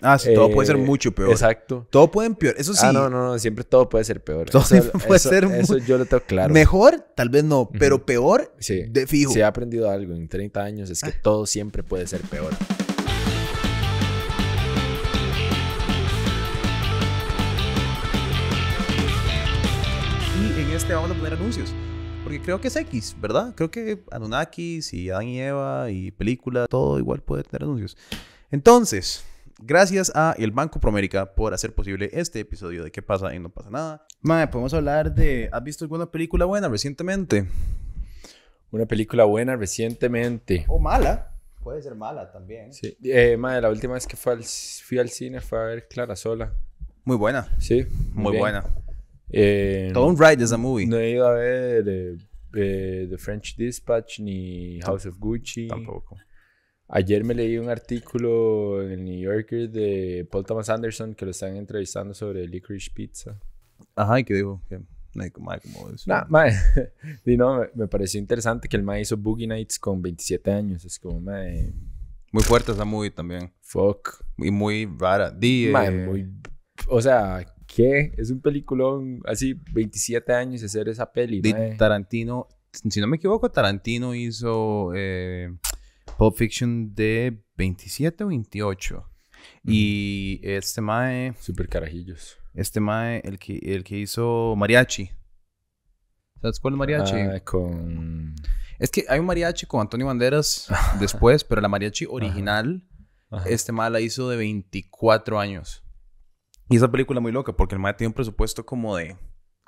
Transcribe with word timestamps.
Ah, 0.00 0.18
sí, 0.18 0.32
todo 0.34 0.50
puede 0.50 0.66
ser 0.66 0.76
Eh, 0.76 0.80
mucho 0.80 1.12
peor. 1.12 1.30
Exacto. 1.30 1.86
Todo 1.90 2.10
puede 2.10 2.26
empeorar. 2.28 2.60
Eso 2.60 2.74
sí. 2.74 2.80
Ah, 2.84 2.92
no, 2.92 3.08
no, 3.10 3.24
no, 3.26 3.38
siempre 3.38 3.64
todo 3.64 3.88
puede 3.88 4.04
ser 4.04 4.22
peor. 4.22 4.48
Todo 4.50 4.62
eso, 4.62 4.90
puede 4.92 5.16
eso- 5.16 5.28
ser 5.28 5.46
muy- 5.46 5.58
Eso 5.60 5.78
yo 5.78 5.98
lo 5.98 6.04
tengo 6.06 6.22
claro. 6.24 6.52
Mejor, 6.52 7.00
tal 7.14 7.28
vez 7.28 7.44
no, 7.44 7.68
pero 7.78 8.04
peor, 8.04 8.52
Sí. 8.58 8.82
de 8.88 9.06
fijo. 9.06 9.32
Si 9.32 9.40
he 9.40 9.44
aprendido 9.44 9.90
algo 9.90 10.14
en 10.14 10.28
30 10.28 10.62
años 10.62 10.90
es 10.90 11.00
que 11.00 11.12
todo 11.12 11.46
siempre 11.46 11.82
puede 11.82 12.06
ser 12.06 12.20
peor. 12.22 12.52
Y 20.56 20.60
en 20.60 20.70
este 20.70 20.94
vamos 20.94 21.10
a 21.10 21.14
poner 21.14 21.34
anuncios. 21.34 21.72
Porque 22.22 22.40
creo 22.42 22.60
que 22.60 22.68
es 22.68 22.76
X, 22.76 23.16
¿verdad? 23.20 23.54
Creo 23.54 23.70
que 23.70 24.02
Anunnakis 24.10 24.92
y 24.92 25.10
Adán 25.10 25.28
y 25.28 25.40
Eva 25.40 25.90
y 25.90 26.10
película, 26.10 26.66
todo 26.66 26.98
igual 26.98 27.22
puede 27.22 27.44
tener 27.44 27.62
anuncios. 27.62 27.96
Entonces, 28.50 29.24
gracias 29.58 30.12
a 30.14 30.34
el 30.38 30.50
Banco 30.50 30.80
Promérica 30.80 31.34
por 31.34 31.54
hacer 31.54 31.74
posible 31.74 32.10
este 32.12 32.40
episodio 32.40 32.84
de 32.84 32.90
¿Qué 32.90 33.02
pasa 33.02 33.34
y 33.34 33.38
no 33.38 33.48
pasa 33.50 33.70
nada? 33.70 34.06
Mae, 34.20 34.46
podemos 34.48 34.74
hablar 34.74 35.14
de... 35.14 35.48
¿Has 35.52 35.62
visto 35.62 35.84
alguna 35.84 36.10
película 36.10 36.44
buena 36.44 36.68
recientemente? 36.68 37.46
Una 38.70 38.86
película 38.86 39.24
buena 39.24 39.56
recientemente. 39.56 40.64
O 40.68 40.78
mala. 40.78 41.32
Puede 41.62 41.82
ser 41.82 41.94
mala 41.94 42.30
también. 42.30 42.72
Sí. 42.72 42.96
Eh, 43.02 43.36
madre, 43.36 43.62
la 43.62 43.70
última 43.70 43.94
vez 43.94 44.06
que 44.06 44.16
al- 44.30 44.44
fui 44.44 44.98
al 44.98 45.08
cine 45.10 45.40
fue 45.40 45.58
a 45.58 45.62
ver 45.64 45.88
Clara 45.88 46.14
Sola. 46.16 46.52
Muy 47.04 47.16
buena. 47.16 47.48
Sí. 47.58 47.86
Muy 48.12 48.36
buena. 48.38 48.64
Eh, 49.30 49.90
Todo 49.92 50.06
un 50.06 50.18
ride 50.18 50.44
esa 50.44 50.56
movie. 50.56 50.86
No 50.86 50.96
he 50.98 51.10
ido 51.10 51.26
a 51.26 51.32
ver 51.34 51.84
eh, 51.88 52.16
eh, 52.54 53.06
The 53.10 53.18
French 53.18 53.56
Dispatch 53.56 54.20
ni 54.20 54.80
House 54.80 55.06
of 55.06 55.16
Gucci. 55.18 55.66
Tampoco. 55.68 56.16
Ayer 56.88 57.24
me 57.24 57.34
leí 57.34 57.58
un 57.58 57.68
artículo 57.68 58.82
en 58.82 58.92
el 58.92 59.04
New 59.04 59.18
Yorker 59.18 59.68
de 59.70 60.26
Paul 60.30 60.44
Thomas 60.44 60.70
Anderson 60.70 61.14
que 61.14 61.24
lo 61.24 61.32
están 61.32 61.56
entrevistando 61.56 62.14
sobre 62.14 62.46
Licorice 62.46 62.90
Pizza. 62.94 63.40
Ajá, 63.96 64.20
¿y 64.20 64.24
qué 64.24 64.42
no 65.16 65.22
hay 65.22 65.30
como, 65.30 65.50
como 65.62 65.90
eso. 65.90 66.04
Nah, 66.06 66.24
mae. 66.28 66.52
Di, 67.24 67.36
no, 67.36 67.60
me, 67.60 67.68
me 67.74 67.88
pareció 67.88 68.20
interesante 68.20 68.68
que 68.68 68.76
el 68.76 68.82
mae 68.82 69.00
hizo 69.00 69.16
Boogie 69.16 69.46
Nights 69.46 69.78
con 69.78 70.00
27 70.02 70.50
años. 70.52 70.84
Es 70.84 70.98
como, 70.98 71.20
mae, 71.20 71.72
Muy 72.32 72.42
fuerte 72.42 72.72
esa 72.72 72.84
movie 72.84 73.10
también. 73.10 73.50
fuck. 73.62 74.22
Y 74.38 74.50
muy 74.50 74.86
rara. 74.98 75.30
Di, 75.30 75.70
Mae, 75.72 75.88
eh, 75.88 76.06
muy... 76.06 76.30
O 76.88 77.00
sea, 77.00 77.44
¿qué? 77.66 78.12
Es 78.16 78.30
un 78.30 78.40
peliculón 78.40 79.22
así, 79.24 79.54
27 79.72 80.32
años 80.32 80.62
hacer 80.62 80.88
esa 80.88 81.10
peli, 81.10 81.40
mae. 81.50 81.76
Tarantino, 81.76 82.46
si 82.70 83.00
no 83.00 83.06
me 83.06 83.16
equivoco, 83.16 83.50
Tarantino 83.50 84.14
hizo 84.14 84.92
eh, 84.94 85.50
Pulp 86.18 86.36
Fiction 86.36 86.94
de 86.94 87.42
27 87.56 88.24
o 88.24 88.28
28. 88.28 89.10
Y 89.64 90.40
este 90.42 90.80
mae, 90.80 91.34
Super 91.40 91.68
carajillos. 91.68 92.38
este 92.54 92.80
mae, 92.80 93.20
el 93.24 93.38
que, 93.38 93.58
el 93.62 93.84
que 93.84 93.98
hizo 93.98 94.54
Mariachi. 94.56 95.10
¿Sabes 96.40 96.60
cuál 96.60 96.74
es 96.74 96.78
Mariachi? 96.78 97.16
Ah, 97.16 97.40
con... 97.40 98.34
Es 98.78 98.90
que 98.90 99.04
hay 99.08 99.18
un 99.20 99.26
mariachi 99.26 99.66
con 99.66 99.80
Antonio 99.80 100.06
Banderas 100.06 100.68
después, 101.00 101.44
pero 101.44 101.60
la 101.62 101.68
mariachi 101.68 102.06
original, 102.08 102.86
Ajá. 103.30 103.48
este 103.48 103.72
mae 103.72 103.90
la 103.90 104.00
hizo 104.00 104.28
de 104.28 104.36
24 104.36 105.40
años. 105.40 105.82
Y 106.68 106.76
esa 106.76 106.90
película 106.90 107.20
muy 107.20 107.32
loca 107.32 107.52
porque 107.56 107.74
el 107.74 107.80
mae 107.80 107.94
tiene 107.94 108.08
un 108.08 108.14
presupuesto 108.14 108.66
como 108.66 108.96
de 108.96 109.16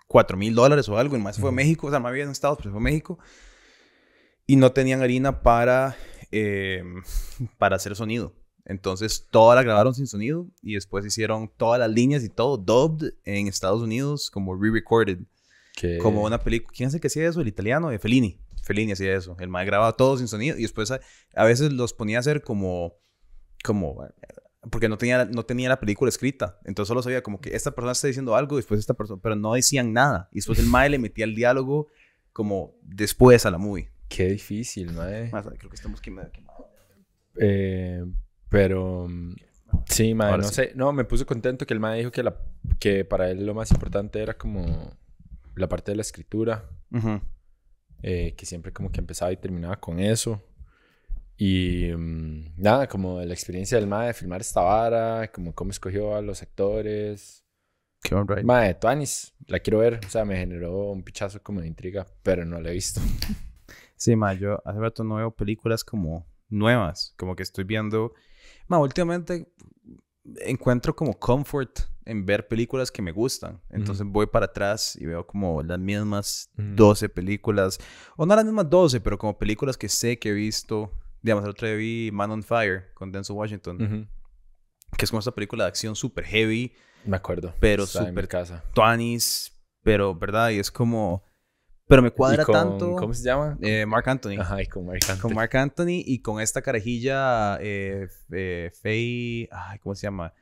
4 0.09 0.37
mil 0.37 0.55
dólares 0.55 0.89
o 0.89 0.99
algo. 0.99 1.17
El 1.17 1.23
mae 1.23 1.33
se 1.33 1.41
fue 1.41 1.51
a. 1.51 1.53
México, 1.53 1.87
o 1.87 1.91
sea, 1.91 1.99
el 1.99 2.03
mae 2.03 2.11
había 2.11 2.25
en 2.25 2.31
Estados, 2.31 2.59
pero 2.59 2.71
se 2.71 2.73
fue 2.73 2.81
a 2.81 2.83
México. 2.83 3.19
Y 4.47 4.57
no 4.57 4.73
tenían 4.73 5.01
harina 5.03 5.43
para, 5.43 5.97
eh, 6.33 6.83
para 7.59 7.77
hacer 7.77 7.97
sonido. 7.97 8.35
Entonces, 8.65 9.27
toda 9.31 9.55
la 9.57 9.63
grabaron 9.63 9.95
sin 9.95 10.07
sonido 10.07 10.47
y 10.61 10.75
después 10.75 11.05
hicieron 11.07 11.51
todas 11.57 11.81
las 11.81 11.91
líneas 11.91 12.23
y 12.23 12.29
todo 12.29 12.59
dubbed 12.59 13.15
en 13.25 13.49
Estados 13.49 13.83
Unidos 13.83 14.31
como 14.31 14.55
re-recorded. 14.55 15.21
Como 16.03 16.25
una 16.25 16.39
película. 16.39 16.73
¿Quién 16.77 16.89
es 16.89 16.95
el 16.95 17.01
que 17.01 17.07
hacía 17.07 17.29
eso? 17.29 17.41
El 17.41 17.49
italiano, 17.49 17.89
de 17.89 17.99
Fellini. 17.99 18.41
Fellini 18.63 18.93
hacía 18.93 19.15
eso. 19.15 19.37
El 19.39 19.49
mae 19.49 19.65
grababa 19.65 19.93
todo 19.93 20.19
sin 20.19 20.29
sonido 20.29 20.59
y 20.59 20.63
después 20.63 20.91
a, 20.91 21.01
a 21.35 21.45
veces 21.45 21.73
los 21.73 21.93
ponía 21.95 22.19
a 22.19 22.21
hacer 22.21 22.43
como. 22.43 22.95
como 23.65 24.05
eh, 24.05 24.11
porque 24.71 24.89
no 24.89 24.99
tenía, 24.99 25.25
no 25.25 25.45
tenía 25.45 25.69
la 25.69 25.81
película 25.81 26.09
escrita. 26.09 26.59
Entonces 26.65 26.89
solo 26.89 27.03
sabía 27.03 27.23
como 27.23 27.41
que 27.41 27.55
esta 27.55 27.71
persona 27.71 27.93
está 27.93 28.09
diciendo 28.09 28.35
algo, 28.35 28.57
después 28.57 28.81
esta 28.81 28.95
persona. 28.95 29.21
Pero 29.23 29.37
no 29.37 29.55
decían 29.55 29.93
nada. 29.93 30.29
Y 30.33 30.37
después 30.37 30.59
el 30.59 30.67
mae 30.67 30.91
le 30.91 30.99
metía 30.99 31.25
el 31.25 31.35
diálogo 31.35 31.87
como 32.33 32.75
después 32.83 33.47
a 33.47 33.51
la 33.51 33.59
movie. 33.59 33.91
Qué 34.09 34.29
difícil, 34.29 34.93
mae. 34.93 35.31
Más, 35.31 35.47
creo 35.47 35.71
que 35.71 35.77
estamos 35.77 36.01
quemados. 36.01 36.33
Eh, 37.41 38.05
pero... 38.49 39.07
mm, 39.09 39.35
Sí, 39.87 40.15
mae, 40.15 40.31
Ahora 40.31 40.43
no 40.45 40.49
sí. 40.49 40.55
sé. 40.55 40.73
No, 40.75 40.93
me 40.93 41.05
puso 41.05 41.27
contento 41.27 41.67
que 41.67 41.75
el 41.75 41.81
mae 41.81 41.99
dijo 41.99 42.11
que, 42.11 42.23
la, 42.23 42.37
que 42.79 43.05
para 43.05 43.31
él 43.31 43.45
lo 43.45 43.55
más 43.55 43.71
importante 43.71 44.21
era 44.23 44.37
como 44.39 44.97
la 45.57 45.69
parte 45.69 45.93
de 45.93 45.97
la 45.97 46.03
escritura. 46.03 46.69
eh, 48.03 48.35
que 48.37 48.47
siempre 48.47 48.73
como 48.73 48.91
que 48.91 49.01
empezaba 49.01 49.31
y 49.33 49.37
terminaba 49.37 49.79
con 49.79 50.01
eso. 50.01 50.43
Y 51.37 51.91
mm, 51.97 52.55
nada, 52.57 52.89
como 52.89 53.21
la 53.21 53.35
experiencia 53.35 53.77
del 53.79 53.87
mae 53.87 54.09
de 54.09 54.15
filmar 54.15 54.41
esta 54.41 54.63
vara, 54.63 55.31
como 55.31 55.55
cómo 55.55 55.71
escogió 55.71 56.17
a 56.17 56.23
los 56.23 56.43
actores. 56.43 57.45
Qué 58.03 58.15
on 58.15 58.27
right. 58.27 58.45
Mae, 58.45 58.75
Tuanis, 58.75 59.35
la 59.47 59.59
quiero 59.61 59.79
ver. 59.81 60.01
O 60.07 60.09
sea, 60.09 60.25
me 60.25 60.37
generó 60.37 60.91
un 60.93 61.03
pichazo 61.03 61.43
como 61.43 61.61
de 61.61 61.67
intriga, 61.67 62.07
pero 62.23 62.45
no 62.45 62.61
la 62.61 62.71
he 62.71 62.73
visto. 62.75 63.01
Sí, 63.99 64.17
ma, 64.17 64.33
yo 64.33 64.63
hace 64.65 64.79
rato 64.79 65.05
no 65.05 65.17
veo 65.17 65.31
películas 65.31 65.85
como 65.85 66.27
nuevas, 66.49 67.13
como 67.19 67.37
que 67.37 67.43
estoy 67.43 67.65
viendo, 67.65 68.15
ma, 68.69 68.79
últimamente 68.79 69.53
encuentro 70.45 70.95
como 70.95 71.19
comfort 71.19 71.81
en 72.05 72.25
ver 72.25 72.49
películas 72.49 72.91
que 72.91 73.03
me 73.03 73.13
gustan, 73.13 73.61
entonces 73.71 74.07
voy 74.07 74.27
para 74.27 74.47
atrás 74.47 74.97
y 74.97 75.05
veo 75.05 75.27
como 75.27 75.63
las 75.63 75.79
mismas 75.79 76.51
Ujú. 76.55 76.69
12 76.75 77.09
películas, 77.09 77.79
o 78.17 78.25
no 78.25 78.35
las 78.35 78.45
mismas 78.45 78.71
12, 78.71 79.01
pero 79.01 79.19
como 79.19 79.37
películas 79.37 79.77
que 79.77 79.89
sé 79.89 80.19
que 80.19 80.31
he 80.31 80.33
visto, 80.33 80.91
digamos, 81.23 81.45
el 81.45 81.51
otro 81.51 81.67
día 81.67 81.77
vi 81.77 82.11
Man 82.13 82.31
on 82.31 82.43
Fire 82.43 82.93
con 82.95 83.11
Denzel 83.13 83.37
Washington, 83.37 83.83
Ujú. 83.83 84.07
que 84.97 85.05
es 85.05 85.11
como 85.11 85.19
esta 85.19 85.33
película 85.33 85.65
de 85.65 85.69
acción 85.69 85.95
súper 85.97 86.25
heavy, 86.25 86.73
Me 87.05 87.17
acuerdo. 87.17 87.53
Pero 87.61 87.85
súper 87.87 88.29
casa. 88.29 88.65
tuanis, 88.75 89.53
pero, 89.83 90.15
¿verdad? 90.15 90.51
Y 90.51 90.59
es 90.61 90.71
como, 90.71 91.25
pero 91.89 92.03
me 92.03 92.11
cuadra 92.13 92.43
¿Y 92.43 92.47
con- 92.47 92.53
tanto. 92.53 92.95
¿Cómo 92.97 93.15
se 93.15 93.25
llama? 93.25 93.59
Eh, 93.61 93.85
Mark 93.87 94.09
Anthony. 94.09 94.39
Ajá, 94.39 94.63
y 94.63 94.67
con 94.67 94.87
Mark 94.87 95.01
Anthony. 95.09 95.21
Con 95.23 95.35
Mark 95.35 95.57
Anthony 95.57 96.03
y 96.07 96.21
con 96.23 96.41
esta 96.41 96.63
carajilla, 96.63 97.59
eh, 97.61 98.09
eh, 98.33 98.71
Faye, 98.81 99.49
ay, 99.51 99.79
¿cómo 99.81 99.95
se 99.95 100.03
llama? 100.07 100.33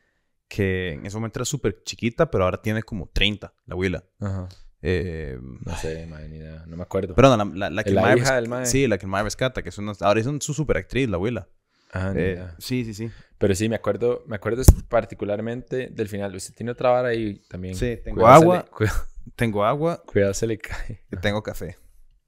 Que 0.48 0.92
en 0.92 1.06
ese 1.06 1.16
momento 1.16 1.38
era 1.38 1.44
súper 1.44 1.82
chiquita, 1.84 2.30
pero 2.30 2.44
ahora 2.44 2.60
tiene 2.60 2.82
como 2.82 3.08
30, 3.08 3.52
la 3.66 3.72
abuela. 3.74 4.04
Ajá. 4.20 4.48
Eh, 4.82 5.38
No 5.64 5.76
sé, 5.76 6.06
madre, 6.06 6.28
ni. 6.28 6.38
No 6.38 6.76
me 6.76 6.82
acuerdo. 6.82 7.14
perdón, 7.14 7.38
la, 7.58 7.68
la, 7.68 7.70
la 7.70 7.82
que 7.84 7.90
La 7.90 8.12
el 8.12 8.18
hija 8.18 8.36
del 8.36 8.48
mae. 8.48 8.66
Sí, 8.66 8.86
la 8.86 8.98
que 8.98 9.06
el 9.06 9.10
mae 9.10 9.24
rescata, 9.24 9.62
que 9.62 9.70
es 9.70 9.78
una, 9.78 9.92
ahora 10.00 10.20
es 10.20 10.26
un- 10.26 10.40
su 10.42 10.54
super 10.54 10.76
actriz, 10.76 11.08
la 11.08 11.16
abuela. 11.16 11.48
Ni 11.94 12.20
Eh, 12.20 12.44
sí, 12.58 12.84
sí, 12.84 12.92
sí. 12.94 13.10
Pero 13.38 13.54
sí, 13.54 13.68
me 13.68 13.76
acuerdo, 13.76 14.22
me 14.26 14.36
acuerdo 14.36 14.62
particularmente 14.88 15.88
del 15.88 16.08
final. 16.08 16.34
Usted 16.34 16.54
tiene 16.54 16.72
otra 16.72 16.90
vara 16.90 17.08
ahí 17.08 17.40
también. 17.48 17.74
Sí, 17.74 17.96
tengo 18.04 18.26
agua. 18.26 18.66
cuidado, 18.66 18.96
Tengo 19.34 19.64
agua 19.64 20.02
cuidado, 20.06 20.34
se 20.34 20.46
le 20.46 20.58
cae. 20.58 21.02
y 21.10 21.16
tengo 21.16 21.42
café. 21.42 21.76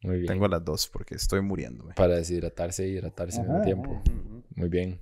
Muy 0.03 0.17
bien. 0.17 0.27
Tengo 0.27 0.49
las 0.49 0.65
dos 0.65 0.89
porque 0.89 1.15
estoy 1.15 1.41
muriéndome. 1.41 1.95
Para 1.95 2.17
deshidratarse 2.17 2.87
y 2.89 2.93
hidratarse 2.93 3.41
al 3.41 3.49
mismo 3.49 3.63
tiempo. 3.63 4.03
Muy 4.55 4.69
bien. 4.69 5.01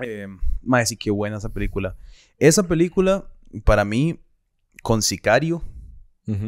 Eh, 0.00 0.26
mae, 0.62 0.86
sí, 0.86 0.96
qué 0.96 1.10
buena 1.10 1.38
esa 1.38 1.50
película. 1.50 1.96
Esa 2.38 2.62
película, 2.62 3.30
para 3.64 3.84
mí, 3.84 4.20
con 4.82 5.02
Sicario, 5.02 5.62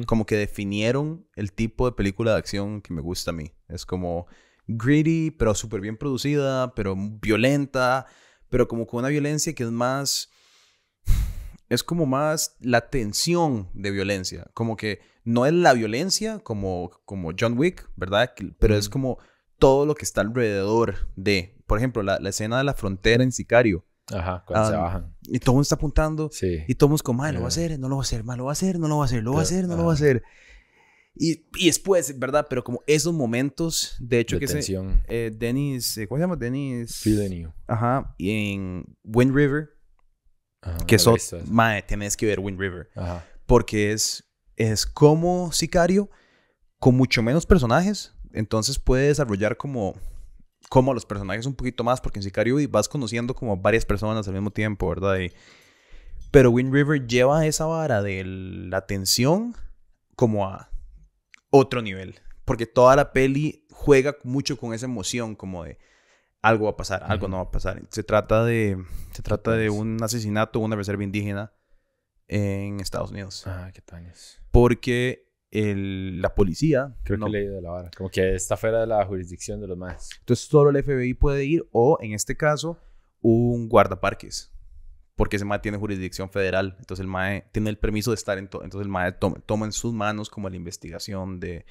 como 0.07 0.25
que 0.25 0.37
definieron 0.37 1.27
el 1.37 1.53
tipo 1.53 1.85
de 1.87 1.97
película 1.97 2.33
de 2.33 2.39
acción 2.39 2.81
que 2.81 2.95
me 2.95 3.03
gusta 3.03 3.33
a 3.33 3.35
mí. 3.35 3.53
Es 3.69 3.85
como 3.85 4.27
gritty, 4.67 5.31
pero 5.31 5.55
súper 5.55 5.81
bien 5.81 5.97
producida, 5.97 6.75
pero 6.75 6.95
violenta, 6.97 8.07
pero 8.49 8.69
como 8.69 8.87
con 8.87 9.01
una 9.01 9.09
violencia 9.09 9.55
que 9.55 9.65
es 9.65 9.71
más... 9.71 10.31
Es 11.69 11.83
como 11.83 12.07
más 12.07 12.57
la 12.61 12.89
tensión 12.91 13.69
de 13.75 13.91
violencia. 13.91 14.47
Como 14.55 14.77
que 14.77 15.01
no 15.25 15.47
es 15.47 15.53
la 15.53 15.73
violencia 15.73 16.39
como, 16.41 16.91
como 17.05 17.33
John 17.39 17.59
Wick, 17.59 17.89
¿verdad? 17.97 18.33
Pero 18.59 18.77
es 18.77 18.87
Ujú. 18.87 18.93
como 18.93 19.19
todo 19.59 19.87
lo 19.87 19.95
que 19.95 20.05
está 20.05 20.21
alrededor 20.21 21.09
de... 21.17 21.57
Por 21.67 21.79
ejemplo, 21.79 22.03
la, 22.03 22.19
la 22.21 22.29
escena 22.29 22.59
de 22.59 22.65
la 22.65 22.75
frontera 22.75 23.25
en 23.25 23.33
Sicario. 23.33 23.87
Ajá, 24.13 24.45
cuando 24.47 24.69
se 24.69 24.75
Ah, 24.75 24.81
bajan. 24.81 25.15
Y 25.23 25.39
todo 25.39 25.53
el 25.53 25.55
mundo 25.55 25.63
está 25.63 25.77
apuntando. 25.77 26.29
Sí. 26.31 26.59
Y 26.69 26.75
todos 26.75 27.03
como, 27.03 27.23
"Mae, 27.23 27.33
lo 27.33 27.39
va 27.41 27.47
a 27.47 27.49
hacer, 27.49 27.79
no 27.79 27.89
lo 27.89 27.97
va 27.97 28.03
a 28.03 28.05
hacer, 28.05 28.23
mae, 28.23 28.37
lo 28.37 28.45
va 28.45 28.51
a 28.51 28.53
hacer, 28.53 28.79
no 28.79 28.87
lo 28.87 28.99
va 28.99 29.05
a 29.05 29.07
hacer, 29.07 29.23
lo 29.23 29.33
va 29.33 29.39
a 29.39 29.43
hacer, 29.43 29.67
no 29.67 29.77
lo 29.79 29.85
va 29.87 29.93
a 29.93 29.95
hacer. 29.95 30.23
Y, 31.17 31.47
y 31.57 31.67
después, 31.67 32.19
¿verdad? 32.19 32.47
Pero 32.51 32.63
como 32.65 32.83
esos 32.87 33.15
momentos, 33.15 33.97
de 34.01 34.19
hecho, 34.19 34.37
de 34.37 34.41
que 34.41 34.47
se, 34.49 34.55
tensión. 34.55 35.01
eh, 35.09 35.33
Dennis, 35.35 35.97
eh, 35.97 36.07
¿cómo 36.07 36.19
se 36.19 36.23
llama? 36.25 36.37
Dennis. 36.37 37.01
Villeneuve. 37.05 37.55
Ajá. 37.67 38.15
Y 38.19 38.53
en 38.53 38.85
Wind 39.05 39.35
River, 39.35 39.71
Ajá, 40.65 40.79
que 40.87 40.97
eso. 40.97 41.15
mae, 41.47 41.83
tenés 41.83 42.17
que 42.17 42.27
ver 42.27 42.41
Wind 42.41 42.59
River. 42.59 42.91
Ajá. 42.97 43.25
Porque 43.47 43.93
es, 43.93 44.25
es 44.57 44.87
como 44.87 45.53
Sicario, 45.53 46.11
con 46.79 46.97
mucho 46.97 47.23
menos 47.23 47.47
personajes. 47.47 48.15
Entonces 48.33 48.79
puede 48.79 49.09
desarrollar 49.09 49.57
como 49.57 49.95
como 50.69 50.95
los 50.95 51.07
personajes 51.07 51.47
un 51.47 51.55
poquito 51.55 51.85
más, 51.85 52.01
porque 52.01 52.19
en 52.19 52.23
Sicario 52.23 52.57
vas 52.69 52.89
conociendo 52.89 53.35
como 53.35 53.57
varias 53.57 53.85
personas 53.85 54.27
al 54.27 54.35
mismo 54.35 54.51
tiempo, 54.51 54.89
¿verdad? 54.89 55.19
Y, 55.19 55.31
pero 56.31 56.51
Wind 56.51 56.73
River 56.73 57.07
lleva 57.07 57.47
esa 57.47 57.67
vara 57.67 58.03
de 58.03 58.25
la 58.25 58.87
tensión 58.87 59.55
como 60.17 60.47
a 60.49 60.71
otro 61.51 61.83
nivel, 61.83 62.21
porque 62.45 62.67
toda 62.67 62.97
la 62.97 63.13
peli 63.13 63.67
juega 63.71 64.17
mucho 64.25 64.57
con 64.57 64.75
esa 64.75 64.87
emoción 64.87 65.37
como 65.37 65.65
de 65.65 65.79
algo 66.45 66.65
va 66.67 66.73
a 66.73 66.77
pasar, 66.77 67.03
algo 67.05 67.29
no 67.29 67.37
va 67.39 67.45
a 67.45 67.51
pasar. 67.51 67.83
Se 67.91 68.03
trata 68.03 68.45
de, 68.45 68.77
se 69.13 69.23
trata 69.23 69.53
de 69.53 69.71
un 69.71 70.03
asesinato, 70.03 70.61
una 70.61 70.77
reserva 70.77 71.03
indígena 71.03 71.53
en 72.29 72.81
Estados 72.81 73.11
Unidos. 73.11 73.47
Ah, 73.47 73.71
qué 73.73 73.81
taños. 73.81 74.41
Porque 74.51 75.31
el, 75.51 76.21
la 76.21 76.35
policía... 76.35 76.97
Creo 77.05 77.19
no- 77.19 77.27
que 77.27 77.37
he 77.39 77.41
leído 77.41 77.61
la 77.61 77.71
vara. 77.71 77.91
Como 77.97 78.11
que 78.11 78.35
está 78.35 78.57
fuera 78.57 78.81
de 78.81 78.87
la 78.87 79.05
jurisdicción 79.07 79.61
de 79.61 79.69
los 79.69 79.79
más. 79.79 80.11
Entonces 80.21 80.47
solo 80.47 80.71
el 80.71 80.83
FBI 80.83 81.15
puede 81.15 81.45
ir 81.45 81.67
o, 81.73 81.99
en 82.01 82.13
este 82.13 82.37
caso, 82.37 82.79
un 83.21 83.69
guardaparques. 83.69 84.51
Porque 85.17 85.37
ese 85.37 85.45
MAE 85.45 85.61
tiene 85.61 85.79
jurisdicción 85.79 86.29
federal. 86.29 86.75
Entonces 86.81 87.03
el 87.03 87.07
MAE 87.09 87.49
tiene 87.53 87.71
el 87.71 87.79
permiso 87.79 88.11
de 88.11 88.17
estar 88.17 88.37
en 88.37 88.49
todo. 88.49 88.65
Entonces 88.65 88.85
el 88.85 88.91
MAE 88.91 89.13
toma, 89.13 89.37
toma 89.47 89.65
en 89.67 89.73
sus 89.73 89.93
manos 89.93 90.29
como 90.29 90.51
la 90.51 90.57
investigación 90.57 91.39
de... 91.41 91.65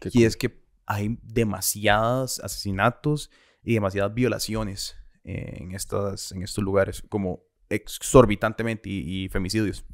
Qué 0.00 0.10
Y 0.10 0.12
cool. 0.18 0.22
es 0.24 0.36
que 0.36 0.62
hay 0.86 1.18
demasiados 1.22 2.40
asesinatos 2.40 3.30
y 3.62 3.74
demasiadas 3.74 4.14
violaciones 4.14 4.96
en, 5.24 5.72
estas, 5.72 6.32
en 6.32 6.42
estos 6.42 6.64
lugares, 6.64 7.02
como 7.08 7.42
exorbitantemente, 7.68 8.88
y, 8.90 9.24
y 9.24 9.28
femicidios. 9.28 9.84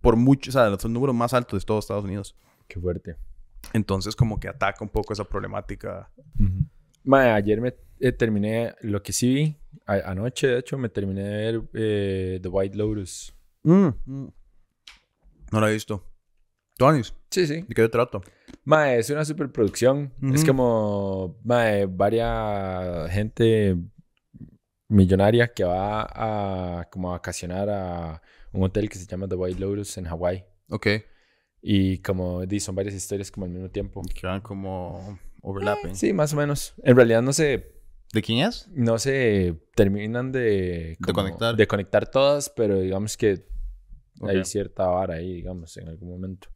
Por 0.00 0.16
mucho, 0.16 0.50
o 0.50 0.52
sea, 0.52 0.68
los 0.68 0.84
números 0.86 1.14
más 1.14 1.32
altos 1.34 1.62
de 1.62 1.66
todo 1.66 1.78
Estados 1.78 2.04
Unidos. 2.04 2.34
Qué 2.66 2.80
fuerte. 2.80 3.16
Entonces, 3.72 4.16
como 4.16 4.40
que 4.40 4.48
ataca 4.48 4.82
un 4.84 4.88
poco 4.90 5.12
esa 5.12 5.24
problemática. 5.24 6.10
Ayer 7.12 7.60
me 7.60 7.74
eh, 8.00 8.12
terminé 8.12 8.74
lo 8.82 9.02
que 9.02 9.12
sí 9.12 9.34
vi. 9.34 9.56
a- 9.86 10.10
anoche, 10.10 10.46
de 10.48 10.58
hecho, 10.58 10.78
me 10.78 10.88
terminé 10.88 11.22
de 11.22 11.52
ver 11.52 11.62
eh, 11.74 12.38
The 12.42 12.48
White 12.48 12.76
Lotus. 12.76 13.34
No 15.50 15.60
la 15.60 15.70
he 15.70 15.72
visto. 15.72 16.04
Tonis, 16.78 17.12
Sí, 17.30 17.46
sí. 17.46 17.54
¿de 17.56 17.74
qué 17.74 17.82
te 17.82 17.88
trato? 17.90 18.22
Mae, 18.64 18.98
es 18.98 19.10
una 19.10 19.24
superproducción. 19.24 20.12
Es 20.32 20.42
Ujú. 20.42 20.46
como, 20.46 21.38
mae, 21.44 21.84
varias 21.86 23.10
gente 23.10 23.76
millonaria 24.88 25.52
que 25.52 25.64
va 25.64 26.06
a 26.80 26.84
como 26.90 27.10
a 27.10 27.12
vacacionar 27.12 27.68
a 27.68 28.22
un 28.52 28.62
hotel 28.62 28.88
que 28.88 28.96
se 28.96 29.06
llama 29.06 29.28
The 29.28 29.34
White 29.34 29.60
Lotus 29.60 29.98
en 29.98 30.04
Hawái. 30.06 30.44
Ok. 30.70 30.86
Y 31.60 31.98
como 31.98 32.46
di, 32.46 32.60
son 32.60 32.74
varias 32.74 32.94
historias 32.94 33.30
como 33.30 33.44
al 33.46 33.52
mismo 33.52 33.68
tiempo. 33.70 34.00
Quedan 34.14 34.40
como 34.40 35.18
overlapping. 35.42 35.94
Sí, 35.96 36.12
más 36.12 36.32
o 36.32 36.36
menos. 36.36 36.74
En 36.84 36.96
realidad 36.96 37.20
no 37.20 37.32
se, 37.32 37.74
¿De 38.12 38.22
quién 38.22 38.46
es? 38.46 38.68
no 38.72 38.98
se 38.98 39.60
terminan 39.74 40.32
de, 40.32 40.96
De 40.98 41.12
conectar. 41.12 41.56
de 41.56 41.66
conectar 41.66 42.08
todas, 42.10 42.48
pero 42.48 42.80
digamos 42.80 43.16
que 43.16 43.44
Ok. 44.20 44.30
hay 44.30 44.44
cierta 44.44 44.86
vara 44.86 45.14
ahí, 45.14 45.34
digamos, 45.34 45.76
en 45.76 45.88
algún 45.88 46.10
momento. 46.10 46.48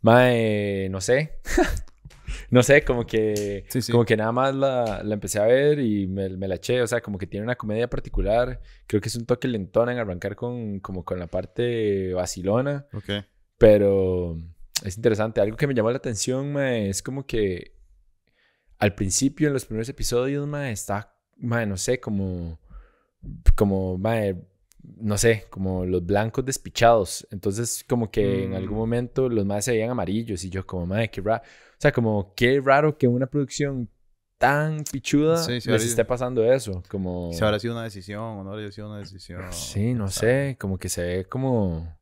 Mae, 0.00 0.88
no 0.90 1.00
sé. 1.00 1.38
no 2.50 2.62
sé, 2.62 2.82
como 2.84 3.06
que, 3.06 3.64
Sí, 3.68 3.82
sí. 3.82 3.92
como 3.92 4.04
que 4.04 4.16
nada 4.16 4.32
más 4.32 4.54
la, 4.54 5.02
la 5.04 5.14
empecé 5.14 5.38
a 5.38 5.44
ver 5.46 5.78
y 5.78 6.06
me, 6.06 6.28
me 6.30 6.48
la 6.48 6.56
eché. 6.56 6.82
O 6.82 6.86
sea, 6.86 7.00
como 7.00 7.18
que 7.18 7.26
tiene 7.26 7.44
una 7.44 7.56
comedia 7.56 7.88
particular. 7.88 8.60
Creo 8.86 9.00
que 9.00 9.08
es 9.08 9.16
un 9.16 9.26
toque 9.26 9.48
lentón 9.48 9.88
en 9.90 9.98
arrancar 9.98 10.34
con, 10.36 10.80
como 10.80 11.04
con 11.04 11.18
la 11.18 11.26
parte 11.28 12.12
vacilona. 12.14 12.86
Ok. 12.92 13.24
Pero 13.58 14.36
es 14.84 14.96
interesante. 14.96 15.40
Algo 15.40 15.56
que 15.56 15.66
me 15.66 15.74
llamó 15.74 15.90
la 15.90 15.98
atención, 15.98 16.52
mae, 16.52 16.88
es 16.88 17.02
como 17.02 17.26
que 17.26 17.76
al 18.78 18.94
principio, 18.96 19.46
en 19.46 19.52
los 19.54 19.64
primeros 19.64 19.88
episodios, 19.88 20.44
mae, 20.48 20.72
está, 20.72 21.14
mae, 21.36 21.66
no 21.66 21.76
sé, 21.76 22.00
como, 22.00 22.58
como, 23.54 23.96
mae, 23.98 24.34
no 24.82 25.16
sé, 25.18 25.46
como 25.50 25.84
los 25.84 26.04
blancos 26.04 26.44
despichados. 26.44 27.26
Entonces, 27.30 27.84
como 27.88 28.10
que 28.10 28.44
en 28.44 28.50
Mm. 28.50 28.54
algún 28.54 28.78
momento 28.78 29.28
los 29.28 29.44
más 29.46 29.64
se 29.64 29.72
veían 29.72 29.90
amarillos 29.90 30.42
y 30.44 30.50
yo 30.50 30.66
como, 30.66 30.86
mae, 30.86 31.10
qué 31.10 31.20
raro. 31.20 31.42
O 31.44 31.76
sea, 31.82 31.92
como, 31.92 32.32
qué 32.36 32.60
raro 32.64 32.96
que 32.96 33.06
una 33.08 33.26
producción 33.26 33.88
tan 34.38 34.82
pichuda 34.90 35.36
Sí, 35.36 35.52
les 35.68 35.84
esté 35.84 36.04
pasando 36.04 36.44
eso. 36.44 36.82
Como... 36.88 37.32
Si 37.32 37.42
habrá 37.44 37.58
sido 37.60 37.74
una 37.74 37.84
decisión 37.84 38.20
o 38.22 38.44
no 38.44 38.52
habrá 38.52 38.70
sido 38.72 38.88
una 38.88 38.98
decisión. 38.98 39.40
Sí, 39.52 39.94
no 39.94 40.08
sé, 40.08 40.56
como 40.60 40.78
que 40.78 40.88
se 40.88 41.02
ve 41.02 41.24
como... 41.26 41.96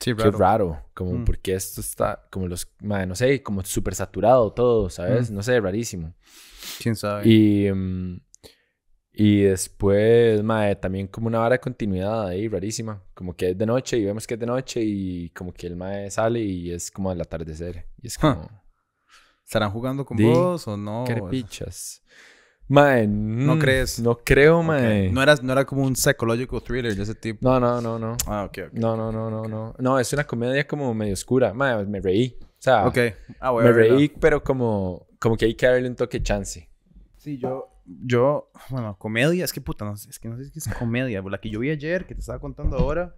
Sí, 0.00 0.14
Qué 0.16 0.30
raro, 0.32 0.84
como 0.94 1.12
Mm. 1.12 1.24
porque 1.24 1.54
esto 1.54 1.80
está 1.80 2.26
como 2.30 2.48
los, 2.48 2.66
madre, 2.80 3.06
no 3.06 3.14
sé, 3.14 3.40
como 3.42 3.62
súper 3.64 3.94
saturado 3.94 4.52
todo, 4.52 4.90
¿sabes? 4.90 5.30
Mm. 5.30 5.34
No 5.34 5.42
sé, 5.44 5.60
rarísimo. 5.60 6.12
¿Quién 6.82 6.96
sabe? 6.96 7.28
Y, 7.28 7.70
mm, 7.70 8.20
y 9.14 9.42
después, 9.42 10.42
madre, 10.42 10.76
también 10.76 11.06
como 11.06 11.26
una 11.26 11.38
vara 11.40 11.54
de 11.56 11.60
continuidad 11.60 12.28
ahí, 12.28 12.48
rarísima. 12.48 13.02
Como 13.14 13.34
que 13.36 13.50
es 13.50 13.58
de 13.58 13.66
noche 13.66 13.98
y 13.98 14.04
vemos 14.04 14.26
que 14.26 14.34
es 14.34 14.40
de 14.40 14.46
noche 14.46 14.80
y 14.82 15.28
como 15.30 15.52
que 15.52 15.66
el 15.66 15.76
mae 15.76 16.10
sale 16.10 16.40
y 16.40 16.70
es 16.70 16.90
como 16.90 17.10
al 17.10 17.20
atardecer. 17.20 17.86
Y 18.00 18.06
es 18.06 18.16
Huh. 18.16 18.20
como, 18.20 18.62
¿Estarán 19.44 19.70
jugando 19.70 20.04
con 20.06 20.16
vos 20.16 20.66
o 20.66 20.76
no? 20.78 21.04
¿qué 21.06 21.20
pichas? 21.30 22.02
Mae, 22.68 23.06
no 23.06 23.58
crees? 23.58 24.00
No 24.00 24.18
creo, 24.24 24.60
Ok. 24.60 24.64
mae. 24.66 25.10
No, 25.10 25.22
era, 25.22 25.34
no 25.42 25.52
era 25.52 25.66
como 25.66 25.82
un 25.82 25.94
psychological 25.94 26.62
thriller 26.62 26.94
de 26.96 27.02
ese 27.02 27.14
tipo. 27.14 27.46
No, 27.46 27.60
no, 27.60 27.82
no, 27.82 27.98
no. 27.98 28.16
Ah, 28.26 28.44
ok, 28.44 28.58
ok. 28.68 28.72
No, 28.72 28.96
no, 28.96 29.12
no, 29.12 29.30
no, 29.30 29.42
no. 29.46 29.74
No, 29.78 29.98
es 29.98 30.10
una 30.14 30.24
comedia 30.24 30.66
como 30.66 30.94
medio 30.94 31.12
oscura. 31.12 31.52
Mae, 31.52 31.84
me 31.84 32.00
reí. 32.00 32.38
O 32.40 32.46
sea, 32.58 32.86
Ok. 32.86 32.96
Ah, 33.40 33.50
bueno. 33.50 33.68
me 33.68 33.74
reí, 33.76 34.08
pero 34.08 34.42
como, 34.42 35.06
como 35.18 35.36
que 35.36 35.44
hay 35.44 35.54
que 35.54 35.66
darle 35.66 35.86
un 35.88 35.96
toque 35.96 36.22
chance. 36.22 36.70
Sí, 37.18 37.36
yo, 37.36 37.68
yo, 37.84 38.50
bueno, 38.70 38.96
comedia, 38.98 39.44
es 39.44 39.52
que 39.52 39.60
puta, 39.60 39.84
no 39.84 39.94
es 39.94 40.18
que 40.18 40.28
no 40.28 40.36
sé 40.36 40.44
si 40.50 40.58
es 40.58 40.68
comedia, 40.76 41.22
la 41.22 41.38
que 41.40 41.50
yo 41.50 41.60
vi 41.60 41.70
ayer, 41.70 42.06
que 42.06 42.14
te 42.14 42.20
estaba 42.20 42.38
contando 42.38 42.76
ahora, 42.76 43.16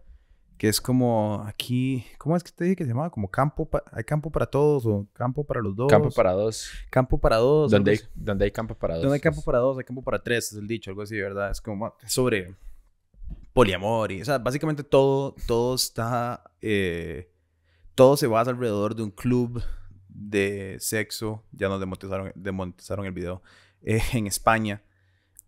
que 0.56 0.68
es 0.68 0.80
como 0.80 1.42
aquí, 1.46 2.06
¿cómo 2.18 2.36
es 2.36 2.44
que 2.44 2.52
te 2.52 2.64
dije 2.64 2.76
que 2.76 2.84
se 2.84 2.90
llamaba? 2.90 3.10
Como 3.10 3.28
campo, 3.28 3.68
pa- 3.68 3.82
hay 3.92 4.04
campo 4.04 4.30
para 4.30 4.46
todos 4.46 4.86
o 4.86 5.06
campo 5.12 5.44
para 5.44 5.60
los 5.60 5.74
dos. 5.74 5.90
Campo 5.90 6.10
para 6.10 6.32
dos. 6.32 6.70
Campo 6.90 7.18
para 7.18 7.36
dos. 7.38 7.72
Donde 7.72 7.90
hay, 7.90 8.00
donde 8.14 8.44
hay 8.44 8.50
campo 8.52 8.74
para 8.76 8.94
dos. 8.94 9.02
Donde 9.02 9.16
hay 9.16 9.20
campo 9.20 9.42
para 9.42 9.58
dos, 9.58 9.76
hay 9.78 9.84
campo 9.84 10.02
para 10.02 10.22
tres, 10.22 10.52
es 10.52 10.58
el 10.58 10.68
dicho, 10.68 10.90
algo 10.90 11.02
así, 11.02 11.18
¿verdad? 11.18 11.50
Es 11.50 11.60
como 11.60 11.94
sobre 12.06 12.54
poliamor 13.52 14.10
y, 14.12 14.22
o 14.22 14.24
sea, 14.24 14.38
básicamente 14.38 14.82
todo, 14.82 15.34
todo 15.46 15.74
está, 15.74 16.42
eh, 16.60 17.30
todo 17.94 18.16
se 18.16 18.26
basa 18.26 18.50
alrededor 18.50 18.94
de 18.96 19.02
un 19.04 19.10
club 19.10 19.62
de 20.08 20.76
sexo, 20.80 21.42
ya 21.52 21.68
nos 21.68 21.80
demonetizaron, 21.80 22.32
demonetizaron 22.34 23.06
el 23.06 23.12
video, 23.12 23.42
eh, 23.84 24.02
en 24.12 24.26
España, 24.26 24.82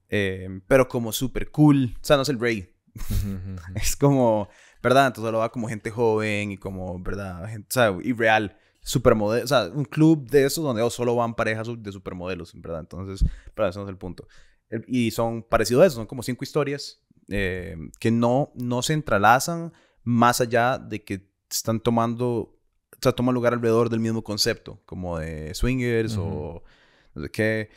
eh, 0.08 0.60
pero 0.68 0.86
como 0.86 1.12
súper 1.12 1.50
cool, 1.50 1.96
o 1.96 2.04
sea, 2.04 2.16
no 2.16 2.22
es 2.22 2.28
el 2.28 2.38
rey, 2.38 2.72
es 3.74 3.96
como, 3.96 4.48
¿verdad? 4.82 5.08
Entonces 5.08 5.32
lo 5.32 5.38
va 5.38 5.50
como 5.50 5.68
gente 5.68 5.90
joven 5.90 6.52
y 6.52 6.56
como, 6.56 6.98
¿verdad? 7.00 7.48
Gente, 7.48 7.66
o 7.68 7.72
sea, 7.72 7.98
irreal. 8.02 8.56
Supermodelo, 8.80 9.42
o 9.42 9.48
sea, 9.48 9.64
un 9.74 9.84
club 9.84 10.30
de 10.30 10.44
esos 10.44 10.62
donde 10.62 10.80
oh, 10.80 10.90
solo 10.90 11.16
van 11.16 11.34
parejas 11.34 11.66
de 11.76 11.90
supermodelos, 11.90 12.52
¿verdad? 12.54 12.78
Entonces, 12.78 13.28
pero 13.52 13.66
eso 13.66 13.80
no 13.80 13.86
es 13.86 13.90
el 13.90 13.98
punto. 13.98 14.28
Y 14.86 15.10
son 15.10 15.42
parecidos 15.42 15.82
a 15.82 15.86
eso, 15.86 15.96
son 15.96 16.06
como 16.06 16.22
cinco 16.22 16.44
historias 16.44 17.00
eh, 17.28 17.76
que 17.98 18.12
no, 18.12 18.52
no 18.54 18.82
se 18.82 18.92
entrelazan 18.92 19.72
más 20.04 20.40
allá 20.40 20.78
de 20.78 21.02
que 21.02 21.28
están 21.50 21.80
tomando, 21.80 22.26
o 22.28 22.98
sea, 23.00 23.10
toman 23.10 23.34
lugar 23.34 23.54
alrededor 23.54 23.90
del 23.90 23.98
mismo 23.98 24.22
concepto, 24.22 24.80
como 24.86 25.18
de 25.18 25.52
swingers 25.54 26.16
o 26.16 26.62
no 27.14 27.22
sé 27.22 27.30
qué. 27.30 27.70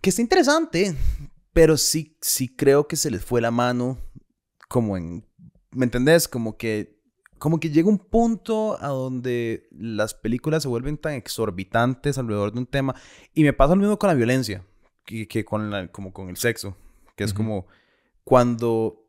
Que 0.00 0.10
está 0.10 0.22
interesante, 0.22 0.96
pero 1.52 1.76
sí, 1.76 2.16
sí 2.20 2.54
creo 2.54 2.88
que 2.88 2.96
se 2.96 3.10
les 3.10 3.24
fue 3.24 3.40
la 3.40 3.50
mano 3.50 3.98
como 4.68 4.96
en, 4.96 5.26
¿me 5.70 5.84
entendés? 5.84 6.28
Como 6.28 6.56
que, 6.56 7.00
como 7.38 7.60
que 7.60 7.70
llega 7.70 7.88
un 7.88 7.98
punto 7.98 8.82
a 8.82 8.88
donde 8.88 9.68
las 9.70 10.14
películas 10.14 10.62
se 10.62 10.68
vuelven 10.68 10.96
tan 10.98 11.14
exorbitantes 11.14 12.18
alrededor 12.18 12.52
de 12.52 12.60
un 12.60 12.66
tema 12.66 12.94
y 13.34 13.44
me 13.44 13.52
pasa 13.52 13.74
lo 13.74 13.80
mismo 13.80 13.98
con 13.98 14.08
la 14.08 14.14
violencia 14.14 14.64
que, 15.04 15.28
que 15.28 15.44
con 15.44 15.70
la, 15.70 15.88
como 15.88 16.12
con 16.12 16.28
el 16.28 16.36
sexo, 16.36 16.76
que 17.16 17.24
es 17.24 17.34
como 17.34 17.66
cuando, 18.24 19.08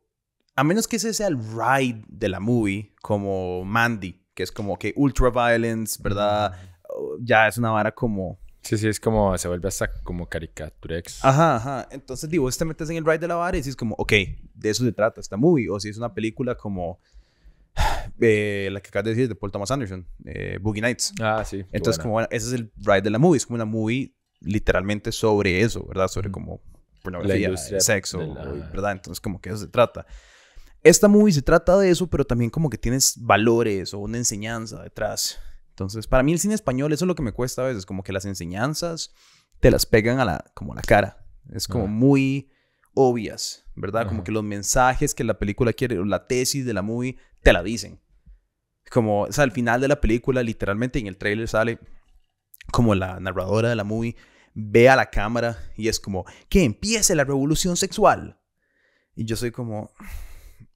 a 0.56 0.64
menos 0.64 0.88
que 0.88 0.96
ese 0.96 1.14
sea 1.14 1.28
el 1.28 1.38
ride 1.38 2.04
de 2.08 2.28
la 2.28 2.40
movie, 2.40 2.94
como 3.00 3.64
Mandy, 3.64 4.20
que 4.34 4.42
es 4.42 4.52
como 4.52 4.78
que 4.78 4.92
ultra 4.96 5.30
violence, 5.30 6.00
¿verdad? 6.02 6.52
Oh, 6.88 7.16
Ya 7.20 7.48
es 7.48 7.56
una 7.58 7.70
vara 7.70 7.92
como 7.92 8.38
Sí, 8.64 8.78
sí, 8.78 8.88
es 8.88 8.98
como, 8.98 9.36
se 9.36 9.46
vuelve 9.46 9.68
hasta 9.68 9.90
como 10.02 10.26
caricaturex. 10.26 11.22
Ajá, 11.24 11.56
ajá. 11.56 11.88
Entonces, 11.90 12.30
digo, 12.30 12.44
vos 12.44 12.56
te 12.56 12.64
metes 12.64 12.88
en 12.90 12.96
el 12.96 13.04
ride 13.04 13.18
de 13.18 13.28
la 13.28 13.34
vara 13.34 13.56
y 13.56 13.60
dices 13.60 13.76
como, 13.76 13.94
ok, 13.98 14.12
de 14.54 14.70
eso 14.70 14.84
se 14.84 14.92
trata 14.92 15.20
esta 15.20 15.36
movie. 15.36 15.68
O 15.68 15.78
si 15.78 15.90
es 15.90 15.98
una 15.98 16.12
película 16.14 16.56
como 16.56 16.98
eh, 18.20 18.68
la 18.72 18.80
que 18.80 18.88
acabas 18.88 19.04
de 19.04 19.10
decir 19.10 19.28
de 19.28 19.34
Paul 19.34 19.52
Thomas 19.52 19.70
Anderson, 19.70 20.06
eh, 20.24 20.58
Boogie 20.60 20.80
Nights. 20.80 21.12
Ah, 21.20 21.44
sí. 21.44 21.64
Entonces, 21.72 21.96
buena. 21.98 22.02
como, 22.02 22.12
bueno, 22.14 22.28
ese 22.30 22.46
es 22.48 22.52
el 22.54 22.72
ride 22.78 23.02
de 23.02 23.10
la 23.10 23.18
movie. 23.18 23.36
Es 23.36 23.46
como 23.46 23.56
una 23.56 23.64
movie 23.64 24.14
literalmente 24.40 25.12
sobre 25.12 25.60
eso, 25.60 25.86
¿verdad? 25.86 26.08
Sobre 26.08 26.30
como 26.30 26.60
pornografía, 27.02 27.48
industria 27.48 27.80
sexo, 27.80 28.18
la- 28.34 28.44
¿verdad? 28.70 28.92
Entonces, 28.92 29.20
como 29.20 29.40
que 29.40 29.50
eso 29.50 29.58
se 29.58 29.68
trata. 29.68 30.06
Esta 30.82 31.08
movie 31.08 31.32
se 31.32 31.42
trata 31.42 31.78
de 31.78 31.90
eso, 31.90 32.06
pero 32.08 32.24
también 32.24 32.50
como 32.50 32.68
que 32.68 32.76
tienes 32.78 33.14
valores 33.18 33.94
o 33.94 33.98
una 33.98 34.18
enseñanza 34.18 34.82
detrás. 34.82 35.38
Entonces, 35.74 36.06
para 36.06 36.22
mí 36.22 36.32
el 36.32 36.38
cine 36.38 36.54
español, 36.54 36.92
eso 36.92 37.04
es 37.04 37.08
lo 37.08 37.16
que 37.16 37.22
me 37.22 37.32
cuesta 37.32 37.62
a 37.62 37.66
veces, 37.66 37.84
como 37.84 38.04
que 38.04 38.12
las 38.12 38.24
enseñanzas 38.26 39.12
te 39.58 39.70
las 39.72 39.86
pegan 39.86 40.20
a 40.20 40.24
la, 40.24 40.44
como 40.54 40.72
a 40.72 40.76
la 40.76 40.82
cara. 40.82 41.26
Es 41.52 41.66
como 41.66 41.84
Ah. 41.84 41.88
muy 41.88 42.50
obvias, 42.94 43.64
¿verdad? 43.74 44.06
Como 44.06 44.18
Ajá. 44.18 44.24
que 44.24 44.32
los 44.32 44.44
mensajes 44.44 45.14
que 45.14 45.24
la 45.24 45.38
película 45.38 45.72
quiere, 45.72 45.98
o 45.98 46.04
la 46.04 46.26
tesis 46.28 46.64
de 46.64 46.72
la 46.74 46.82
movie, 46.82 47.16
te 47.42 47.52
la 47.52 47.62
dicen. 47.64 48.00
Como, 48.90 49.22
o 49.22 49.32
sea, 49.32 49.42
al 49.44 49.50
final 49.50 49.80
de 49.80 49.88
la 49.88 50.00
película, 50.00 50.42
literalmente 50.44 50.98
en 51.00 51.08
el 51.08 51.16
trailer 51.16 51.48
sale 51.48 51.80
como 52.70 52.94
la 52.94 53.18
narradora 53.18 53.68
de 53.68 53.74
la 53.76 53.84
movie 53.84 54.14
ve 54.54 54.88
a 54.88 54.94
la 54.94 55.10
cámara 55.10 55.58
y 55.76 55.88
es 55.88 55.98
como, 55.98 56.24
que 56.48 56.62
empiece 56.62 57.16
la 57.16 57.24
revolución 57.24 57.76
sexual. 57.76 58.40
Y 59.16 59.24
yo 59.24 59.34
soy 59.34 59.50
como, 59.50 59.90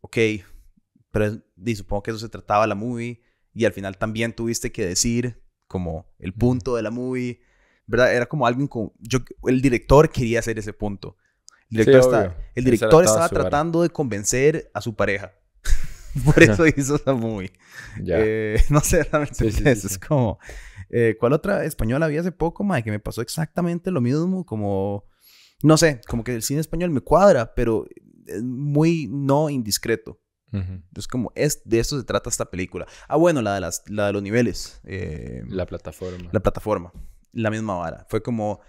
ok, 0.01 0.17
pero 1.13 1.41
y 1.65 1.77
supongo 1.77 2.03
que 2.03 2.11
eso 2.11 2.19
se 2.19 2.29
trataba 2.29 2.67
la 2.67 2.75
movie 2.75 3.23
y 3.59 3.65
al 3.65 3.73
final 3.73 3.99
también 3.99 4.33
tuviste 4.33 4.71
que 4.73 4.87
decir 4.87 5.43
como 5.67 6.07
el 6.19 6.33
punto 6.33 6.77
de 6.77 6.83
la 6.83 6.91
movie, 6.91 7.41
¿verdad? 7.87 8.15
Era 8.15 8.27
como 8.27 8.47
alguien 8.47 8.69
con, 8.69 8.93
yo, 9.01 9.19
el 9.47 9.61
director 9.61 10.11
quería 10.11 10.39
hacer 10.39 10.59
ese 10.59 10.73
punto. 10.73 11.17
El 11.71 11.85
Sí, 11.85 11.91
director, 11.91 12.01
está- 12.01 12.21
obvio. 12.21 12.45
el 12.55 12.65
director 12.65 13.05
estaba 13.05 13.29
tratando 13.29 13.83
de 13.83 13.91
convencer 13.91 14.71
a 14.75 14.81
su 14.81 14.95
pareja. 14.95 15.33
Por 16.25 16.43
eso 16.43 16.65
hizo 16.77 16.97
esa 16.97 17.13
movie. 17.15 17.53
Ya. 18.03 18.17
Eh, 18.21 18.63
no 18.71 18.81
sé, 18.81 19.03
realmente 19.05 19.35
Sí, 19.35 19.51
sí, 19.51 19.57
qué 19.65 19.75
sí, 19.75 19.79
es. 19.79 19.85
Es 19.85 19.93
sí. 19.95 19.99
como. 20.01 20.39
eh, 20.91 21.17
¿Cuál 21.19 21.33
otra 21.33 21.65
española 21.65 22.07
había 22.07 22.21
hace 22.21 22.33
poco, 22.33 22.65
mae? 22.65 22.83
Que 22.83 22.91
me 22.91 23.01
pasó 23.01 23.21
exactamente 23.23 23.91
lo 23.91 24.01
mismo. 24.01 24.47
Como. 24.47 25.05
No 25.63 25.77
sé, 25.77 26.01
como 26.09 26.23
que 26.25 26.35
el 26.35 26.43
cine 26.43 26.61
español 26.61 26.91
me 26.91 27.01
cuadra, 27.01 27.55
pero 27.55 27.85
es 28.27 28.43
muy 28.43 29.09
no 29.11 29.51
indiscreto. 29.51 30.21
Ujú. 30.53 30.83
Es 30.97 31.07
como, 31.09 31.33
es, 31.35 31.63
de 31.65 31.79
esto 31.79 31.99
se 31.99 32.05
trata 32.05 32.31
esta 32.31 32.51
película. 32.51 32.87
Ah, 33.09 33.17
bueno, 33.17 33.43
la 33.43 33.55
de, 33.55 33.61
las, 33.61 33.83
la 33.89 34.07
de 34.07 34.13
los 34.15 34.23
niveles. 34.23 34.81
eh, 34.85 35.43
La 35.49 35.67
plataforma. 35.67 36.29
la 36.33 36.41
plataforma. 36.41 36.93
La 37.33 37.51
misma 37.51 37.75
vara. 37.77 38.07
Fue 38.09 38.23
como. 38.23 38.61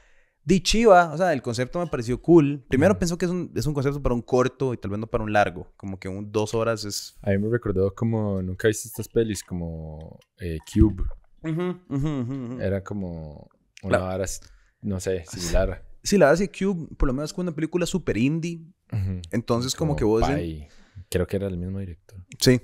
Di 0.45 0.61
chiva, 0.61 1.11
o 1.13 1.17
sea, 1.17 1.31
el 1.33 1.41
concepto 1.43 1.79
me 1.79 1.85
pareció 1.87 2.19
cool. 2.21 2.65
Primero 2.69 2.93
Ujú. 2.93 2.99
pensó 2.99 3.17
que 3.17 3.25
es 3.25 3.31
un, 3.31 3.51
es 3.55 3.65
un 3.67 3.73
concepto 3.73 4.01
para 4.01 4.15
un 4.15 4.21
corto 4.21 4.73
y 4.73 4.77
tal 4.77 4.89
vez 4.91 4.99
no 4.99 5.05
para 5.05 5.23
un 5.23 5.31
largo. 5.31 5.71
Como 5.77 5.99
que 5.99 6.07
un 6.09 6.31
dos 6.31 6.53
horas 6.55 6.85
es. 6.85 7.17
A 7.21 7.29
mí 7.31 7.37
me 7.37 7.49
recordó 7.49 7.93
como, 7.93 8.41
nunca 8.41 8.67
viste 8.67 8.87
estas 8.87 9.07
pelis 9.07 9.43
como 9.43 10.17
eh, 10.39 10.57
Cube. 10.73 11.03
Era 12.59 12.83
como 12.83 13.49
una 13.83 13.97
La- 13.99 14.03
vara, 14.03 14.25
no 14.81 14.99
sé, 14.99 15.23
similar. 15.27 15.85
Sí, 16.03 16.17
la 16.17 16.27
verdad 16.27 16.41
es 16.41 16.49
que 16.49 16.65
Cube, 16.65 16.87
por 16.95 17.07
lo 17.07 17.13
menos, 17.13 17.33
fue 17.33 17.43
una 17.43 17.51
película 17.53 17.85
super 17.85 18.17
indie. 18.17 18.61
Entonces, 19.31 19.75
como, 19.75 19.95
que 19.95 20.03
vos. 20.03 20.21
Pai. 20.21 20.67
Creo 21.09 21.27
que 21.27 21.37
era 21.37 21.47
el 21.47 21.57
mismo 21.57 21.79
director. 21.79 22.23
Sí. 22.39 22.61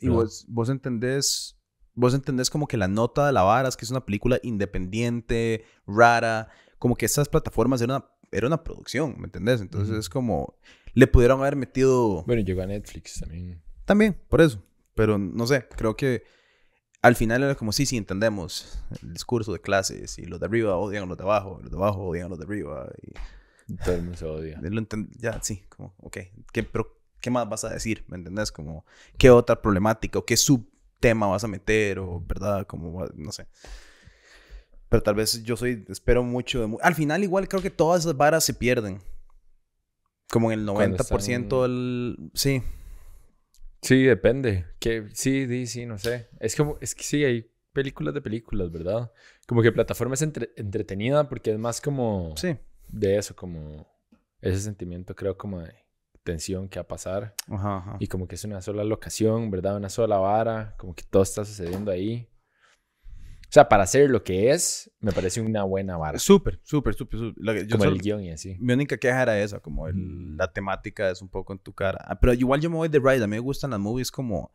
Y 0.00 0.06
¿Verdad? 0.08 0.22
vos, 0.22 0.44
vos 0.48 0.68
entendés. 0.68 1.56
Vos 1.94 2.14
entendés 2.14 2.50
como 2.50 2.66
que 2.68 2.76
la 2.76 2.88
nota 2.88 3.26
de 3.26 3.32
la 3.32 3.42
vara 3.42 3.68
es 3.68 3.76
que 3.76 3.84
es 3.84 3.90
una 3.90 4.04
película 4.06 4.38
independiente, 4.42 5.64
rara. 5.86 6.48
Como 6.78 6.96
que 6.96 7.04
estas 7.06 7.28
plataformas 7.28 7.82
era 7.82 7.96
una, 7.96 8.06
era 8.30 8.46
una 8.46 8.62
producción, 8.62 9.16
¿me 9.18 9.26
entendés? 9.26 9.60
Entonces 9.60 9.96
es 9.96 10.08
como. 10.08 10.58
Le 10.94 11.06
pudieron 11.06 11.40
haber 11.40 11.56
metido. 11.56 12.24
Bueno, 12.24 12.42
llegó 12.42 12.62
a 12.62 12.66
Netflix 12.66 13.20
también. 13.20 13.62
También, 13.84 14.16
por 14.28 14.40
eso. 14.40 14.62
Pero 14.94 15.18
no 15.18 15.46
sé, 15.46 15.66
creo 15.76 15.96
que 15.96 16.24
al 17.02 17.16
final 17.16 17.42
era 17.42 17.54
como, 17.54 17.72
sí, 17.72 17.86
sí, 17.86 17.96
entendemos 17.96 18.78
el 19.02 19.12
discurso 19.12 19.52
de 19.52 19.60
clases 19.60 20.18
y 20.18 20.26
los 20.26 20.38
de 20.40 20.46
arriba 20.46 20.76
odian 20.76 21.04
a 21.04 21.06
los 21.06 21.16
de 21.16 21.24
abajo, 21.24 21.58
los 21.62 21.70
de 21.70 21.76
abajo 21.76 22.02
odian 22.02 22.26
a 22.26 22.28
los 22.28 22.38
de 22.38 22.44
arriba. 22.44 22.90
Y 23.66 23.74
Todo 23.76 23.94
el 23.94 24.02
mundo 24.02 24.18
se 24.18 24.24
odia. 24.26 24.60
ya, 25.18 25.40
sí, 25.42 25.62
como, 25.68 25.94
ok, 25.98 26.18
¿qué, 26.52 26.62
pero, 26.62 26.99
¿qué 27.20 27.30
más 27.30 27.48
vas 27.48 27.64
a 27.64 27.70
decir? 27.70 28.04
¿Me 28.08 28.16
entendés? 28.16 28.50
Como, 28.52 28.84
¿qué 29.18 29.30
otra 29.30 29.60
problemática 29.62 30.18
o 30.18 30.24
qué 30.24 30.36
subtema 30.36 31.26
vas 31.26 31.44
a 31.44 31.48
meter? 31.48 31.98
O, 31.98 32.20
¿verdad? 32.26 32.66
Como, 32.66 33.04
no 33.14 33.32
sé. 33.32 33.46
Pero 34.88 35.02
tal 35.02 35.14
vez 35.14 35.42
yo 35.44 35.56
soy, 35.56 35.84
espero 35.88 36.22
mucho 36.24 36.66
de... 36.66 36.76
Al 36.82 36.94
final 36.94 37.22
igual 37.22 37.48
creo 37.48 37.62
que 37.62 37.70
todas 37.70 38.00
esas 38.00 38.16
varas 38.16 38.44
se 38.44 38.54
pierden. 38.54 39.00
Como 40.30 40.50
en 40.52 40.60
el 40.60 40.66
Cuando 40.66 40.96
90% 40.96 41.62
del... 41.62 42.30
Sí. 42.34 42.62
Sí, 43.82 44.02
depende. 44.02 44.66
Que 44.78 45.08
sí, 45.14 45.46
sí, 45.46 45.66
sí, 45.66 45.86
no 45.86 45.98
sé. 45.98 46.28
Es 46.40 46.54
como, 46.56 46.76
es 46.80 46.94
que 46.94 47.02
sí, 47.04 47.24
hay 47.24 47.50
películas 47.72 48.14
de 48.14 48.20
películas, 48.20 48.70
¿verdad? 48.70 49.12
Como 49.46 49.62
que 49.62 49.72
plataforma 49.72 50.14
es 50.14 50.22
entre- 50.22 50.50
entretenida 50.56 51.28
porque 51.28 51.52
es 51.52 51.58
más 51.58 51.80
como 51.80 52.34
Sí. 52.36 52.56
de 52.88 53.16
eso, 53.16 53.34
como 53.36 53.88
ese 54.40 54.60
sentimiento, 54.60 55.14
creo, 55.14 55.36
como 55.38 55.60
de 55.60 55.72
tensión 56.24 56.68
que 56.68 56.78
va 56.78 56.82
a 56.82 56.88
pasar. 56.88 57.34
Ajá, 57.48 57.76
ajá. 57.78 57.96
Y 58.00 58.06
como 58.06 58.26
que 58.28 58.34
es 58.34 58.44
una 58.44 58.60
sola 58.60 58.84
locación, 58.84 59.50
¿verdad? 59.50 59.76
Una 59.76 59.88
sola 59.88 60.18
vara, 60.18 60.74
como 60.78 60.94
que 60.94 61.02
todo 61.02 61.22
está 61.22 61.44
sucediendo 61.44 61.90
ahí. 61.90 62.28
O 63.48 63.52
sea, 63.52 63.68
para 63.68 63.82
hacer 63.82 64.08
lo 64.10 64.22
que 64.22 64.50
es, 64.52 64.92
me 65.00 65.10
parece 65.10 65.40
una 65.40 65.64
buena 65.64 65.96
vara. 65.96 66.20
Súper, 66.20 66.60
súper, 66.62 66.94
súper. 66.94 67.18
súper. 67.18 67.68
Como 67.68 67.82
solo- 67.84 67.96
el 67.96 68.00
guion 68.00 68.22
y 68.22 68.30
así. 68.30 68.56
Mi 68.60 68.72
única 68.74 68.96
queja 68.96 69.22
era 69.22 69.40
esa, 69.40 69.58
como 69.58 69.88
el- 69.88 69.96
Mm. 69.96 70.36
la 70.36 70.52
temática 70.52 71.10
es 71.10 71.20
un 71.20 71.28
poco 71.28 71.52
en 71.52 71.58
tu 71.58 71.72
cara. 71.72 71.98
Ah, 72.06 72.20
Pero 72.20 72.32
igual 72.34 72.60
yo 72.60 72.70
me 72.70 72.76
voy 72.76 72.88
de 72.88 73.00
ride. 73.00 73.24
A 73.24 73.26
mí 73.26 73.30
me 73.32 73.40
gustan 73.40 73.70
las 73.72 73.80
movies 73.80 74.12
como, 74.12 74.52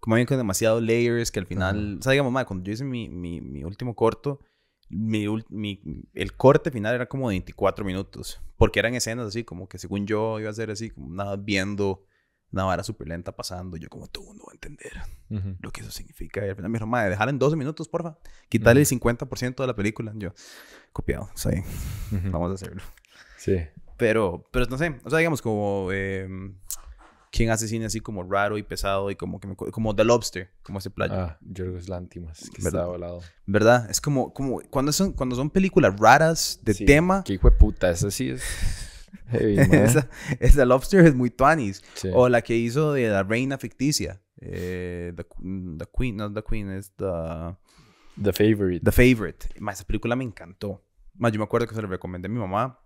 como 0.00 0.16
bien 0.16 0.26
con 0.26 0.36
demasiados 0.36 0.82
layers 0.82 1.30
que 1.30 1.38
al 1.38 1.46
final... 1.46 1.98
O 2.00 2.02
sea, 2.02 2.10
digamos, 2.10 2.32
madre, 2.32 2.46
cuando 2.46 2.64
yo 2.64 2.72
hice 2.72 2.82
mi, 2.82 3.08
mi, 3.08 3.40
mi 3.40 3.62
último 3.62 3.94
corto, 3.94 4.40
mi, 4.88 5.26
mi- 5.48 5.80
el 6.14 6.36
corte 6.36 6.70
final 6.70 6.94
era 6.94 7.06
como 7.06 7.28
de 7.28 7.34
24 7.34 7.84
minutos. 7.84 8.40
Porque 8.56 8.78
eran 8.78 8.94
escenas 8.94 9.26
así, 9.26 9.44
como 9.44 9.68
que 9.68 9.78
según 9.78 10.06
yo 10.06 10.38
iba 10.40 10.50
a 10.50 10.54
ser 10.54 10.70
así, 10.70 10.90
como 10.90 11.12
nada 11.14 11.36
viendo 11.36 12.04
una 12.52 12.64
vara 12.64 12.84
súper 12.84 13.08
lenta 13.08 13.32
pasando. 13.34 13.76
Yo 13.76 13.88
como, 13.88 14.06
todo 14.06 14.24
mundo 14.24 14.44
va 14.46 14.52
a 14.52 14.54
entender 14.54 14.92
Ujú. 15.30 15.56
lo 15.60 15.70
que 15.72 15.80
eso 15.80 15.90
significa. 15.90 16.44
Y 16.46 16.48
al 16.50 16.54
final 16.56 16.70
me 16.70 16.76
dijeron, 16.76 16.90
madre, 16.90 17.10
dejar 17.10 17.28
en 17.28 17.38
12 17.38 17.56
minutos, 17.56 17.88
porfa. 17.88 18.16
Quitarle 18.48 18.80
el 18.82 18.86
50% 18.86 19.56
de 19.62 19.66
la 19.66 19.74
película. 19.74 20.12
Yo, 20.14 20.32
copiado, 20.92 21.28
sí, 21.34 21.48
Ujú. 22.12 22.30
vamos 22.30 22.52
a 22.52 22.54
hacerlo. 22.54 22.82
Sí. 23.38 23.56
Pero, 23.96 24.48
pero 24.52 24.66
no 24.66 24.78
sé, 24.78 25.00
o 25.04 25.10
sea, 25.10 25.18
digamos 25.18 25.42
como 25.42 25.88
eh, 25.92 26.28
quien 27.34 27.50
hace 27.50 27.66
cine 27.66 27.86
así 27.86 28.00
como 28.00 28.22
raro 28.22 28.58
y 28.58 28.62
pesado 28.62 29.10
y 29.10 29.16
como 29.16 29.40
que 29.40 29.48
me, 29.48 29.56
como 29.56 29.94
The 29.96 30.04
Lobster, 30.04 30.50
como 30.62 30.78
ese 30.78 30.88
playo, 30.90 31.14
Ah, 31.14 31.38
Yorgos 31.40 31.88
Lantimos, 31.88 32.38
que 32.54 32.62
¿Verdad? 32.62 32.82
está 32.82 32.86
volado. 32.86 33.20
¿verdad? 33.44 33.90
Es 33.90 34.00
como, 34.00 34.32
como 34.32 34.60
cuando 34.70 34.92
son, 34.92 35.12
cuando 35.12 35.34
son 35.34 35.50
películas 35.50 35.98
raras 35.98 36.60
de 36.62 36.74
Sí, 36.74 36.84
tema, 36.84 37.24
Qué 37.24 37.32
hijo 37.32 37.50
de 37.50 37.56
puta, 37.56 37.90
eso 37.90 38.08
sí 38.12 38.30
es 38.30 38.44
heavy, 39.30 39.56
esa, 40.38 40.64
Lobster 40.64 41.04
es 41.04 41.14
muy 41.16 41.30
tuanis. 41.30 41.82
Sí. 41.94 42.08
O 42.14 42.28
la 42.28 42.40
que 42.42 42.56
hizo 42.56 42.92
de 42.92 43.08
la 43.08 43.24
reina 43.24 43.58
ficticia, 43.58 44.22
eh, 44.40 45.12
the, 45.16 45.24
the 45.24 45.86
Queen, 45.96 46.16
no 46.16 46.32
The 46.32 46.42
Queen, 46.48 46.70
es 46.70 46.92
The, 46.94 47.56
The 48.22 48.32
Favorite. 48.32 48.84
The 48.84 48.92
Favorite. 48.92 49.48
Ma, 49.58 49.72
esa 49.72 49.84
película 49.84 50.14
me 50.14 50.22
encantó. 50.22 50.84
Más, 51.14 51.32
yo 51.32 51.38
me 51.40 51.44
acuerdo 51.44 51.66
que 51.66 51.74
se 51.74 51.82
la 51.82 51.88
recomendé 51.88 52.26
a 52.26 52.30
mi 52.30 52.38
mamá 52.38 52.78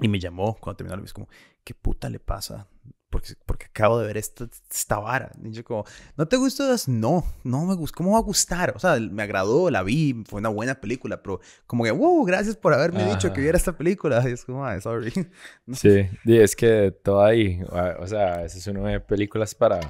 y 0.00 0.08
me 0.08 0.20
llamó 0.20 0.54
cuando 0.60 0.76
terminó 0.76 0.96
la 0.96 1.02
vez 1.02 1.14
como, 1.14 1.28
¿qué 1.64 1.72
puta 1.72 2.10
le 2.10 2.20
pasa? 2.20 2.68
Porque, 3.10 3.34
porque 3.46 3.66
acabo 3.66 3.98
de 3.98 4.06
ver 4.06 4.18
esta, 4.18 4.46
esta 4.70 4.98
vara. 4.98 5.30
Y 5.42 5.50
yo 5.50 5.64
como, 5.64 5.84
¿no 6.16 6.28
te 6.28 6.36
gustó? 6.36 6.64
No, 6.88 7.24
no 7.42 7.64
me 7.64 7.74
gustó. 7.74 7.96
¿Cómo 7.96 8.12
va 8.12 8.18
a 8.18 8.22
gustar? 8.22 8.74
O 8.76 8.78
sea, 8.78 8.98
me 9.00 9.22
agradó, 9.22 9.70
la 9.70 9.82
vi, 9.82 10.24
fue 10.26 10.40
una 10.40 10.50
buena 10.50 10.74
película, 10.74 11.22
pero 11.22 11.40
como 11.66 11.84
que, 11.84 11.90
wow, 11.90 12.22
gracias 12.24 12.56
por 12.56 12.74
haberme 12.74 13.04
dicho 13.04 13.28
que 13.28 13.32
Ajá. 13.32 13.40
viera 13.40 13.56
esta 13.56 13.76
película. 13.76 14.22
Y 14.28 14.32
es 14.32 14.44
como, 14.44 14.64
ah, 14.64 14.78
sorry. 14.80 15.12
Sí, 15.72 16.06
y 16.24 16.36
es 16.36 16.54
que 16.54 16.90
todo 17.02 17.22
ahí, 17.24 17.60
ah, 17.72 17.96
o 18.00 18.06
sea, 18.06 18.44
esas 18.44 18.62
son 18.62 18.74
nueve 18.74 19.00
películas 19.00 19.54
para, 19.54 19.80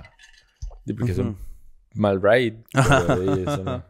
porque 0.97 1.15
son 1.15 1.29
Ujú. 1.31 1.37
mal 1.95 2.21
ride. 2.23 2.63
Ajá. 2.75 3.01
pero, 3.07 3.25
y 3.39 3.43
eso 3.43 3.65
no. 3.65 3.85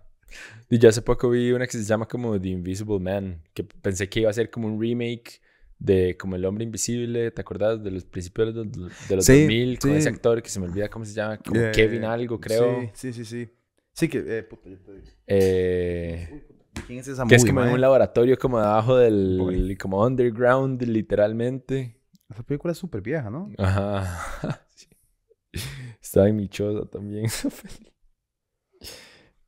Y 0.70 0.78
yo 0.78 0.88
hace 0.88 1.02
poco 1.02 1.30
vi 1.30 1.52
una 1.52 1.66
que 1.66 1.72
se 1.72 1.84
llama 1.84 2.06
como 2.06 2.40
The 2.40 2.48
Invisible 2.48 2.98
Man, 2.98 3.42
que 3.54 3.64
pensé 3.64 4.08
que 4.08 4.20
iba 4.20 4.30
a 4.30 4.34
ser 4.34 4.50
como 4.50 4.68
un 4.68 4.80
remake 4.80 5.40
de 5.78 6.16
como 6.16 6.36
El 6.36 6.44
Hombre 6.44 6.64
Invisible, 6.64 7.30
¿te 7.30 7.40
acuerdas? 7.40 7.82
De 7.82 7.90
los 7.90 8.04
principios 8.04 8.54
de 8.54 8.64
los, 8.64 9.08
de 9.08 9.16
los 9.16 9.24
Sí, 9.24 9.42
2000 9.42 9.78
con 9.78 9.90
ese 9.92 10.08
actor 10.08 10.42
que 10.42 10.48
se 10.48 10.60
me 10.60 10.66
olvida 10.66 10.88
cómo 10.88 11.04
se 11.04 11.14
llama, 11.14 11.38
como 11.38 11.60
Eh, 11.60 11.72
Kevin 11.72 12.04
algo, 12.04 12.40
creo. 12.40 12.90
Sí, 12.94 13.12
sí, 13.12 13.24
sí. 13.24 13.46
Sí, 13.46 13.52
sí 13.92 14.08
que, 14.08 14.38
eh, 14.38 14.42
puta, 14.42 14.68
yo 14.68 14.78
te. 14.78 14.92
Eh, 15.26 16.44
¿Quién 16.86 17.00
es 17.00 17.08
esa 17.08 17.24
que 17.26 17.34
es 17.34 17.44
como 17.44 17.62
en 17.64 17.72
un 17.72 17.80
laboratorio 17.80 18.38
como 18.38 18.58
debajo 18.58 18.96
del, 18.96 19.76
como 19.80 20.04
underground, 20.04 20.82
literalmente. 20.82 21.96
Esa 22.30 22.42
película 22.42 22.72
es 22.72 22.78
súper 22.78 23.00
vieja, 23.00 23.30
¿no? 23.30 23.50
Ajá. 23.58 24.20
Estaba 26.00 26.28
en 26.28 26.36
mi 26.36 26.48
choza 26.48 26.88
también. 26.88 27.24
esa. 27.26 27.48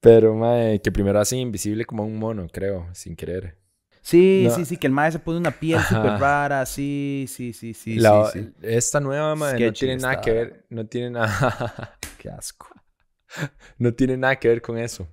Pero, 0.01 0.35
mae, 0.35 0.81
que 0.81 0.91
primero 0.91 1.21
hacen 1.21 1.41
invisible 1.41 1.85
como 1.85 2.05
un 2.05 2.19
mono, 2.19 2.47
creo, 2.51 2.89
sin 2.95 3.15
querer. 3.17 3.59
Sí, 4.03 4.45
No. 4.49 4.55
sí, 4.55 4.65
sí, 4.65 4.77
que 4.77 4.87
el 4.87 4.93
mae 4.93 5.13
se 5.13 5.19
pone 5.19 5.39
una 5.39 5.51
piel 5.51 5.81
súper 5.83 6.13
rara, 6.19 6.65
sí, 6.67 7.27
sí, 7.29 7.53
sí, 7.53 7.75
sí, 7.75 7.97
La- 7.99 8.31
sí, 8.33 8.41
sí. 8.41 8.53
Esta 8.63 8.99
nueva, 9.01 9.35
mae, 9.37 9.61
no 9.61 9.73
tiene 9.73 9.97
nada 9.97 10.15
está. 10.15 10.21
que 10.25 10.33
ver, 10.33 10.67
no 10.71 10.87
tiene 10.87 11.11
nada, 11.11 11.99
Qué 12.19 12.31
asco. 12.31 12.69
no 13.79 13.93
tiene 13.95 14.17
nada 14.17 14.37
que 14.37 14.49
ver 14.49 14.63
con 14.63 14.79
eso. 14.79 15.07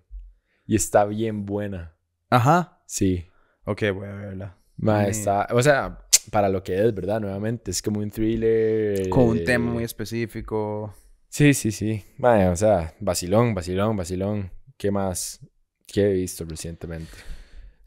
Y 0.65 0.75
está 0.75 1.05
bien 1.05 1.45
buena. 1.45 1.95
Ajá. 2.29 2.81
Sí. 2.85 3.25
Ok, 3.65 3.83
voy 3.93 4.07
a 4.07 4.13
verla. 4.13 4.57
Mae, 4.77 5.09
está, 5.09 5.47
o 5.51 5.61
sea, 5.61 6.07
para 6.31 6.49
lo 6.49 6.63
que 6.63 6.85
es, 6.85 6.93
¿verdad? 6.93 7.19
Nuevamente, 7.19 7.71
es 7.71 7.81
como 7.81 7.99
un 7.99 8.09
thriller. 8.09 9.09
Con 9.09 9.25
un 9.29 9.37
eh, 9.37 9.43
tema 9.45 9.71
muy 9.71 9.83
específico. 9.83 10.93
Sí, 11.29 11.53
sí, 11.53 11.71
sí. 11.71 12.03
Mae, 12.17 12.47
o 12.49 12.55
sea, 12.55 12.93
vacilón, 12.99 13.53
vacilón, 13.53 13.95
vacilón. 13.97 14.51
¿Qué 14.77 14.91
más? 14.91 15.39
¿Qué 15.87 16.09
he 16.09 16.13
visto 16.13 16.45
recientemente? 16.45 17.11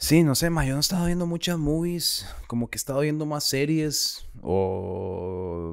Sí, 0.01 0.23
no 0.23 0.35
sé, 0.35 0.49
ma, 0.49 0.65
yo 0.65 0.73
no 0.73 0.79
he 0.79 0.81
estado 0.81 1.05
viendo 1.05 1.27
muchas 1.27 1.59
movies, 1.59 2.27
como 2.47 2.71
que 2.71 2.77
he 2.77 2.81
estado 2.81 3.01
viendo 3.01 3.27
más 3.27 3.45
series 3.45 4.27
o 4.41 5.73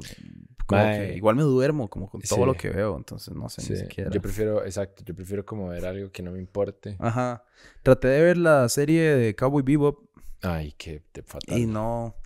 como 0.65 0.83
que 0.83 1.13
igual 1.15 1.37
me 1.37 1.43
duermo 1.43 1.89
como 1.89 2.09
con 2.09 2.19
todo 2.19 2.45
lo 2.45 2.53
que 2.53 2.69
veo, 2.69 2.97
entonces 2.97 3.33
no 3.33 3.47
sé 3.47 3.61
ni 3.71 3.79
siquiera. 3.79 4.11
Yo 4.11 4.21
prefiero, 4.21 4.65
exacto, 4.65 5.01
yo 5.05 5.15
prefiero 5.15 5.45
como 5.45 5.69
ver 5.69 5.85
algo 5.85 6.11
que 6.11 6.21
no 6.21 6.31
me 6.31 6.39
importe. 6.39 6.97
Ajá. 6.99 7.45
Traté 7.83 8.09
de 8.09 8.21
ver 8.21 8.37
la 8.37 8.67
serie 8.67 9.15
de 9.15 9.33
Cowboy 9.33 9.63
Bebop. 9.63 10.09
Ay, 10.41 10.73
qué 10.77 11.01
fatal. 11.25 11.57
Y 11.57 11.65
no 11.65 12.17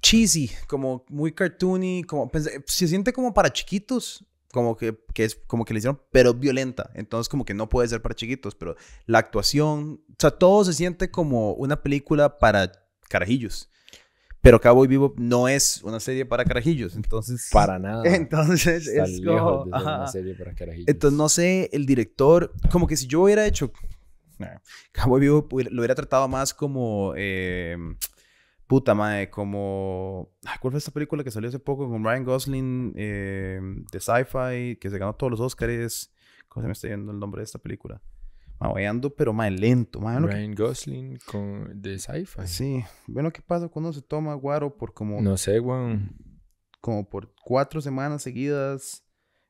cheesy, 0.00 0.50
como 0.66 1.04
muy 1.08 1.32
cartoony, 1.32 2.02
como 2.02 2.30
se 2.66 2.88
siente 2.88 3.12
como 3.12 3.32
para 3.32 3.52
chiquitos, 3.52 4.24
como 4.52 4.76
que, 4.76 4.96
que, 5.14 5.24
es 5.24 5.34
como 5.46 5.64
que 5.64 5.72
le 5.72 5.78
hicieron, 5.78 6.00
pero 6.12 6.34
violenta. 6.34 6.90
Entonces, 6.94 7.28
como 7.28 7.44
que 7.44 7.54
no 7.54 7.68
puede 7.68 7.88
ser 7.88 8.02
para 8.02 8.14
chiquitos, 8.14 8.54
pero 8.54 8.76
la 9.06 9.18
actuación, 9.18 10.04
o 10.10 10.14
sea, 10.18 10.30
todo 10.30 10.64
se 10.64 10.74
siente 10.74 11.10
como 11.10 11.54
una 11.54 11.82
película 11.82 12.38
para 12.38 12.70
carajillos. 13.08 13.70
Pero 14.42 14.60
Cowboy 14.60 14.88
Vivo 14.88 15.14
no 15.16 15.48
es 15.48 15.82
una 15.84 16.00
serie 16.00 16.26
para 16.26 16.44
carajillos, 16.44 16.96
entonces... 16.96 17.48
Para 17.50 17.78
nada. 17.78 18.02
Entonces, 18.14 18.88
es 18.88 19.20
como... 19.24 19.62
una 19.62 20.08
serie 20.08 20.34
para 20.34 20.52
carajillos. 20.52 20.88
Entonces, 20.88 21.16
no 21.16 21.28
sé, 21.28 21.70
el 21.72 21.86
director, 21.86 22.52
como 22.70 22.86
que 22.86 22.96
si 22.96 23.06
yo 23.06 23.22
hubiera 23.22 23.46
hecho... 23.46 23.72
Cowboy 24.92 25.20
Vivo 25.20 25.48
lo 25.48 25.80
hubiera 25.80 25.94
tratado 25.94 26.28
más 26.28 26.52
como... 26.52 27.14
Eh, 27.16 27.76
Puta 28.72 28.94
madre, 28.94 29.28
como. 29.28 30.32
¿Cuál 30.62 30.70
fue 30.72 30.78
esta 30.78 30.90
película 30.90 31.22
que 31.22 31.30
salió 31.30 31.46
hace 31.50 31.58
poco 31.58 31.90
con 31.90 32.02
Ryan 32.02 32.24
Gosling 32.24 32.94
eh, 32.96 33.60
de 33.92 34.00
sci-fi 34.00 34.78
que 34.80 34.88
se 34.88 34.96
ganó 34.96 35.14
todos 35.14 35.30
los 35.30 35.40
Oscars? 35.40 36.10
¿Cómo 36.48 36.64
se 36.64 36.68
me 36.68 36.72
está 36.72 36.88
yendo 36.88 37.12
el 37.12 37.18
nombre 37.18 37.40
de 37.40 37.44
esta 37.44 37.58
película? 37.58 38.00
ando, 38.58 39.14
pero 39.14 39.34
más 39.34 39.52
lento. 39.52 40.00
Ryan 40.00 40.54
Gosling 40.54 41.18
con, 41.26 41.82
de 41.82 41.98
sci-fi. 41.98 42.46
Sí. 42.46 42.82
Bueno, 43.08 43.30
¿qué 43.30 43.42
pasa 43.42 43.68
cuando 43.68 43.92
se 43.92 44.00
toma 44.00 44.32
guaro 44.36 44.74
por 44.74 44.94
como. 44.94 45.20
No 45.20 45.36
sé, 45.36 45.60
weón. 45.60 46.16
Como 46.80 47.06
por 47.06 47.30
cuatro 47.44 47.82
semanas 47.82 48.22
seguidas. 48.22 49.04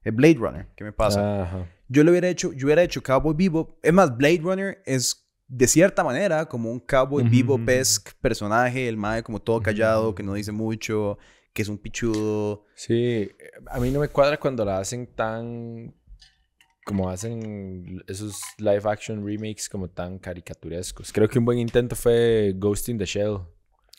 Blade 0.04 0.34
Runner, 0.34 0.68
¿qué 0.74 0.82
me 0.82 0.92
pasa? 0.92 1.68
Yo 1.86 2.02
lo 2.02 2.10
hubiera 2.10 2.28
hecho, 2.28 2.52
yo 2.54 2.66
hubiera 2.66 2.82
hecho 2.82 3.00
Cowboy 3.00 3.36
Vivo. 3.36 3.78
Es 3.84 3.92
más, 3.92 4.16
Blade 4.16 4.40
Runner 4.42 4.82
es 4.84 5.21
de 5.54 5.66
cierta 5.66 6.02
manera, 6.02 6.46
como 6.46 6.72
un 6.72 6.80
cowboy 6.80 7.24
vivo 7.24 7.62
pesque 7.62 8.12
personaje, 8.22 8.88
el 8.88 8.96
mae 8.96 9.22
como 9.22 9.38
todo 9.38 9.60
callado, 9.60 10.14
que 10.14 10.22
no 10.22 10.32
dice 10.32 10.50
mucho, 10.50 11.18
que 11.52 11.60
es 11.60 11.68
un 11.68 11.76
pichudo. 11.76 12.64
Sí, 12.74 13.30
a 13.66 13.78
mí 13.78 13.90
no 13.90 14.00
me 14.00 14.08
cuadra 14.08 14.40
cuando 14.40 14.64
la 14.64 14.78
hacen 14.78 15.06
tan 15.14 15.94
como 16.86 17.10
hacen 17.10 18.02
esos 18.08 18.40
live 18.56 18.82
action 18.86 19.24
remakes 19.24 19.68
como 19.68 19.88
tan 19.88 20.18
caricaturescos. 20.18 21.12
Creo 21.12 21.28
que 21.28 21.38
un 21.38 21.44
buen 21.44 21.58
intento 21.58 21.94
fue 21.96 22.54
Ghost 22.56 22.88
in 22.88 22.96
the 22.96 23.04
Shell. 23.04 23.40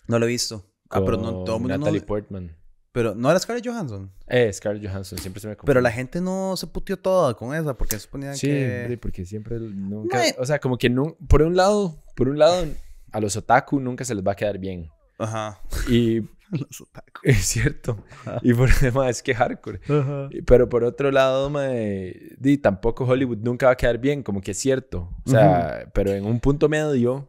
No 0.07 0.17
lo 0.17 0.25
he 0.25 0.29
visto. 0.29 0.65
Ah, 0.89 1.01
pero 1.05 1.17
no 1.17 1.43
todo 1.43 1.60
Natalie 1.60 2.01
Portman. 2.01 2.57
Pero, 2.94 3.16
¿no 3.16 3.32
era 3.32 3.40
Scarlett 3.40 3.66
Johansson? 3.66 4.12
Eh, 4.28 4.54
Scarlett 4.54 4.88
Johansson, 4.88 5.18
siempre 5.18 5.42
se 5.42 5.48
me 5.48 5.56
Pero 5.56 5.82
la 5.82 5.92
gente 5.92 6.22
no 6.22 6.56
se 6.56 6.68
puteó 6.68 6.96
toda 6.96 7.34
con 7.34 7.56
esa 7.56 7.76
porque 7.76 7.98
suponían 7.98 8.38
que... 8.38 8.86
Sí, 8.88 8.98
porque 8.98 9.26
siempre 9.26 9.60
nunca... 9.60 10.22
O 10.38 10.46
sea, 10.46 10.60
como 10.60 10.78
que 10.78 10.92
no... 10.92 11.18
Por 11.28 11.42
un 11.42 11.56
lado, 11.56 12.04
por 12.16 12.30
un 12.30 12.38
lado, 12.38 12.68
a 13.12 13.20
los 13.20 13.36
otaku 13.36 13.80
nunca 13.80 14.06
se 14.06 14.14
les 14.14 14.24
va 14.24 14.34
a 14.34 14.36
quedar 14.36 14.60
bien. 14.60 14.92
Ajá. 15.18 15.60
Y... 15.90 16.20
los 16.52 16.82
otaku. 16.82 17.22
Es 17.24 17.38
cierto. 17.48 17.98
Y 18.44 18.54
por 18.54 18.72
demás, 18.80 19.10
es 19.10 19.24
que 19.24 19.34
hardcore. 19.34 19.80
Ajá. 19.90 20.30
Pero 20.46 20.70
por 20.70 20.84
otro 20.84 21.10
lado, 21.10 21.50
me... 21.50 22.14
Di, 22.38 22.60
tampoco 22.60 23.06
Hollywood 23.06 23.40
nunca 23.40 23.66
va 23.66 23.72
a 23.72 23.78
quedar 23.78 23.98
bien, 23.98 24.22
como 24.22 24.40
que 24.40 24.52
es 24.52 24.60
cierto. 24.60 25.10
O 25.26 25.32
sea, 25.32 25.90
pero 25.96 26.12
en 26.12 26.26
un 26.26 26.40
punto 26.40 26.70
medio... 26.70 27.28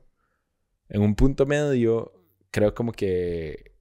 En 0.90 1.00
un 1.00 1.14
punto 1.14 1.47
medio, 1.47 2.12
creo 2.50 2.75
como 2.75 2.92
que 2.92 3.73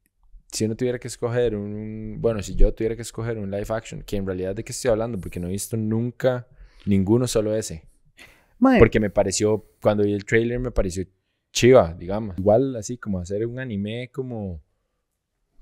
si 0.53 0.65
uno 0.65 0.75
tuviera 0.75 0.99
que 0.99 1.07
escoger 1.07 1.55
un, 1.55 2.17
bueno, 2.19 2.43
si 2.43 2.55
yo 2.55 2.73
tuviera 2.73 2.95
que 2.95 3.01
escoger 3.01 3.39
un 3.39 3.49
live 3.49 3.65
action, 3.69 4.03
que 4.03 4.17
en 4.17 4.25
realidad 4.25 4.55
de 4.55 4.63
qué 4.63 4.71
estoy 4.71 4.91
hablando, 4.91 5.19
porque 5.19 5.39
no 5.39 5.47
he 5.47 5.51
visto 5.51 5.75
nunca 5.75 6.47
ninguno 6.85 7.27
solo 7.27 7.55
ese. 7.55 7.87
Porque 8.79 8.99
me 8.99 9.09
pareció, 9.09 9.65
cuando 9.81 10.03
vi 10.03 10.13
el 10.13 10.25
trailer 10.25 10.59
me 10.59 10.71
pareció 10.71 11.05
chiva, 11.51 11.95
digamos. 11.97 12.37
Igual 12.37 12.75
así 12.75 12.97
como 12.97 13.19
hacer 13.19 13.45
un 13.47 13.59
anime 13.59 14.09
como, 14.13 14.61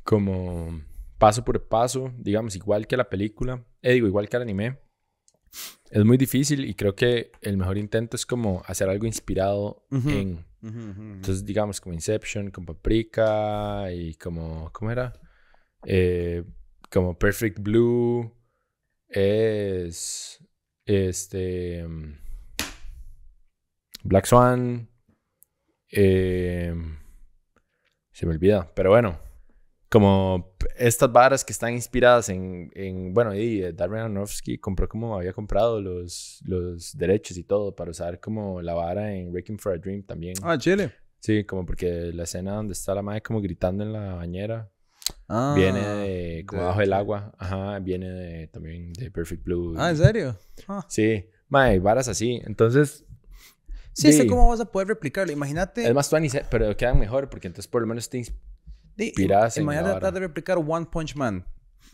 como 0.04 0.82
paso 1.18 1.44
por 1.44 1.68
paso, 1.68 2.12
digamos, 2.18 2.56
igual 2.58 2.86
que 2.86 2.98
la 2.98 3.10
película, 3.10 3.64
eh, 3.82 3.94
digo, 3.94 4.08
igual 4.08 4.28
que 4.28 4.36
el 4.36 4.44
anime. 4.44 4.78
Es 5.90 6.04
muy 6.04 6.18
difícil 6.18 6.66
y 6.66 6.74
creo 6.74 6.96
que 6.96 7.32
el 7.42 7.58
mejor 7.58 7.78
intento 7.78 8.16
es 8.18 8.26
como 8.26 8.62
hacer 8.66 8.90
algo 8.90 9.06
inspirado 9.06 9.86
en 9.90 10.46
entonces, 10.64 11.44
digamos, 11.44 11.82
como 11.82 11.94
Inception, 11.94 12.52
como 12.52 12.68
Paprika 12.68 13.92
y 13.92 14.14
como, 14.16 14.72
¿cómo 14.72 14.92
era? 14.92 15.14
Eh, 15.86 16.44
como 16.92 17.18
Perfect 17.18 17.60
Blue 17.60 18.32
es 19.08 20.44
este 20.86 21.86
Black 24.04 24.26
Swan 24.26 24.90
eh, 25.92 26.74
se 28.12 28.26
me 28.26 28.34
olvida 28.34 28.72
pero 28.74 28.92
bueno 28.92 29.20
como 29.92 30.56
estas 30.78 31.12
varas 31.12 31.44
que 31.44 31.52
están 31.52 31.74
inspiradas 31.74 32.30
en, 32.30 32.72
en 32.76 33.14
bueno, 33.14 33.36
y 33.36 33.62
eh, 33.62 33.74
Darren 33.74 34.00
Aronofsky 34.00 34.58
compró 34.58 34.88
como 34.88 35.18
había 35.18 35.34
comprado 35.34 35.82
los, 35.82 36.42
los 36.46 36.98
derechos 36.98 37.36
y 37.38 37.44
todo 37.44 37.76
para 37.76 37.92
usar 37.92 38.22
como 38.22 38.62
la 38.62 38.74
vara 38.74 39.14
en 39.14 39.34
Wreaking 39.34 39.60
for 39.60 39.74
a 39.74 39.78
Dream 39.78 40.04
también. 40.04 40.36
Ah, 40.44 40.58
Chile. 40.58 40.94
Sí, 41.20 41.44
como 41.44 41.66
porque 41.66 42.14
la 42.14 42.24
escena 42.24 42.54
donde 42.54 42.72
está 42.72 42.96
la 42.96 43.02
madre 43.02 43.22
como 43.22 43.42
gritando 43.42 43.84
en 43.84 43.92
la 43.92 44.14
bañera 44.14 44.72
ah, 45.28 45.56
viene 45.58 45.86
de, 45.86 46.46
como 46.46 46.64
bajo 46.64 46.80
el 46.80 46.94
agua. 46.94 47.34
Ajá, 47.38 47.78
viene 47.80 48.10
de, 48.10 48.48
también 48.48 48.94
de 48.94 49.12
Perfect 49.12 49.44
Blue. 49.44 49.76
Ah, 49.78 49.90
¿en 49.90 49.98
serio? 49.98 50.38
Ah. 50.70 50.86
Sí, 50.88 51.26
madre, 51.50 51.80
varas 51.80 52.08
así. 52.08 52.42
Entonces, 52.46 53.04
Sí, 53.94 54.14
sé 54.14 54.26
cómo 54.26 54.48
vas 54.48 54.62
a 54.62 54.72
poder 54.72 54.88
replicarlo. 54.88 55.34
Imagínate. 55.34 55.86
Es 55.86 55.94
más, 55.94 56.10
pero 56.50 56.78
quedan 56.78 56.98
mejor 56.98 57.30
porque 57.30 57.48
entonces 57.48 57.68
por 57.68 57.82
lo 57.82 57.88
menos 57.88 58.10
te, 58.10 58.24
Imagínate 59.58 59.92
tratar 59.92 60.14
de 60.14 60.20
replicar 60.20 60.58
One 60.58 60.88
Punch 60.92 61.16
Man. 61.16 61.46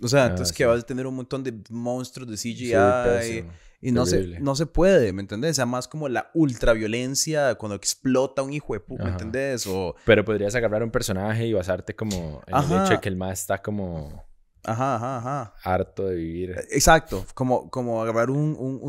O 0.01 0.07
sea, 0.07 0.25
ah, 0.25 0.27
entonces 0.27 0.55
que 0.55 0.65
vas 0.65 0.81
a 0.81 0.85
tener 0.85 1.07
un 1.07 1.15
montón 1.15 1.43
de 1.43 1.53
monstruos 1.69 2.29
de 2.29 2.35
CGI 2.35 3.45
y, 3.79 3.91
no 3.91 4.05
se, 4.05 4.39
no 4.39 4.55
se 4.55 4.65
puede, 4.65 5.13
¿me 5.13 5.21
entendés? 5.21 5.51
O 5.51 5.53
sea, 5.55 5.65
más 5.65 5.87
como 5.87 6.09
la 6.09 6.31
ultraviolencia 6.33 7.55
cuando 7.55 7.75
explota 7.75 8.41
un 8.41 8.53
hijo 8.53 8.73
de 8.73 8.79
puta, 8.79 9.03
¿me 9.03 9.11
entendés? 9.11 9.67
O... 9.67 9.95
Pero 10.05 10.25
podrías 10.25 10.55
agarrar 10.55 10.83
un 10.83 10.91
personaje 10.91 11.45
y 11.45 11.53
basarte 11.53 11.95
como 11.95 12.41
en 12.47 12.55
el 12.55 12.63
hecho 12.63 12.93
de 12.93 12.99
que 12.99 13.09
el 13.09 13.15
más 13.15 13.39
está 13.41 13.61
como... 13.61 14.25
Ajá, 14.63 14.95
ajá, 14.95 15.17
ajá. 15.17 15.53
Harto 15.63 16.07
de 16.07 16.15
vivir. 16.15 16.55
Exacto, 16.71 17.25
como, 17.33 17.69
como 17.69 18.01
agarrar 18.01 18.29
un, 18.29 18.55
un, 18.59 18.81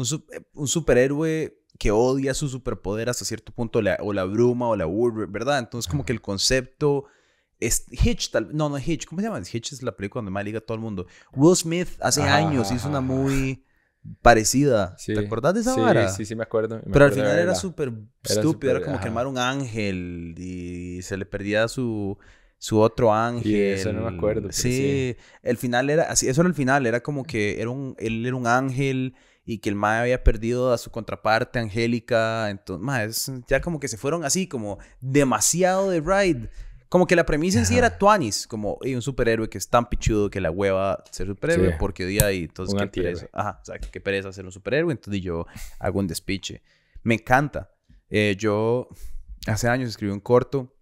un, 0.55 0.69
superhéroe 0.69 1.63
que 1.79 1.93
odia 1.93 2.35
su 2.35 2.49
superpoder 2.49 3.09
hasta 3.09 3.25
cierto 3.25 3.53
punto, 3.53 3.81
o 4.01 4.13
la 4.13 4.25
bruma 4.25 4.69
o 4.69 4.75
la 4.75 4.87
urbe, 4.87 5.27
¿verdad? 5.27 5.59
Entonces 5.59 5.89
como 5.89 6.05
que 6.05 6.13
el 6.13 6.21
concepto 6.21 7.05
es 7.61 7.87
Hitch, 7.91 8.31
tal, 8.31 8.55
no, 8.57 8.69
no 8.69 8.79
Hitch, 8.79 9.07
¿cómo 9.07 9.21
se 9.21 9.27
llama? 9.27 9.41
Hitch 9.41 9.73
es 9.73 9.83
la 9.83 9.97
película 9.97 10.21
donde 10.21 10.31
más 10.31 10.45
liga 10.45 10.61
todo 10.61 10.77
el 10.77 10.81
mundo. 10.81 11.07
Will 11.35 11.57
Smith 11.57 11.89
hace 12.01 12.23
años 12.23 12.71
hizo 12.73 12.89
una 12.89 13.01
muy 13.01 13.65
parecida. 14.23 14.97
¿Te 15.05 15.19
acordás 15.19 15.55
de 15.55 15.61
esa 15.61 15.75
sí, 15.75 16.17
Sí, 16.17 16.25
sí, 16.27 16.35
me 16.35 16.45
acuerdo. 16.45 16.81
Pero 16.91 17.05
al 17.05 17.13
final 17.13 17.39
era 17.39 17.55
súper 17.55 17.93
estúpido, 18.23 18.77
era 18.77 18.85
como 18.85 19.01
quemar 19.01 19.27
un 19.27 19.39
ángel 19.39 20.35
y 20.37 21.03
se 21.03 21.17
le 21.17 21.27
perdía 21.27 21.69
su, 21.69 22.19
su 22.59 22.79
otro 22.79 23.13
ángel. 23.13 23.51
Y 23.51 23.61
eso 23.61 23.93
no 23.93 24.09
me 24.09 24.17
acuerdo. 24.17 24.49
Sí, 24.53 25.17
el 25.43 25.57
final 25.57 25.91
era 25.91 26.05
así, 26.05 26.29
eso 26.29 26.41
era 26.41 26.49
el 26.49 26.55
final, 26.55 26.87
era 26.87 27.03
como 27.03 27.25
que 27.25 27.61
era 27.61 27.71
un, 27.71 27.95
él 27.99 28.25
era 28.25 28.37
un 28.37 28.47
ángel 28.47 29.15
y 29.45 29.59
que 29.59 29.71
el 29.71 29.77
mae 29.77 30.03
había 30.03 30.23
perdido 30.23 30.75
a 30.75 30.79
su 30.79 30.91
contraparte 30.91 31.59
angélica, 31.59 32.51
entonces, 32.51 32.85
mae, 32.85 33.11
ya 33.49 33.63
como 33.63 33.81
que 33.81 33.89
se 33.89 33.97
fueron 33.97 34.23
así, 34.25 34.47
como 34.47 34.79
demasiado 35.01 35.89
de 35.89 36.01
ride. 36.01 36.51
Como 36.89 37.07
que 37.07 37.17
la 37.17 37.27
premisa 37.27 37.59
en 37.59 37.67
sí 37.67 37.77
era 37.77 37.99
Tuanis, 37.99 38.47
como 38.47 38.79
un 38.81 39.03
superhéroe 39.03 39.51
que 39.51 39.59
es 39.59 39.69
tan 39.69 39.89
pichudo 39.89 40.31
que 40.31 40.41
la 40.41 40.51
hueva 40.51 41.05
ser 41.11 41.27
superhéroe 41.27 41.77
porque 41.79 42.07
día 42.07 42.33
y 42.33 42.45
entonces 42.45 42.75
qué 42.79 42.87
pereza. 42.87 43.29
Ajá, 43.33 43.59
o 43.61 43.65
sea, 43.65 43.79
qué 43.79 44.01
pereza 44.01 44.33
ser 44.33 44.47
un 44.47 44.53
superhéroe, 44.53 44.93
entonces 44.93 45.23
yo 45.23 45.47
hago 45.79 45.99
un 45.99 46.07
despiche. 46.07 46.63
Me 47.03 47.15
encanta. 47.15 47.71
Eh, 48.09 48.37
yo 48.39 48.89
hace 49.47 49.69
años 49.69 49.91
escribí 49.91 50.13
un 50.13 50.21
corto 50.21 50.75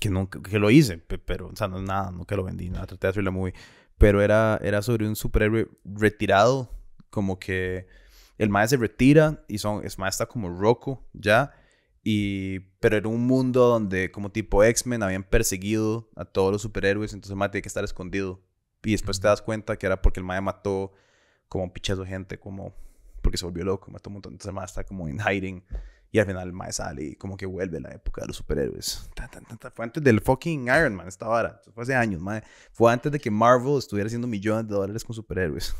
que 0.00 0.08
nunca 0.08 0.40
que 0.40 0.58
lo 0.58 0.70
hice, 0.70 0.98
pero 0.98 1.48
o 1.48 1.56
sea, 1.56 1.66
no 1.66 1.82
nada, 1.82 2.12
nunca 2.12 2.36
lo 2.36 2.44
vendí, 2.44 2.70
nada, 2.70 2.86
traté 2.86 3.08
de 3.08 3.10
hacerlo 3.10 3.32
muy 3.32 3.52
pero 3.98 4.22
era 4.22 4.58
era 4.62 4.82
sobre 4.82 5.06
un 5.06 5.16
superhéroe 5.16 5.68
retirado, 5.84 6.70
como 7.10 7.38
que 7.38 7.86
el 8.38 8.50
maestro 8.50 8.78
se 8.78 8.82
retira 8.82 9.44
y 9.48 9.58
son 9.58 9.84
es 9.84 9.98
maestro 9.98 10.28
como 10.28 10.48
Roku 10.48 11.00
ya 11.12 11.52
y, 12.04 12.60
pero 12.80 12.98
era 12.98 13.08
un 13.08 13.26
mundo 13.26 13.66
donde, 13.66 14.10
como 14.12 14.30
tipo 14.30 14.62
X-Men, 14.62 15.02
habían 15.02 15.24
perseguido 15.24 16.10
a 16.14 16.26
todos 16.26 16.52
los 16.52 16.60
superhéroes, 16.60 17.14
entonces 17.14 17.30
el 17.30 17.36
mae 17.38 17.48
tenía 17.48 17.62
que 17.62 17.68
estar 17.68 17.82
escondido. 17.82 18.42
Y 18.84 18.92
después 18.92 19.18
te 19.18 19.26
das 19.26 19.40
cuenta 19.40 19.78
que 19.78 19.86
era 19.86 20.02
porque 20.02 20.20
el 20.20 20.26
mae 20.26 20.42
mató 20.42 20.92
como 21.48 21.64
un 21.64 21.70
pichazo 21.70 22.02
de 22.02 22.08
gente, 22.08 22.38
como 22.38 22.74
porque 23.22 23.38
se 23.38 23.46
volvió 23.46 23.64
loco, 23.64 23.90
mató 23.90 24.10
un 24.10 24.14
montón. 24.14 24.34
Entonces 24.34 24.50
el 24.50 24.54
mae 24.54 24.66
está 24.66 24.84
como 24.84 25.08
en 25.08 25.18
hiding. 25.18 25.64
Y 26.12 26.18
al 26.20 26.26
final 26.26 26.46
el 26.46 26.52
mae 26.52 26.70
sale 26.72 27.02
y 27.02 27.14
como 27.16 27.36
que 27.36 27.46
vuelve 27.46 27.80
la 27.80 27.90
época 27.90 28.20
de 28.20 28.28
los 28.28 28.36
superhéroes. 28.36 29.10
Fue 29.74 29.84
antes 29.84 30.04
del 30.04 30.20
fucking 30.20 30.64
Iron 30.64 30.94
Man 30.94 31.08
esta 31.08 31.26
vara. 31.26 31.60
Fue 31.74 31.82
hace 31.82 31.94
años, 31.94 32.20
mae. 32.20 32.42
Fue 32.70 32.92
antes 32.92 33.10
de 33.10 33.18
que 33.18 33.32
Marvel 33.32 33.78
estuviera 33.78 34.06
haciendo 34.06 34.28
millones 34.28 34.68
de 34.68 34.74
dólares 34.74 35.02
con 35.02 35.16
superhéroes. 35.16 35.74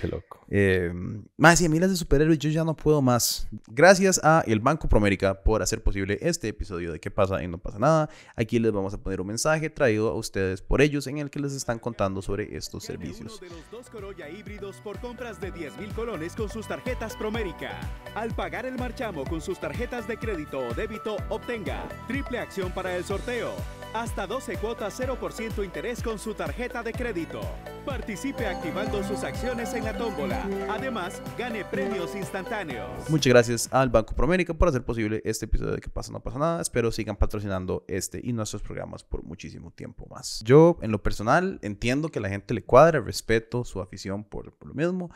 Qué 0.00 0.08
loco. 0.08 0.44
Eh, 0.48 0.92
más 1.36 1.60
y 1.60 1.66
a 1.66 1.68
miles 1.68 1.90
de 1.90 1.96
superhéroes 1.96 2.38
yo 2.38 2.50
ya 2.50 2.64
no 2.64 2.74
puedo 2.74 3.00
más. 3.00 3.48
Gracias 3.68 4.20
a 4.22 4.42
el 4.46 4.60
Banco 4.60 4.88
Promérica 4.88 5.42
por 5.42 5.62
hacer 5.62 5.82
posible 5.82 6.18
este 6.20 6.48
episodio 6.48 6.92
de 6.92 7.00
¿Qué 7.00 7.10
pasa 7.10 7.42
y 7.42 7.48
no 7.48 7.58
pasa 7.58 7.78
nada? 7.78 8.08
Aquí 8.36 8.58
les 8.58 8.72
vamos 8.72 8.94
a 8.94 8.98
poner 8.98 9.20
un 9.20 9.26
mensaje 9.26 9.70
traído 9.70 10.08
a 10.10 10.14
ustedes 10.14 10.62
por 10.62 10.82
ellos 10.82 11.06
en 11.06 11.18
el 11.18 11.30
que 11.30 11.40
les 11.40 11.52
están 11.52 11.78
contando 11.78 12.22
sobre 12.22 12.56
estos 12.56 12.84
servicios. 12.84 13.40
Uno 13.40 13.50
de 13.50 13.56
los 13.56 13.70
dos 13.70 13.90
Corolla 13.90 14.28
híbridos 14.28 14.76
por 14.76 15.00
compras 15.00 15.40
de 15.40 15.50
10 15.50 15.78
mil 15.78 15.92
colones 15.94 16.34
con 16.34 16.48
sus 16.48 16.68
tarjetas 16.68 17.16
Promérica. 17.16 17.80
Al 18.14 18.34
pagar 18.34 18.66
el 18.66 18.76
marchamo 18.76 19.24
con 19.24 19.40
sus 19.40 19.58
tarjetas 19.58 20.06
de 20.06 20.16
crédito 20.16 20.58
o 20.58 20.74
débito, 20.74 21.16
obtenga 21.28 21.88
triple 22.06 22.38
acción 22.38 22.72
para 22.72 22.96
el 22.96 23.04
sorteo. 23.04 23.52
Hasta 23.94 24.26
12 24.26 24.56
cuotas 24.56 24.98
0% 24.98 25.62
interés 25.62 26.02
con 26.02 26.18
su 26.18 26.32
tarjeta 26.32 26.82
de 26.82 26.92
crédito. 26.92 27.42
Participe 27.84 28.46
activando 28.46 29.02
sus 29.04 29.22
acciones 29.22 29.74
en 29.74 29.84
la 29.84 29.94
tómbola. 29.94 30.48
Además, 30.70 31.20
gane 31.36 31.62
premios 31.66 32.14
instantáneos. 32.14 32.88
Muchas 33.10 33.30
gracias 33.30 33.68
al 33.70 33.90
Banco 33.90 34.14
Promérica 34.14 34.54
por 34.54 34.68
hacer 34.68 34.82
posible 34.82 35.20
este 35.26 35.44
episodio 35.44 35.72
de 35.72 35.80
Que 35.82 35.90
pasa 35.90 36.10
no 36.10 36.20
pasa 36.20 36.38
nada. 36.38 36.62
Espero 36.62 36.90
sigan 36.90 37.16
patrocinando 37.16 37.84
este 37.86 38.18
y 38.24 38.32
nuestros 38.32 38.62
programas 38.62 39.04
por 39.04 39.24
muchísimo 39.24 39.70
tiempo 39.70 40.06
más. 40.06 40.40
Yo, 40.42 40.78
en 40.80 40.90
lo 40.90 41.02
personal, 41.02 41.58
entiendo 41.60 42.08
que 42.08 42.18
a 42.18 42.22
la 42.22 42.30
gente 42.30 42.54
le 42.54 42.62
cuadra, 42.62 42.98
respeto 43.00 43.62
su 43.62 43.82
afición 43.82 44.24
por, 44.24 44.56
por 44.56 44.68
lo 44.68 44.74
mismo, 44.74 45.10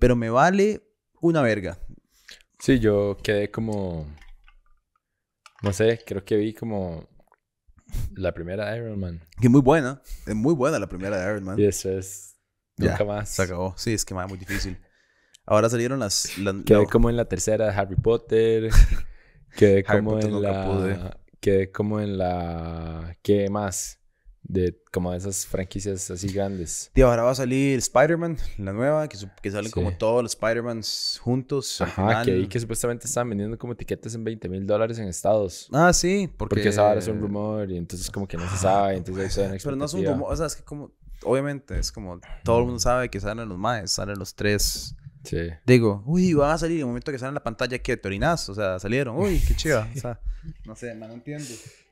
pero 0.00 0.16
me 0.16 0.28
vale 0.28 0.82
una 1.20 1.40
verga. 1.40 1.78
Sí, 2.58 2.80
yo 2.80 3.16
quedé 3.22 3.52
como. 3.52 4.06
No 5.62 5.72
sé, 5.72 6.00
creo 6.04 6.24
que 6.24 6.36
vi 6.36 6.52
como. 6.52 7.06
La 8.14 8.32
primera 8.34 8.70
de 8.70 8.78
Iron 8.78 8.98
Man. 9.00 9.20
Que 9.40 9.48
muy 9.48 9.60
buena. 9.60 10.02
Es 10.26 10.34
muy 10.34 10.54
buena 10.54 10.78
la 10.78 10.88
primera 10.88 11.18
de 11.18 11.30
Iron 11.32 11.44
Man. 11.44 11.58
Y 11.58 11.64
eso 11.64 11.90
es. 11.90 12.36
Ya, 12.76 12.90
Nunca 12.92 13.04
más. 13.04 13.28
Se 13.30 13.42
acabó. 13.42 13.74
Sí, 13.76 13.92
es 13.94 14.04
que 14.04 14.14
más 14.14 14.28
muy 14.28 14.38
difícil. 14.38 14.78
Ahora 15.46 15.68
salieron 15.70 15.98
las. 15.98 16.36
la- 16.38 16.54
Quedé 16.64 16.80
la- 16.82 16.86
como 16.86 17.10
en 17.10 17.16
la 17.16 17.24
tercera 17.26 17.66
de 17.66 17.72
Harry 17.72 17.96
Potter. 17.96 18.70
Quedé 19.56 19.84
Harry 19.86 19.98
como 19.98 20.10
Potter 20.12 20.30
en 20.30 20.42
la. 20.42 20.64
pude. 20.66 21.00
Quedé 21.40 21.70
como 21.72 22.00
en 22.00 22.18
la. 22.18 23.16
¿Qué 23.22 23.48
más? 23.50 23.97
De 24.48 24.80
como 24.92 25.12
de 25.12 25.18
esas 25.18 25.44
franquicias 25.46 26.10
así 26.10 26.28
grandes. 26.28 26.90
Y 26.94 27.02
ahora 27.02 27.22
va 27.22 27.32
a 27.32 27.34
salir 27.34 27.78
Spider-Man, 27.78 28.38
la 28.56 28.72
nueva, 28.72 29.06
que, 29.06 29.18
que 29.42 29.50
salen 29.50 29.70
como 29.70 29.90
Sí. 29.90 29.96
todos 29.98 30.22
los 30.22 30.32
Spider-Mans 30.32 31.20
juntos. 31.22 31.82
Ajá, 31.82 32.24
que 32.24 32.58
supuestamente 32.58 33.06
estaban 33.06 33.28
vendiendo 33.28 33.58
como 33.58 33.74
etiquetas 33.74 34.14
en 34.14 34.24
20 34.24 34.48
mil 34.48 34.66
dólares 34.66 34.98
en 34.98 35.06
Estados. 35.06 35.68
Ah, 35.70 35.92
sí, 35.92 36.30
porque... 36.38 36.56
Porque 36.56 36.68
esa 36.70 36.88
ahora 36.88 36.98
es 37.00 37.08
un 37.08 37.20
rumor 37.20 37.70
y 37.70 37.76
entonces 37.76 38.10
como 38.10 38.26
que 38.26 38.38
no 38.38 38.48
se 38.50 38.56
sabe. 38.56 38.96
Entonces 38.96 39.34
Pero 39.62 39.76
no 39.76 39.84
es 39.84 39.92
un 39.92 40.04
rumor, 40.06 40.32
o 40.32 40.36
sea, 40.36 40.46
es 40.46 40.56
que 40.56 40.62
como... 40.64 40.92
Obviamente, 41.24 41.78
es 41.78 41.92
como... 41.92 42.18
Todo 42.42 42.60
el 42.60 42.64
mundo 42.64 42.78
sabe 42.78 43.10
que 43.10 43.20
salen 43.20 43.48
los 43.48 43.58
maes, 43.58 43.90
salen 43.90 44.18
los 44.18 44.34
tres... 44.34 44.94
Sí. 45.24 45.48
Digo, 45.66 46.02
uy, 46.06 46.32
van 46.32 46.52
a 46.52 46.58
salir 46.58 46.76
en 46.76 46.80
el 46.82 46.86
momento 46.86 47.12
que 47.12 47.18
salen 47.18 47.32
en 47.32 47.34
la 47.34 47.42
pantalla, 47.42 47.78
que 47.80 47.96
te 47.98 48.08
orinas? 48.08 48.48
O 48.48 48.54
sea, 48.54 48.78
salieron, 48.78 49.18
uy, 49.18 49.42
qué 49.46 49.54
chiva. 49.54 49.86
O 49.94 49.98
sea, 49.98 50.20
no 50.64 50.74
sé, 50.74 50.94
no 50.94 51.06
entiendo. 51.12 51.44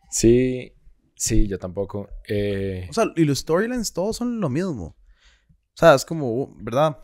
Sí, 0.08 0.72
sí, 1.16 1.48
yo 1.48 1.58
tampoco. 1.58 2.08
Eh, 2.28 2.86
O 2.88 2.92
sea, 2.92 3.06
y 3.16 3.24
los 3.24 3.40
storylines 3.40 3.92
todos 3.92 4.16
son 4.16 4.40
lo 4.40 4.48
mismo. 4.48 4.84
O 4.84 5.78
sea, 5.78 5.94
es 5.94 6.04
como, 6.04 6.32
uh, 6.32 6.54
¿verdad? 6.58 6.96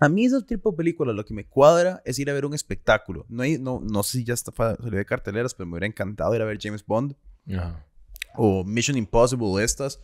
A 0.00 0.08
mí 0.08 0.24
ese 0.24 0.42
tipo 0.42 0.72
de 0.72 0.76
películas 0.76 1.14
lo 1.14 1.24
que 1.24 1.34
me 1.34 1.46
cuadra 1.46 2.02
es 2.04 2.18
ir 2.18 2.28
a 2.28 2.32
ver 2.32 2.44
un 2.44 2.54
espectáculo. 2.54 3.24
No, 3.28 3.42
hay, 3.44 3.58
no, 3.58 3.80
no 3.80 4.02
sé 4.02 4.18
si 4.18 4.24
ya 4.24 4.34
está, 4.34 4.52
salió 4.52 4.98
de 4.98 5.04
carteleras, 5.04 5.54
pero 5.54 5.66
me 5.66 5.74
hubiera 5.74 5.86
encantado 5.86 6.34
ir 6.34 6.42
a 6.42 6.44
ver 6.44 6.58
James 6.60 6.84
Bond 6.84 7.14
ajá. 7.54 7.86
o 8.34 8.64
Mission 8.64 8.96
Impossible 8.96 9.46
o 9.46 9.60
estas. 9.60 10.00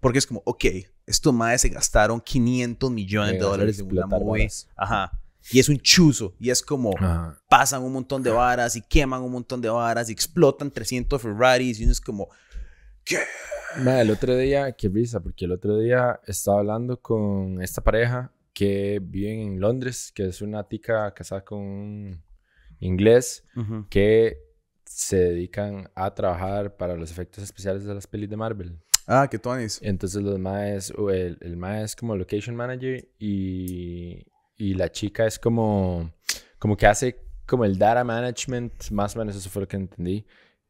Porque 0.00 0.18
es 0.18 0.26
como, 0.26 0.42
ok, 0.46 0.64
estos 1.06 1.34
maes 1.34 1.60
se 1.60 1.68
gastaron 1.68 2.20
500 2.20 2.90
millones 2.90 3.32
de 3.34 3.38
dólares 3.38 3.78
en 3.78 3.92
una 3.92 4.06
movie. 4.06 4.48
Ajá. 4.74 5.21
Y 5.50 5.58
es 5.58 5.68
un 5.68 5.78
chuzo. 5.78 6.34
Y 6.38 6.50
es 6.50 6.62
como, 6.62 6.92
Ajá. 6.96 7.42
pasan 7.48 7.82
un 7.82 7.92
montón 7.92 8.22
de 8.22 8.30
varas 8.30 8.76
y 8.76 8.82
queman 8.82 9.22
un 9.22 9.32
montón 9.32 9.60
de 9.60 9.68
varas 9.68 10.08
y 10.08 10.12
explotan 10.12 10.70
300 10.70 11.20
Ferraris. 11.20 11.80
Y 11.80 11.84
uno 11.84 11.92
es 11.92 12.00
como, 12.00 12.28
¿qué? 13.04 13.18
Ma, 13.82 14.00
el 14.00 14.10
otro 14.10 14.36
día, 14.36 14.72
qué 14.72 14.88
risa, 14.88 15.20
porque 15.20 15.46
el 15.46 15.52
otro 15.52 15.78
día 15.78 16.20
estaba 16.26 16.58
hablando 16.58 17.00
con 17.00 17.60
esta 17.62 17.82
pareja 17.82 18.32
que 18.52 19.00
vive 19.02 19.42
en 19.42 19.60
Londres, 19.60 20.12
que 20.14 20.26
es 20.26 20.42
una 20.42 20.68
tica 20.68 21.12
casada 21.14 21.42
con 21.42 21.58
un 21.58 22.22
inglés 22.80 23.44
que 23.88 24.38
se 24.84 25.16
dedican 25.16 25.90
a 25.94 26.14
trabajar 26.14 26.76
para 26.76 26.96
los 26.96 27.10
efectos 27.10 27.42
especiales 27.42 27.84
de 27.84 27.94
las 27.94 28.06
pelis 28.06 28.28
de 28.28 28.36
Marvel. 28.36 28.78
Ah, 29.06 29.26
que 29.30 29.38
Tonis. 29.38 29.80
Entonces 29.82 30.22
los 30.22 30.38
maes, 30.38 30.92
o 30.96 31.10
el, 31.10 31.38
el 31.40 31.56
mae 31.56 31.82
es 31.82 31.96
como 31.96 32.14
location 32.14 32.54
manager 32.54 33.08
y, 33.18 34.26
y 34.62 34.74
la 34.74 34.90
chica 34.92 35.26
es 35.26 35.38
como, 35.38 36.12
como 36.58 36.76
que 36.76 36.86
hace 36.86 37.18
como 37.46 37.64
el 37.64 37.78
data 37.78 38.04
management, 38.04 38.90
más 38.90 39.16
o 39.16 39.18
menos 39.18 39.36
eso 39.36 39.50
fue 39.50 39.62
lo 39.62 39.68
que 39.68 39.76
entendí, 39.76 40.24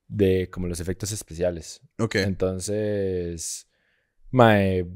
de 0.09 0.49
como 0.51 0.67
los 0.67 0.81
efectos 0.81 1.13
especiales. 1.13 1.81
Ok. 1.99 2.17
Entonces, 2.17 3.69
mae, 4.31 4.87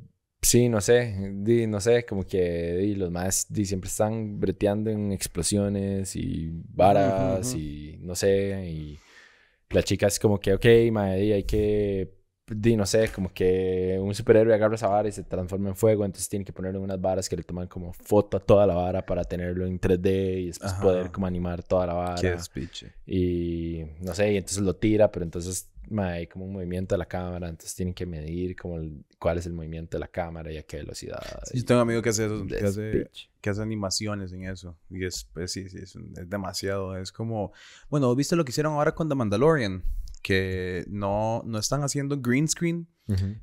sí, 0.42 0.68
no 0.68 0.80
sé, 0.80 1.14
di, 1.35 1.66
no 1.66 1.80
sé, 1.80 2.04
como 2.06 2.24
que 2.26 2.74
di, 2.76 2.94
los 2.96 3.11
más 3.11 3.46
di, 3.50 3.66
siempre 3.66 3.88
están 3.88 4.40
breteando 4.40 4.90
en 4.90 5.12
explosiones 5.12 6.16
y 6.16 6.50
varas 6.74 7.54
Ujú, 7.54 7.59
ujú. 7.59 7.61
y 7.61 7.98
no 8.00 8.14
sé, 8.14 8.66
y 8.68 8.98
la 9.70 9.82
chica 9.82 10.06
es 10.06 10.18
como 10.18 10.40
que, 10.40 10.54
ok, 10.54 10.66
mae, 10.92 11.20
di, 11.20 11.32
hay 11.32 11.44
que, 11.44 12.15
di, 12.48 12.76
no 12.76 12.87
sé, 12.87 13.09
como 13.09 13.32
que 13.32 13.98
un 14.00 14.14
superhéroe 14.14 14.54
agarra 14.54 14.76
esa 14.76 14.88
vara 14.88 15.09
y 15.09 15.12
se 15.12 15.24
transforma 15.24 15.68
en 15.70 15.76
fuego, 15.76 16.04
entonces 16.04 16.28
tiene 16.28 16.44
que 16.44 16.52
ponerle 16.52 16.78
unas 16.78 17.00
varas 17.00 17.28
que 17.28 17.37
le 17.37 17.42
toman 17.42 17.66
como 17.66 17.92
foto 17.92 18.37
a 18.37 18.40
toda 18.40 18.66
la 18.66 18.74
vara 18.74 19.04
para 19.04 19.24
tenerlo 19.24 19.66
en 19.66 19.80
3D 19.80 20.42
y 20.42 20.46
después 20.46 20.72
Ajá. 20.72 20.82
poder 20.82 21.11
como 21.11 21.26
animar 21.26 21.62
toda 21.62 21.87
la 21.87 21.94
vara. 21.94 22.20
Qué 22.20 22.30
despiche. 22.30 22.92
Y 23.06 23.82
no 24.00 24.14
sé, 24.14 24.32
y 24.32 24.37
entonces 24.37 24.62
lo 24.62 24.76
tira, 24.76 25.11
pero 25.11 25.24
entonces 25.24 25.68
ma, 25.90 26.11
hay 26.12 26.26
como 26.26 26.44
un 26.44 26.52
movimiento 26.52 26.94
de 26.94 26.98
la 26.98 27.06
cámara, 27.06 27.48
entonces 27.48 27.74
tienen 27.74 27.94
que 27.94 28.06
medir 28.06 28.56
como 28.56 28.76
el- 28.76 29.04
cuál 29.18 29.38
es 29.38 29.46
el 29.46 29.52
movimiento 29.52 29.96
de 29.96 30.00
la 30.00 30.09
cámara 30.09 30.52
y 30.52 30.56
a 30.56 30.62
qué 30.62 30.78
velocidad. 30.78 31.20
Yo 31.52 31.64
tengo 31.64 31.80
un 31.80 31.88
amigo 31.88 32.02
que 32.02 32.11
hace 32.11 32.26
eso, 32.26 32.46
que 32.46 32.64
hace, 32.64 33.11
que 33.40 33.50
hace 33.50 33.62
animaciones 33.62 34.32
en 34.32 34.44
eso. 34.44 34.76
Y 34.90 35.04
es, 35.04 35.28
pues, 35.32 35.52
sí, 35.52 35.68
sí, 35.68 35.78
es, 35.78 35.96
es 35.96 36.28
demasiado. 36.30 36.96
Es 36.96 37.12
como, 37.12 37.52
bueno, 37.88 38.14
¿viste 38.14 38.37
lo 38.37 38.44
que 38.44 38.50
hicieron 38.50 38.74
ahora 38.74 38.94
con 38.94 39.09
The 39.09 39.14
Mandalorian? 39.14 39.82
Que 40.26 40.84
no, 40.88 41.44
no 41.46 41.56
están 41.56 41.84
haciendo 41.84 42.20
green 42.20 42.48
screen, 42.48 42.88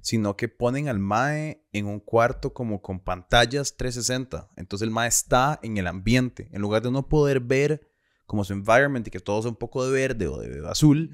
sino 0.02 0.36
que 0.36 0.50
ponen 0.50 0.90
al 0.90 1.00
Mae 1.00 1.64
en 1.72 1.86
un 1.86 2.02
cuarto 2.02 2.54
como 2.54 2.82
con 2.82 3.00
pantallas 3.00 3.78
360. 3.78 4.52
Entonces 4.58 4.86
el 4.86 4.92
Mae 4.92 5.08
está 5.08 5.62
en 5.64 5.78
el 5.78 5.88
ambiente. 5.88 6.50
En 6.52 6.62
lugar 6.62 6.82
de 6.82 6.92
no 6.92 7.08
poder 7.08 7.40
ver 7.40 7.90
como 8.26 8.44
su 8.44 8.52
environment 8.52 9.08
y 9.08 9.12
que 9.12 9.22
todo 9.22 9.42
sea 9.42 9.52
un 9.52 9.56
poco 9.56 9.86
de 9.86 9.94
verde 9.94 10.28
o 10.28 10.40
de 10.40 10.68
azul, 10.68 11.10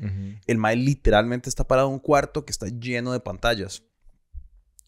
el 0.48 0.58
Mae 0.58 0.76
literalmente 0.76 1.50
está 1.50 1.68
parado 1.68 1.90
en 1.90 1.94
un 1.94 2.00
cuarto 2.00 2.46
que 2.46 2.52
está 2.52 2.66
lleno 2.68 3.12
de 3.12 3.20
pantallas. 3.20 3.84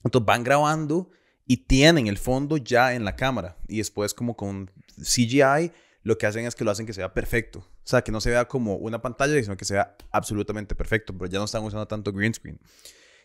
Entonces 0.04 0.26
van 0.26 0.44
grabando 0.44 1.12
y 1.46 1.58
tienen 1.58 2.08
el 2.08 2.18
fondo 2.18 2.58
ya 2.58 2.96
en 2.96 3.06
la 3.06 3.16
cámara. 3.16 3.56
Y 3.68 3.78
después 3.78 4.16
como 4.16 4.36
con 4.36 4.72
CGI 4.98 5.72
lo 6.04 6.18
que 6.18 6.26
hacen 6.26 6.46
es 6.46 6.56
que 6.56 6.64
lo 6.64 6.72
hacen 6.72 6.86
que 6.86 6.94
sea 6.94 7.14
perfecto. 7.14 7.60
O 7.60 7.88
sea, 7.88 8.02
que 8.04 8.12
no 8.12 8.22
se 8.22 8.30
vea 8.30 8.48
como 8.48 8.76
una 8.76 9.02
pantalla, 9.02 9.42
sino 9.42 9.56
que 9.58 9.66
sea 9.66 9.96
absolutamente 10.12 10.76
perfecto. 10.76 11.16
Pero 11.18 11.30
ya 11.30 11.40
no 11.40 11.46
están 11.46 11.64
usando 11.64 11.88
tanto 11.88 12.12
green 12.12 12.34
screen. 12.34 12.60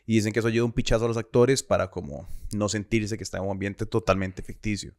Y 0.07 0.15
dicen 0.15 0.33
que 0.33 0.39
eso 0.39 0.49
ayuda 0.49 0.65
un 0.65 0.73
pichazo 0.73 1.05
a 1.05 1.09
los 1.09 1.17
actores 1.17 1.63
para 1.63 1.91
como 1.91 2.29
no 2.53 2.69
sentirse 2.69 3.17
que 3.17 3.25
está 3.25 3.39
en 3.39 3.45
un 3.45 3.51
ambiente 3.51 3.87
totalmente 3.87 4.43
ficticio. 4.43 4.95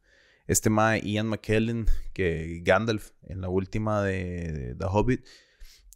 Este 0.48 0.70
mae 0.70 1.02
Ian 1.02 1.28
McKellen, 1.28 1.88
que 2.14 2.62
Gandalf 2.64 3.12
en 3.24 3.42
la 3.42 3.50
última 3.50 4.02
de, 4.02 4.52
de 4.52 4.76
The 4.76 4.86
Hobbit, 4.86 5.26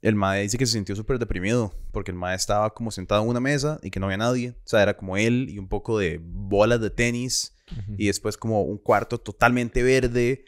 el 0.02 0.15
mae 0.15 0.41
dice 0.41 0.58
que 0.58 0.65
se 0.65 0.74
sintió 0.74 0.96
súper 0.96 1.20
deprimido 1.20 1.74
porque 1.91 2.12
el 2.12 2.17
mae 2.17 2.36
estaba 2.36 2.74
como 2.74 2.91
sentado 2.91 3.22
en 3.22 3.30
una 3.30 3.39
mesa 3.39 3.80
y 3.84 3.91
que 3.91 4.00
no 4.00 4.08
había 4.08 4.17
nadie. 4.17 4.52
O 4.52 4.67
sea, 4.67 4.82
era 4.82 4.98
como 4.98 5.17
él 5.17 5.48
y 5.50 5.60
un 5.60 5.67
poco 5.67 6.00
de 6.00 6.20
bolas 6.22 6.82
de 6.82 6.89
tenis 6.89 7.56
y 7.98 8.08
después 8.08 8.36
como 8.36 8.63
un 8.63 8.78
cuarto 8.78 9.17
totalmente 9.17 9.84
verde 9.84 10.46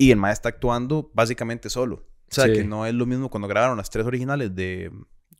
y 0.00 0.10
el 0.12 0.16
mae 0.16 0.32
está 0.32 0.48
actuando 0.48 1.10
básicamente 1.12 1.68
solo. 1.68 1.96
O 2.30 2.34
sea, 2.34 2.46
Sí. 2.46 2.54
que 2.54 2.64
no 2.64 2.86
es 2.86 2.94
lo 2.94 3.04
mismo 3.06 3.28
cuando 3.28 3.48
grabaron 3.48 3.76
las 3.76 3.90
tres 3.90 4.06
originales 4.06 4.54
de 4.54 4.90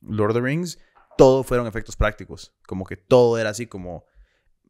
Lord 0.02 0.30
of 0.32 0.36
the 0.36 0.42
Rings, 0.42 0.78
todo 1.16 1.42
fueron 1.44 1.66
efectos 1.66 1.96
prácticos. 1.96 2.54
Como 2.66 2.84
que 2.84 2.96
todo 2.98 3.38
era 3.38 3.50
así 3.50 3.66
como 3.66 4.04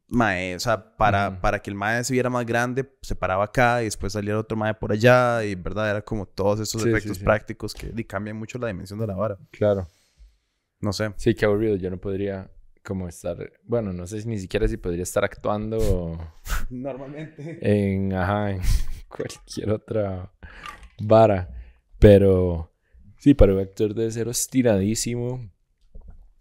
mae, 0.07 0.55
o 0.55 0.59
sea, 0.59 0.95
para, 0.97 1.41
para 1.41 1.59
que 1.61 1.69
el 1.69 1.75
mae 1.75 2.03
se 2.05 2.13
viera 2.13 2.29
más 2.29 2.45
grande, 2.45 2.89
se 3.01 3.15
paraba 3.15 3.43
acá 3.45 3.81
y 3.81 3.85
después 3.85 4.13
salía 4.13 4.37
otro 4.37 4.55
mae 4.57 4.73
por 4.75 4.91
allá 4.93 5.43
y 5.43 5.55
verdad 5.55 5.89
era 5.89 6.01
como 6.03 6.25
todos 6.25 6.59
esos 6.61 6.81
Sí, 6.83 6.89
efectos 6.89 7.17
sí. 7.17 7.23
prácticos 7.23 7.73
que 7.73 8.05
cambian 8.07 8.37
mucho 8.37 8.57
la 8.59 8.67
dimensión 8.67 8.99
de 8.99 9.07
la 9.07 9.15
vara. 9.15 9.37
Claro. 9.51 9.87
No 10.79 10.93
sé. 10.93 11.13
Sí, 11.17 11.35
qué 11.35 11.45
aburrido. 11.45 11.75
Yo 11.75 11.89
no 11.89 11.97
podría 11.97 12.49
como 12.83 13.07
estar, 13.07 13.37
bueno, 13.63 13.93
no 13.93 14.07
sé 14.07 14.21
si 14.21 14.27
ni 14.27 14.39
siquiera 14.39 14.67
si 14.67 14.77
podría 14.77 15.03
estar 15.03 15.23
actuando 15.23 16.17
Normalmente. 16.69 17.59
en, 17.61 18.13
ajá, 18.13 18.51
en 18.51 18.61
cualquier 19.11 19.71
otra 19.71 20.31
vara. 20.99 21.49
Pero, 21.99 22.71
Sí, 23.21 23.35
para 23.35 23.53
un 23.53 23.59
actor 23.59 23.93
debe 23.93 24.09
ser 24.09 24.27
estiradísimo 24.29 25.47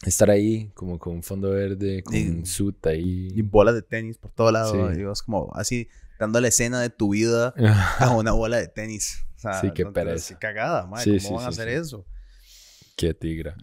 estar 0.03 0.31
ahí 0.31 0.71
como 0.73 0.99
con 0.99 1.13
un 1.13 1.23
fondo 1.23 1.51
verde, 1.51 2.03
con 2.03 2.17
un 2.17 2.47
suit 2.47 2.87
ahí. 2.87 3.29
Y 3.35 3.43
bolas 3.43 3.75
de 3.75 3.83
tenis 3.83 4.17
por 4.17 4.31
todo 4.31 4.51
lado. 4.51 4.91
Sí. 4.95 5.03
como 5.27 5.53
así 5.55 5.89
dando 6.19 6.41
la 6.41 6.49
escena 6.49 6.81
de 6.81 6.89
tu 6.89 7.11
vida 7.11 7.53
a 7.99 8.17
una 8.17 8.33
bola 8.33 8.57
de 8.57 8.69
tenis. 8.69 9.27
O 9.37 9.41
sea, 9.41 9.61
sí, 9.61 9.73
qué 9.75 9.85
pereza. 9.85 10.39
Cagada, 10.39 10.87
madre. 10.87 11.21
¿Cómo 11.23 11.37
van 11.37 11.45
a 11.45 11.49
hacer 11.51 11.69
eso? 11.69 12.07
Qué 12.97 13.13
tigra. 13.13 13.55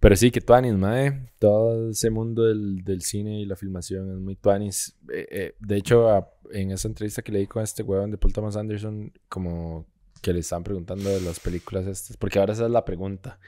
Pero 0.00 0.16
sí, 0.16 0.30
que 0.30 0.40
tuanis, 0.40 0.74
mae. 0.74 1.28
Todo 1.38 1.90
ese 1.90 2.08
mundo 2.08 2.44
del, 2.44 2.82
del, 2.82 3.02
cine 3.02 3.40
y 3.40 3.44
la 3.44 3.54
filmación 3.54 4.10
es 4.10 4.18
muy 4.18 4.34
tuanis. 4.34 4.96
Eh, 5.12 5.28
eh, 5.30 5.54
de 5.60 5.76
hecho, 5.76 6.08
en 6.50 6.70
esa 6.70 6.88
entrevista 6.88 7.20
que 7.20 7.30
le 7.32 7.40
di 7.40 7.46
con 7.46 7.62
este 7.62 7.82
huevón 7.82 8.10
de 8.10 8.16
Paul 8.16 8.32
Thomas 8.32 8.56
Anderson, 8.56 9.12
como 9.28 9.86
que 10.22 10.32
le 10.32 10.40
estaban 10.40 10.64
preguntando 10.64 11.08
de 11.08 11.20
las 11.20 11.38
películas 11.38 11.86
estas, 11.86 12.16
porque 12.16 12.38
ahora 12.38 12.54
esa 12.54 12.64
es 12.64 12.70
la 12.70 12.84
pregunta. 12.84 13.38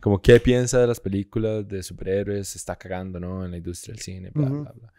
Como, 0.00 0.20
¿qué 0.20 0.38
piensa 0.38 0.78
de 0.80 0.86
las 0.86 1.00
películas 1.00 1.66
de 1.66 1.82
superhéroes? 1.82 2.48
Se 2.48 2.58
está 2.58 2.76
cagando, 2.76 3.18
¿no? 3.18 3.44
En 3.44 3.52
la 3.52 3.56
industria 3.56 3.94
del 3.94 4.02
cine, 4.02 4.30
bla, 4.34 4.48
bla, 4.48 4.72
bla. 4.72 4.92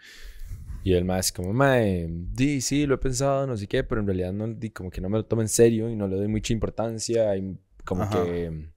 Y 0.84 0.94
el 0.94 1.06
más 1.06 1.32
como, 1.32 1.54
mae, 1.54 2.08
di, 2.10 2.60
sí, 2.60 2.86
lo 2.86 2.96
he 2.96 2.98
pensado, 2.98 3.46
no 3.46 3.56
sé 3.56 3.68
qué, 3.68 3.84
pero 3.84 4.02
en 4.02 4.08
realidad 4.08 4.34
no, 4.34 4.48
di, 4.48 4.72
como 4.72 4.90
que 4.90 5.00
no 5.00 5.10
me 5.10 5.18
lo 5.18 5.26
tomo 5.26 5.42
en 5.42 5.48
serio 5.48 5.90
y 5.90 5.96
no 5.96 6.08
le 6.08 6.16
doy 6.16 6.28
mucha 6.28 6.54
importancia 6.54 7.36
y 7.38 7.58
como 7.86 8.10
que 8.10 8.73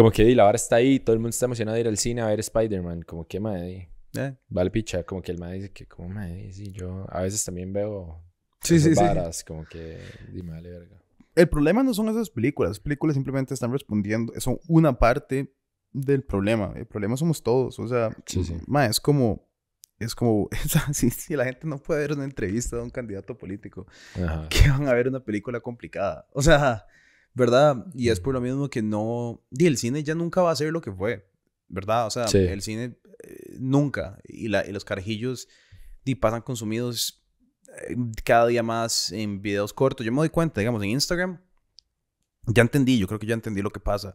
como 0.00 0.10
que 0.10 0.34
la 0.34 0.44
vara 0.44 0.56
está 0.56 0.76
ahí, 0.76 0.98
todo 0.98 1.12
el 1.12 1.20
mundo 1.20 1.28
está 1.28 1.44
emocionado 1.44 1.74
de 1.74 1.82
ir 1.82 1.88
al 1.88 1.98
cine 1.98 2.22
a 2.22 2.26
ver 2.28 2.40
Spider-Man. 2.40 3.02
Como 3.02 3.26
que, 3.26 3.38
madre, 3.38 3.90
eh. 4.14 4.34
vale 4.48 4.70
picha. 4.70 5.02
Como 5.02 5.20
que 5.20 5.30
el 5.30 5.36
madre 5.36 5.56
dice 5.56 5.72
que, 5.72 5.84
como, 5.84 6.08
madre, 6.08 6.50
sí, 6.54 6.72
yo 6.72 7.04
a 7.10 7.20
veces 7.20 7.44
también 7.44 7.70
veo 7.70 8.24
sí, 8.62 8.80
sí, 8.80 8.94
varas, 8.94 9.44
como 9.44 9.66
que, 9.66 9.98
dime, 10.32 10.52
vale 10.52 10.70
verga. 10.70 11.02
El 11.34 11.50
problema 11.50 11.82
no 11.82 11.92
son 11.92 12.08
esas 12.08 12.30
películas. 12.30 12.70
Las 12.70 12.80
películas 12.80 13.12
simplemente 13.12 13.52
están 13.52 13.72
respondiendo, 13.72 14.32
son 14.40 14.58
una 14.68 14.98
parte 14.98 15.54
del 15.92 16.22
problema. 16.22 16.72
El 16.76 16.86
problema 16.86 17.18
somos 17.18 17.42
todos. 17.42 17.78
O 17.78 17.86
sea, 17.86 18.08
sí, 18.24 18.42
sí. 18.42 18.56
es 18.88 19.00
como, 19.00 19.46
es 19.98 20.14
como, 20.14 20.48
si, 20.94 21.10
si, 21.10 21.36
la 21.36 21.44
gente 21.44 21.66
no 21.66 21.76
puede 21.76 22.00
ver 22.00 22.12
una 22.12 22.24
entrevista 22.24 22.76
de 22.76 22.84
un 22.84 22.90
candidato 22.90 23.36
político, 23.36 23.86
que 24.48 24.70
van 24.70 24.88
a 24.88 24.94
ver 24.94 25.08
una 25.08 25.20
película 25.20 25.60
complicada. 25.60 26.26
O 26.32 26.40
sea, 26.40 26.86
¿verdad? 27.40 27.86
Y 27.94 28.10
es 28.10 28.20
por 28.20 28.34
lo 28.34 28.40
mismo 28.42 28.68
que 28.68 28.82
no... 28.82 29.42
Y 29.50 29.64
el 29.64 29.78
cine 29.78 30.02
ya 30.02 30.14
nunca 30.14 30.42
va 30.42 30.50
a 30.50 30.56
ser 30.56 30.72
lo 30.72 30.82
que 30.82 30.92
fue, 30.92 31.26
¿verdad? 31.68 32.06
O 32.06 32.10
sea, 32.10 32.26
el 32.26 32.60
cine 32.60 32.98
eh, 33.24 33.56
nunca. 33.58 34.18
Y, 34.24 34.48
la, 34.48 34.66
y 34.66 34.72
los 34.72 34.84
carajillos 34.84 35.48
y 36.04 36.16
pasan 36.16 36.42
consumidos 36.42 37.24
eh, 37.88 37.96
cada 38.24 38.46
día 38.46 38.62
más 38.62 39.10
en 39.10 39.40
videos 39.40 39.72
cortos. 39.72 40.04
Yo 40.04 40.12
me 40.12 40.18
doy 40.18 40.28
cuenta, 40.28 40.60
digamos, 40.60 40.82
en 40.82 40.90
Instagram, 40.90 41.40
ya 42.46 42.60
entendí, 42.60 42.98
yo 42.98 43.06
creo 43.06 43.18
que 43.18 43.26
ya 43.26 43.34
entendí 43.34 43.62
lo 43.62 43.70
que 43.70 43.80
pasa. 43.80 44.14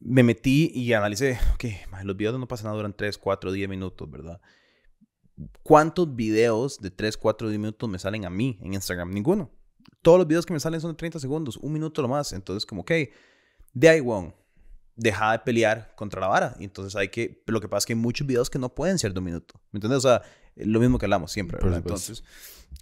Me 0.00 0.22
metí 0.22 0.72
y 0.74 0.94
analicé, 0.94 1.38
ok, 1.54 1.64
los 2.04 2.16
videos 2.16 2.40
no 2.40 2.48
pasan 2.48 2.64
nada, 2.64 2.76
duran 2.76 2.96
3, 2.96 3.18
4, 3.18 3.52
10 3.52 3.68
minutos, 3.68 4.10
¿verdad? 4.10 4.40
¿Cuántos 5.62 6.16
videos 6.16 6.80
de 6.80 6.90
3, 6.90 7.18
4, 7.18 7.48
10 7.50 7.60
minutos 7.60 7.90
me 7.90 7.98
salen 7.98 8.24
a 8.24 8.30
mí 8.30 8.58
en 8.62 8.72
Instagram? 8.72 9.12
Ninguno 9.12 9.50
todos 10.04 10.18
los 10.18 10.28
videos 10.28 10.46
que 10.46 10.52
me 10.52 10.60
salen 10.60 10.80
son 10.80 10.92
de 10.92 10.96
30 10.96 11.18
segundos, 11.18 11.56
un 11.56 11.72
minuto 11.72 12.02
lo 12.02 12.08
más. 12.08 12.32
Entonces, 12.32 12.66
como, 12.66 12.82
ok, 12.82 12.92
de 13.72 13.88
ahí, 13.88 14.00
deja 14.94 15.32
de 15.32 15.38
pelear 15.40 15.94
contra 15.96 16.20
la 16.20 16.28
vara. 16.28 16.54
Y 16.60 16.64
entonces 16.64 16.94
hay 16.94 17.08
que, 17.08 17.42
lo 17.46 17.60
que 17.60 17.68
pasa 17.68 17.78
es 17.78 17.86
que 17.86 17.92
hay 17.94 17.98
muchos 17.98 18.26
videos 18.26 18.50
que 18.50 18.58
no 18.58 18.72
pueden 18.72 18.98
ser 18.98 19.12
de 19.12 19.18
un 19.18 19.24
minuto. 19.24 19.54
¿Me 19.72 19.78
entiendes? 19.78 20.04
O 20.04 20.08
sea, 20.08 20.22
lo 20.56 20.78
mismo 20.78 20.98
que 20.98 21.06
hablamos 21.06 21.32
siempre, 21.32 21.58
¿verdad? 21.60 21.78
Entonces, 21.78 22.22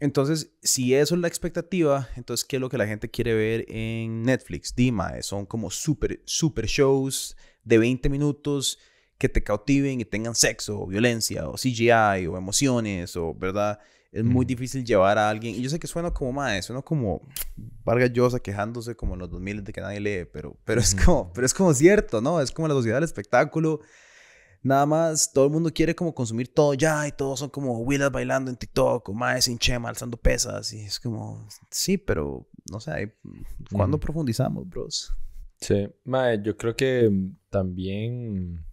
entonces, 0.00 0.50
si 0.62 0.94
eso 0.94 1.14
es 1.14 1.20
la 1.20 1.28
expectativa, 1.28 2.08
entonces, 2.16 2.44
¿qué 2.44 2.56
es 2.56 2.61
lo 2.61 2.68
que 2.68 2.76
la 2.76 2.87
gente 2.87 3.08
quiere 3.08 3.35
ver 3.35 3.64
en 3.68 4.24
Netflix? 4.24 4.74
Dima, 4.74 5.22
son 5.22 5.46
como 5.46 5.70
super, 5.70 6.20
super 6.24 6.66
shows 6.66 7.37
de 7.62 7.78
20 7.78 8.08
minutos 8.08 8.78
que 9.16 9.28
te 9.28 9.44
cautiven 9.44 10.00
y 10.00 10.04
tengan 10.04 10.35
sexo, 10.35 10.80
o 10.80 10.87
violencia, 10.87 11.48
o 11.48 11.54
CGI, 11.54 12.26
o 12.26 12.37
emociones, 12.37 13.16
o, 13.16 13.32
¿verdad? 13.35 13.78
Es 14.12 14.25
muy 14.25 14.44
difícil 14.44 14.85
llevar 14.85 15.16
a 15.16 15.31
alguien. 15.31 15.55
Y 15.55 15.62
yo 15.62 15.70
sé 15.70 15.81
que 15.81 15.87
suena 15.87 16.12
como 16.12 16.33
más, 16.33 16.66
suena 16.66 16.83
como 16.83 17.27
Vargas 17.83 18.12
Llosa 18.12 18.38
quejándose 18.38 18.94
como 18.94 19.14
en 19.14 19.20
los 19.20 19.31
2000 19.31 19.64
de 19.64 19.72
que 19.72 19.81
nadie 19.81 20.01
lee, 20.01 20.29
pero, 20.31 20.57
pero, 20.64 20.81
es 20.81 20.94
como, 20.94 21.33
pero 21.33 21.46
es 21.46 21.55
como 21.55 21.72
cierto, 21.72 22.20
¿no? 22.20 22.40
Es 22.40 22.53
como 22.53 22.68
la 22.68 22.75
sociedad 22.75 22.98
del 22.98 23.05
espectáculo. 23.05 23.81
Nada 24.62 24.87
más, 24.87 25.33
todo 25.33 25.46
el 25.46 25.51
mundo 25.51 25.72
quiere 25.72 25.94
como 25.94 26.14
consumir 26.14 26.53
todo 26.53 26.75
ya 26.75 27.09
y 27.09 27.12
todos 27.12 27.40
son 27.40 27.51
como 27.51 27.81
Willas 27.81 28.12
bailando 28.12 28.48
en 28.51 28.57
TikTok 28.57 29.09
o 29.09 29.12
más 29.12 29.46
sin 29.46 29.59
chema 29.59 29.88
alzando 29.88 30.16
pesas. 30.18 30.72
Y 30.72 30.83
es 30.83 31.01
como, 31.01 31.48
sí, 31.70 31.96
pero 31.98 32.46
no 32.70 32.79
sé, 32.79 33.16
¿cuándo 33.72 33.98
profundizamos, 33.98 34.68
bros? 34.68 35.12
Sí, 35.57 35.88
mae, 36.05 36.40
yo 36.42 36.57
creo 36.57 36.77
que 36.77 37.11
también 37.48 38.64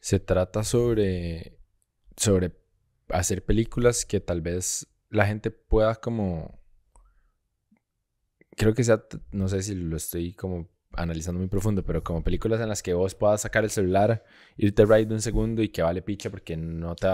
se 0.00 0.18
trata 0.18 0.64
sobre, 0.64 1.58
sobre 2.16 2.61
hacer 3.12 3.44
películas 3.44 4.04
que 4.04 4.20
tal 4.20 4.40
vez 4.40 4.86
la 5.10 5.26
gente 5.26 5.50
pueda 5.50 5.94
como... 5.96 6.60
Creo 8.56 8.74
que 8.74 8.84
sea, 8.84 9.04
no 9.30 9.48
sé 9.48 9.62
si 9.62 9.74
lo 9.74 9.96
estoy 9.96 10.34
como 10.34 10.68
analizando 10.94 11.38
muy 11.38 11.48
profundo, 11.48 11.84
pero 11.84 12.02
como 12.02 12.22
películas 12.22 12.60
en 12.60 12.68
las 12.68 12.82
que 12.82 12.92
vos 12.92 13.14
puedas 13.14 13.40
sacar 13.40 13.64
el 13.64 13.70
celular, 13.70 14.24
irte 14.56 14.84
right 14.84 15.08
de 15.08 15.14
un 15.14 15.22
segundo 15.22 15.62
y 15.62 15.68
que 15.68 15.82
vale 15.82 16.02
picha 16.02 16.30
porque 16.30 16.56
no 16.56 16.94
te 16.94 17.06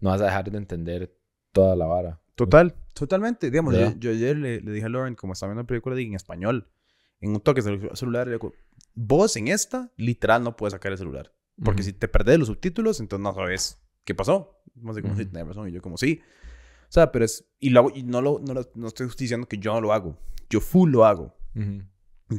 no 0.00 0.10
vas 0.10 0.20
a 0.20 0.26
dejar 0.26 0.50
de 0.50 0.58
entender 0.58 1.16
toda 1.52 1.76
la 1.76 1.86
vara. 1.86 2.20
Total, 2.34 2.74
totalmente. 2.92 3.50
Digamos, 3.50 3.74
yo, 3.98 4.10
ayer 4.10 4.36
le, 4.36 4.60
dije 4.60 4.86
a 4.86 4.88
Lauren, 4.88 5.14
como 5.14 5.32
estaba 5.32 5.50
viendo 5.50 5.60
una 5.60 5.66
película 5.66 5.98
en 5.98 6.14
español, 6.14 6.68
en 7.20 7.30
un 7.30 7.40
toque 7.40 7.62
de 7.62 7.90
celular, 7.94 8.26
le 8.26 8.34
digo, 8.34 8.52
vos 8.94 9.36
en 9.36 9.48
esta, 9.48 9.90
literal, 9.96 10.42
no 10.42 10.56
puedes 10.56 10.72
sacar 10.72 10.92
el 10.92 10.98
celular. 10.98 11.32
Porque 11.62 11.82
si 11.82 11.92
te 11.92 12.08
perdés 12.08 12.38
los 12.38 12.48
subtítulos, 12.48 13.00
entonces 13.00 13.22
no 13.22 13.34
sabes 13.34 13.83
qué 14.04 14.14
pasó. 14.14 14.60
Más 14.76 14.96
de 14.96 15.02
como 15.02 15.16
si 15.16 15.26
tenía 15.26 15.44
razón. 15.44 15.68
Y 15.68 15.72
yo 15.72 15.82
como, 15.82 15.96
sí. 15.96 16.20
O 16.88 16.92
sea, 16.94 17.10
pero 17.12 17.24
es... 17.24 17.44
Y, 17.60 17.70
lo 17.70 17.90
y 17.94 18.02
no, 18.02 18.20
lo, 18.20 18.40
no, 18.40 18.54
no, 18.74 18.88
estoy 18.88 19.08
diciendo 19.18 19.48
que 19.48 19.58
yo 19.58 19.72
no 19.72 19.80
lo 19.80 19.92
hago. 19.92 20.16
Yo 20.50 20.60
full 20.60 20.90
lo 20.90 21.04
hago. 21.04 21.34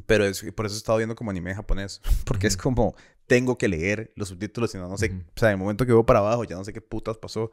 Pero 0.06 0.25
es, 0.25 0.43
por 0.54 0.65
eso 0.65 0.75
he 0.75 0.78
estado 0.78 0.97
viendo 0.97 1.15
como 1.15 1.32
anime 1.32 1.54
japonés. 1.54 2.01
Porque 2.25 2.47
es 2.47 2.58
como, 2.58 2.95
tengo 3.28 3.58
que 3.58 3.67
leer 3.67 4.12
los 4.15 4.30
subtítulos, 4.30 4.71
si 4.71 4.78
no, 4.78 4.88
no 4.88 4.97
sé. 4.97 5.12
O 5.36 5.39
sea, 5.39 5.51
el 5.51 5.58
momento 5.58 5.86
que 5.86 5.93
voy 5.93 6.04
para 6.04 6.19
abajo, 6.19 6.43
ya 6.43 6.56
no 6.56 6.63
sé 6.63 6.73
qué 6.73 6.82
putas 6.82 7.17
pasó. 7.17 7.51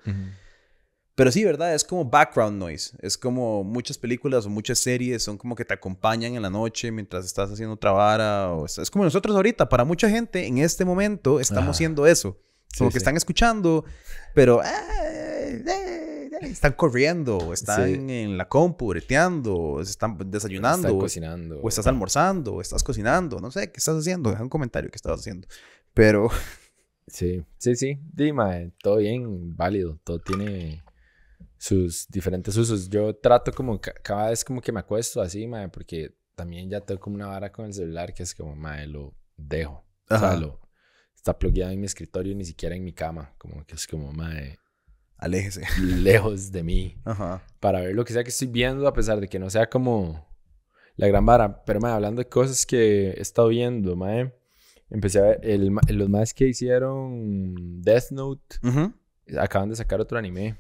Pero 1.15 1.31
sí, 1.31 1.45
¿verdad? 1.45 1.75
Es 1.75 1.85
como 1.85 2.05
background 2.07 2.59
noise. 2.59 2.97
Es 3.01 3.19
como 3.19 3.63
muchas 3.65 3.99
películas 3.99 4.47
o 4.47 4.51
muchas 4.51 4.79
series 4.79 5.23
son 5.23 5.37
como 5.37 5.55
que 5.55 5.65
te 5.65 5.75
acompañan 5.75 6.35
en 6.35 6.43
la 6.43 6.51
noche 6.51 6.91
mientras 6.91 7.27
estás 7.27 7.51
haciendo 7.51 7.75
otra 7.75 7.93
vara. 7.93 8.51
O 8.53 8.65
es, 8.65 8.91
como 8.91 9.05
nosotros 9.05 9.37
ahorita. 9.37 9.69
Para 9.69 9.85
mucha 9.85 10.09
gente, 10.09 10.47
en 10.47 10.59
este 10.59 10.85
momento, 10.85 11.39
estamos 11.39 11.77
haciendo 11.77 12.07
eso. 12.07 12.39
Como 12.77 12.91
que 12.91 12.99
están 12.99 13.17
escuchando, 13.17 13.85
pero 14.35 14.63
eh, 14.63 14.69
eh, 15.67 16.31
eh, 16.33 16.39
están 16.43 16.73
corriendo, 16.73 17.53
están 17.53 18.09
en 18.09 18.39
la 18.39 18.49
compu, 18.49 18.89
breteando, 18.89 19.81
están 19.81 20.17
desayunando, 20.31 20.89
están 20.89 21.01
cocinando, 21.01 21.61
o 21.61 21.69
estás 21.69 21.87
almorzando, 21.87 22.55
o 22.55 22.61
estás 22.61 22.83
cocinando, 22.83 23.41
no 23.41 23.51
sé, 23.51 23.71
¿qué 23.71 23.79
estás 23.79 23.97
haciendo? 23.97 24.31
Deja 24.31 24.43
un 24.43 24.49
comentario 24.49 24.91
qué 24.91 24.97
estás 24.97 25.21
haciendo. 25.21 25.49
Pero... 25.95 26.29
Sí, 27.09 27.45
sí, 27.59 27.75
sí, 27.75 27.99
dime, 28.13 28.73
todo 28.81 28.99
bien, 28.99 29.57
válido, 29.57 29.99
todo 30.05 30.21
tiene 30.21 30.85
sus 31.59 32.09
diferentes 32.09 32.57
usos. 32.57 32.89
Yo 32.89 33.15
trato 33.15 33.53
como 33.53 33.81
cada 33.81 34.31
vez 34.31 34.45
como 34.45 34.61
que 34.61 34.73
me 34.73 34.81
acuesto 34.81 35.21
así, 35.21 35.47
mae, 35.47 35.69
porque 35.69 36.15
también 36.35 36.71
ya 36.71 36.81
tengo 36.81 37.01
como 37.01 37.17
una 37.17 37.27
vara 37.27 37.53
con 37.53 37.67
el 37.67 37.75
celular 37.75 38.15
que 38.15 38.23
es 38.23 38.35
como, 38.35 38.55
mae, 38.57 38.87
lo 38.87 39.15
dejo. 39.37 39.85
O 40.09 40.19
sea, 40.19 40.37
lo, 40.37 40.61
está 41.23 41.39
plugueado 41.39 41.71
en 41.71 41.79
mi 41.79 41.87
escritorio, 41.87 42.35
ni 42.35 42.45
siquiera 42.45 42.75
en 42.75 42.83
mi 42.83 42.93
cama. 42.93 43.33
Como 43.39 43.65
que 43.65 43.77
es 43.77 43.87
como, 43.87 44.13
mae. 44.13 44.59
Aléjese. 45.17 45.63
Lejos 45.81 46.51
de 46.51 46.65
mí. 46.65 46.97
Ajá. 47.05 47.47
Para 47.61 47.81
ver 47.81 47.95
lo 47.95 48.05
que 48.05 48.13
sea 48.13 48.25
que 48.25 48.31
estoy 48.31 48.49
viendo, 48.49 48.89
a 48.89 48.93
pesar 48.93 49.21
de 49.21 49.29
que 49.29 49.39
no 49.39 49.49
sea 49.49 49.71
como 49.71 50.27
la 50.97 51.07
gran 51.07 51.25
vara. 51.25 51.63
Pero, 51.65 51.79
mae, 51.79 51.93
hablando 51.93 52.21
de 52.21 52.29
cosas 52.29 52.67
que 52.67 53.11
he 53.11 53.21
estado 53.21 53.49
viendo, 53.49 53.95
mae. 53.95 54.35
Empecé 54.91 55.21
a 55.21 55.23
ver 55.23 55.41
el, 55.45 55.73
los 55.91 56.09
más 56.09 56.35
que 56.35 56.49
hicieron 56.49 57.81
Death 57.81 58.11
Note. 58.11 58.57
Acaban 59.39 59.69
de 59.69 59.77
sacar 59.77 60.01
otro 60.01 60.19
anime. 60.19 60.57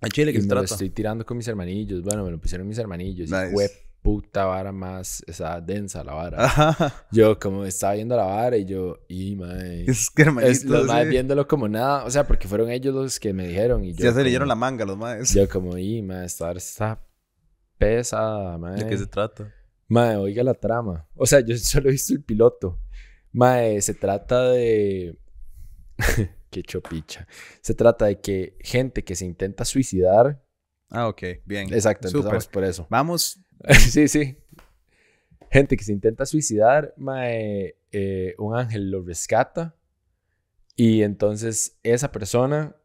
A 0.00 0.08
Chile 0.08 0.32
que 0.32 0.40
trata. 0.40 0.54
Lo 0.54 0.62
estoy 0.62 0.88
tirando 0.88 1.26
con 1.26 1.36
mis 1.36 1.46
hermanillos. 1.46 2.02
Bueno, 2.02 2.24
me 2.24 2.30
lo 2.30 2.40
pusieron 2.40 2.66
mis 2.66 2.78
hermanillos. 2.78 3.30
Nice. 3.30 3.52
Web 3.52 3.70
puta 4.02 4.44
vara 4.44 4.72
más, 4.72 5.22
esa 5.26 5.60
densa 5.60 6.02
la 6.04 6.14
vara. 6.14 6.94
Yo 7.10 7.38
como 7.38 7.64
estaba 7.64 7.94
viendo 7.94 8.16
la 8.16 8.24
vara 8.24 8.56
y 8.56 8.64
yo, 8.64 8.98
y 9.08 9.36
mae. 9.36 9.84
Es 9.90 10.10
que 10.10 10.22
hermanitos, 10.22 10.64
Los 10.64 10.86
maes 10.86 11.08
viéndolo 11.08 11.46
como 11.46 11.68
nada, 11.68 12.04
o 12.04 12.10
sea, 12.10 12.26
porque 12.26 12.48
fueron 12.48 12.70
ellos 12.70 12.94
los 12.94 13.20
que 13.20 13.32
me 13.32 13.48
dijeron. 13.48 13.84
Y 13.84 13.94
yo 13.94 14.04
ya 14.04 14.12
se 14.12 14.24
leyeron 14.24 14.48
la 14.48 14.54
manga 14.54 14.84
los 14.84 14.96
maes. 14.96 15.34
Yo 15.34 15.48
como, 15.48 15.76
y 15.76 16.02
mae, 16.02 16.24
esta 16.24 16.46
vara 16.46 16.58
está 16.58 17.04
pesada, 17.76 18.56
mae. 18.58 18.82
¿De 18.82 18.86
qué 18.88 18.98
se 18.98 19.06
trata? 19.06 19.52
Mae, 19.88 20.16
oiga 20.16 20.42
la 20.42 20.54
trama. 20.54 21.08
O 21.14 21.26
sea, 21.26 21.40
yo 21.40 21.56
solo 21.58 21.88
he 21.88 21.92
visto 21.92 22.12
el 22.12 22.22
piloto. 22.22 22.80
Mae, 23.32 23.80
se 23.80 23.94
trata 23.94 24.50
de... 24.50 25.18
qué 26.50 26.62
chopicha. 26.62 27.26
Se 27.60 27.74
trata 27.74 28.06
de 28.06 28.20
que 28.20 28.56
gente 28.60 29.04
que 29.04 29.16
se 29.16 29.24
intenta 29.24 29.64
suicidar. 29.64 30.42
Ah, 30.90 31.08
ok, 31.08 31.22
bien. 31.44 31.72
Exacto, 31.72 32.08
empezamos 32.08 32.46
por 32.46 32.64
eso. 32.64 32.86
Vamos 32.88 33.40
sí, 33.90 34.08
sí. 34.08 34.36
Gente 35.50 35.76
que 35.76 35.84
se 35.84 35.92
intenta 35.92 36.26
suicidar, 36.26 36.94
mae, 36.96 37.76
eh, 37.92 38.34
un 38.38 38.56
ángel 38.56 38.90
lo 38.90 39.02
rescata 39.02 39.74
y 40.76 41.02
entonces 41.02 41.78
esa 41.82 42.12
persona 42.12 42.76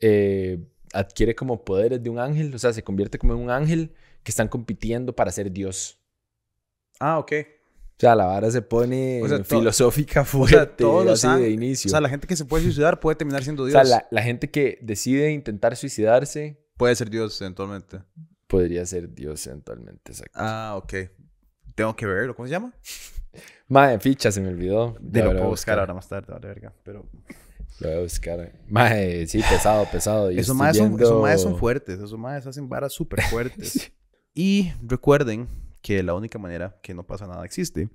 eh, 0.00 0.58
adquiere 0.92 1.34
como 1.34 1.64
poderes 1.64 2.02
de 2.02 2.10
un 2.10 2.18
ángel, 2.18 2.54
o 2.54 2.58
sea, 2.58 2.72
se 2.72 2.82
convierte 2.82 3.18
como 3.18 3.34
en 3.34 3.40
un 3.40 3.50
ángel 3.50 3.94
que 4.22 4.30
están 4.30 4.48
compitiendo 4.48 5.14
para 5.14 5.30
ser 5.30 5.52
Dios. 5.52 5.98
Ah, 6.98 7.18
ok. 7.18 7.32
O 7.32 8.00
sea, 8.02 8.16
la 8.16 8.24
vara 8.26 8.50
se 8.50 8.62
pone 8.62 9.22
O 9.22 9.28
sea, 9.28 9.44
filosófica 9.44 10.22
O 10.22 10.24
fuerte, 10.24 10.56
sea, 10.56 10.76
todos 10.76 11.04
los 11.04 11.24
así 11.24 11.40
de 11.40 11.50
inicio. 11.50 11.88
O 11.88 11.90
sea, 11.90 12.00
la 12.00 12.08
gente 12.08 12.26
que 12.26 12.34
se 12.34 12.44
puede 12.44 12.64
suicidar 12.64 12.98
puede 12.98 13.16
terminar 13.16 13.44
siendo 13.44 13.62
O 13.62 13.66
Dios. 13.66 13.74
sea, 13.74 13.84
la, 13.84 14.08
la 14.10 14.22
gente 14.22 14.50
que 14.50 14.78
decide 14.82 15.30
intentar 15.30 15.76
suicidarse 15.76 16.58
Puede 16.76 16.96
ser 16.96 17.10
Dios 17.10 17.40
eventualmente. 17.40 18.00
Podría 18.52 18.84
ser 18.84 19.12
Dios 19.14 19.46
eventualmente, 19.46 20.12
exacto. 20.12 20.38
Ah, 20.38 20.74
ok. 20.76 20.92
Tengo 21.74 21.96
que 21.96 22.04
verlo. 22.04 22.36
¿Cómo 22.36 22.46
se 22.46 22.52
llama? 22.52 22.74
Mae, 23.66 23.98
ficha, 23.98 24.30
se 24.30 24.42
me 24.42 24.48
olvidó. 24.48 24.94
De 25.00 25.22
lo 25.22 25.32
puedo 25.32 25.48
buscar 25.48 25.78
ahora 25.78 25.94
más 25.94 26.06
tarde, 26.06 26.30
vale 26.30 26.46
verga. 26.46 26.74
Pero 26.82 27.08
Lo 27.80 27.88
voy 27.88 27.96
a 27.96 28.00
buscar. 28.02 28.52
Mae, 28.68 29.26
sí, 29.26 29.42
pesado, 29.48 29.86
pesado. 29.90 30.30
Y 30.30 30.38
esos 30.38 30.54
maes 30.54 30.76
son, 30.76 31.00
esos 31.00 31.22
maes 31.22 31.40
son 31.40 31.56
fuertes. 31.56 31.96
Esos 31.98 32.18
maes 32.18 32.46
hacen 32.46 32.68
varas 32.68 32.92
súper 32.98 33.22
fuertes. 33.22 33.90
y 34.34 34.70
recuerden 34.86 35.48
que 35.80 36.02
la 36.02 36.12
única 36.12 36.38
manera 36.38 36.78
que 36.82 36.92
no 36.92 37.04
pasa 37.06 37.26
nada 37.26 37.44
existe 37.46 37.88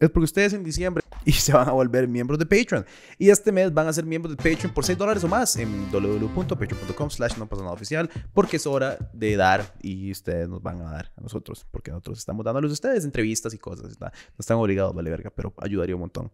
es 0.00 0.10
porque 0.10 0.24
ustedes 0.24 0.52
en 0.54 0.64
diciembre 0.64 1.04
y 1.24 1.32
se 1.32 1.52
van 1.52 1.68
a 1.68 1.72
volver 1.72 2.08
miembros 2.08 2.38
de 2.38 2.46
Patreon. 2.46 2.84
Y 3.18 3.28
este 3.30 3.52
mes 3.52 3.72
van 3.72 3.86
a 3.86 3.92
ser 3.92 4.04
miembros 4.04 4.36
de 4.36 4.42
Patreon 4.42 4.72
por 4.74 4.84
6 4.84 4.98
dólares 4.98 5.22
o 5.22 5.28
más 5.28 5.54
en 5.56 5.90
www.patreon.com 5.92 7.10
slash 7.10 7.36
no 7.36 7.46
pasa 7.46 7.62
nada 7.62 7.74
oficial 7.74 8.10
porque 8.32 8.56
es 8.56 8.66
hora 8.66 8.98
de 9.12 9.36
dar 9.36 9.74
y 9.82 10.10
ustedes 10.10 10.48
nos 10.48 10.62
van 10.62 10.80
a 10.80 10.90
dar 10.90 11.12
a 11.16 11.20
nosotros 11.20 11.66
porque 11.70 11.90
nosotros 11.90 12.18
estamos 12.18 12.44
dándoles 12.44 12.70
a 12.70 12.74
ustedes 12.74 13.04
entrevistas 13.04 13.54
y 13.54 13.58
cosas. 13.58 13.98
No 14.00 14.10
están 14.38 14.56
obligados, 14.56 14.94
vale 14.94 15.10
verga, 15.10 15.30
pero 15.30 15.52
ayudaría 15.58 15.94
un 15.94 16.00
montón. 16.00 16.32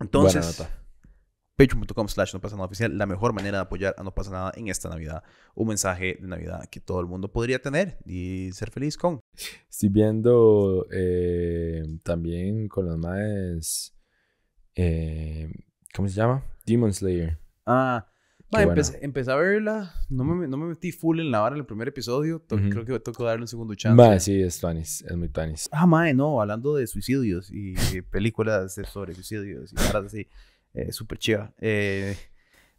Entonces. 0.00 0.64
patreon.com 1.56 2.08
slash 2.08 2.32
no 2.34 2.40
pasa 2.40 2.56
nada 2.56 2.66
oficial, 2.66 2.96
la 2.96 3.06
mejor 3.06 3.32
manera 3.32 3.58
de 3.58 3.62
apoyar 3.62 3.94
a 3.98 4.02
No 4.02 4.14
pasa 4.14 4.30
nada 4.30 4.52
en 4.56 4.68
esta 4.68 4.88
Navidad. 4.88 5.22
Un 5.54 5.68
mensaje 5.68 6.18
de 6.20 6.26
Navidad 6.26 6.66
que 6.70 6.80
todo 6.80 7.00
el 7.00 7.06
mundo 7.06 7.30
podría 7.30 7.60
tener 7.60 7.98
y 8.06 8.50
ser 8.52 8.70
feliz 8.70 8.96
con. 8.96 9.20
Estoy 9.70 9.88
viendo 9.90 10.86
eh, 10.92 11.82
también 12.02 12.68
con 12.68 12.86
los 12.86 12.98
maes. 12.98 13.94
eh, 14.74 15.50
¿Cómo 15.94 16.08
se 16.08 16.14
llama? 16.14 16.44
Demon 16.64 16.92
Slayer. 16.92 17.38
Ah, 17.66 18.06
buena. 18.50 18.68
empecé, 18.70 18.98
empecé 19.02 19.30
a 19.30 19.36
verla, 19.36 19.92
no 20.08 20.24
me, 20.24 20.48
no 20.48 20.56
me 20.56 20.66
metí 20.66 20.90
full 20.90 21.20
en 21.20 21.30
la 21.30 21.40
vara 21.40 21.54
en 21.54 21.60
el 21.60 21.66
primer 21.66 21.88
episodio, 21.88 22.40
to- 22.40 22.56
Ujú. 22.56 22.70
creo 22.70 22.84
que 22.86 23.12
que 23.12 23.24
darle 23.24 23.42
un 23.42 23.48
segundo 23.48 23.74
chance. 23.74 23.94
Mae, 23.96 24.18
sí, 24.20 24.40
es 24.40 24.58
Tuanis. 24.58 25.02
Es 25.02 25.16
muy 25.16 25.28
Tuanis. 25.28 25.68
Ah, 25.70 25.86
mae, 25.86 26.14
no, 26.14 26.40
hablando 26.40 26.74
de 26.74 26.86
suicidios 26.86 27.50
y 27.52 27.74
películas 28.10 28.74
sobre 28.90 29.14
suicidios 29.14 29.72
y 29.72 29.76
varas 29.76 30.06
así, 30.06 30.26
eh, 30.74 30.92
súper 30.92 31.18
chiva. 31.18 31.52
Eh, 31.58 32.16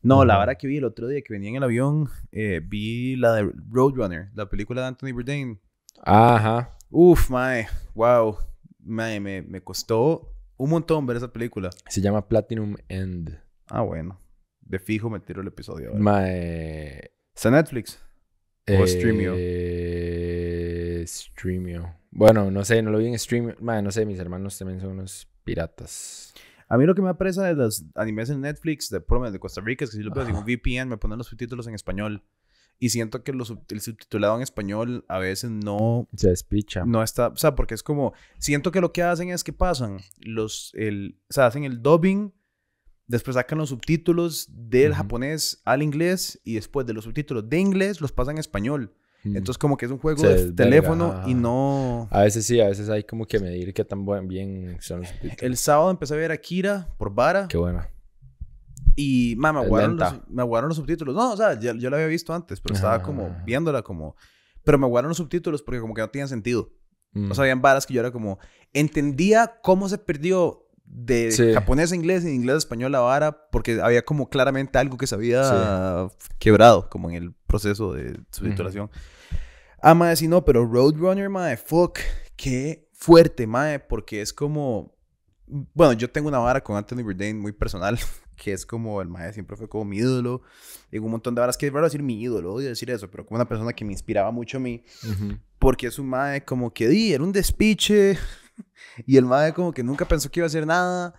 no, 0.02 0.26
la 0.26 0.38
vara 0.38 0.56
que 0.56 0.68
vi 0.68 0.78
el 0.78 0.86
otro 0.86 1.08
día 1.08 1.22
que 1.22 1.34
venía 1.34 1.50
en 1.50 1.56
el 1.56 1.64
avión, 1.64 2.10
eh, 2.32 2.62
vi 2.64 3.16
la 3.16 3.34
de 3.34 3.52
Roadrunner, 3.70 4.30
la 4.36 4.50
película 4.50 4.82
de 4.82 4.88
Anthony 4.88 5.14
Bourdain. 5.14 5.60
Ajá. 6.04 6.78
Uf, 6.90 7.30
mae, 7.30 7.68
wow, 7.94 8.38
mae, 8.80 9.20
me, 9.20 9.42
me 9.42 9.62
costó 9.62 10.34
un 10.58 10.70
montón 10.70 11.06
ver 11.06 11.18
esa 11.18 11.32
película. 11.32 11.70
Se 11.88 12.02
llama 12.02 12.28
Platinum 12.28 12.76
End. 12.90 13.40
Ah, 13.68 13.82
bueno, 13.82 14.20
de 14.62 14.80
fijo 14.80 15.10
me 15.10 15.20
tiro 15.20 15.42
el 15.42 15.48
episodio 15.48 15.90
ahora. 15.90 16.00
Mae. 16.00 17.12
¿Está 17.36 17.50
Netflix? 17.50 18.00
O 18.68 18.88
Streamio. 18.88 19.34
Eh, 19.36 21.04
Streamio. 21.08 21.96
Bueno, 22.12 22.52
no 22.52 22.64
sé, 22.64 22.82
no 22.82 22.92
lo 22.92 23.00
vi 23.00 23.08
en 23.08 23.20
Streamio. 23.20 23.56
Mae, 23.60 23.82
no 23.82 23.92
sé, 23.92 24.06
mis 24.06 24.20
hermanos 24.20 24.58
también 24.58 24.80
son 24.80 24.92
unos 24.92 25.28
piratas. 25.44 26.34
A 26.74 26.78
mí 26.78 26.88
lo 26.88 26.96
que 26.96 27.04
me 27.04 27.10
apresa 27.10 27.44
de 27.44 27.54
los 27.54 27.86
animes 27.94 28.32
en 28.32 28.42
Netflix, 28.42 28.90
de, 28.90 29.00
por 29.00 29.32
de 29.32 29.38
Costa 29.40 29.62
Rica, 29.62 29.86
es 29.86 29.92
que 29.92 29.98
si 29.98 30.02
lo 30.02 30.12
veo 30.12 30.26
un 30.26 30.44
VPN, 30.44 30.90
me 30.90 30.98
ponen 30.98 31.20
los 31.20 31.28
subtítulos 31.28 31.68
en 31.68 31.76
español. 31.76 32.24
Y 32.80 32.90
siento 32.90 33.24
que 33.24 33.32
los 33.32 33.54
el 33.70 33.80
subtitulado 33.80 34.36
en 34.38 34.42
español 34.42 35.06
a 35.08 35.20
veces 35.20 35.52
no, 35.52 36.10
Se 36.16 36.30
despicha. 36.30 36.84
no 36.84 37.04
está, 37.04 37.28
o 37.28 37.36
sea, 37.36 37.54
porque 37.54 37.76
es 37.76 37.84
como, 37.84 38.14
siento 38.40 38.72
que 38.72 38.82
lo 38.82 38.92
que 38.92 39.04
hacen 39.04 39.30
es 39.30 39.44
que 39.44 39.54
pasan 39.54 40.00
los, 40.18 40.72
el, 40.74 41.20
o 41.30 41.34
sea, 41.34 41.46
hacen 41.46 41.64
el 41.64 41.84
dubbing, 41.84 42.34
después 43.06 43.36
sacan 43.36 43.60
los 43.60 43.70
subtítulos 43.70 44.48
del 44.50 44.94
Ujú. 44.94 44.98
japonés 44.98 45.62
al 45.66 45.84
inglés 45.84 46.42
y 46.44 46.56
después 46.56 46.88
de 46.88 46.94
los 46.94 47.04
subtítulos 47.04 47.48
de 47.48 47.60
inglés 47.60 48.02
los 48.02 48.12
pasan 48.12 48.38
a 48.38 48.40
español. 48.40 48.96
Mm. 49.24 49.38
Entonces 49.38 49.58
como 49.58 49.78
que 49.78 49.86
es 49.86 49.92
un 49.92 50.00
juego 50.00 50.20
Se 50.20 50.28
de 50.28 50.34
desverga, 50.34 50.56
teléfono 50.56 51.22
y 51.26 51.34
no... 51.34 52.08
A 52.12 52.22
veces 52.22 52.46
sí, 52.46 52.60
a 52.60 52.68
veces 52.68 52.90
hay 52.90 53.04
como 53.04 53.26
que 53.26 53.40
medir 53.40 53.74
qué 53.74 53.86
tan 53.86 54.06
buen, 54.06 54.28
bien 54.28 54.78
son 54.82 55.02
los 55.02 55.10
subtítulos. 55.10 55.42
El 55.42 55.58
sábado 55.58 55.92
empecé 55.92 56.14
a 56.14 56.18
ver 56.18 56.32
Akira 56.32 56.90
por 56.98 57.14
Vara. 57.14 57.48
Qué 57.48 57.58
buena. 57.58 57.90
Y, 58.96 59.36
ma, 59.38 59.54
me 59.54 59.60
aguaron, 59.60 59.98
los, 59.98 60.30
me 60.30 60.42
aguaron 60.42 60.68
los 60.68 60.78
subtítulos. 60.78 61.16
No, 61.16 61.34
o 61.34 61.38
sea, 61.38 61.60
ya, 61.60 61.74
yo 61.74 61.90
la 61.90 61.98
había 61.98 62.08
visto 62.08 62.34
antes, 62.34 62.60
pero 62.60 62.76
estaba 62.76 62.96
Ajá. 62.96 63.04
como 63.04 63.36
viéndola 63.46 63.82
como... 63.82 64.16
Pero 64.64 64.78
me 64.78 64.86
aguaron 64.86 65.10
los 65.10 65.18
subtítulos 65.18 65.62
porque 65.62 65.80
como 65.80 65.94
que 65.94 66.02
no 66.02 66.10
tenían 66.10 66.28
sentido. 66.28 66.72
Mm. 67.14 67.32
O 67.32 67.36
sea, 67.36 67.44
habían 67.44 67.62
varas 67.62 67.86
que 67.86 67.94
yo 67.94 68.02
era 68.02 68.12
como... 68.12 68.40
Entendía 68.74 69.60
cómo 69.62 69.90
se 69.90 69.98
perdió 69.98 70.63
de 70.86 71.32
Sí. 71.32 71.54
japonés 71.54 71.92
a 71.92 71.96
inglés 71.96 72.24
y 72.24 72.28
de 72.28 72.34
inglés 72.36 72.56
a 72.56 72.58
español 72.60 72.92
la 72.92 73.00
vara 73.00 73.50
porque 73.52 73.80
había 73.82 74.04
como 74.04 74.30
claramente 74.30 74.78
algo 74.78 74.98
que 74.98 75.08
se 75.08 75.16
había 75.16 76.08
quebrado 76.40 76.90
como 76.90 77.10
en 77.10 77.16
el 77.16 77.34
proceso 77.48 77.94
de 77.94 78.20
subtitulación. 78.32 78.90
Ah, 79.82 79.94
mae, 79.94 80.16
sí, 80.16 80.28
no, 80.28 80.46
pero 80.46 80.66
Roadrunner, 80.66 81.30
mae, 81.30 81.58
fuck, 81.58 82.00
qué 82.36 82.88
fuerte, 82.94 83.48
mae, 83.48 83.80
porque 83.80 84.22
es 84.22 84.32
como... 84.34 84.94
Bueno, 85.46 85.94
yo 85.94 86.10
tengo 86.10 86.30
una 86.30 86.40
vara 86.40 86.64
con 86.64 86.78
Anthony 86.78 87.04
Bourdain 87.04 87.38
muy 87.38 87.52
personal, 87.52 88.00
que 88.38 88.54
es 88.54 88.66
como 88.66 89.02
el 89.02 89.10
mae 89.10 89.34
siempre 89.34 89.58
fue 89.58 89.68
como 89.68 89.84
mi 89.86 89.98
ídolo. 89.98 90.42
Y 90.92 91.00
un 91.00 91.12
montón 91.12 91.36
de 91.36 91.42
varas 91.42 91.58
que 91.58 91.68
es 91.68 91.74
raro 91.74 91.86
decir 91.86 92.02
mi 92.02 92.22
ídolo, 92.22 92.54
odio 92.54 92.70
decir 92.70 92.90
eso, 92.92 93.10
pero 93.12 93.26
como 93.26 93.36
una 93.36 93.48
persona 93.48 93.74
que 93.74 93.84
me 93.84 93.92
inspiraba 93.92 94.32
mucho 94.32 94.58
a 94.58 94.62
mí, 94.62 94.84
porque 95.60 95.88
es 95.88 96.00
un 96.00 96.08
mae 96.08 96.46
como 96.46 96.74
que 96.74 96.88
di, 96.88 97.14
era 97.14 97.24
un 97.24 97.32
despiche, 97.34 98.18
y 99.06 99.18
el 99.18 99.26
mae 99.26 99.54
como 99.54 99.72
que 99.74 99.84
nunca 99.84 100.08
pensó 100.08 100.30
que 100.30 100.40
iba 100.40 100.46
a 100.46 100.48
hacer 100.48 100.66
nada, 100.66 101.14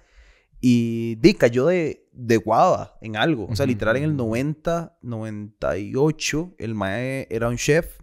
y 0.61 1.17
di, 1.17 1.35
cayó 1.35 1.67
de, 1.67 2.09
de 2.13 2.37
guava 2.39 2.97
en 3.03 3.17
algo. 3.17 3.47
O 3.51 3.57
sea, 3.57 3.67
literal 3.67 3.97
en 3.97 4.05
el 4.05 4.11
ujú. 4.11 4.19
90, 4.29 4.99
98, 5.03 6.55
el 6.59 6.75
mae 6.75 7.27
era 7.31 7.49
un 7.49 7.57
chef, 7.57 7.99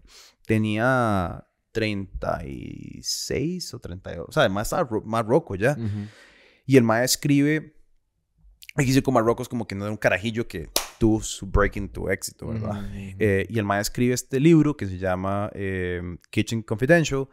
tenía 0.45 1.47
36 1.71 3.73
o 3.73 3.79
32, 3.79 4.29
o 4.29 4.31
sea, 4.31 4.41
además 4.43 4.67
estaba 4.67 4.83
ro- 4.87 5.03
más 5.05 5.25
roco 5.25 5.55
ya. 5.55 5.77
Y 6.65 6.77
el 6.77 6.83
mae 6.83 7.03
escribe, 7.03 7.75
aquí 8.75 8.87
dice 8.87 9.01
como 9.01 9.19
Marruecos 9.19 9.49
como 9.49 9.67
que 9.67 9.75
no 9.75 9.85
era 9.85 9.91
un 9.91 9.97
carajillo 9.97 10.47
que 10.47 10.69
tuvo 10.99 11.21
su 11.21 11.47
breaking 11.47 11.89
to 11.89 12.09
éxito, 12.11 12.47
¿verdad? 12.47 12.81
Mm. 12.81 13.15
Eh, 13.19 13.45
y 13.49 13.59
el 13.59 13.65
mae 13.65 13.81
escribe 13.81 14.13
este 14.13 14.39
libro 14.39 14.77
que 14.77 14.85
se 14.85 14.97
llama 14.97 15.49
eh, 15.53 16.01
Kitchen 16.29 16.61
Confidential, 16.61 17.27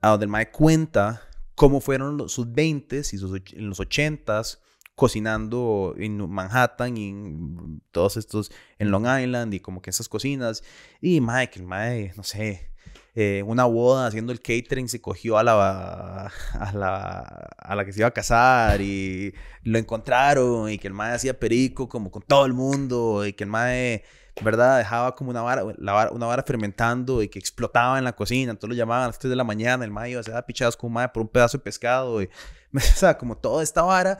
a 0.00 0.10
donde 0.10 0.24
el 0.24 0.30
mae 0.30 0.50
cuenta 0.50 1.22
cómo 1.54 1.80
fueron 1.80 2.16
los- 2.16 2.32
sus 2.32 2.46
20s 2.46 3.14
y 3.14 3.18
sus 3.18 3.32
en 3.52 3.68
los 3.68 3.80
80s 3.80 4.60
cocinando 4.94 5.94
en 5.98 6.28
Manhattan 6.30 6.96
y 6.96 7.10
en 7.10 7.82
todos 7.92 8.16
estos, 8.16 8.50
en 8.78 8.90
Long 8.90 9.06
Island 9.06 9.52
y 9.52 9.60
como 9.60 9.82
que 9.82 9.90
esas 9.90 10.08
cocinas. 10.08 10.62
Y 11.02 11.20
mae, 11.20 11.50
que 11.50 11.60
el 11.60 11.66
mae, 11.66 12.12
no 12.16 12.22
sé, 12.22 12.70
eh, 13.18 13.42
una 13.46 13.64
boda 13.64 14.06
haciendo 14.06 14.30
el 14.30 14.42
catering 14.42 14.90
se 14.90 15.00
cogió 15.00 15.38
a 15.38 15.42
la, 15.42 16.26
a 16.52 16.72
la, 16.74 17.48
a 17.56 17.74
la 17.74 17.84
que 17.86 17.94
se 17.94 18.00
iba 18.00 18.08
a 18.08 18.10
casar 18.10 18.82
y 18.82 19.32
lo 19.62 19.78
encontraron 19.78 20.68
y 20.68 20.76
que 20.76 20.86
el 20.86 20.92
mae 20.92 21.14
hacía 21.14 21.40
perico 21.40 21.88
como 21.88 22.10
con 22.10 22.20
todo 22.20 22.44
el 22.44 22.52
mundo 22.52 23.24
y 23.24 23.32
que 23.32 23.44
el 23.44 23.48
mae, 23.48 24.04
¿verdad? 24.42 24.76
Dejaba 24.76 25.14
como 25.14 25.30
una 25.30 25.40
vara, 25.40 25.62
la 25.78 26.10
una 26.10 26.26
vara 26.26 26.42
fermentando 26.42 27.22
y 27.22 27.28
que 27.28 27.38
explotaba 27.38 27.96
en 27.96 28.04
la 28.04 28.14
cocina, 28.14 28.50
entonces 28.50 28.76
lo 28.76 28.78
llamaban 28.78 29.04
a 29.04 29.06
las 29.06 29.18
3 29.18 29.30
de 29.30 29.36
la 29.36 29.44
mañana, 29.44 29.86
el 29.86 29.90
mae 29.90 30.10
iba 30.10 30.18
a 30.18 30.20
hacer 30.20 30.44
pichadas 30.44 30.76
con 30.76 30.88
un 30.88 30.94
mae 30.94 31.08
por 31.08 31.22
un 31.22 31.28
pedazo 31.30 31.56
de 31.56 31.64
pescado 31.64 32.20
y, 32.20 32.26
o 32.74 32.80
sea, 32.80 33.16
como 33.16 33.38
toda 33.38 33.62
esta 33.62 33.80
vara. 33.80 34.18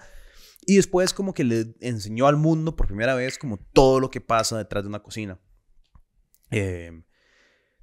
Y 0.64 0.76
después 0.76 1.12
como 1.12 1.34
que 1.34 1.44
le 1.44 1.74
enseñó 1.80 2.28
al 2.28 2.38
mundo 2.38 2.74
por 2.74 2.86
primera 2.86 3.14
vez 3.14 3.36
como 3.36 3.58
todo 3.58 4.00
lo 4.00 4.10
que 4.10 4.22
pasa 4.22 4.56
detrás 4.56 4.84
de 4.84 4.88
una 4.88 5.02
cocina. 5.02 5.38
Eh, 6.50 7.02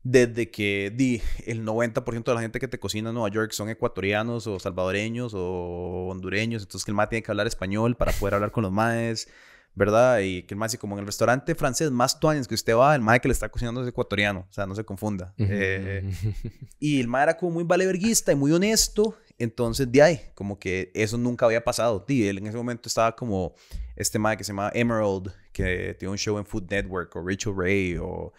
desde 0.03 0.51
que 0.51 0.91
di, 0.93 1.21
el 1.45 1.65
90% 1.65 2.23
de 2.25 2.33
la 2.33 2.41
gente 2.41 2.59
que 2.59 2.67
te 2.67 2.77
cocina 2.77 3.09
en 3.09 3.15
Nueva 3.15 3.29
York 3.29 3.51
son 3.53 3.69
ecuatorianos 3.69 4.47
o 4.47 4.59
salvadoreños 4.59 5.33
o 5.33 6.07
hondureños, 6.09 6.63
entonces 6.63 6.83
que 6.83 6.91
el 6.91 6.95
mae 6.95 7.07
tiene 7.07 7.23
que 7.23 7.31
hablar 7.31 7.47
español 7.47 7.95
para 7.95 8.11
poder 8.11 8.35
hablar 8.35 8.51
con 8.51 8.63
los 8.63 8.71
maes, 8.71 9.29
¿verdad? 9.75 10.19
Y 10.19 10.43
que 10.43 10.55
el 10.55 10.59
mae, 10.59 10.67
si 10.67 10.77
como 10.77 10.95
en 10.95 10.99
el 10.99 11.05
restaurante 11.05 11.55
francés 11.55 11.89
más 11.89 12.19
tuanes 12.19 12.49
que 12.49 12.55
usted 12.55 12.75
va, 12.75 12.93
el 12.93 13.01
mae 13.01 13.21
que 13.21 13.29
le 13.29 13.31
está 13.31 13.47
cocinando 13.47 13.81
es 13.81 13.87
ecuatoriano, 13.87 14.45
o 14.49 14.53
sea, 14.53 14.65
no 14.65 14.75
se 14.75 14.83
confunda. 14.83 15.33
Eh, 15.37 16.03
y 16.79 16.99
el 16.99 17.07
mae 17.07 17.23
era 17.23 17.37
como 17.37 17.53
muy 17.53 17.63
valeverguista 17.63 18.33
y 18.33 18.35
muy 18.35 18.51
honesto. 18.51 19.17
Entonces, 19.39 19.91
de 19.91 20.01
ahí, 20.01 20.21
como 20.35 20.59
que 20.59 20.91
eso 20.93 21.17
nunca 21.17 21.45
había 21.45 21.63
pasado. 21.63 22.03
Di, 22.07 22.27
él 22.27 22.37
en 22.37 22.47
ese 22.47 22.57
momento 22.57 22.87
estaba 22.87 23.15
como 23.15 23.55
este 23.95 24.19
mae 24.19 24.37
que 24.37 24.43
se 24.43 24.49
llama 24.49 24.69
Emerald, 24.75 25.33
que 25.51 25.95
tiene 25.97 26.11
un 26.11 26.17
show 26.17 26.37
en 26.37 26.45
Food 26.45 26.69
Network, 26.69 27.15
o 27.15 27.27
Rachel 27.27 27.53
Ray, 27.55 27.97
o 27.97 28.33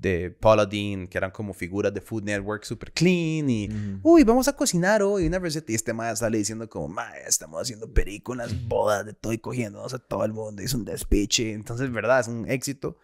de 0.00 0.30
Paula 0.30 0.64
Dean, 0.64 1.06
que 1.06 1.18
eran 1.18 1.30
como 1.30 1.52
figuras 1.52 1.92
de 1.92 2.00
Food 2.00 2.24
Network 2.24 2.64
super 2.64 2.90
clean 2.90 3.50
y, 3.50 3.68
uy, 4.02 4.24
vamos 4.24 4.48
a 4.48 4.56
cocinar 4.56 5.02
hoy 5.02 5.26
una 5.26 5.38
receta. 5.38 5.72
Y 5.72 5.74
este 5.74 5.92
mae 5.92 6.16
sale 6.16 6.38
diciendo 6.38 6.68
como, 6.68 6.88
mae, 6.88 7.22
estamos 7.26 7.60
haciendo 7.60 7.92
películas, 7.92 8.50
bodas 8.66 9.04
de 9.04 9.12
todo 9.12 9.32
y 9.32 9.38
cogiéndonos 9.38 9.92
a 9.92 9.98
todo 9.98 10.24
el 10.24 10.32
mundo. 10.32 10.62
Es 10.62 10.72
un 10.72 10.84
despiche. 10.84 11.52
Entonces, 11.52 11.92
verdad, 11.92 12.20
es 12.20 12.28
un 12.28 12.50
éxito. 12.50 12.96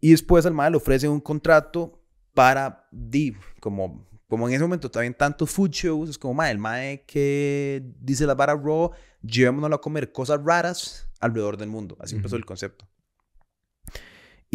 Y 0.00 0.12
después 0.12 0.46
al 0.46 0.54
mae 0.54 0.70
le 0.70 0.78
ofrecen 0.78 1.10
un 1.10 1.20
contrato 1.20 2.02
para, 2.32 2.88
di, 2.90 3.36
como, 3.60 4.08
como 4.26 4.48
en 4.48 4.54
ese 4.54 4.64
momento 4.64 4.90
todavía 4.90 5.14
tantos 5.16 5.50
food 5.50 5.70
shows, 5.70 6.08
es 6.08 6.18
como, 6.18 6.32
mae, 6.32 6.50
el 6.50 6.58
mae 6.58 7.04
que 7.06 7.82
dice 8.00 8.26
la 8.26 8.34
vara 8.34 8.54
raw, 8.54 8.90
llevémonos 9.22 9.70
a 9.72 9.80
comer 9.80 10.12
cosas 10.12 10.40
raras 10.42 11.10
alrededor 11.20 11.58
del 11.58 11.68
mundo. 11.68 11.96
Así 12.00 12.16
empezó 12.16 12.36
el 12.36 12.46
concepto. 12.46 12.88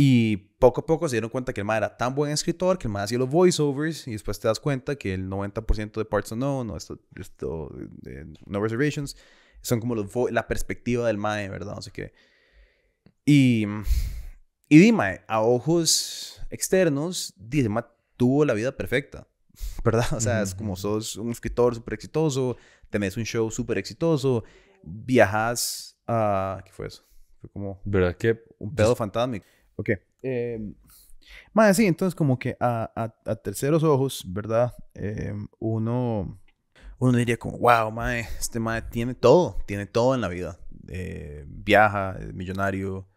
Y 0.01 0.37
poco 0.59 0.79
a 0.79 0.85
poco 0.85 1.09
se 1.09 1.17
dieron 1.17 1.29
cuenta 1.29 1.51
que 1.51 1.59
el 1.59 1.65
mae 1.65 1.75
era 1.75 1.97
tan 1.97 2.15
buen 2.15 2.31
escritor 2.31 2.77
que 2.77 2.87
el 2.87 2.93
mae 2.93 3.03
hacía 3.03 3.17
los 3.17 3.29
voiceovers 3.29 4.07
y 4.07 4.13
después 4.13 4.39
te 4.39 4.47
das 4.47 4.57
cuenta 4.57 4.95
que 4.95 5.13
el 5.13 5.29
90% 5.29 5.91
de 5.91 6.05
Parts 6.05 6.31
Unknown 6.31 6.67
no, 6.67 6.77
esto, 6.77 7.01
esto, 7.17 7.69
de 8.01 8.25
No 8.45 8.61
Reservations 8.61 9.17
son 9.59 9.81
como 9.81 9.95
los 9.95 10.09
la 10.31 10.47
perspectiva 10.47 11.05
del 11.05 11.17
mae, 11.17 11.49
¿verdad? 11.49 11.75
No 11.75 11.81
sé 11.81 11.91
qué. 11.91 12.13
Y, 13.25 13.65
y 14.69 14.77
dime, 14.77 15.19
a 15.27 15.41
ojos 15.41 16.41
externos, 16.49 17.33
dice, 17.35 17.67
mae, 17.67 17.83
tuvo 18.15 18.45
la 18.45 18.53
vida 18.53 18.77
perfecta, 18.77 19.27
¿verdad? 19.83 20.13
O 20.13 20.21
sea, 20.21 20.41
es 20.41 20.55
como 20.55 20.77
sos 20.77 21.17
un 21.17 21.29
escritor 21.31 21.75
súper 21.75 21.95
exitoso, 21.95 22.55
tenés 22.89 23.17
un 23.17 23.25
show 23.25 23.51
súper 23.51 23.77
exitoso, 23.77 24.45
viajas 24.81 25.99
a... 26.07 26.61
¿Qué 26.63 26.71
fue 26.71 26.87
eso? 26.87 27.03
Fue 27.41 27.49
como... 27.49 27.81
¿Verdad 27.83 28.15
que? 28.15 28.41
Un 28.59 28.73
pedo 28.73 28.95
fantástico. 28.95 29.45
Ok. 29.79 29.91
Eh, 30.23 30.73
más 31.53 31.77
sí, 31.77 31.85
entonces 31.85 32.13
como 32.13 32.37
que 32.37 32.57
a, 32.59 32.91
a, 33.25 33.35
terceros 33.37 33.81
ojos, 33.83 34.25
¿verdad? 34.27 34.73
Eh, 34.93 35.33
uno, 35.59 36.37
uno 36.97 37.17
diría 37.17 37.37
como, 37.37 37.57
wow, 37.57 37.89
mae, 37.89 38.27
este 38.37 38.59
mae 38.59 38.81
tiene 38.81 39.15
todo, 39.15 39.57
tiene 39.65 39.85
todo 39.85 40.15
en 40.15 40.21
la 40.21 40.27
vida. 40.27 40.59
Eh, 40.89 41.45
viaja, 41.47 42.17
es 42.19 42.33
millonario, 42.33 43.07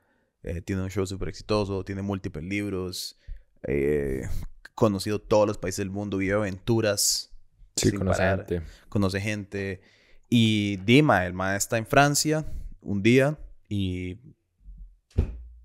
eh, 0.44 0.60
tiene 0.60 0.82
un 0.82 0.90
show 0.90 1.04
súper 1.04 1.30
exitoso, 1.30 1.84
tiene 1.84 2.02
múltiples 2.02 2.44
libros, 2.44 3.18
conocido 4.76 5.20
todos 5.20 5.48
los 5.48 5.58
países 5.58 5.78
del 5.78 5.90
mundo, 5.90 6.18
vive 6.18 6.34
aventuras. 6.34 7.32
Sí, 7.74 7.90
conoce 7.90 8.22
gente. 8.22 8.62
Conoce 8.88 9.20
gente. 9.20 9.80
Y 10.28 10.76
Dima, 10.76 11.26
el 11.26 11.32
mae 11.32 11.56
está 11.56 11.76
en 11.76 11.86
Francia 11.86 12.44
un 12.82 13.02
día 13.02 13.36
y 13.68 14.18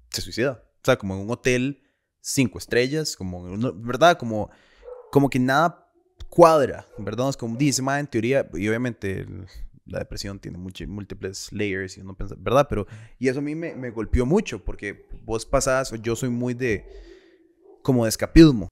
se 0.10 0.22
suicida. 0.22 0.67
Como 0.96 1.16
en 1.16 1.22
un 1.22 1.32
hotel 1.32 1.84
cinco 2.22 2.58
estrellas, 2.58 3.16
como, 3.16 3.44
¿verdad? 3.76 4.18
Como, 4.18 4.50
como 5.12 5.30
que 5.30 5.40
nada 5.40 5.92
cuadra, 6.30 6.86
¿verdad? 6.98 7.30
Es 7.30 7.38
como 7.38 7.58
dice, 7.58 7.82
más 7.82 8.00
en 8.00 8.08
teoría, 8.08 8.48
y 8.54 8.68
obviamente 8.68 9.26
la 9.86 10.00
depresión 10.00 10.40
tiene 10.40 10.58
múltiples 10.58 11.52
layers 11.52 11.98
y 11.98 12.02
uno 12.02 12.16
piensa, 12.16 12.36
¿verdad? 12.38 12.68
Pero, 12.70 12.86
y 13.18 13.28
eso 13.28 13.40
a 13.40 13.42
mí 13.42 13.56
me, 13.56 13.76
me 13.76 13.90
golpeó 13.90 14.26
mucho, 14.26 14.64
porque 14.64 15.08
vos 15.24 15.46
pasás, 15.46 15.92
yo 16.02 16.16
soy 16.16 16.30
muy 16.30 16.54
de, 16.54 16.86
como 17.82 18.04
de 18.04 18.10
escapismo. 18.10 18.70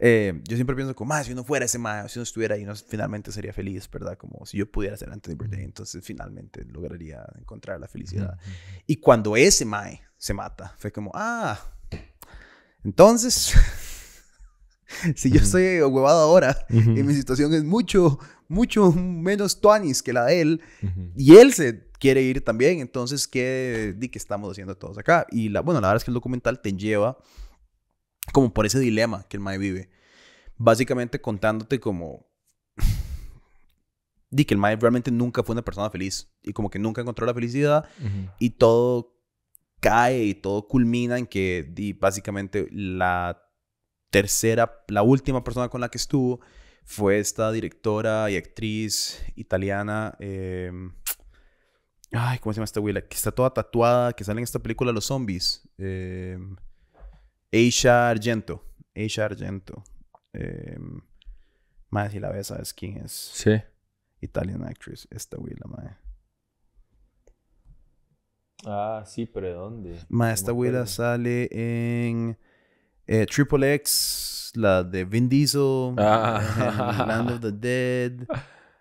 Eh, 0.00 0.40
yo 0.48 0.56
siempre 0.56 0.76
pienso 0.76 0.94
como, 0.94 1.08
más 1.08 1.26
si 1.26 1.32
uno 1.32 1.44
fuera 1.44 1.64
ese 1.64 1.78
más, 1.78 2.12
si 2.12 2.18
uno 2.18 2.24
estuviera 2.24 2.54
ahí, 2.54 2.64
no, 2.64 2.74
finalmente 2.74 3.32
sería 3.32 3.52
feliz, 3.52 3.88
¿verdad? 3.90 4.16
Como 4.16 4.46
si 4.46 4.58
yo 4.58 4.70
pudiera 4.70 4.96
ser 4.96 5.10
Anthony 5.10 5.34
Bourdain, 5.34 5.64
entonces 5.64 6.04
finalmente 6.04 6.64
lograría 6.64 7.24
encontrar 7.38 7.80
la 7.80 7.88
felicidad. 7.88 8.38
Y 8.86 8.96
cuando 8.96 9.36
ese 9.36 9.64
mae 9.64 10.02
se 10.18 10.34
mata. 10.34 10.74
Fue 10.78 10.92
como, 10.92 11.10
ah, 11.14 11.58
entonces, 12.84 13.54
si 15.16 15.30
yo 15.30 15.40
estoy 15.40 15.80
huevado 15.80 16.20
ahora 16.20 16.66
y 16.68 17.02
mi 17.02 17.14
situación 17.14 17.54
es 17.54 17.64
mucho, 17.64 18.18
mucho 18.48 18.92
menos 18.92 19.60
tuanis 19.60 20.02
que 20.02 20.12
la 20.12 20.26
de 20.26 20.40
él, 20.40 20.62
y 21.16 21.36
él 21.36 21.52
se 21.54 21.88
quiere 21.98 22.22
ir 22.22 22.44
también, 22.44 22.80
entonces, 22.80 23.26
¿qué, 23.26 23.94
di 23.96 24.08
que 24.08 24.18
estamos 24.18 24.50
haciendo 24.50 24.76
todos 24.76 24.98
acá? 24.98 25.26
Y 25.30 25.48
la, 25.48 25.60
bueno, 25.60 25.80
la 25.80 25.88
verdad 25.88 25.98
es 25.98 26.04
que 26.04 26.10
el 26.10 26.16
documental 26.16 26.60
te 26.60 26.72
lleva 26.72 27.18
como 28.32 28.52
por 28.52 28.66
ese 28.66 28.78
dilema 28.78 29.24
que 29.28 29.36
el 29.36 29.42
Mae 29.42 29.58
vive. 29.58 29.90
Básicamente 30.56 31.20
contándote 31.20 31.80
como... 31.80 32.26
di 34.30 34.44
que 34.44 34.54
el 34.54 34.58
Mae 34.58 34.76
realmente 34.76 35.10
nunca 35.10 35.42
fue 35.42 35.54
una 35.54 35.62
persona 35.62 35.90
feliz 35.90 36.30
y 36.42 36.52
como 36.52 36.70
que 36.70 36.78
nunca 36.78 37.00
encontró 37.00 37.26
la 37.26 37.34
felicidad 37.34 37.88
y 38.38 38.50
todo 38.50 39.18
cae 39.80 40.24
y 40.24 40.34
todo 40.34 40.66
culmina 40.66 41.18
en 41.18 41.26
que 41.26 41.96
básicamente 41.98 42.68
la 42.70 43.42
tercera, 44.10 44.84
la 44.88 45.02
última 45.02 45.44
persona 45.44 45.68
con 45.68 45.80
la 45.80 45.88
que 45.88 45.98
estuvo 45.98 46.40
fue 46.84 47.18
esta 47.18 47.52
directora 47.52 48.30
y 48.30 48.36
actriz 48.36 49.22
italiana. 49.36 50.16
Em, 50.20 50.92
ay, 52.12 52.38
¿cómo 52.38 52.52
se 52.52 52.58
llama 52.58 52.64
esta 52.64 52.80
güey? 52.80 52.94
que 52.94 53.16
está 53.16 53.30
toda 53.30 53.52
tatuada, 53.52 54.12
que 54.14 54.24
sale 54.24 54.40
en 54.40 54.44
esta 54.44 54.58
película 54.58 54.92
Los 54.92 55.06
Zombies. 55.06 55.68
Eh, 55.78 56.38
Aisha 57.52 58.08
Argento. 58.08 58.62
Aisha 58.94 59.24
Argento. 59.24 59.82
Eh, 60.32 60.78
madre, 61.90 62.10
si 62.10 62.20
la 62.20 62.30
ves, 62.30 62.48
sabes 62.48 62.74
quién 62.74 62.98
es. 62.98 63.12
Sí. 63.12 63.60
Italian 64.20 64.64
actress. 64.64 65.08
Esta 65.10 65.36
güey, 65.36 65.54
la 65.58 65.66
madre. 65.66 65.96
Ah, 68.66 69.04
sí, 69.06 69.26
pero 69.26 69.46
¿de 69.46 69.54
dónde? 69.54 69.98
Ma, 70.08 70.32
esta 70.32 70.50
güera 70.52 70.86
sale 70.86 71.48
en 71.52 72.36
eh, 73.06 73.24
Triple 73.26 73.74
X, 73.74 74.52
la 74.54 74.82
de 74.82 75.04
Vin 75.04 75.28
Diesel, 75.28 75.94
ah. 75.96 77.04
Land 77.06 77.30
of 77.30 77.40
the 77.40 77.52
Dead. 77.52 78.26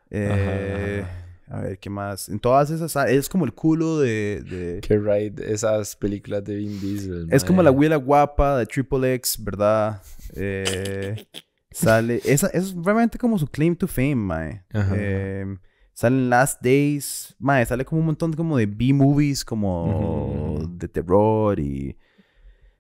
Eh, 0.10 1.06
a 1.50 1.62
ver, 1.62 1.80
¿qué 1.80 1.90
más? 1.90 2.28
En 2.28 2.40
todas 2.40 2.70
esas, 2.70 2.96
ah, 2.98 3.10
es 3.10 3.30
como 3.30 3.46
el 3.46 3.54
culo 3.54 4.00
de... 4.00 4.42
de... 4.42 4.82
Qué 4.82 4.98
right, 4.98 5.40
esas 5.40 5.96
películas 5.96 6.44
de 6.44 6.56
Vin 6.56 6.80
Diesel. 6.82 7.28
Es 7.32 7.46
como 7.46 7.64
la 7.64 7.70
güera 7.70 7.96
guapa 7.96 8.58
de 8.58 8.66
Triple 8.66 9.14
X, 9.14 9.38
¿verdad? 9.42 10.02
Eh, 10.36 11.28
sale... 11.72 12.22
Esa, 12.26 12.48
es 12.48 12.76
realmente 12.76 13.18
como 13.18 13.40
su 13.40 13.48
claim 13.48 13.78
to 13.78 13.88
fame, 13.88 14.16
mae. 14.16 14.66
Eh, 14.74 15.46
Salen 15.94 16.30
Last 16.30 16.62
Days. 16.62 17.34
Mae, 17.40 17.66
sale 17.66 17.86
como 17.86 18.02
un 18.02 18.08
montón 18.08 18.34
como 18.34 18.58
de 18.58 18.66
B-movies, 18.66 19.46
como 19.46 20.68
de 20.70 20.88
terror 20.90 21.60
y 21.60 21.98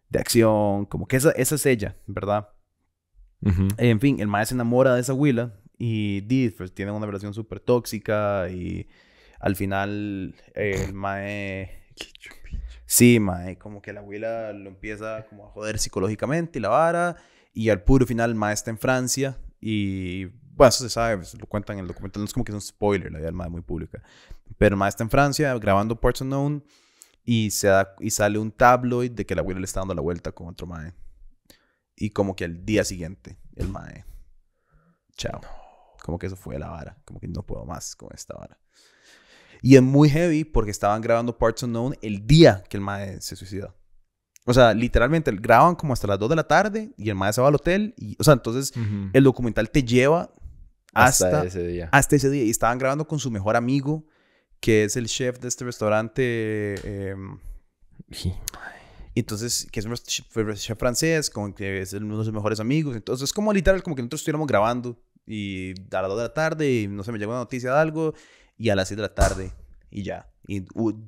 de 0.09 0.19
acción. 0.19 0.85
Como 0.85 1.07
que 1.07 1.15
esa, 1.15 1.31
esa 1.31 1.55
es 1.55 1.65
ella, 1.65 1.95
¿verdad? 2.05 2.49
En 3.77 3.99
fin, 4.01 4.19
el 4.19 4.27
mae 4.27 4.45
se 4.45 4.55
enamora 4.55 4.95
de 4.95 5.01
esa 5.01 5.13
huila 5.13 5.53
y 5.77 6.21
Dee, 6.21 6.51
pues, 6.51 6.73
tiene 6.73 6.91
una 6.91 7.05
relación 7.05 7.33
súper 7.33 7.59
tóxica 7.59 8.49
y 8.49 8.87
al 9.39 9.55
final 9.55 10.35
el 10.53 10.93
mae... 10.93 11.83
Sí, 12.89 13.19
mae, 13.19 13.57
como 13.57 13.81
que 13.81 13.91
la 13.91 14.01
huila 14.01 14.53
lo 14.53 14.69
empieza 14.69 15.25
como 15.27 15.45
a 15.45 15.49
joder 15.49 15.77
psicológicamente 15.77 16.57
y 16.57 16.61
la 16.61 16.69
vara 16.69 17.17
y 17.53 17.69
al 17.69 17.83
puro 17.83 18.05
final 18.05 18.29
el 18.29 18.37
mae 18.37 18.53
está 18.53 18.71
en 18.71 18.77
Francia 18.77 19.37
y 19.59 20.27
bueno, 20.57 20.69
eso 20.69 20.83
se 20.83 20.89
sabe, 20.89 21.21
lo 21.37 21.45
cuentan 21.47 21.77
en 21.77 21.81
el 21.81 21.87
documental, 21.87 22.21
no 22.21 22.25
es 22.25 22.33
como 22.33 22.45
que 22.45 22.51
es 22.51 22.55
un 22.55 22.61
spoiler, 22.61 23.11
la 23.11 23.19
vida 23.19 23.27
del 23.27 23.35
madre 23.35 23.51
muy 23.51 23.61
pública. 23.61 24.01
Pero 24.57 24.75
el 24.81 24.87
está 24.87 25.03
en 25.03 25.09
Francia 25.09 25.53
grabando 25.59 25.99
Parts 25.99 26.21
Unknown 26.21 26.63
y, 27.23 27.51
se 27.51 27.67
da, 27.67 27.93
y 27.99 28.09
sale 28.09 28.39
un 28.39 28.51
tabloid 28.51 29.11
de 29.11 29.25
que 29.25 29.35
la 29.35 29.41
abuela 29.41 29.59
le 29.59 29.65
está 29.65 29.81
dando 29.81 29.93
la 29.93 30.01
vuelta 30.01 30.31
con 30.31 30.47
otro 30.47 30.65
mae. 30.65 30.93
Y 31.95 32.11
como 32.11 32.35
que 32.35 32.45
al 32.45 32.65
día 32.65 32.83
siguiente, 32.83 33.37
el 33.55 33.67
mae. 33.67 34.05
Chao. 35.15 35.41
Como 36.07 36.17
que 36.17 36.27
eso 36.27 36.37
fue 36.37 36.57
la 36.57 36.69
vara. 36.69 36.97
Como 37.03 37.19
que 37.19 37.27
no 37.27 37.43
puedo 37.43 37.65
más 37.65 37.93
con 37.93 38.07
esta 38.13 38.33
vara. 38.33 38.57
Y 39.61 39.75
es 39.75 39.81
muy 39.81 40.09
heavy 40.09 40.45
porque 40.45 40.71
estaban 40.71 41.01
grabando 41.01 41.37
Parts 41.37 41.63
Unknown 41.63 41.97
el 42.01 42.25
día 42.25 42.63
que 42.69 42.77
el 42.77 42.81
mae 42.81 43.19
se 43.19 43.35
suicida. 43.35 43.75
O 44.45 44.53
sea, 44.53 44.73
literalmente 44.73 45.29
graban 45.33 45.75
como 45.75 45.91
hasta 45.91 46.07
las 46.07 46.17
2 46.17 46.29
de 46.29 46.35
la 46.37 46.47
tarde 46.47 46.93
y 46.95 47.09
el 47.09 47.15
mae 47.15 47.33
se 47.33 47.41
va 47.41 47.49
al 47.49 47.55
hotel. 47.55 47.93
Y, 47.97 48.15
o 48.17 48.23
sea, 48.23 48.35
entonces 48.35 48.71
el 49.11 49.21
documental 49.21 49.69
te 49.69 49.83
lleva 49.83 50.33
hasta, 50.93 51.43
ese 51.43 51.67
día. 51.67 51.89
Hasta 51.91 52.15
ese 52.15 52.29
día. 52.29 52.45
Y 52.45 52.51
estaban 52.51 52.77
grabando 52.77 53.05
con 53.05 53.19
su 53.19 53.29
mejor 53.29 53.57
amigo, 53.57 54.05
que 54.61 54.85
es 54.85 54.95
el 54.95 55.07
chef 55.07 55.39
de 55.39 55.49
este 55.49 55.65
restaurante. 55.65 57.09
Em, 57.09 57.37
y 59.13 59.19
entonces, 59.19 59.67
que 59.69 59.81
es 59.81 59.85
un 59.85 59.93
chef 59.95 60.77
francés, 60.77 61.29
como 61.29 61.53
que 61.53 61.81
es 61.81 61.91
uno 61.91 62.19
de 62.19 62.23
sus 62.23 62.33
mejores 62.33 62.61
amigos. 62.61 62.95
Entonces, 62.95 63.25
es 63.25 63.33
como 63.33 63.51
literal, 63.51 63.83
como 63.83 63.97
que 63.97 64.03
nosotros 64.03 64.21
estuviéramos 64.21 64.47
grabando. 64.47 64.97
Y 65.27 65.73
a 65.91 66.01
las 66.01 66.09
2 66.09 66.17
de 66.17 66.23
la 66.23 66.33
tarde, 66.33 66.71
y 66.71 66.87
no 66.87 67.03
sé, 67.03 67.11
me 67.11 67.19
llegó 67.19 67.31
una 67.31 67.41
noticia 67.41 67.73
de 67.73 67.79
algo. 67.79 68.13
Y 68.57 68.69
a 68.69 68.75
las 68.75 68.87
6 68.87 68.95
de 68.95 69.01
la 69.01 69.13
tarde, 69.13 69.51
y 69.91 70.03
ya. 70.03 70.29
Y 70.47 70.65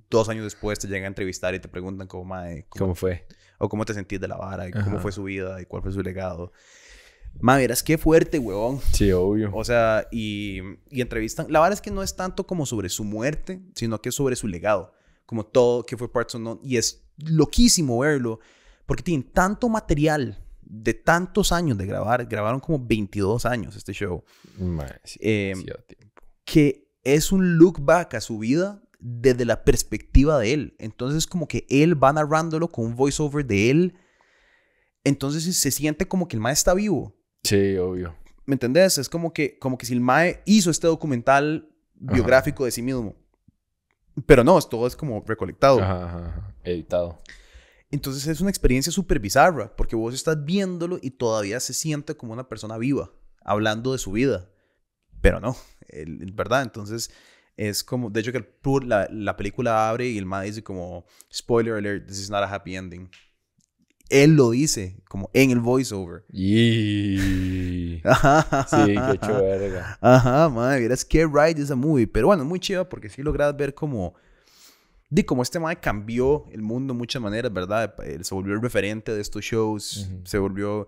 dos 0.10 0.28
años 0.28 0.44
después 0.44 0.78
te 0.78 0.88
llegan 0.88 1.06
a 1.06 1.08
entrevistar 1.08 1.56
y 1.56 1.60
te 1.60 1.70
preguntan 1.70 2.08
cómo, 2.08 2.36
cómo, 2.68 2.94
fue. 2.94 3.26
O 3.58 3.70
cómo 3.70 3.86
te 3.86 3.94
sentís 3.94 4.20
de 4.20 4.28
la 4.28 4.36
vara, 4.36 4.68
y 4.68 4.72
cómo 4.72 5.00
fue 5.00 5.12
su 5.12 5.24
vida, 5.24 5.62
y 5.62 5.66
cuál 5.66 5.82
fue 5.82 5.94
su 5.94 6.02
legado. 6.02 6.52
Madre, 7.40 7.64
verás 7.64 7.82
qué 7.82 7.98
fuerte, 7.98 8.38
huevón. 8.38 8.82
Sí, 8.92 9.12
obvio. 9.12 9.52
O 9.54 9.64
sea, 9.64 10.08
y, 10.12 10.60
y 10.90 11.02
entrevistan. 11.02 11.46
La 11.50 11.60
verdad 11.62 11.74
es 11.74 11.82
que 11.82 11.92
no 11.92 12.04
es 12.04 12.16
tanto 12.16 12.46
como 12.46 12.66
sobre 12.66 12.90
su 12.90 13.04
muerte, 13.06 13.62
sino 13.76 14.02
que 14.02 14.10
es 14.10 14.16
sobre 14.16 14.36
su 14.36 14.48
legado. 14.48 14.94
Como 15.26 15.46
todo 15.46 15.86
que 15.86 15.96
fue 15.96 16.12
Parts 16.12 16.36
Unknown. 16.36 16.60
Y 16.64 16.78
es 16.78 17.06
loquísimo 17.18 18.00
verlo. 18.00 18.40
porque 18.86 19.04
tienen 19.04 19.30
tanto 19.32 19.70
material 19.70 20.44
de 20.70 20.94
tantos 20.94 21.52
años 21.52 21.78
de 21.78 21.88
grabar, 21.88 22.26
grabaron 22.28 22.60
como 22.60 22.80
22 22.80 23.46
años 23.46 23.76
este 23.76 23.92
show, 23.92 24.24
sí, 25.04 25.20
Eh, 25.22 25.54
que 26.46 26.88
es 27.04 27.32
un 27.32 27.58
look 27.58 27.80
back 27.82 28.14
a 28.14 28.22
su 28.22 28.38
vida 28.38 28.82
desde 29.00 29.46
la 29.46 29.64
perspectiva 29.64 30.38
de 30.40 30.54
él. 30.54 30.76
Entonces 30.78 31.26
como 31.26 31.48
que 31.48 31.66
él 31.70 32.02
va 32.02 32.14
narrándolo 32.14 32.68
con 32.68 32.86
un 32.86 32.96
voiceover 32.96 33.46
de 33.46 33.72
él. 33.72 33.96
Entonces 35.04 35.56
se 35.56 35.72
siente 35.72 36.08
como 36.08 36.28
que 36.28 36.36
el 36.36 36.42
mae 36.42 36.54
está 36.54 36.74
vivo. 36.74 37.16
Sí, 37.44 37.78
obvio. 37.78 38.16
¿Me 38.46 38.56
entendés? 38.56 38.98
Es 38.98 39.10
como 39.10 39.34
que, 39.34 39.58
como 39.58 39.78
que 39.78 39.86
si 39.86 39.94
el 39.94 40.02
mae 40.02 40.42
hizo 40.46 40.70
este 40.70 40.88
documental 40.88 41.70
Ajá. 42.04 42.14
biográfico 42.14 42.66
de 42.66 42.72
sí 42.72 42.82
mismo. 42.82 43.16
Pero 44.26 44.44
no, 44.44 44.60
todo 44.62 44.86
es 44.86 44.96
como 44.96 45.24
recolectado. 45.26 45.82
Ajá, 45.82 46.06
ajá. 46.06 46.56
Editado. 46.64 47.20
Entonces 47.92 48.28
es 48.28 48.42
una 48.42 48.50
experiencia 48.50 48.92
súper 48.92 49.20
bizarra, 49.20 49.76
porque 49.76 49.96
vos 49.96 50.14
estás 50.14 50.44
viéndolo 50.46 51.00
y 51.02 51.12
todavía 51.12 51.60
se 51.60 51.74
siente 51.74 52.16
como 52.16 52.34
una 52.34 52.48
persona 52.48 52.78
viva, 52.78 53.12
hablando 53.44 53.94
de 53.94 53.98
su 53.98 54.12
vida. 54.12 54.50
Pero 55.22 55.40
no, 55.40 55.56
¿verdad? 56.34 56.62
Entonces 56.62 57.12
es 57.58 57.84
como, 57.84 58.10
de 58.10 58.22
hecho 58.22 58.32
que 58.32 58.38
el 58.38 58.88
la, 58.88 59.10
la 59.12 59.36
película 59.36 59.90
abre 59.90 60.08
y 60.08 60.18
el 60.18 60.26
ma 60.26 60.44
dice 60.44 60.64
como, 60.64 61.06
spoiler 61.34 61.74
alert, 61.74 62.08
this 62.08 62.20
is 62.20 62.30
not 62.30 62.44
a 62.44 62.54
happy 62.54 62.76
ending. 62.76 63.10
Él 64.10 64.36
lo 64.36 64.52
dice, 64.52 65.04
como 65.08 65.30
en 65.34 65.52
el 65.52 65.60
voiceover. 65.60 66.26
Sí, 68.00 68.00
qué 68.02 69.12
hecho 69.14 69.42
verga. 69.42 70.00
Ajá, 70.02 70.50
madre, 70.50 70.80
vieras 70.80 71.06
qué 71.06 71.28
ride 71.28 71.62
esa 71.62 71.76
movie. 71.76 72.08
Pero 72.08 72.28
bueno, 72.28 72.42
es 72.42 72.50
muy 72.50 72.60
chiva 72.60 72.90
porque 72.90 73.10
sí 73.10 73.22
logras 73.22 73.56
ver 73.56 73.76
como. 73.76 74.16
Di, 75.10 75.24
como 75.24 75.42
este 75.42 75.60
mae 75.60 75.80
cambió 75.80 76.46
el 76.52 76.62
mundo 76.62 76.94
de 76.94 76.98
muchas 77.00 77.22
maneras, 77.22 77.52
¿verdad? 77.52 77.96
Él 78.06 78.24
se 78.24 78.36
volvió 78.36 78.54
el 78.54 78.62
referente 78.62 79.14
de 79.14 79.22
estos 79.22 79.44
shows, 79.44 80.08
se 80.24 80.38
volvió. 80.38 80.88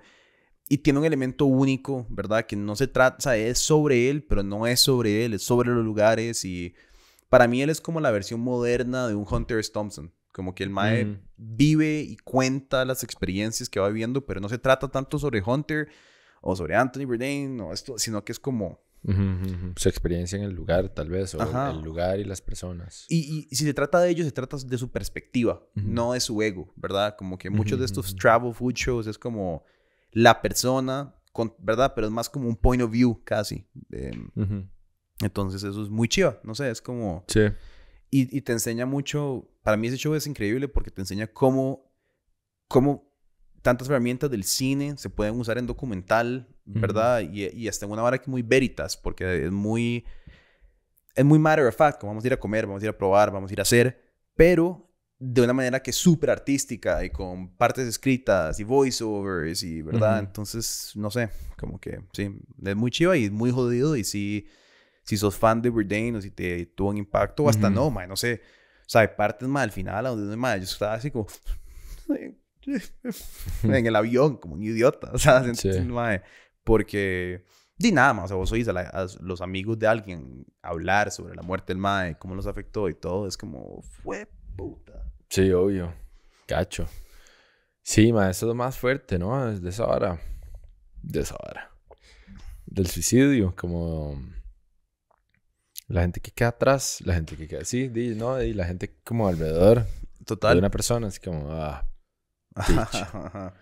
Y 0.69 0.78
tiene 0.78 0.99
un 0.99 1.05
elemento 1.05 1.45
único, 1.45 2.05
¿verdad? 2.09 2.45
Que 2.45 2.55
no 2.55 2.76
se 2.76 2.88
trata, 2.88 3.17
o 3.17 3.22
sea, 3.22 3.36
es 3.36 3.57
sobre 3.57 4.09
él, 4.09 4.24
pero 4.24 4.43
no 4.43 4.67
es 4.67 4.80
sobre 4.80 5.26
él, 5.26 5.34
es 5.34 5.41
sobre 5.41 5.72
los 5.72 5.84
lugares. 5.84 6.45
Y 6.45 6.76
para 7.30 7.47
mí 7.47 7.61
él 7.61 7.72
es 7.72 7.82
como 7.82 7.99
la 7.99 8.11
versión 8.11 8.39
moderna 8.39 9.07
de 9.07 9.15
un 9.15 9.26
Hunter 9.30 9.57
S. 9.57 9.72
Thompson. 9.72 10.13
Como 10.32 10.55
que 10.55 10.63
el 10.63 10.69
Mae 10.69 11.19
vive 11.36 11.99
y 11.99 12.15
cuenta 12.17 12.86
las 12.86 13.03
experiencias 13.03 13.67
que 13.67 13.82
va 13.82 13.89
viviendo, 13.89 14.26
pero 14.26 14.39
no 14.39 14.47
se 14.47 14.59
trata 14.59 14.88
tanto 14.88 15.19
sobre 15.19 15.43
Hunter 15.45 15.89
o 16.41 16.55
sobre 16.55 16.76
Anthony 16.76 17.05
Bourdain 17.05 17.59
o 17.59 17.74
esto, 17.74 17.97
sino 17.97 18.24
que 18.24 18.32
es 18.32 18.39
como 18.39 18.80
Su 19.04 19.89
experiencia 19.89 20.38
en 20.38 20.43
el 20.43 20.52
lugar, 20.52 20.89
tal 20.89 21.10
vez, 21.10 21.34
o 21.34 21.41
Ajá. 21.41 21.72
el 21.72 21.82
lugar 21.82 22.20
y 22.20 22.24
las 22.24 22.41
personas. 22.41 23.06
Y, 23.10 23.47
y 23.49 23.56
si 23.56 23.66
se 23.66 23.74
trata 23.74 23.99
de 23.99 24.10
ellos, 24.10 24.26
se 24.26 24.32
trata 24.32 24.58
de 24.58 24.78
su 24.78 24.91
perspectiva, 24.91 25.64
no 25.74 26.14
de 26.14 26.20
su 26.20 26.41
ego, 26.41 26.72
¿verdad? 26.76 27.16
Como 27.18 27.38
que 27.38 27.49
muchos 27.49 27.80
de 27.80 27.86
estos 27.86 28.16
travel 28.16 28.54
food 28.54 28.74
shows 28.74 29.08
es 29.08 29.18
como 29.18 29.66
la 30.12 30.41
persona, 30.41 31.16
con, 31.32 31.54
¿verdad? 31.60 31.93
Pero 31.95 32.08
es 32.08 32.14
más 32.14 32.30
como 32.30 32.47
un 32.47 32.56
point 32.56 32.84
of 32.84 32.91
view 32.91 33.22
casi. 33.24 33.68
Em, 33.89 34.30
entonces 35.20 35.64
eso 35.64 35.82
es 35.82 35.89
muy 35.89 36.08
chiva, 36.08 36.39
no 36.43 36.54
sé, 36.54 36.70
es 36.70 36.82
como... 36.82 37.26
Sí. 37.28 37.41
Y, 38.14 38.38
y 38.38 38.41
te 38.41 38.52
enseña 38.52 38.86
mucho, 38.86 39.49
para 39.64 39.78
mí 39.78 39.88
ese 39.88 39.97
show 39.97 40.14
es 40.16 40.28
increíble 40.28 40.68
porque 40.68 40.91
te 40.91 41.02
enseña 41.02 41.28
cómo, 41.28 41.91
cómo 42.68 43.10
tantas 43.62 43.88
herramientas 43.88 44.30
del 44.30 44.43
cine 44.43 44.97
se 44.97 45.10
pueden 45.10 45.39
usar 45.39 45.58
en 45.58 45.68
documental, 45.68 46.49
¿verdad? 46.80 47.22
y, 47.22 47.47
y 47.47 47.67
hasta 47.67 47.86
en 47.86 47.91
una 47.91 48.01
vara 48.01 48.17
que 48.17 48.30
muy 48.30 48.41
veritas, 48.41 48.95
porque 48.97 49.45
es 49.45 49.51
muy, 49.51 50.05
es 51.15 51.26
muy 51.26 51.39
matter 51.39 51.65
of 51.65 51.76
fact, 51.76 51.99
como 51.99 52.11
vamos 52.11 52.24
a 52.24 52.28
ir 52.28 52.34
a 52.34 52.39
comer, 52.39 52.65
vamos 52.65 52.82
a 52.82 52.86
ir 52.86 52.89
a 52.89 52.97
probar, 52.97 53.32
vamos 53.32 53.49
a 53.51 53.53
ir 53.53 53.59
a 53.59 53.63
hacer, 53.63 54.01
pero 54.36 54.88
de 55.24 55.41
una 55.41 55.53
manera 55.53 55.84
que 55.84 55.91
es 55.91 55.97
súper 55.97 56.32
artística 56.32 57.05
y 57.05 57.11
con 57.11 57.55
partes 57.55 57.88
escritas 57.88 58.59
y 58.59 58.63
voiceovers 58.63 59.61
y, 59.61 59.84
¿verdad? 59.84 60.17
Ujú. 60.17 60.28
Entonces, 60.28 60.93
no 60.95 61.11
sé, 61.11 61.30
como 61.57 61.80
que 61.80 62.01
sí, 62.13 62.36
es 62.65 62.76
muy 62.76 62.89
chiva 62.89 63.15
y 63.15 63.30
muy 63.30 63.51
jodido 63.51 63.95
y 63.95 64.03
sí, 64.03 64.47
si 65.03 65.17
sos 65.17 65.38
fan 65.38 65.61
de 65.61 65.69
Bourdain 65.69 66.15
o 66.15 66.22
si 66.22 66.32
te 66.32 66.65
tuvo 66.65 66.89
un 66.89 66.97
impacto 66.97 67.43
o 67.43 67.49
hasta 67.49 67.67
Ujú. 67.67 67.76
no, 67.76 67.91
man, 67.91 68.09
no 68.09 68.15
sé. 68.15 68.41
O 68.82 68.89
sea, 68.91 69.01
hay 69.01 69.09
partes 69.15 69.47
más 69.47 69.63
al 69.63 69.72
final 69.72 70.05
donde 70.05 70.36
ma, 70.36 70.57
yo 70.57 70.63
estaba 70.63 70.95
así 70.95 71.11
como 71.11 71.28
en 73.63 73.86
el 73.86 73.95
avión, 73.95 74.38
como 74.38 74.55
un 74.55 74.63
idiota. 74.63 75.11
O 75.13 75.19
sea, 75.19 75.43
Sí. 75.53 75.69
Mae, 76.62 76.64
porque 76.64 77.43
di 77.78 77.91
nada 77.91 78.14
más, 78.14 78.26
o 78.26 78.28
sea, 78.30 78.38
vos 78.38 78.51
oís 78.51 78.68
a, 78.68 78.74
la- 78.74 78.82
a 78.89 79.07
los 79.22 79.41
amigos 79.41 79.78
de 79.80 79.88
alguien 79.88 80.45
hablar 80.62 81.12
sobre 81.12 81.36
la 81.36 81.41
muerte 81.41 81.74
del 81.74 81.78
mae, 81.80 82.18
cómo 82.18 82.36
los 82.36 82.47
afectó 82.47 82.89
y 82.89 82.93
todo, 82.93 83.28
es 83.28 83.38
como, 83.38 83.82
fue 83.82 84.28
puta. 84.55 85.03
Sí, 85.30 85.51
obvio. 85.51 85.93
Cacho. 86.45 86.86
Sí, 87.82 88.12
ma, 88.14 88.30
eso 88.30 88.45
es 88.45 88.47
lo 88.49 88.55
más 88.55 88.78
fuerte, 88.78 89.18
¿no? 89.18 89.49
Es 89.49 89.62
De 89.62 89.70
esa 89.70 89.86
hora. 89.88 90.20
De 91.01 91.22
esa 91.22 91.36
hora. 91.36 91.72
Del 92.66 92.88
suicidio, 92.88 93.55
como... 93.55 94.22
La 95.88 96.01
gente 96.01 96.22
que 96.22 96.32
queda 96.32 96.49
atrás, 96.49 96.99
la 97.03 97.16
gente 97.16 97.36
que 97.36 97.47
queda 97.47 97.62
así, 97.62 97.89
di, 97.89 98.16
¿no? 98.16 98.41
Y 98.41 98.53
la 98.53 98.66
gente 98.66 98.95
como 99.03 99.28
alrededor 99.28 99.80
de 100.20 100.26
Total. 100.26 100.57
una 100.57 100.70
persona, 100.70 101.07
es 101.07 101.20
como, 101.20 101.51
ah, 101.51 101.86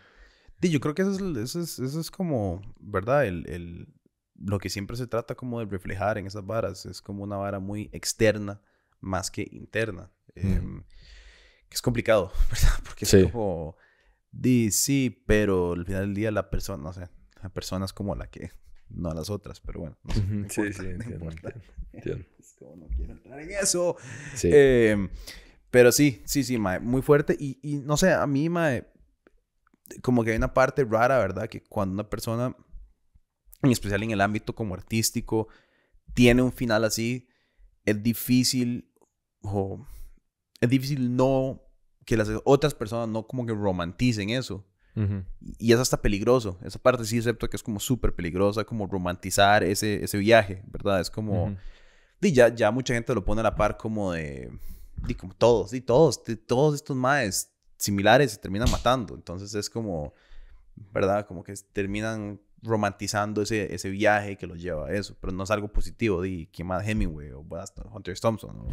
Di, 0.62 0.70
yo 0.70 0.80
creo 0.80 0.94
que 0.96 1.04
eso 1.04 1.12
es, 1.12 1.22
eso 1.38 1.60
es, 1.62 1.80
eso 1.80 2.00
es 2.00 2.12
como, 2.12 2.62
¿verdad? 2.80 3.26
El, 3.26 3.48
el- 3.50 3.88
lo 4.42 4.58
que 4.60 4.70
siempre 4.70 4.96
se 4.98 5.06
trata 5.08 5.36
como 5.36 5.60
de 5.60 5.66
reflejar 5.66 6.18
en 6.18 6.26
esas 6.28 6.46
varas. 6.46 6.86
Es 6.86 7.02
como 7.02 7.24
una 7.24 7.36
vara 7.38 7.60
muy 7.60 7.90
externa 7.92 8.62
más 9.02 9.30
que 9.32 9.48
interna. 9.52 10.12
Em, 10.36 10.84
que 11.68 11.76
es 11.76 11.82
complicado, 11.82 12.32
¿verdad? 12.52 12.80
Porque 12.86 13.06
Sí. 13.06 13.18
es 13.18 13.32
como, 13.32 13.76
di, 14.32 14.72
sí, 14.72 15.24
pero 15.28 15.74
al 15.74 15.86
final 15.86 16.02
del 16.04 16.14
día 16.16 16.32
la 16.32 16.50
persona, 16.50 16.82
no 16.84 16.94
sé, 16.94 17.10
la 17.44 17.50
persona 17.50 17.86
es 17.86 17.94
como 17.94 18.16
la 18.16 18.28
que, 18.30 18.52
no 18.90 19.14
las 19.14 19.30
otras, 19.30 19.60
pero 19.60 19.82
bueno. 19.82 19.98
no 20.04 20.14
sé, 20.14 20.22
no 20.22 20.26
Ujú, 20.26 20.50
sí, 20.50 20.62
importa, 20.62 20.84
sí, 20.84 20.88
no 20.88 20.94
entiendo, 20.94 21.26
importa. 21.26 21.54
entiendo. 21.94 22.26
Es 22.40 22.56
como, 22.58 22.76
no 22.78 22.88
quiero 22.96 23.14
entrar 23.14 23.40
en 23.42 23.52
eso. 23.52 23.98
sí. 24.36 24.50
Eh, 24.52 25.10
pero 25.70 25.92
sí, 25.92 26.22
sí, 26.26 26.44
sí, 26.44 26.58
mae, 26.58 26.80
muy 26.80 27.02
fuerte. 27.02 27.36
Y, 27.40 27.60
y 27.62 27.78
no 27.78 27.98
sé, 27.98 28.14
a 28.14 28.26
mí, 28.26 28.50
mae, 28.50 28.88
como 30.02 30.24
que 30.24 30.32
hay 30.32 30.38
una 30.38 30.54
parte 30.54 30.84
rara, 30.86 31.18
¿verdad? 31.18 31.48
Que 31.48 31.64
cuando 31.64 31.94
una 31.94 32.10
persona, 32.10 32.56
en 33.62 33.72
especial 33.72 34.04
en 34.04 34.12
el 34.12 34.22
ámbito 34.22 34.54
como 34.54 34.74
artístico, 34.74 35.48
tiene 36.14 36.42
un 36.42 36.52
final 36.52 36.84
así, 36.84 37.28
es 37.86 38.02
difícil, 38.02 38.92
o 39.42 39.86
es 40.62 40.70
difícil 40.70 41.16
no, 41.16 41.62
que 42.06 42.18
las 42.18 42.30
otras 42.44 42.74
personas 42.74 43.08
no 43.10 43.28
como 43.28 43.46
que 43.46 43.54
romanticen 43.54 44.30
eso. 44.30 44.66
Y 45.60 45.72
es 45.72 45.80
hasta 45.80 46.02
peligroso. 46.02 46.60
Esa 46.62 46.78
parte 46.78 47.06
sí 47.06 47.18
acepto 47.20 47.50
que 47.50 47.56
es 47.56 47.64
como 47.64 47.80
súper 47.80 48.14
peligrosa, 48.14 48.66
como 48.66 48.86
romantizar 48.86 49.64
ese, 49.64 50.04
ese 50.04 50.18
viaje, 50.18 50.62
¿verdad? 50.68 51.00
Es 51.00 51.10
como... 51.10 51.46
Ujú. 51.46 51.58
Di, 52.20 52.34
ya, 52.34 52.54
ya 52.54 52.70
mucha 52.70 52.94
gente 52.94 53.16
lo 53.16 53.24
pone 53.24 53.40
a 53.40 53.44
la 53.44 53.56
par 53.56 53.78
como 53.78 54.12
de... 54.12 54.52
Di, 55.08 55.16
como 55.16 55.34
todos, 55.34 55.72
di, 55.72 55.80
todos, 55.80 56.22
todos 56.46 56.76
estos 56.76 56.98
maes 56.98 57.49
similares 57.80 58.32
se 58.34 58.38
terminan 58.38 58.70
matando. 58.70 59.16
Entonces 59.16 59.56
es 59.56 59.70
como, 59.70 60.14
¿verdad? 60.94 61.26
Como 61.26 61.44
que 61.44 61.54
terminan 61.74 62.40
romantizando 62.62 63.42
ese, 63.42 63.74
ese 63.74 63.90
viaje 63.90 64.38
que 64.38 64.46
los 64.46 64.62
lleva 64.62 64.88
a 64.88 64.92
eso. 64.94 65.18
Pero 65.20 65.34
no 65.34 65.44
es 65.46 65.50
algo 65.52 65.72
positivo. 65.72 66.22
Di, 66.22 66.48
¿quién 66.54 66.68
más? 66.68 66.88
Hemingway 66.88 67.32
o 67.32 67.44
Hunter 67.94 68.20
Thompson. 68.20 68.60
O, 68.60 68.68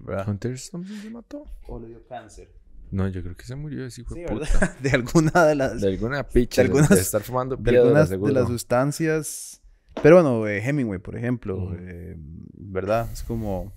¿verdad? 0.00 0.28
¿Hunter 0.28 0.58
Thompson 0.70 0.96
se 1.00 1.10
mató? 1.10 1.44
O 1.68 1.78
le 1.78 1.88
dio 1.88 2.04
cáncer. 2.08 2.50
No, 2.90 3.08
yo 3.08 3.22
creo 3.22 3.36
que 3.36 3.44
se 3.44 3.56
murió 3.56 3.84
ese 3.86 4.02
hijo 4.02 4.14
Sí, 4.14 4.20
de. 4.20 4.26
De 4.82 4.90
alguna 4.90 5.44
de 5.46 5.54
las... 5.54 5.80
De 5.80 5.88
alguna 5.88 6.22
picha. 6.28 6.62
De 6.62 6.68
De, 6.68 6.74
algunas- 6.78 6.98
estar 6.98 7.22
fumando 7.22 7.56
de 7.56 7.62
piedra, 7.62 7.82
algunas 7.82 8.08
seguro. 8.08 8.32
de 8.32 8.40
las 8.40 8.48
sustancias. 8.48 9.60
Pero 10.02 10.16
bueno, 10.22 10.46
eh, 10.48 10.58
Hemingway, 10.66 10.98
por 11.00 11.16
ejemplo, 11.16 11.74
eh, 11.78 12.14
¿verdad? 12.18 13.10
Es 13.12 13.22
como. 13.22 13.72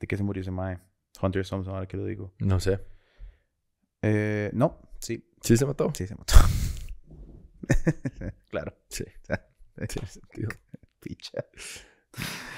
¿De 0.00 0.06
qué 0.06 0.16
se 0.16 0.22
murió 0.22 0.40
ese 0.42 0.50
Mae? 0.50 0.78
Hunter 1.20 1.46
Thompson, 1.46 1.74
ahora 1.74 1.86
que 1.86 1.96
lo 1.96 2.04
digo. 2.04 2.34
No 2.40 2.58
sé. 2.60 2.80
Eh, 4.02 4.50
no, 4.52 4.80
sí, 5.00 5.30
¿Sí 5.40 5.56
se 5.56 5.64
mató? 5.66 5.90
sí 5.94 6.06
se 6.06 6.14
mató. 6.14 6.34
claro, 8.50 8.76
Sí. 8.88 9.04
Sentido. 10.08 10.48
picha. 11.00 11.44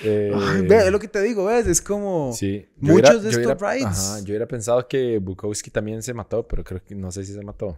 Eh, 0.05 0.31
Ay, 0.35 0.67
ve, 0.67 0.79
es 0.87 0.93
lo 0.93 0.99
que 0.99 1.09
te 1.09 1.23
digo, 1.23 1.47
¿ves? 1.47 1.67
Es 1.67 1.81
como. 1.81 2.33
Sí. 2.35 2.69
Muchos 2.77 3.23
de 3.23 3.31
estos 3.31 3.47
hubiera- 3.47 3.73
rides. 3.73 3.87
Ajá, 3.87 4.19
yo 4.21 4.27
hubiera 4.27 4.47
pensado 4.47 4.87
que 4.87 5.19
Bukowski 5.19 5.71
también 5.71 6.03
se 6.03 6.13
mató, 6.13 6.47
pero 6.47 6.63
creo 6.63 6.83
que 6.85 6.95
no 6.95 7.11
sé 7.11 7.25
si 7.25 7.33
se 7.33 7.43
mató. 7.43 7.75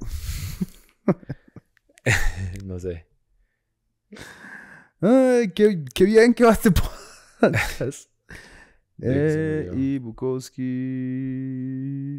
no 2.64 2.78
sé. 2.80 3.06
Ay, 5.00 5.52
qué, 5.52 5.84
qué 5.94 6.04
bien 6.04 6.34
que 6.34 6.44
va 6.44 6.52
este 6.52 6.70
podcast. 6.72 8.10
Eh, 9.00 9.70
y 9.76 9.98
Bukowski. 9.98 10.62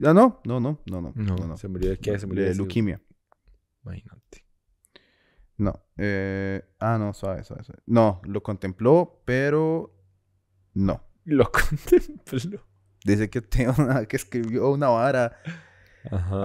Ah, 0.05 0.13
no, 0.13 0.39
no, 0.45 0.59
no, 0.59 0.79
no, 0.85 1.01
no. 1.01 1.13
No, 1.15 1.35
no, 1.35 1.57
se 1.57 1.67
murió 1.67 1.89
de 1.89 1.97
qué? 1.97 2.17
Se 2.19 2.27
murió 2.27 2.43
De 2.43 2.49
de 2.49 2.55
leuquimia. 2.55 3.01
Imagínate. 3.83 4.45
No. 5.57 5.73
eh, 5.97 6.61
ah, 6.79 6.97
no, 6.97 7.13
suave, 7.13 7.43
suave, 7.43 7.63
suave. 7.63 7.81
No, 7.85 8.21
lo 8.23 8.41
contempló, 8.41 9.21
pero 9.25 9.93
no. 10.73 11.03
Lo 11.25 11.51
contempló. 11.51 12.61
Dice 13.05 13.29
que, 13.29 13.41
tengo 13.41 13.73
una- 13.77 14.05
que 14.05 14.15
escribió 14.17 14.71
una 14.71 14.87
vara 14.89 15.37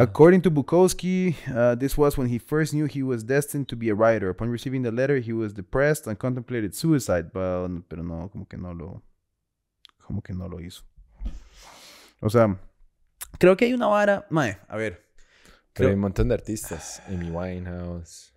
According 0.00 0.42
to 0.42 0.50
Bukowski, 0.50 1.34
uh, 1.54 1.76
this 1.78 1.96
was 1.96 2.18
when 2.18 2.28
he 2.28 2.38
first 2.40 2.72
knew 2.74 2.86
he 2.86 3.02
was 3.04 3.24
destined 3.24 3.66
to 3.68 3.76
be 3.76 3.88
a 3.88 3.94
writer. 3.94 4.28
Upon 4.28 4.50
receiving 4.50 4.82
the 4.82 4.90
letter, 4.90 5.20
he 5.20 5.32
was 5.32 5.54
depressed 5.54 6.08
and 6.08 6.18
contemplated 6.18 6.74
suicide, 6.74 7.30
but, 7.32 7.70
pero 7.88 8.02
no, 8.02 8.28
como 8.30 8.46
que 8.46 8.58
no 8.58 8.72
lo, 8.74 9.02
como 10.04 10.22
que 10.22 10.32
no 10.32 10.48
lo 10.48 10.60
hizo. 10.60 10.84
O 12.20 12.30
sea, 12.30 12.58
creo 13.38 13.56
que 13.56 13.66
hay 13.66 13.74
una 13.74 13.86
vara, 13.86 14.26
mae, 14.30 14.58
a 14.68 14.76
ver. 14.76 15.04
Pero 15.72 15.88
hay 15.88 15.94
un 15.94 16.00
montón 16.00 16.28
de 16.28 16.34
artistas, 16.34 17.02
Amy 17.08 17.30
Winehouse. 17.30 18.32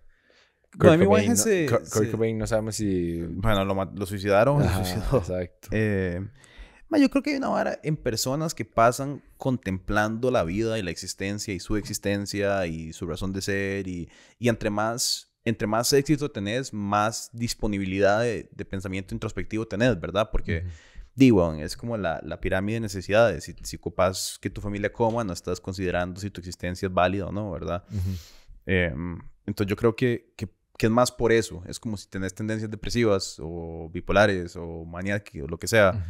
Kurt 0.72 0.92
Amy 0.92 1.06
Winehouse 1.06 1.46
no, 1.46 1.78
Kurt, 1.90 2.10
Cobain 2.10 2.36
no 2.36 2.46
sabemos 2.46 2.76
si... 2.76 3.22
Bueno, 3.22 3.64
lo, 3.64 3.84
lo 3.84 4.06
suicidaron. 4.06 4.62
Ajá, 4.62 4.84
suicidó. 4.84 5.18
Exacto. 5.18 5.68
Eh, 5.70 6.20
yo 6.90 7.10
creo 7.10 7.22
que 7.22 7.30
hay 7.30 7.36
una 7.36 7.48
vara 7.48 7.78
en 7.82 7.96
personas 7.96 8.54
que 8.54 8.64
pasan 8.64 9.22
contemplando 9.36 10.30
la 10.30 10.44
vida 10.44 10.78
y 10.78 10.82
la 10.82 10.90
existencia 10.90 11.54
y 11.54 11.60
su 11.60 11.76
existencia 11.76 12.66
y 12.66 12.92
su 12.92 13.06
razón 13.06 13.32
de 13.32 13.40
ser 13.40 13.88
y, 13.88 14.10
y 14.38 14.48
entre 14.48 14.70
más 14.70 15.28
entre 15.48 15.66
más 15.66 15.92
éxito 15.92 16.30
tenés, 16.30 16.72
más 16.72 17.30
disponibilidad 17.32 18.22
de, 18.22 18.44
pensamiento 18.68 19.14
introspectivo 19.14 19.66
tenés, 19.66 19.98
¿verdad? 19.98 20.28
Porque, 20.30 20.64
digo, 21.18 21.52
es 21.54 21.76
como 21.76 21.96
la, 21.96 22.20
la, 22.22 22.40
pirámide 22.40 22.76
de 22.76 22.80
necesidades. 22.80 23.44
Si, 23.44 23.54
si 23.62 23.76
ocupas 23.76 24.38
que 24.40 24.50
tu 24.50 24.60
familia 24.60 24.92
coma, 24.92 25.24
no 25.24 25.32
estás 25.32 25.60
considerando 25.60 26.20
si 26.20 26.30
tu 26.30 26.40
existencia 26.40 26.86
es 26.86 26.94
válida 26.94 27.26
o 27.26 27.32
no, 27.32 27.50
¿verdad? 27.50 27.82
Em, 28.64 29.18
entonces 29.44 29.68
yo 29.68 29.74
creo 29.74 29.96
que, 29.96 30.32
que, 30.36 30.48
que, 30.78 30.86
es 30.86 30.92
más 30.92 31.10
por 31.10 31.32
eso. 31.32 31.64
Es 31.66 31.80
como 31.80 31.96
si 31.96 32.08
tenés 32.08 32.34
tendencias 32.34 32.70
depresivas 32.70 33.36
o 33.40 33.90
bipolares 33.92 34.54
o 34.54 34.84
maníacas 34.84 35.42
o 35.42 35.48
lo 35.48 35.58
que 35.58 35.66
sea 35.66 36.06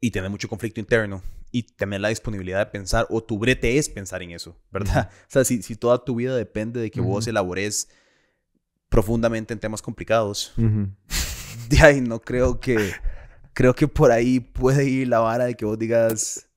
y 0.00 0.10
tener 0.10 0.28
mucho 0.28 0.48
conflicto 0.48 0.80
interno 0.80 1.22
y 1.52 1.62
tener 1.62 2.00
la 2.00 2.08
disponibilidad 2.08 2.58
de 2.58 2.66
pensar, 2.66 3.06
o 3.10 3.22
tu 3.22 3.38
brete 3.38 3.78
es 3.78 3.88
pensar 3.88 4.22
en 4.22 4.32
eso, 4.32 4.56
¿verdad? 4.72 5.08
O 5.28 5.30
sea, 5.30 5.44
si, 5.44 5.62
si 5.62 5.76
toda 5.76 6.04
tu 6.04 6.16
vida 6.16 6.34
depende 6.34 6.80
de 6.80 6.90
que 6.90 7.00
vos 7.00 7.28
elabores 7.28 7.88
profundamente 8.88 9.52
en 9.52 9.60
temas 9.60 9.80
complicados, 9.80 10.52
de 11.68 11.80
ahí 11.80 12.00
no 12.00 12.20
creo 12.20 12.58
que, 12.58 12.92
creo 13.54 13.74
que 13.74 13.88
por 13.88 14.10
ahí 14.10 14.40
puede 14.40 14.84
ir 14.84 15.08
la 15.08 15.20
vara 15.20 15.44
de 15.44 15.54
que 15.54 15.64
vos 15.64 15.78
digas, 15.78 16.48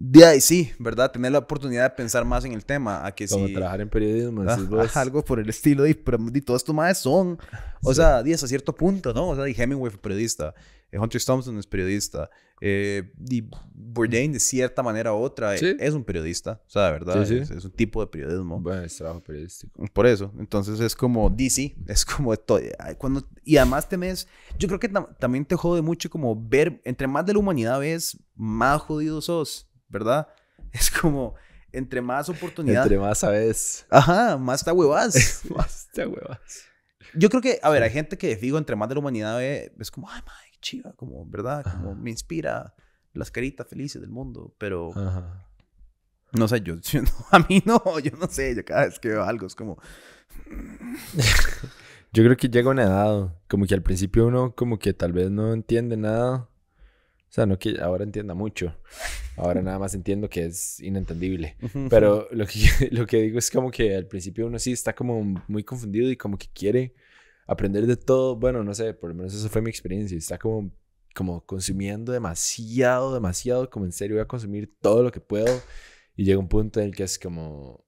de 0.00 0.24
ahí 0.24 0.40
sí, 0.40 0.70
¿verdad? 0.78 1.10
Tener 1.10 1.32
la 1.32 1.38
oportunidad 1.38 1.82
de 1.82 1.90
pensar 1.90 2.24
más 2.24 2.44
en 2.44 2.52
el 2.52 2.64
tema. 2.64 3.04
A 3.04 3.12
que 3.12 3.26
Como 3.26 3.48
trabajar 3.48 3.80
en 3.80 3.88
periodismo, 3.88 4.44
ah, 4.46 4.56
Algo 4.94 5.24
por 5.24 5.40
el 5.40 5.48
estilo. 5.48 5.88
Y, 5.88 5.94
pero 5.94 6.18
y 6.32 6.40
todos 6.40 6.62
estos 6.62 6.72
más 6.72 6.98
son. 6.98 7.36
O 7.82 7.92
sea, 7.92 8.22
di 8.22 8.32
a 8.32 8.38
cierto 8.38 8.72
punto, 8.72 9.12
¿no? 9.12 9.30
O 9.30 9.34
sea, 9.34 9.48
y 9.48 9.60
Hemingway 9.60 9.90
fue 9.90 10.00
periodista. 10.00 10.54
Eh, 10.92 11.00
Hunter 11.00 11.22
Thompson 11.22 11.58
es 11.58 11.66
periodista. 11.66 12.30
Eh, 12.60 13.12
y 13.28 13.44
Bourdain, 13.74 14.32
de 14.32 14.38
cierta 14.38 14.84
manera 14.84 15.12
u 15.12 15.18
otra, 15.18 15.56
es 15.56 15.94
un 15.94 16.04
periodista. 16.04 16.62
O 16.68 16.70
sea, 16.70 16.92
verdad, 16.92 17.20
es, 17.20 17.50
es, 17.50 17.64
un 17.64 17.72
tipo 17.72 18.00
de 18.00 18.06
periodismo. 18.06 18.60
Bueno, 18.60 18.82
es 18.82 18.96
trabajo 18.96 19.20
periodístico. 19.20 19.84
Por 19.92 20.06
eso. 20.06 20.32
Entonces 20.38 20.78
es 20.78 20.94
como 20.94 21.28
DC. 21.28 21.74
Es 21.88 22.04
como 22.04 22.36
todo. 22.36 22.60
Cuando, 22.98 23.28
y 23.42 23.56
además 23.56 23.88
temes. 23.88 24.28
Yo 24.60 24.68
creo 24.68 24.78
que 24.78 24.88
también 25.18 25.44
te 25.44 25.56
jode 25.56 25.82
mucho 25.82 26.08
como 26.08 26.40
ver. 26.40 26.80
Entre 26.84 27.08
más 27.08 27.26
de 27.26 27.32
la 27.32 27.40
humanidad 27.40 27.80
ves, 27.80 28.16
más 28.36 28.80
jodido 28.80 29.20
sos. 29.20 29.67
¿Verdad? 29.88 30.28
Es 30.72 30.90
como, 30.90 31.34
entre 31.72 32.02
más 32.02 32.28
oportunidades. 32.28 32.84
Entre 32.84 32.98
más 32.98 33.18
sabes. 33.18 33.86
Ajá, 33.90 34.36
más 34.36 34.64
te 34.64 34.70
huevas. 34.70 35.42
más 35.56 35.88
te 35.92 36.06
huevas. 36.06 36.40
Yo 37.14 37.30
creo 37.30 37.40
que, 37.40 37.58
a 37.62 37.70
ver, 37.70 37.82
hay 37.82 37.90
gente 37.90 38.18
que 38.18 38.36
digo, 38.36 38.58
entre 38.58 38.76
más 38.76 38.88
de 38.88 38.96
la 38.96 39.00
humanidad 39.00 39.38
ve, 39.38 39.72
es 39.78 39.90
como, 39.90 40.10
ay, 40.10 40.20
madre, 40.26 40.50
chiva, 40.60 40.92
como, 40.92 41.24
¿verdad? 41.26 41.64
Como 41.64 41.94
me 41.94 42.10
inspira 42.10 42.74
las 43.14 43.30
caritas 43.30 43.66
felices 43.66 44.00
del 44.00 44.10
mundo, 44.10 44.54
pero. 44.58 44.90
Ajá. 44.94 45.46
No 46.32 46.46
sé, 46.46 46.60
yo, 46.60 46.74
a 47.30 47.38
mí 47.38 47.62
no, 47.64 47.98
yo 48.00 48.12
no 48.18 48.28
sé, 48.28 48.54
yo 48.54 48.62
cada 48.64 48.84
vez 48.84 48.98
que 48.98 49.08
veo 49.08 49.24
algo 49.24 49.46
es 49.46 49.54
como. 49.54 49.80
yo 52.12 52.24
creo 52.24 52.36
que 52.36 52.48
llega 52.50 52.68
una 52.68 52.82
edad, 52.82 53.34
como 53.48 53.64
que 53.64 53.74
al 53.74 53.82
principio 53.82 54.26
uno, 54.26 54.54
como 54.54 54.78
que 54.78 54.92
tal 54.92 55.12
vez 55.12 55.30
no 55.30 55.54
entiende 55.54 55.96
nada 55.96 56.50
o 57.28 57.30
sea, 57.30 57.44
no 57.44 57.58
que 57.58 57.78
ahora 57.80 58.04
entienda 58.04 58.32
mucho. 58.32 58.74
Ahora 59.36 59.60
nada 59.60 59.78
más 59.78 59.94
entiendo 59.94 60.30
que 60.30 60.46
es 60.46 60.80
inentendible. 60.80 61.56
Pero 61.90 62.26
lo 62.30 62.46
que, 62.46 62.58
lo 62.90 63.06
que 63.06 63.18
digo 63.18 63.38
es 63.38 63.50
como 63.50 63.70
que 63.70 63.94
al 63.94 64.06
principio 64.06 64.46
uno 64.46 64.58
sí 64.58 64.72
está 64.72 64.94
como 64.94 65.22
muy 65.46 65.62
confundido 65.62 66.10
y 66.10 66.16
como 66.16 66.38
que 66.38 66.46
quiere 66.52 66.94
aprender 67.46 67.86
de 67.86 67.96
todo. 67.96 68.34
Bueno, 68.36 68.64
no 68.64 68.72
sé, 68.74 68.94
por 68.94 69.10
lo 69.10 69.14
menos 69.14 69.34
esa 69.34 69.50
fue 69.50 69.60
mi 69.60 69.68
experiencia. 69.68 70.16
Está 70.16 70.38
como, 70.38 70.72
como 71.14 71.44
consumiendo 71.44 72.12
demasiado, 72.12 73.12
demasiado. 73.12 73.68
Como 73.68 73.84
en 73.84 73.92
serio 73.92 74.16
voy 74.16 74.22
a 74.22 74.28
consumir 74.28 74.74
todo 74.80 75.02
lo 75.02 75.12
que 75.12 75.20
puedo. 75.20 75.60
Y 76.16 76.24
llega 76.24 76.38
un 76.38 76.48
punto 76.48 76.80
en 76.80 76.86
el 76.86 76.96
que 76.96 77.02
es 77.02 77.18
como... 77.18 77.84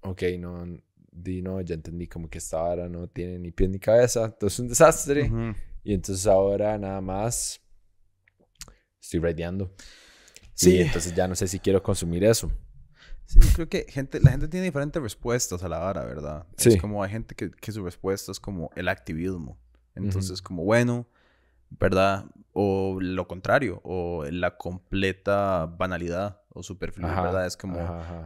Ok, 0.00 0.22
no, 0.38 0.64
di 1.12 1.42
no, 1.42 1.60
ya 1.60 1.74
entendí 1.74 2.06
como 2.06 2.30
que 2.30 2.38
esta 2.38 2.62
hora 2.62 2.88
no 2.88 3.08
tiene 3.08 3.38
ni 3.38 3.52
pie 3.52 3.68
ni 3.68 3.78
cabeza. 3.78 4.24
Entonces 4.24 4.54
es 4.54 4.60
un 4.60 4.68
desastre. 4.68 5.30
Y 5.84 5.92
entonces 5.92 6.26
ahora 6.26 6.78
nada 6.78 7.02
más 7.02 7.60
estoy 9.06 9.20
radiando. 9.20 9.72
Sí. 10.54 10.76
Y 10.76 10.80
entonces 10.82 11.14
ya 11.14 11.28
no 11.28 11.34
sé 11.34 11.48
si 11.48 11.58
quiero 11.58 11.82
consumir 11.82 12.24
eso. 12.24 12.50
Sí, 13.26 13.40
creo 13.54 13.68
que 13.68 13.86
gente, 13.88 14.20
la 14.20 14.30
gente 14.30 14.48
tiene 14.48 14.66
diferentes 14.66 15.02
respuestas 15.02 15.62
a 15.62 15.68
la 15.68 15.84
hora, 15.84 16.04
¿verdad? 16.04 16.46
Sí. 16.56 16.70
Es 16.70 16.80
como 16.80 17.02
hay 17.02 17.10
gente 17.10 17.34
que, 17.34 17.50
que 17.50 17.72
su 17.72 17.84
respuesta 17.84 18.30
es 18.30 18.38
como 18.38 18.70
el 18.76 18.88
activismo. 18.88 19.58
Entonces, 19.94 20.42
como 20.42 20.64
bueno, 20.64 21.08
¿verdad? 21.70 22.26
O 22.52 22.98
lo 23.00 23.26
contrario, 23.26 23.80
o 23.82 24.24
la 24.30 24.56
completa 24.56 25.66
banalidad 25.66 26.40
o 26.56 26.62
superfluo, 26.62 27.08
¿verdad? 27.08 27.46
Es 27.46 27.56
como, 27.56 27.78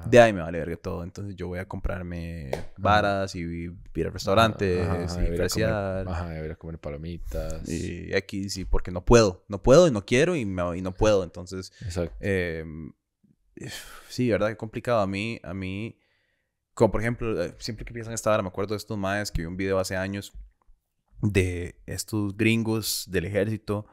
de 0.07 0.21
ahí 0.21 0.33
me 0.33 0.41
vale 0.41 0.59
verga 0.59 0.77
todo. 0.77 1.03
Entonces 1.03 1.35
yo 1.35 1.49
voy 1.49 1.59
a 1.59 1.67
comprarme 1.67 2.51
varas 2.77 3.35
y 3.35 3.41
ir 3.41 4.07
al 4.07 4.13
restaurante 4.13 4.85
y 4.85 5.33
apreciar. 5.33 6.09
Ajá, 6.09 6.45
ir 6.45 6.53
a 6.53 6.57
comer 6.57 6.79
palomitas. 6.79 7.69
Y 7.69 8.15
X, 8.15 8.59
y 8.59 8.65
porque 8.65 8.91
no 8.91 9.05
puedo. 9.05 9.45
No 9.49 9.63
puedo 9.63 9.89
y 9.89 9.91
no 9.91 10.07
quiero 10.07 10.37
y, 10.37 10.43
y 10.43 10.45
no 10.83 10.95
puedo. 10.95 11.25
Entonces, 11.25 11.73
eh, 12.21 12.65
sí, 14.09 14.31
¿verdad? 14.31 14.49
Qué 14.49 14.57
complicado. 14.57 15.01
A 15.01 15.07
mí, 15.07 15.41
a 15.43 15.53
mí, 15.53 15.99
como 16.75 16.93
por 16.93 17.01
ejemplo, 17.01 17.43
eh, 17.43 17.55
siempre 17.59 17.85
que 17.85 17.93
piensan 17.93 18.15
esta 18.15 18.33
hora, 18.33 18.43
me 18.43 18.49
acuerdo 18.49 18.75
de 18.75 18.79
estos 18.79 18.97
maes 18.97 19.33
que 19.33 19.43
vi 19.43 19.47
un 19.47 19.57
video 19.57 19.79
hace 19.81 19.97
años 19.97 20.33
de 21.21 21.81
estos 21.87 22.37
gringos 22.37 23.07
del 23.11 23.25
ejército 23.27 23.87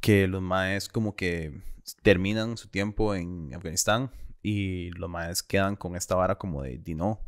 que 0.00 0.28
los 0.28 0.42
maes 0.42 0.88
como 0.88 1.14
que 1.16 1.60
terminan 2.02 2.56
su 2.56 2.68
tiempo 2.68 3.14
en 3.14 3.54
Afganistán 3.54 4.10
y 4.42 4.90
los 4.90 5.08
maes 5.08 5.42
quedan 5.42 5.76
con 5.76 5.96
esta 5.96 6.14
vara 6.14 6.36
como 6.36 6.62
de, 6.62 6.78
di 6.78 6.94
no, 6.94 7.20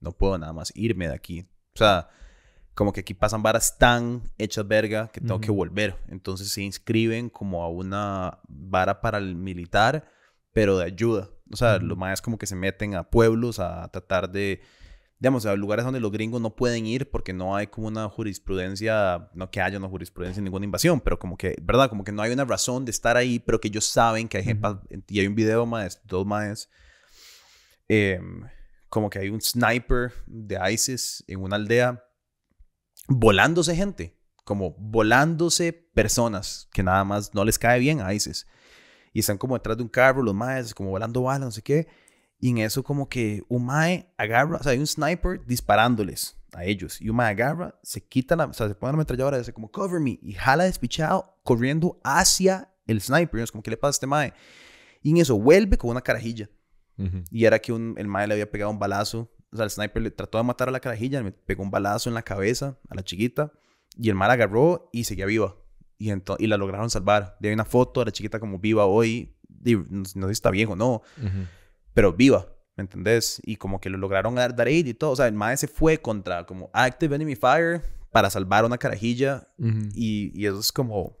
no 0.00 0.12
puedo 0.12 0.38
nada 0.38 0.52
más 0.52 0.72
irme 0.74 1.08
de 1.08 1.14
aquí. 1.14 1.46
O 1.74 1.78
sea, 1.78 2.08
como 2.74 2.92
que 2.92 3.00
aquí 3.00 3.14
pasan 3.14 3.42
varas 3.42 3.78
tan 3.78 4.30
hechas 4.38 4.66
verga 4.66 5.08
que 5.08 5.20
tengo 5.20 5.40
que 5.40 5.50
volver. 5.50 5.96
Entonces 6.08 6.50
se 6.50 6.62
inscriben 6.62 7.30
como 7.30 7.62
a 7.62 7.68
una 7.68 8.40
vara 8.48 9.00
para 9.00 9.18
el 9.18 9.36
militar, 9.36 10.08
pero 10.52 10.78
de 10.78 10.84
ayuda. 10.84 11.30
O 11.52 11.56
sea, 11.56 11.78
los 11.78 11.96
maes 11.96 12.20
como 12.20 12.38
que 12.38 12.46
se 12.46 12.56
meten 12.56 12.94
a 12.94 13.04
pueblos 13.10 13.60
a 13.60 13.88
tratar 13.88 14.30
de 14.30 14.60
digamos, 15.24 15.46
a 15.46 15.56
lugares 15.56 15.86
donde 15.86 16.00
los 16.00 16.12
gringos 16.12 16.38
no 16.42 16.54
pueden 16.54 16.84
ir 16.84 17.08
porque 17.08 17.32
no 17.32 17.56
hay 17.56 17.68
como 17.68 17.86
una 17.86 18.10
jurisprudencia, 18.10 19.30
no 19.32 19.50
que 19.50 19.62
haya 19.62 19.78
una 19.78 19.88
jurisprudencia 19.88 20.38
en 20.38 20.44
ninguna 20.44 20.66
invasión, 20.66 21.00
pero 21.00 21.18
como 21.18 21.38
que, 21.38 21.56
¿verdad? 21.62 21.88
Como 21.88 22.04
que 22.04 22.12
no 22.12 22.20
hay 22.20 22.30
una 22.30 22.44
razón 22.44 22.84
de 22.84 22.90
estar 22.90 23.16
ahí, 23.16 23.38
pero 23.38 23.58
que 23.58 23.68
ellos 23.68 23.86
saben 23.86 24.28
que 24.28 24.36
hay 24.36 24.44
gente, 24.44 24.68
y 25.08 25.20
hay 25.20 25.26
un 25.26 25.34
video 25.34 25.64
más, 25.64 25.98
dos 26.04 26.26
más, 26.26 26.68
em, 27.88 28.42
como 28.90 29.08
que 29.08 29.18
hay 29.20 29.30
un 29.30 29.40
sniper 29.40 30.12
de 30.26 30.58
ISIS 30.70 31.24
en 31.26 31.42
una 31.42 31.56
aldea 31.56 32.04
volándose 33.08 33.74
gente, 33.74 34.18
como 34.44 34.76
volándose 34.78 35.72
personas 35.72 36.68
que 36.70 36.82
nada 36.82 37.02
más 37.04 37.32
no 37.32 37.46
les 37.46 37.58
cae 37.58 37.80
bien 37.80 38.02
a 38.02 38.12
ISIS. 38.12 38.46
Y 39.14 39.20
están 39.20 39.38
como 39.38 39.54
detrás 39.54 39.78
de 39.78 39.84
un 39.84 39.88
carro, 39.88 40.22
los 40.22 40.34
maes, 40.34 40.74
como 40.74 40.90
volando 40.90 41.22
balas, 41.22 41.46
no 41.46 41.50
sé 41.50 41.62
qué. 41.62 41.88
Y 42.44 42.50
en 42.50 42.58
eso 42.58 42.82
como 42.82 43.08
que 43.08 43.42
un 43.48 43.64
mae 43.64 44.12
agarra, 44.18 44.58
o 44.58 44.62
sea, 44.62 44.72
hay 44.72 44.78
un 44.78 44.86
sniper 44.86 45.42
disparándoles 45.46 46.36
a 46.52 46.66
ellos. 46.66 47.00
Y 47.00 47.08
un 47.08 47.16
mae 47.16 47.30
agarra, 47.30 47.74
se 47.82 48.06
quita 48.06 48.36
la, 48.36 48.44
o 48.44 48.52
sea, 48.52 48.68
se 48.68 48.74
pone 48.74 48.92
la 48.92 48.96
ametralladora 48.96 49.38
y 49.38 49.40
dice 49.40 49.54
como, 49.54 49.70
cover 49.70 49.98
me. 49.98 50.18
Y 50.20 50.34
jala 50.34 50.64
despichado 50.64 51.38
corriendo 51.42 51.98
hacia 52.04 52.70
el 52.86 53.00
sniper. 53.00 53.40
Y 53.40 53.44
es 53.44 53.50
como, 53.50 53.62
¿qué 53.62 53.70
le 53.70 53.78
pasa 53.78 53.88
a 53.88 53.92
este 53.92 54.06
mae? 54.06 54.34
Y 55.00 55.12
en 55.12 55.16
eso 55.16 55.38
vuelve 55.38 55.78
con 55.78 55.88
una 55.88 56.02
carajilla. 56.02 56.50
Y 57.30 57.46
era 57.46 57.60
que 57.60 57.72
un, 57.72 57.94
el 57.96 58.08
mae 58.08 58.26
le 58.26 58.34
había 58.34 58.50
pegado 58.50 58.70
un 58.70 58.78
balazo. 58.78 59.32
O 59.50 59.56
sea, 59.56 59.64
el 59.64 59.70
sniper 59.70 60.02
le 60.02 60.10
trató 60.10 60.36
de 60.36 60.44
matar 60.44 60.68
a 60.68 60.70
la 60.70 60.80
carajilla, 60.80 61.22
le 61.22 61.32
pegó 61.32 61.62
un 61.62 61.70
balazo 61.70 62.10
en 62.10 62.14
la 62.14 62.24
cabeza 62.24 62.78
a 62.90 62.94
la 62.94 63.02
chiquita. 63.02 63.52
Y 63.96 64.10
el 64.10 64.16
mae 64.16 64.28
la 64.28 64.34
agarró 64.34 64.90
y 64.92 65.04
seguía 65.04 65.24
viva. 65.24 65.56
Y, 65.96 66.12
y 66.12 66.46
la 66.46 66.58
lograron 66.58 66.90
salvar. 66.90 67.38
Y 67.40 67.46
hay 67.46 67.54
una 67.54 67.64
foto 67.64 68.00
de 68.00 68.04
la 68.04 68.12
chiquita 68.12 68.38
como 68.38 68.58
viva 68.58 68.84
hoy. 68.84 69.34
no, 69.48 70.04
sé 70.04 70.12
si 70.26 70.32
está 70.32 70.50
bien 70.50 70.68
o 70.68 70.76
no 70.76 71.00
pero 71.94 72.12
viva, 72.12 72.52
¿me 72.76 72.82
entendés? 72.82 73.40
Y 73.44 73.56
como 73.56 73.80
que 73.80 73.88
lo 73.88 73.98
lograron 73.98 74.34
dar, 74.34 74.54
dar 74.54 74.66
aid 74.66 74.86
y 74.86 74.94
todo. 74.94 75.12
O 75.12 75.16
sea, 75.16 75.28
el 75.28 75.34
mae 75.34 75.56
se 75.56 75.68
fue 75.68 75.98
contra 75.98 76.44
como 76.44 76.70
Active 76.72 77.14
Enemy 77.16 77.36
Fire 77.36 77.82
para 78.10 78.30
salvar 78.30 78.64
una 78.64 78.78
carajilla. 78.78 79.48
y, 79.58 80.30
y, 80.38 80.46
eso 80.46 80.60
es 80.60 80.72
como... 80.72 81.16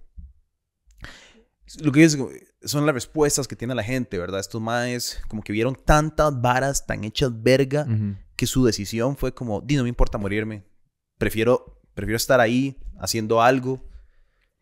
Lo 1.80 1.90
que 1.92 2.04
es, 2.04 2.18
son 2.62 2.86
las 2.86 2.94
respuestas 2.94 3.48
que 3.48 3.56
tiene 3.56 3.74
la 3.74 3.82
gente, 3.82 4.18
¿verdad? 4.18 4.40
Estos 4.40 4.60
maes 4.60 5.20
como 5.28 5.42
que 5.42 5.52
vieron 5.52 5.74
tantas 5.74 6.40
varas 6.40 6.86
tan 6.86 7.04
hechas 7.04 7.30
verga 7.42 7.86
que 8.36 8.46
su 8.46 8.64
decisión 8.64 9.16
fue 9.16 9.32
como, 9.32 9.60
di, 9.60 9.76
no 9.76 9.82
me 9.82 9.88
importa 9.88 10.18
morirme. 10.18 10.64
Prefiero, 11.18 11.80
prefiero 11.94 12.16
estar 12.16 12.40
ahí 12.40 12.78
haciendo 12.98 13.42
algo, 13.42 13.82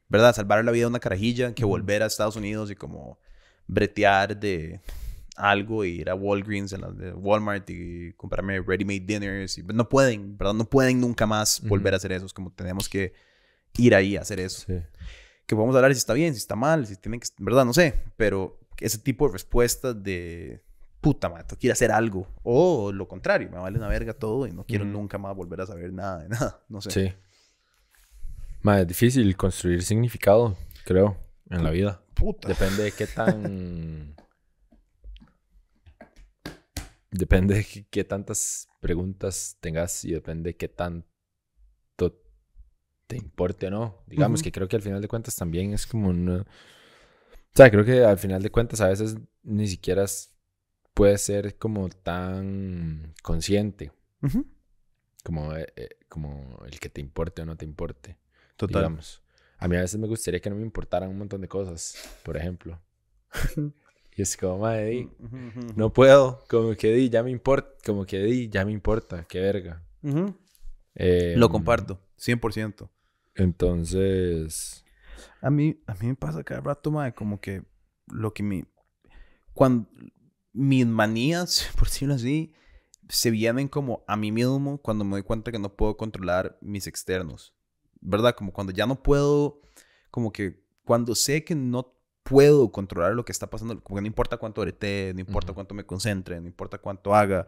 ¿verdad? 0.08 0.34
Salvar 0.34 0.64
la 0.64 0.72
vida 0.72 0.84
de 0.84 0.90
una 0.90 1.00
carajilla 1.00 1.54
que 1.54 1.64
volver 1.64 2.02
a 2.02 2.06
Estados 2.06 2.36
Unidos 2.36 2.70
y 2.70 2.76
como 2.76 3.18
bretear 3.66 4.38
de 4.38 4.80
algo 5.36 5.84
y 5.84 6.00
ir 6.00 6.10
a 6.10 6.14
Walgreens, 6.14 6.72
en 6.72 6.82
la 6.82 6.90
de 6.90 7.12
Walmart 7.12 7.68
y 7.70 8.12
comprarme 8.14 8.60
ready-made 8.60 9.00
dinners. 9.00 9.58
Y, 9.58 9.62
no 9.62 9.88
pueden, 9.88 10.36
¿verdad? 10.36 10.54
No 10.54 10.64
pueden 10.64 11.00
nunca 11.00 11.26
más 11.26 11.60
volver 11.66 11.94
a 11.94 11.96
hacer 11.96 12.12
eso. 12.12 12.26
Es 12.26 12.32
como 12.32 12.52
tenemos 12.52 12.88
que 12.88 13.12
ir 13.78 13.94
ahí 13.94 14.16
a 14.16 14.20
hacer 14.20 14.40
eso. 14.40 14.66
Que 15.46 15.56
podemos 15.56 15.74
hablar 15.74 15.92
si 15.92 15.98
está 15.98 16.14
bien, 16.14 16.34
si 16.34 16.38
está 16.38 16.56
mal, 16.56 16.86
si 16.86 16.96
tienen 16.96 17.20
que... 17.20 17.28
¿Verdad? 17.38 17.64
No 17.64 17.72
sé. 17.72 17.94
Pero 18.16 18.60
ese 18.78 18.98
tipo 18.98 19.26
de 19.26 19.32
respuestas 19.32 20.02
de... 20.02 20.62
Puta, 21.00 21.28
madre, 21.28 21.56
quiero 21.58 21.72
hacer 21.72 21.90
algo. 21.90 22.28
O 22.44 22.92
lo 22.92 23.08
contrario, 23.08 23.50
me 23.50 23.58
vale 23.58 23.76
una 23.76 23.88
verga 23.88 24.12
todo 24.12 24.46
y 24.46 24.52
no 24.52 24.64
quiero 24.64 24.84
nunca 24.84 25.18
más 25.18 25.34
volver 25.34 25.60
a 25.60 25.66
saber 25.66 25.92
nada 25.92 26.22
de 26.22 26.28
nada. 26.30 26.62
No 26.68 26.80
sé. 26.80 26.90
Sí. 26.90 27.12
Más 28.60 28.82
es 28.82 28.86
difícil 28.86 29.36
construir 29.36 29.82
significado, 29.82 30.56
creo, 30.84 31.16
en 31.50 31.64
la 31.64 31.70
vida. 31.70 32.00
Puta. 32.14 32.46
Depende 32.46 32.84
de 32.84 32.92
qué 32.92 33.08
tan 33.08 34.14
Depende 37.12 37.56
de 37.56 37.86
qué 37.90 38.04
tantas 38.04 38.68
preguntas 38.80 39.58
tengas 39.60 40.04
y 40.04 40.12
depende 40.12 40.50
de 40.50 40.56
qué 40.56 40.66
tanto 40.66 41.06
te 43.06 43.16
importe 43.16 43.66
o 43.66 43.70
no. 43.70 44.02
Digamos 44.06 44.42
que 44.42 44.50
creo 44.50 44.66
que 44.66 44.76
al 44.76 44.82
final 44.82 45.02
de 45.02 45.08
cuentas 45.08 45.36
también 45.36 45.74
es 45.74 45.86
como 45.86 46.08
una... 46.08 46.40
O 46.40 47.54
sea, 47.54 47.70
creo 47.70 47.84
que 47.84 48.02
al 48.02 48.18
final 48.18 48.42
de 48.42 48.50
cuentas 48.50 48.80
a 48.80 48.88
veces 48.88 49.16
ni 49.42 49.68
siquiera 49.68 50.06
puede 50.94 51.18
ser 51.18 51.58
como 51.58 51.90
tan 51.90 53.12
consciente. 53.22 53.92
como, 55.22 55.54
eh, 55.54 55.70
eh, 55.76 55.90
como 56.08 56.62
el 56.64 56.80
que 56.80 56.88
te 56.88 57.02
importe 57.02 57.42
o 57.42 57.44
no 57.44 57.56
te 57.56 57.66
importe. 57.66 58.16
Total. 58.56 58.82
Digamos. 58.82 59.22
A 59.58 59.68
mí 59.68 59.76
a 59.76 59.82
veces 59.82 60.00
me 60.00 60.08
gustaría 60.08 60.40
que 60.40 60.48
no 60.48 60.56
me 60.56 60.62
importaran 60.62 61.10
un 61.10 61.18
montón 61.18 61.42
de 61.42 61.48
cosas, 61.48 61.94
por 62.24 62.38
ejemplo. 62.38 62.80
Y 64.14 64.22
es 64.22 64.36
como, 64.36 64.58
madre, 64.58 65.08
no 65.74 65.92
puedo, 65.92 66.44
como 66.48 66.74
que 66.74 66.92
di, 66.92 67.08
ya 67.08 67.22
me 67.22 67.30
importa, 67.30 67.70
como 67.84 68.04
que 68.04 68.18
di, 68.22 68.48
ya 68.48 68.64
me 68.64 68.72
importa, 68.72 69.24
qué 69.24 69.40
verga. 69.40 69.82
Em, 70.94 71.38
Lo 71.38 71.48
comparto, 71.48 71.98
100%. 72.18 72.90
Entonces... 73.34 74.84
A 75.40 75.50
mí, 75.50 75.80
a 75.86 75.94
mí 75.94 76.08
me 76.08 76.14
pasa 76.14 76.44
cada 76.44 76.60
rato, 76.60 76.90
madre, 76.90 77.14
como 77.14 77.40
que 77.40 77.64
lo 78.06 78.34
que 78.34 78.42
me... 78.42 78.66
Cuando 79.54 79.88
mis 80.52 80.86
manías, 80.86 81.70
por 81.78 81.88
decirlo 81.88 82.14
así, 82.14 82.52
se 83.08 83.30
vienen 83.30 83.68
como 83.68 84.04
a 84.06 84.16
mí 84.16 84.30
mismo 84.30 84.78
cuando 84.78 85.04
me 85.04 85.12
doy 85.12 85.22
cuenta 85.22 85.52
que 85.52 85.58
no 85.58 85.74
puedo 85.74 85.96
controlar 85.96 86.58
mis 86.60 86.86
externos. 86.86 87.54
¿Verdad? 88.00 88.34
Como 88.34 88.52
cuando 88.52 88.72
ya 88.72 88.86
no 88.86 89.02
puedo, 89.02 89.60
como 90.10 90.32
que 90.32 90.62
cuando 90.84 91.14
sé 91.14 91.44
que 91.44 91.54
no 91.54 91.94
puedo 92.22 92.70
controlar 92.70 93.14
lo 93.14 93.24
que 93.24 93.32
está 93.32 93.48
pasando, 93.48 93.82
como 93.82 94.00
no 94.00 94.06
importa 94.06 94.36
cuánto 94.36 94.60
orete, 94.60 95.12
no 95.14 95.20
importa 95.20 95.52
cuánto 95.52 95.74
me 95.74 95.84
concentre, 95.84 96.40
no 96.40 96.46
importa 96.46 96.78
cuánto 96.78 97.14
haga, 97.14 97.46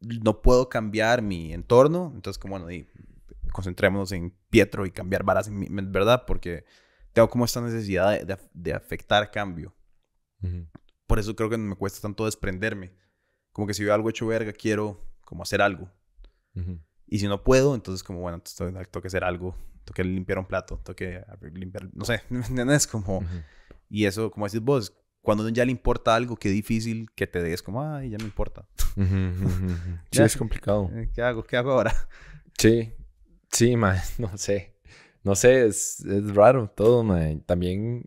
no 0.00 0.42
puedo 0.42 0.68
cambiar 0.68 1.22
mi 1.22 1.52
entorno, 1.52 2.12
entonces 2.14 2.38
como 2.38 2.58
bueno, 2.58 2.70
y 2.70 2.88
concentrémonos 3.52 4.12
en 4.12 4.34
Pietro 4.48 4.86
y 4.86 4.90
cambiar 4.90 5.24
varas 5.24 5.48
en 5.48 5.92
verdad, 5.92 6.24
porque 6.26 6.64
tengo 7.12 7.28
como 7.28 7.44
esta 7.44 7.60
necesidad 7.60 8.20
de, 8.52 8.72
afectar 8.72 9.30
cambio. 9.30 9.74
Por 11.06 11.18
eso 11.18 11.34
creo 11.36 11.50
que 11.50 11.58
me 11.58 11.76
cuesta 11.76 12.00
tanto 12.00 12.24
desprenderme. 12.24 12.92
Como 13.52 13.66
que 13.66 13.74
si 13.74 13.84
veo 13.84 13.92
algo 13.92 14.08
hecho 14.08 14.26
verga, 14.26 14.52
quiero 14.52 15.04
como 15.24 15.42
hacer 15.42 15.60
algo. 15.60 15.90
Y 17.06 17.18
si 17.18 17.26
no 17.26 17.42
puedo, 17.42 17.74
entonces 17.74 18.02
como, 18.02 18.20
bueno, 18.20 18.40
tengo 18.40 19.02
que 19.02 19.08
hacer 19.08 19.24
algo. 19.24 19.54
Tengo 19.84 19.94
que 19.94 20.04
limpiar 20.04 20.38
un 20.38 20.46
plato, 20.46 20.78
tengo 20.78 20.94
que 20.94 21.24
limpiar, 21.52 21.88
no 21.94 22.04
sé, 22.04 22.22
¿me 22.30 22.46
entiendes? 22.46 22.86
Como... 22.86 23.24
Y 23.90 24.06
eso, 24.06 24.30
como 24.30 24.46
decís 24.46 24.60
vos, 24.60 24.96
cuando 25.20 25.46
ya 25.48 25.64
le 25.64 25.72
importa 25.72 26.14
algo, 26.14 26.36
qué 26.36 26.48
difícil 26.48 27.10
que 27.14 27.26
te 27.26 27.42
des 27.42 27.62
como, 27.62 27.82
ay, 27.82 28.10
ya 28.10 28.18
me 28.18 28.24
importa. 28.24 28.66
sí, 30.12 30.22
es 30.22 30.36
complicado. 30.36 30.90
Eh, 30.94 31.10
¿Qué 31.12 31.22
hago? 31.22 31.42
¿Qué 31.42 31.56
hago 31.56 31.72
ahora? 31.72 31.94
Sí, 32.58 32.92
sí, 33.50 33.74
man, 33.74 33.96
no 34.18 34.36
sé. 34.36 34.76
No 35.22 35.34
sé, 35.34 35.66
es, 35.66 36.04
es 36.04 36.34
raro 36.34 36.68
todo, 36.68 37.02
man. 37.02 37.40
También, 37.40 38.04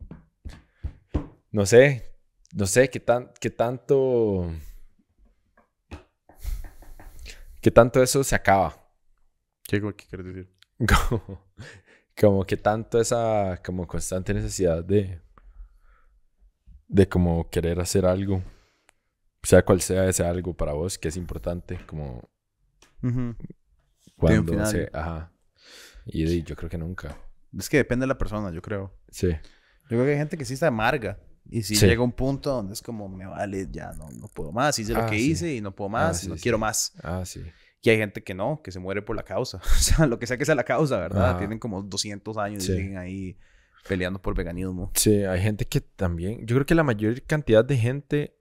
no 1.49 1.65
sé, 1.65 2.13
no 2.53 2.67
sé 2.67 2.87
qué, 2.91 2.99
tan, 2.99 3.31
qué 3.39 3.49
tanto... 3.49 4.53
¿Qué 7.61 7.71
tanto 7.71 8.03
eso 8.03 8.23
se 8.23 8.35
acaba? 8.35 8.77
¿Qué, 9.63 9.81
qué 9.81 10.05
quieres 10.07 10.27
decir? 10.27 10.53
Como, 11.09 11.41
como 12.15 12.45
que 12.45 12.57
tanto 12.57 13.01
esa 13.01 13.59
como 13.65 13.87
constante 13.87 14.35
necesidad 14.35 14.83
de 14.83 15.19
de 16.93 17.09
como 17.09 17.49
querer 17.49 17.79
hacer 17.79 18.05
algo, 18.05 18.43
sea 19.41 19.65
cual 19.65 19.81
sea 19.81 20.07
ese 20.07 20.23
algo 20.23 20.53
para 20.55 20.73
vos, 20.73 20.99
que 20.99 21.07
es 21.07 21.17
importante, 21.17 21.79
como 21.87 22.29
cuando 24.15 24.61
ajá. 24.93 25.33
Y 26.05 26.43
yo 26.43 26.55
creo 26.55 26.69
que 26.69 26.77
nunca. 26.77 27.17
Es 27.57 27.67
que 27.67 27.77
depende 27.77 28.03
de 28.03 28.07
la 28.07 28.17
persona, 28.17 28.51
yo 28.51 28.61
creo. 28.61 28.95
Sí. 29.09 29.29
Yo 29.29 29.87
creo 29.87 30.05
que 30.05 30.11
hay 30.11 30.17
gente 30.17 30.37
que 30.37 30.45
sí 30.45 30.53
está 30.53 30.67
amarga. 30.67 31.17
Y 31.49 31.63
si 31.63 31.75
llega 31.75 32.01
un 32.01 32.11
punto 32.11 32.51
donde 32.51 32.73
es 32.73 32.81
como, 32.81 33.09
me 33.09 33.25
vale, 33.25 33.67
ya 33.71 33.91
no, 33.93 34.09
no 34.11 34.27
puedo 34.27 34.51
más. 34.51 34.77
Hice 34.77 34.93
lo 34.93 35.01
ah, 35.01 35.09
que 35.09 35.17
hice 35.17 35.55
y 35.55 35.61
no 35.61 35.73
puedo 35.73 35.89
más 35.89 36.21
ah, 36.21 36.25
y 36.25 36.29
no 36.29 36.35
quiero 36.35 36.59
más. 36.59 36.93
Ah, 37.01 37.23
sí. 37.25 37.43
Y 37.81 37.89
hay 37.89 37.97
gente 37.97 38.23
que 38.23 38.35
no, 38.35 38.61
que 38.63 38.71
se 38.71 38.79
muere 38.79 39.01
por 39.01 39.15
la 39.15 39.23
causa. 39.23 39.57
o 39.63 39.79
sea, 39.79 40.05
lo 40.05 40.19
que 40.19 40.27
sea 40.27 40.37
que 40.37 40.45
sea 40.45 40.55
la 40.55 40.63
causa, 40.63 40.99
¿verdad? 40.99 41.39
Tienen 41.39 41.57
como 41.57 41.81
200 41.81 42.37
años 42.37 42.63
y 42.63 42.67
siguen 42.67 42.97
ahí 42.97 43.37
peleando 43.87 44.21
por 44.21 44.35
veganismo. 44.35 44.91
Sí, 44.95 45.23
hay 45.23 45.41
gente 45.41 45.65
que 45.65 45.81
también. 45.81 46.45
Yo 46.45 46.55
creo 46.55 46.65
que 46.65 46.75
la 46.75 46.83
mayor 46.83 47.21
cantidad 47.23 47.63
de 47.63 47.77
gente 47.77 48.37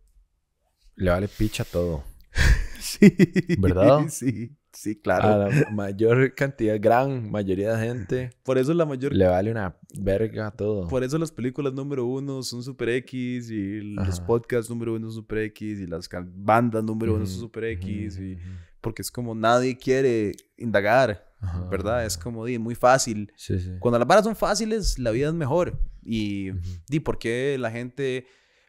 le 0.97 1.11
vale 1.11 1.29
picha 1.29 1.65
todo. 1.65 2.05
sí. 2.81 3.15
¿Verdad? 3.59 4.01
Sí, 4.09 4.57
sí, 4.73 4.97
claro. 5.01 5.29
A 5.29 5.49
la 5.49 5.71
mayor 5.71 6.35
cantidad, 6.35 6.77
gran 6.81 7.31
mayoría 7.31 7.77
de 7.77 7.87
gente. 7.87 8.31
Por 8.43 8.59
eso 8.59 8.73
la 8.75 8.85
mayor. 8.87 9.15
Le 9.15 9.27
vale 9.27 9.51
una 9.51 9.77
verga 9.99 10.51
todo. 10.51 10.89
Por 10.89 11.05
eso 11.05 11.19
las 11.19 11.33
películas 11.33 11.73
número 11.73 12.07
uno 12.07 12.43
son 12.43 12.63
Super 12.63 12.89
X 12.91 13.51
y 13.51 13.81
los 13.81 14.21
podcasts 14.21 14.71
número 14.71 14.95
uno 14.95 15.07
son 15.09 15.17
Super 15.17 15.39
X 15.39 15.81
y 15.81 15.87
las 15.87 16.09
bandas 16.35 16.85
número 16.85 17.15
uno 17.15 17.27
son 17.27 17.41
Super 17.41 17.65
X. 17.65 18.19
y... 18.19 18.39
Porque 18.81 19.03
es 19.03 19.11
como 19.11 19.35
nadie 19.35 19.77
quiere 19.77 20.33
indagar. 20.57 21.32
¿Verdad? 21.71 22.05
Es 22.05 22.17
como, 22.17 22.45
di, 22.45 22.59
muy 22.59 22.75
fácil. 22.75 23.33
Cuando 23.81 23.99
las 23.99 24.07
varas 24.07 24.25
son 24.25 24.37
fáciles, 24.37 24.99
la 24.99 25.11
vida 25.11 25.29
es 25.29 25.35
mejor. 25.35 25.81
Y, 26.03 26.51
di, 26.89 27.01
¿por 27.01 27.19
qué 27.19 27.57
la 27.59 27.71
gente, 27.71 28.27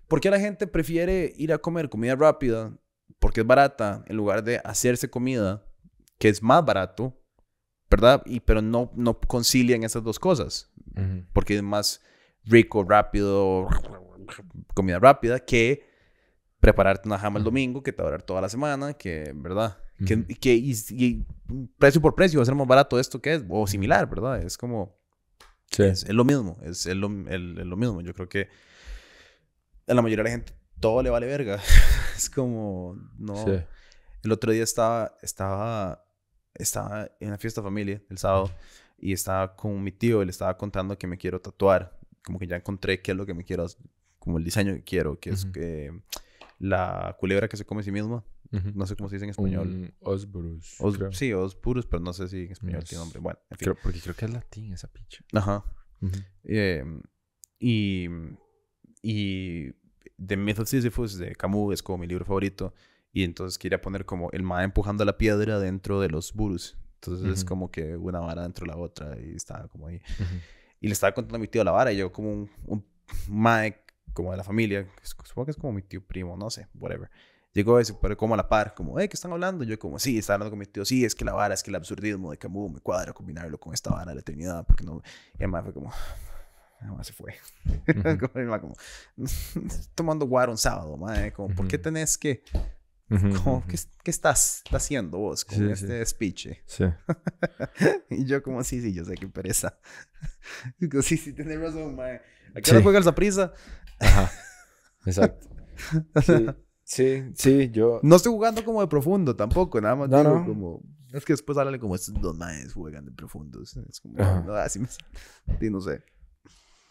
por 0.08 0.20
qué 0.22 0.30
la 0.30 0.40
gente 0.40 0.68
prefiere 0.68 1.34
ir 1.38 1.54
a 1.54 1.58
comer 1.58 1.90
comida 1.90 2.16
rápida? 2.16 2.78
Porque 3.20 3.42
es 3.42 3.48
barata, 3.48 4.04
en 4.08 4.18
lugar 4.18 4.44
de 4.44 4.60
hacerse 4.64 5.10
comida, 5.10 5.66
que 6.18 6.30
es 6.30 6.42
más 6.42 6.66
barato, 6.66 7.20
¿verdad? 7.90 8.22
Y, 8.26 8.40
pero 8.40 8.62
no, 8.62 8.92
no 8.96 9.20
concilian 9.20 9.84
esas 9.84 10.04
dos 10.04 10.20
cosas. 10.20 10.72
Porque 11.34 11.56
es 11.56 11.64
más 11.64 12.02
rico, 12.44 12.84
rápido, 12.84 13.68
comida 14.74 15.00
rápida, 15.00 15.40
que 15.40 15.86
prepararte 16.60 17.08
una 17.08 17.20
jama 17.20 17.40
el 17.40 17.46
domingo, 17.46 17.84
que 17.84 17.92
te 17.92 18.02
va 18.02 18.08
a 18.08 18.12
durar 18.12 18.24
toda 18.24 18.42
la 18.42 18.50
semana, 18.50 18.94
que, 18.94 19.32
¿verdad? 19.36 19.83
Que, 20.06 20.26
que 20.26 20.54
y, 20.54 21.26
precio 21.78 22.02
por 22.02 22.16
precio 22.16 22.40
va 22.40 22.44
a 22.44 22.46
ser 22.46 22.56
más 22.56 22.68
barato 22.68 23.00
esto 23.00 23.22
que 23.22 23.36
es, 23.36 23.44
o 23.48 23.68
similar, 23.68 24.10
¿verdad? 24.10 24.42
Es 24.42 24.58
como. 24.58 24.98
Sí. 25.72 25.84
Es, 25.84 26.10
lo 26.10 26.26
mismo, 26.26 26.58
es, 26.64 26.86
lo, 26.88 27.10
lo, 27.10 27.78
mismo. 27.78 28.02
Yo 28.02 28.14
creo 28.14 28.28
que 28.28 28.50
a 29.88 29.94
la 29.94 30.02
mayoría 30.02 30.24
de 30.24 30.30
la 30.30 30.36
gente 30.36 30.54
todo 30.80 31.02
le 31.02 31.10
vale 31.10 31.28
verga. 31.28 31.62
es 32.18 32.30
como. 32.30 32.96
No. 33.18 33.46
El 34.24 34.32
otro 34.32 34.52
día 34.52 34.64
estaba, 34.64 35.18
estaba, 35.22 36.06
estaba 36.54 37.10
en 37.20 37.30
una 37.30 37.38
fiesta 37.38 37.62
familia 37.62 38.02
el 38.10 38.18
sábado 38.18 38.52
y 38.98 39.12
estaba 39.12 39.56
con 39.56 39.84
mi 39.84 39.92
tío 39.92 40.22
y 40.22 40.26
le 40.26 40.32
estaba 40.32 40.58
contando 40.58 40.98
que 40.98 41.08
me 41.08 41.18
quiero 41.18 41.42
tatuar. 41.42 42.00
Como 42.24 42.40
que 42.40 42.48
ya 42.48 42.56
encontré 42.56 43.02
qué 43.02 43.12
es 43.12 43.18
lo 43.18 43.26
que 43.26 43.34
me 43.34 43.44
quiero, 43.44 43.68
como 44.20 44.38
el 44.38 44.46
diseño 44.46 44.74
que 44.76 44.84
quiero, 44.84 45.20
que 45.20 45.32
es 45.32 45.46
que 45.46 45.92
la 46.58 47.18
culebra 47.20 47.50
que 47.50 47.58
se 47.58 47.66
come 47.66 47.82
a 47.82 47.84
sí 47.84 47.92
misma. 47.92 48.24
No 48.76 48.86
sé 48.86 48.96
cómo 48.96 49.10
se 49.10 49.16
dice 49.16 49.26
en 49.26 49.32
español. 49.32 49.94
Osburus. 50.02 50.78
sí, 51.12 51.34
Osburus, 51.34 51.86
pero 51.88 52.04
no 52.04 52.14
sé 52.14 52.28
si 52.28 52.44
en 52.44 52.52
español 52.52 52.84
tiene 52.84 53.04
nombre. 53.04 53.20
Bueno, 53.20 53.40
en 53.50 53.58
fin. 53.58 53.74
porque 53.82 54.00
creo 54.00 54.16
que 54.16 54.26
es 54.26 54.32
latín 54.32 54.74
esa 54.74 54.88
picha. 54.88 55.24
Ajá. 55.34 55.66
Em, 56.44 57.02
y, 57.60 58.08
y 59.02 59.72
The 60.24 60.38
Myth 60.38 60.60
of 60.60 60.68
Sisyphus 60.68 61.18
de 61.18 61.36
Camus 61.36 61.74
es 61.74 61.84
como 61.84 62.00
mi 62.00 62.08
libro 62.08 62.26
favorito. 62.26 62.74
Y 63.12 63.24
entonces 63.24 63.58
quería 63.58 63.80
poner 63.80 64.06
como 64.06 64.32
el 64.32 64.44
ma 64.44 64.64
empujando 64.64 65.06
la 65.06 65.18
piedra 65.18 65.60
dentro 65.60 66.00
de 66.02 66.10
los 66.10 66.34
burus. 66.34 66.78
Entonces 66.96 67.40
es 67.40 67.46
como 67.46 67.70
que 67.70 67.98
una 67.98 68.20
vara 68.20 68.44
dentro 68.44 68.66
de 68.66 68.72
la 68.72 68.78
otra 68.78 69.18
y 69.20 69.36
estaba 69.36 69.68
como 69.68 69.88
ahí. 69.88 70.02
Y 70.80 70.88
le 70.88 70.94
estaba 70.94 71.14
contando 71.14 71.36
a 71.36 71.40
mi 71.40 71.48
tío 71.48 71.64
la 71.64 71.72
vara 71.72 71.92
y 71.92 71.98
yo 71.98 72.12
como 72.12 72.50
un, 72.66 72.86
mae 73.30 73.84
como 74.14 74.32
de 74.32 74.38
la 74.38 74.44
familia, 74.44 74.88
supongo 75.02 75.46
que 75.46 75.52
es 75.52 75.58
como 75.58 75.74
mi 75.74 75.82
tío 75.82 76.06
primo, 76.06 76.38
no 76.38 76.50
sé, 76.50 76.68
whatever. 76.76 77.10
Llegó 77.54 77.80
ese, 77.80 77.94
pero 77.94 78.18
como 78.18 78.34
a 78.34 78.38
la 78.38 78.50
par, 78.50 78.74
como, 78.74 79.00
eh, 79.00 79.08
¿qué 79.08 79.16
están 79.16 79.32
hablando? 79.32 79.64
Yo 79.64 79.78
como, 79.78 80.00
sí, 80.00 80.18
está 80.18 80.34
hablando 80.34 80.50
con 80.50 80.60
mi 80.60 80.66
tío, 80.66 80.84
sí, 80.86 81.06
es 81.06 81.14
que 81.14 81.24
la 81.24 81.34
vara, 81.34 81.54
es 81.54 81.62
que 81.62 81.70
el 81.70 81.76
absurdismo 81.76 82.32
de 82.32 82.38
Camus 82.38 82.72
me 82.72 82.80
cuadra 82.80 83.14
combinarlo 83.14 83.60
con 83.60 83.76
esta 83.76 83.92
vara 83.92 84.10
de 84.10 84.16
la 84.16 84.22
eternidad, 84.22 84.66
porque 84.66 84.84
no... 84.84 85.04
Y 85.36 85.38
además 85.38 85.66
fue 85.66 85.74
como, 85.74 85.94
además 86.80 87.06
se 87.06 87.14
fue. 87.14 87.36
como, 88.34 88.60
como, 88.60 88.76
tomando 89.96 90.26
guaro 90.26 90.52
un 90.52 90.58
sábado, 90.58 90.98
madre, 90.98 91.32
como, 91.32 91.54
¿por 91.54 91.68
qué 91.68 91.78
tenés 91.78 92.18
que... 92.18 92.44
Como, 93.08 93.64
¿qué, 93.68 93.78
¿qué, 94.04 94.10
estás 94.10 94.64
haciendo 94.72 95.20
vos 95.20 95.46
con 95.46 95.70
este 95.70 96.04
speech? 96.04 96.48
Sí. 96.66 96.86
y 98.10 98.26
yo 98.26 98.42
como, 98.42 98.64
sí, 98.64 98.82
sí, 98.82 98.92
yo 98.92 99.06
sé 99.06 99.14
que 99.14 99.28
pereza. 99.28 99.78
Digo, 100.80 101.00
sí, 101.04 101.18
sí, 101.18 101.32
tenés 101.34 101.60
razón, 101.60 101.96
mae. 101.96 102.22
¿A 102.56 102.62
qué 102.62 102.72
hora 102.72 102.82
juega 102.82 102.98
el 102.98 103.04
Zaprisa? 103.04 103.54
Ajá. 104.00 104.32
Exacto. 105.06 105.48
Sí. 106.26 106.48
Sí, 106.94 107.24
sí, 107.34 107.72
yo... 107.72 108.00
No 108.04 108.18
estoy 108.18 108.32
jugando 108.32 108.64
como 108.64 108.80
de 108.82 108.88
profundo 108.88 109.36
tampoco, 109.36 109.82
nada 109.82 109.96
más 109.96 110.10
No, 110.10 110.20
digo 110.20 110.40
no. 110.40 110.46
como... 110.46 110.82
Es 111.12 111.26
que 111.26 111.34
después 111.34 111.58
háblale 111.58 111.80
como 111.80 111.96
estos 111.96 112.14
dos 112.22 112.38
maes 112.38 112.74
juegan 112.74 113.06
de 113.06 113.12
profundos. 113.12 113.76
Es 113.78 114.00
como... 114.00 114.16
No, 114.18 114.54
así 114.54 114.78
me... 114.78 114.88
Sí, 114.88 115.70
no 115.72 115.82
sé. 115.82 116.04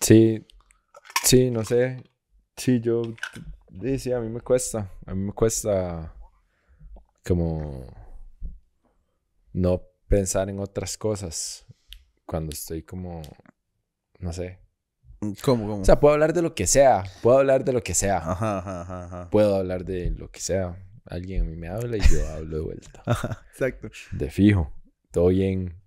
Sí, 0.01 0.45
sí, 1.23 1.51
no 1.53 1.65
sé. 1.65 2.03
Sí, 2.57 2.81
yo... 2.81 3.03
Sí, 3.81 3.99
sí, 4.01 4.13
a 4.13 4.19
mí 4.19 4.29
me 4.29 4.41
cuesta. 4.41 4.91
A 5.07 5.15
mí 5.15 5.25
me 5.27 5.33
cuesta 5.33 6.13
como 7.25 7.87
no 9.53 9.83
pensar 10.09 10.51
en 10.51 10.59
otras 10.59 10.99
cosas 10.99 11.65
cuando 12.27 12.51
estoy 12.51 12.83
como, 12.83 13.23
no 14.19 14.33
sé. 14.33 14.59
¿Cómo, 15.45 15.67
cómo? 15.69 15.81
O 15.83 15.85
sea, 15.85 16.01
puedo 16.01 16.15
hablar 16.15 16.33
de 16.33 16.43
lo 16.43 16.55
que 16.55 16.67
sea. 16.67 17.05
Puedo 17.23 17.39
hablar 17.39 17.65
de 17.65 17.73
lo 17.73 17.83
que 17.83 17.95
sea. 17.95 18.17
Ajá, 18.19 18.59
ajá, 18.59 19.05
ajá. 19.05 19.31
Puedo 19.31 19.55
hablar 19.55 19.85
de 19.85 20.11
lo 20.11 20.31
que 20.31 20.41
sea. 20.41 20.77
Alguien 21.05 21.43
a 21.43 21.45
mí 21.45 21.55
me 21.57 21.69
habla 21.69 21.97
y 21.97 22.01
yo 22.01 22.27
hablo 22.35 22.57
de 22.57 22.63
vuelta. 22.63 23.03
Ajá, 23.07 23.45
exacto. 23.53 23.89
De 24.11 24.31
fijo. 24.31 24.73
Todo 25.13 25.29
bien. 25.29 25.81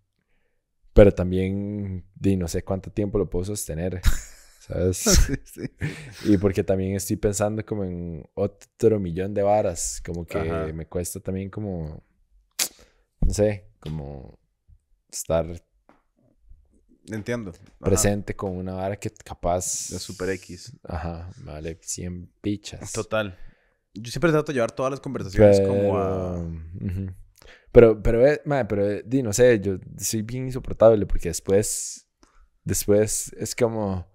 Pero 0.94 1.12
también, 1.12 2.06
di, 2.16 2.38
no 2.38 2.48
sé 2.48 2.64
cuánto 2.64 2.90
tiempo 2.92 3.18
lo 3.18 3.30
puedo 3.30 3.44
sostener. 3.44 4.02
¿Sabes? 4.62 4.98
Sí, 4.98 5.34
sí. 5.44 5.70
Y 6.34 6.38
porque 6.38 6.64
también 6.64 6.96
estoy 6.96 7.18
pensando 7.18 7.64
como 7.66 7.84
en 7.84 8.26
otro 8.36 9.00
millón 9.00 9.34
de 9.34 9.44
varas. 9.44 10.02
Como 10.04 10.26
que 10.26 10.40
Ajá. 10.40 10.72
me 10.74 10.88
cuesta 10.88 11.20
también 11.20 11.50
como, 11.50 12.02
no 13.20 13.34
sé, 13.34 13.66
como 13.82 14.40
estar 15.12 15.46
Entiendo. 17.10 17.52
Ajá. 17.52 17.62
presente 17.80 18.36
con 18.36 18.56
una 18.56 18.74
vara 18.74 18.96
que 18.96 19.12
capaz... 19.12 19.90
De 19.90 20.00
Super 20.00 20.30
X. 20.30 20.74
Ajá, 20.84 21.30
vale 21.44 21.78
100 21.82 22.30
pichas. 22.42 22.92
Total. 22.92 23.38
Yo 23.94 24.12
siempre 24.12 24.32
trato 24.32 24.52
de 24.52 24.56
llevar 24.56 24.72
todas 24.72 24.92
las 24.92 25.00
conversaciones 25.00 25.62
como 25.62 25.98
a... 25.98 26.44
Pero, 27.72 28.02
pero, 28.02 28.26
eh, 28.26 28.42
pero, 28.68 28.90
eh, 28.90 29.04
di, 29.06 29.22
no 29.22 29.34
sé, 29.34 29.60
yo 29.60 29.78
soy 29.98 30.22
bien 30.22 30.46
insoportable 30.46 31.06
porque 31.06 31.28
después, 31.28 32.08
después 32.64 33.34
es 33.38 33.54
como 33.54 34.08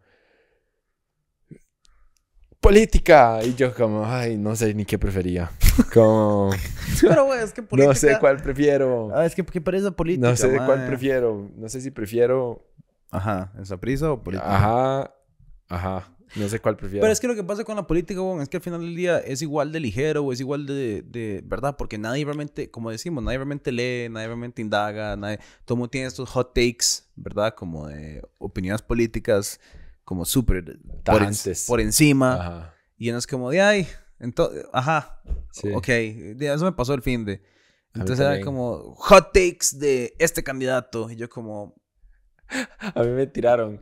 política 2.61 3.41
y 3.45 3.55
yo 3.55 3.75
como, 3.75 4.05
ay, 4.05 4.37
no 4.37 4.55
sé 4.55 4.75
ni 4.75 4.85
qué 4.85 4.99
prefería. 4.99 5.51
Como, 5.93 6.51
Pero, 7.01 7.25
güey, 7.25 7.43
es 7.43 7.53
que 7.53 7.63
política... 7.63 7.89
no 7.89 7.95
sé 7.95 8.19
cuál 8.21 8.37
prefiero. 8.43 9.11
Ah, 9.15 9.25
es 9.25 9.35
que 9.35 9.45
qué 9.45 9.61
parece 9.61 9.91
política, 9.93 10.29
No 10.29 10.37
sé 10.37 10.49
cuál 10.57 10.81
mae. 10.81 10.87
prefiero. 10.87 11.51
No 11.57 11.69
sé 11.69 11.81
si 11.81 11.91
prefiero, 11.91 12.65
Ajá, 13.11 13.53
¿en 13.57 13.79
prisa 13.79 14.13
o 14.13 14.23
política? 14.23 14.57
ajá, 14.57 15.15
ajá, 15.69 16.13
no 16.37 16.49
sé 16.49 16.61
cuál 16.61 16.77
prefiero. 16.77 17.03
Pero 17.03 17.13
es 17.13 17.19
que 17.19 17.27
lo 17.27 17.35
que 17.35 17.43
pasa 17.43 17.65
con 17.65 17.75
la 17.77 17.87
política, 17.87 18.21
weón, 18.21 18.41
es 18.43 18.49
que 18.49 18.59
al 18.59 18.63
final 18.63 18.81
del 18.81 18.95
día 18.95 19.19
es 19.19 19.43
igual 19.43 19.73
de 19.73 19.81
ligero 19.81 20.23
o 20.25 20.33
es 20.33 20.39
igual 20.41 20.67
de, 20.67 21.03
de 21.03 21.43
verdad, 21.45 21.77
porque 21.77 21.99
nadie 21.99 22.25
realmente, 22.25 22.71
como 22.71 22.91
decimos, 22.91 23.25
nadie 23.25 23.39
realmente 23.39 23.73
lee, 23.73 24.09
nadie 24.11 24.27
realmente 24.29 24.63
indaga, 24.63 25.17
nadie, 25.17 25.39
todo 25.65 25.75
el 25.75 25.79
mundo 25.79 25.91
tiene 25.91 26.07
estos 26.07 26.29
hot 26.29 26.55
takes, 26.55 27.05
¿verdad? 27.17 27.55
Como 27.55 27.89
de 27.89 28.23
opiniones 28.39 28.83
políticas, 28.83 29.59
como 30.11 30.25
súper 30.25 30.65
por, 31.05 31.23
en- 31.23 31.33
por 31.69 31.81
encima. 31.81 32.35
Ajá, 32.35 32.75
Y 32.99 33.13
no 33.13 33.19
es 33.19 33.29
como 33.29 33.49
de, 33.49 33.61
ay, 33.61 33.87
entonces, 34.19 34.65
ajá, 34.73 35.23
sí. 35.53 35.69
ok, 35.73 35.89
eso 35.89 36.65
me 36.65 36.73
pasó 36.73 36.95
el 36.95 37.03
fin 37.03 37.25
de. 37.25 37.41
Entonces 37.95 38.19
era 38.27 38.41
como 38.41 38.93
hot 38.97 39.27
takes 39.33 39.79
de 39.79 40.13
este 40.19 40.43
candidato. 40.43 41.09
Y 41.13 41.15
yo 41.15 41.29
como, 41.29 41.77
A 42.97 43.03
mí 43.05 43.11
me 43.11 43.29
tiraron 43.29 43.81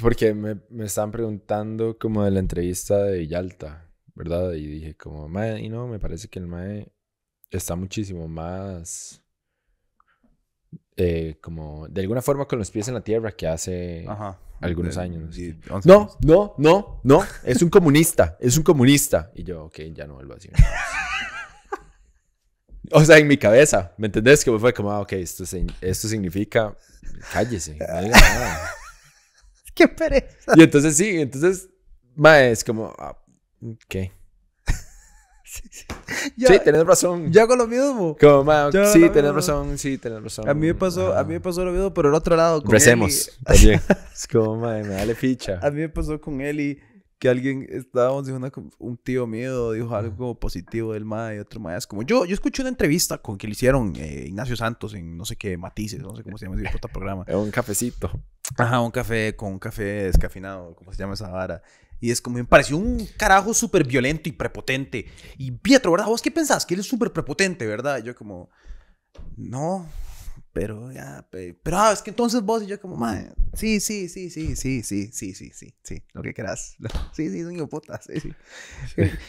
porque 0.00 0.32
me, 0.32 0.60
me 0.70 0.84
estaban 0.84 1.10
preguntando 1.10 1.98
como 1.98 2.22
de 2.22 2.30
la 2.30 2.38
entrevista 2.38 3.02
de 3.02 3.26
Yalta, 3.26 3.90
¿verdad? 4.14 4.52
Y 4.52 4.64
dije 4.64 4.94
como, 4.96 5.28
mae, 5.28 5.60
y 5.60 5.68
no, 5.68 5.88
me 5.88 5.98
parece 5.98 6.28
que 6.28 6.38
el 6.38 6.46
mae 6.46 6.92
está 7.50 7.74
muchísimo 7.74 8.28
más, 8.28 9.24
eh, 10.96 11.36
como, 11.42 11.88
de 11.88 12.00
alguna 12.02 12.22
forma 12.22 12.46
con 12.46 12.60
los 12.60 12.70
pies 12.70 12.86
en 12.86 12.94
la 12.94 13.02
tierra 13.02 13.32
que 13.32 13.48
hace... 13.48 14.04
ajá. 14.08 14.38
Algunos 14.60 14.94
de- 14.96 15.00
años. 15.02 15.34
sí, 15.34 15.58
11 15.70 15.88
No, 15.88 16.00
años. 16.00 16.16
no, 16.24 16.54
no, 16.58 17.00
no, 17.04 17.24
es 17.44 17.62
un 17.62 17.70
comunista, 17.70 18.36
es 18.40 18.56
un 18.56 18.62
comunista. 18.64 19.30
Y 19.34 19.44
yo, 19.44 19.64
ok, 19.64 19.78
ya 19.94 20.06
no 20.06 20.14
vuelvo 20.14 20.32
a 20.32 20.36
decir 20.36 20.52
nada. 20.52 20.64
O 22.90 23.04
sea, 23.04 23.18
en 23.18 23.26
mi 23.26 23.36
cabeza, 23.36 23.92
¿me 23.98 24.06
entendés? 24.06 24.42
Que 24.42 24.58
fue 24.58 24.72
como, 24.72 24.90
ah, 24.90 25.00
ok, 25.00 25.12
esto, 25.12 25.44
esto 25.82 26.08
significa, 26.08 26.74
cállese, 27.34 27.72
no 27.76 28.00
diga 28.02 28.18
nada. 28.18 28.70
¡Qué 29.74 29.86
pereza! 29.88 30.52
Y 30.56 30.62
entonces 30.62 30.96
sí, 30.96 31.20
entonces, 31.20 31.68
mae, 32.16 32.50
es 32.50 32.64
como, 32.64 32.94
ah, 32.98 33.14
ok. 33.62 34.10
Ya- 36.36 36.48
sí, 36.48 36.58
tenés 36.64 36.84
razón. 36.86 37.32
Yo 37.32 37.42
hago 37.42 37.56
lo 37.56 37.66
mismo. 37.66 38.16
Como, 38.20 38.70
Yo 38.70 38.86
sí, 38.92 39.00
lo 39.00 39.06
tenés 39.12 39.24
mismo. 39.24 39.32
razón, 39.36 39.78
sí, 39.78 39.98
tenés 39.98 40.22
razón. 40.22 40.48
A 40.48 40.54
mí 40.54 40.66
me 40.66 40.74
pasó, 40.74 41.16
a 41.16 41.24
mí 41.24 41.34
me 41.34 41.40
pasó 41.40 41.64
lo 41.64 41.72
mismo, 41.72 41.92
pero 41.92 42.08
el 42.08 42.14
otro 42.14 42.36
lado. 42.36 42.62
Con 42.62 42.70
Recemos, 42.72 43.28
Eli. 43.28 43.36
también. 43.44 43.80
Es 44.14 44.26
como, 44.26 44.56
mae, 44.56 44.82
me 44.82 44.94
dale 44.94 45.14
ficha. 45.14 45.60
A 45.62 45.70
mí 45.70 45.80
me 45.80 45.88
pasó 45.88 46.20
con 46.20 46.40
Eli 46.40 46.80
que 47.20 47.28
alguien 47.28 47.66
estábamos 47.70 48.28
en 48.28 48.34
una, 48.36 48.50
un 48.78 48.96
tío 48.96 49.26
mío 49.26 49.72
dijo 49.72 49.94
algo 49.96 50.16
como 50.16 50.38
positivo 50.38 50.92
del 50.92 51.04
MAE 51.04 51.36
y 51.36 51.38
otro 51.40 51.58
MAE 51.58 51.76
es 51.78 51.84
como 51.88 52.02
yo 52.04 52.24
yo 52.24 52.32
escuché 52.32 52.62
una 52.62 52.68
entrevista 52.68 53.18
con 53.18 53.36
que 53.36 53.48
le 53.48 53.54
hicieron 53.54 53.92
eh, 53.96 54.26
Ignacio 54.28 54.54
Santos 54.56 54.94
en 54.94 55.16
no 55.16 55.24
sé 55.24 55.34
qué 55.34 55.56
Matices 55.58 55.98
no 56.00 56.14
sé 56.14 56.22
cómo 56.22 56.38
se 56.38 56.46
llama 56.46 56.60
ese 56.62 56.70
puta 56.70 56.86
programa 56.86 57.24
Es 57.26 57.34
un 57.34 57.50
cafecito. 57.50 58.08
ajá 58.56 58.78
un 58.80 58.92
café 58.92 59.34
con 59.34 59.50
un 59.54 59.58
café 59.58 59.82
descafeinado 60.04 60.76
cómo 60.76 60.92
se 60.92 60.98
llama 60.98 61.14
esa 61.14 61.28
vara 61.28 61.60
y 62.00 62.10
es 62.10 62.20
como 62.20 62.36
me 62.38 62.44
pareció 62.44 62.76
un 62.76 63.06
carajo 63.16 63.52
súper 63.54 63.84
violento 63.84 64.28
y 64.28 64.32
prepotente 64.32 65.06
y 65.36 65.50
Pietro 65.50 65.92
verdad 65.92 66.06
vos 66.06 66.22
qué 66.22 66.30
pensás 66.30 66.64
que 66.64 66.74
él 66.74 66.80
es 66.80 66.86
súper 66.86 67.12
prepotente 67.12 67.66
verdad 67.66 67.98
Y 67.98 68.04
yo 68.04 68.14
como 68.14 68.50
no 69.36 69.86
pero 70.52 70.90
ya, 70.90 71.26
pe- 71.30 71.54
pero 71.62 71.78
ah, 71.78 71.92
es 71.92 72.02
que 72.02 72.10
entonces 72.10 72.42
vos 72.42 72.62
y 72.62 72.66
yo 72.66 72.80
como, 72.80 72.96
mae, 72.96 73.30
sí, 73.54 73.78
sí, 73.80 74.08
sí, 74.08 74.28
sí, 74.30 74.56
sí, 74.56 74.82
sí, 74.82 75.10
sí, 75.12 75.34
sí, 75.34 75.50
sí, 75.52 75.74
sí, 75.82 76.02
lo 76.12 76.22
que 76.22 76.32
quieras. 76.34 76.76
Sí, 77.12 77.28
sí, 77.30 77.42
niño 77.42 77.68
puta, 77.68 78.00
sí, 78.02 78.18
sí. 78.20 78.30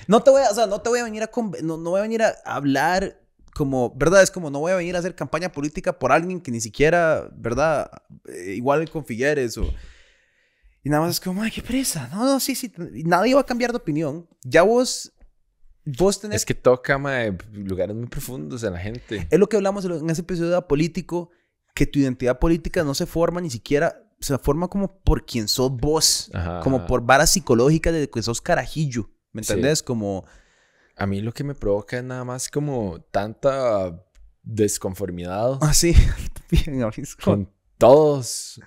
No 0.08 0.24
te 0.24 0.32
voy 0.32 0.42
a, 0.42 0.50
o 0.50 0.56
sea, 0.56 0.66
no 0.66 0.82
te 0.82 0.90
voy 0.90 1.00
a 1.00 1.04
venir 1.04 1.22
a, 1.24 1.30
no, 1.62 1.78
no 1.78 1.90
voy 1.92 2.00
a 2.00 2.04
venir 2.04 2.24
a 2.24 2.36
hablar 2.46 3.22
como, 3.54 3.94
¿verdad? 3.96 4.24
Es 4.24 4.32
como, 4.32 4.50
no 4.50 4.60
voy 4.60 4.72
a 4.72 4.76
venir 4.76 4.96
a 4.96 5.00
hacer 5.00 5.14
campaña 5.16 5.52
política 5.52 6.00
por 6.00 6.12
alguien 6.12 6.42
que 6.42 6.52
ni 6.52 6.62
siquiera, 6.62 7.30
¿verdad? 7.36 7.92
Eh, 8.28 8.54
igual 8.56 8.90
con 8.90 9.06
Figueres 9.06 9.58
o... 9.58 9.72
Y 10.84 10.90
nada 10.90 11.04
más 11.04 11.16
es 11.16 11.20
como, 11.20 11.42
ay, 11.42 11.52
qué 11.52 11.62
presa. 11.62 12.08
No, 12.12 12.24
no, 12.26 12.40
sí, 12.40 12.56
sí, 12.56 12.72
nadie 13.06 13.36
va 13.36 13.42
a 13.42 13.46
cambiar 13.46 13.72
de 13.72 13.78
opinión. 13.78 14.28
Ya 14.44 14.62
vos, 14.64 15.12
vos 15.86 16.20
tenés 16.22 16.38
Es 16.38 16.46
que 16.46 16.54
toca, 16.54 16.98
mae, 16.98 17.38
lugares 17.52 17.96
muy 17.96 18.08
profundos 18.08 18.64
en 18.64 18.74
la 18.74 18.80
gente. 18.80 19.28
es 19.30 19.40
lo 19.40 19.48
que 19.50 19.58
hablamos 19.58 19.84
en 19.86 20.10
ese 20.10 20.22
episodio 20.22 20.52
de 20.52 20.62
político, 20.62 21.32
que 21.76 21.86
tu 21.86 22.00
identidad 22.00 22.40
política 22.40 22.84
no 22.84 22.94
se 22.96 23.06
forma 23.06 23.42
ni 23.42 23.50
siquiera, 23.50 24.02
se 24.20 24.38
forma 24.38 24.68
como 24.68 25.02
por 25.02 25.26
quien 25.26 25.48
sos 25.48 25.72
vos, 25.72 26.30
Ajá. 26.34 26.60
como 26.62 26.86
por 26.88 27.02
varas 27.06 27.30
psicológicas 27.32 27.94
de 27.94 28.10
que 28.10 28.22
sos 28.22 28.42
carajillo, 28.42 29.10
¿me 29.34 29.44
Sí. 29.44 29.52
entendés? 29.54 29.84
Como, 29.84 30.26
A 30.98 31.06
mí 31.06 31.22
lo 31.22 31.32
que 31.34 31.46
me 31.46 31.56
provoca 31.56 31.98
es 31.98 32.04
nada 32.04 32.26
más 32.26 32.50
como 32.50 33.00
tanta 33.12 34.04
desconformidad 34.44 35.58
así, 35.62 35.94
bien, 36.52 36.84
a 36.84 36.88
mí 36.88 36.94
es 36.98 37.16
como- 37.16 37.38
con 37.46 37.54
todos. 37.78 38.60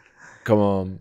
Como, 0.45 0.99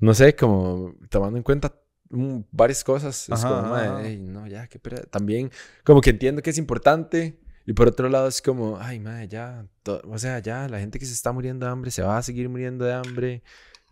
no 0.00 0.14
sé, 0.14 0.34
como 0.34 0.94
tomando 1.08 1.36
en 1.36 1.42
cuenta 1.42 1.74
mm, 2.08 2.40
varias 2.50 2.82
cosas. 2.82 3.28
Es 3.28 3.44
Ajá, 3.44 3.48
como, 3.48 3.74
ajá, 3.74 4.02
ey, 4.02 4.18
no, 4.18 4.46
ya, 4.46 4.66
qué 4.66 4.78
pera. 4.78 5.02
También, 5.02 5.50
como 5.84 6.00
que 6.00 6.10
entiendo 6.10 6.42
que 6.42 6.50
es 6.50 6.58
importante. 6.58 7.38
Y 7.66 7.72
por 7.72 7.86
otro 7.86 8.08
lado 8.08 8.26
es 8.26 8.42
como, 8.42 8.78
ay, 8.80 8.98
madre, 8.98 9.28
ya. 9.28 9.66
o 9.86 10.18
sea, 10.18 10.40
ya, 10.40 10.66
la 10.68 10.80
gente 10.80 10.98
que 10.98 11.06
se 11.06 11.12
está 11.12 11.30
muriendo 11.30 11.66
de 11.66 11.72
hambre 11.72 11.90
se 11.90 12.02
va 12.02 12.18
a 12.18 12.22
seguir 12.22 12.48
muriendo 12.48 12.84
de 12.84 12.94
hambre. 12.94 13.42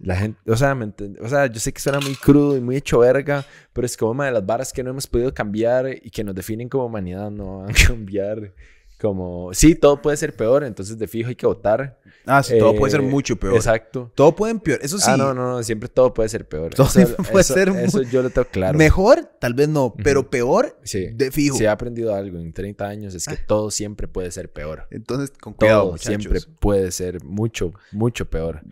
La 0.01 0.17
gente, 0.17 0.41
o 0.51 0.57
sea, 0.57 0.77
o 1.21 1.29
sea, 1.29 1.47
yo 1.47 1.61
sé 1.61 1.73
que 1.73 1.81
suena 1.81 2.01
muy 2.01 2.15
crudo 2.15 2.57
y 2.57 2.61
muy 2.61 2.77
hecho 2.77 3.01
verga, 3.01 3.45
pero 3.73 3.85
es 3.85 3.97
como, 3.97 4.15
madre, 4.15 4.33
las 4.33 4.47
varas 4.47 4.73
que 4.73 4.83
no 4.83 4.91
hemos 4.91 5.07
podido 5.07 5.35
cambiar 5.35 5.89
y 5.91 6.11
que 6.11 6.25
nos 6.25 6.35
definen 6.35 6.69
como 6.69 6.87
humanidad 6.87 7.31
no 7.31 7.59
van 7.59 7.71
a 7.71 7.75
cambiar 7.87 8.55
Como, 9.01 9.51
sí, 9.55 9.77
todo 9.77 10.03
puede 10.03 10.17
ser 10.17 10.35
peor, 10.35 10.65
entonces 10.65 10.99
de 10.99 11.07
fijo 11.07 11.29
hay 11.29 11.37
que 11.37 11.47
votar. 11.47 12.01
Ah, 12.27 12.43
sí, 12.43 12.59
todo 12.59 12.75
puede 12.75 12.91
ser 12.91 13.01
Eh, 13.01 13.05
mucho 13.05 13.37
peor. 13.37 13.55
Exacto. 13.55 14.11
Todo 14.15 14.35
puede 14.35 14.51
empeorar. 14.51 14.85
Eso 14.85 14.99
sí. 14.99 15.05
Ah, 15.09 15.17
no, 15.17 15.33
no, 15.33 15.49
no, 15.53 15.63
siempre 15.63 15.89
todo 15.89 16.13
puede 16.13 16.29
ser 16.29 16.49
peor. 16.49 16.75
Todo 16.75 16.89
eso, 16.89 16.93
siempre 17.07 17.25
puede 17.31 17.41
eso- 17.43 17.55
ser 17.55 17.69
Eso 17.69 18.03
yo 18.03 18.23
lo 18.23 18.31
tengo 18.31 18.49
claro. 18.49 18.77
Mejor, 18.77 19.25
tal 19.41 19.55
vez 19.55 19.69
no, 19.69 19.95
pero 20.03 20.29
peor, 20.29 20.77
Sí. 20.83 21.07
de 21.15 21.31
fijo. 21.31 21.57
Si 21.57 21.63
he 21.65 21.69
aprendido 21.69 22.13
algo 22.15 22.39
en 22.39 22.53
30 22.53 22.89
años 22.89 23.15
es 23.15 23.27
que 23.27 23.37
todo 23.37 23.71
siempre 23.71 24.09
puede 24.09 24.33
ser 24.33 24.53
peor. 24.53 24.89
Entonces, 24.91 25.31
con 25.41 25.53
cuidado, 25.55 25.83
Todo 25.83 25.93
muchachos. 25.93 26.23
siempre 26.23 26.41
puede 26.59 26.91
ser 26.91 27.23
mucho, 27.25 27.73
mucho 27.93 28.29
peor. 28.29 28.63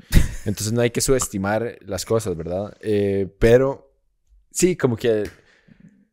Entonces 0.45 0.73
no 0.73 0.81
hay 0.81 0.91
que 0.91 1.01
subestimar 1.01 1.79
las 1.87 2.05
cosas, 2.05 2.37
¿verdad? 2.37 2.77
Eh, 2.81 3.33
pero 3.39 3.93
sí, 4.51 4.77
como 4.77 4.97
que 4.97 5.31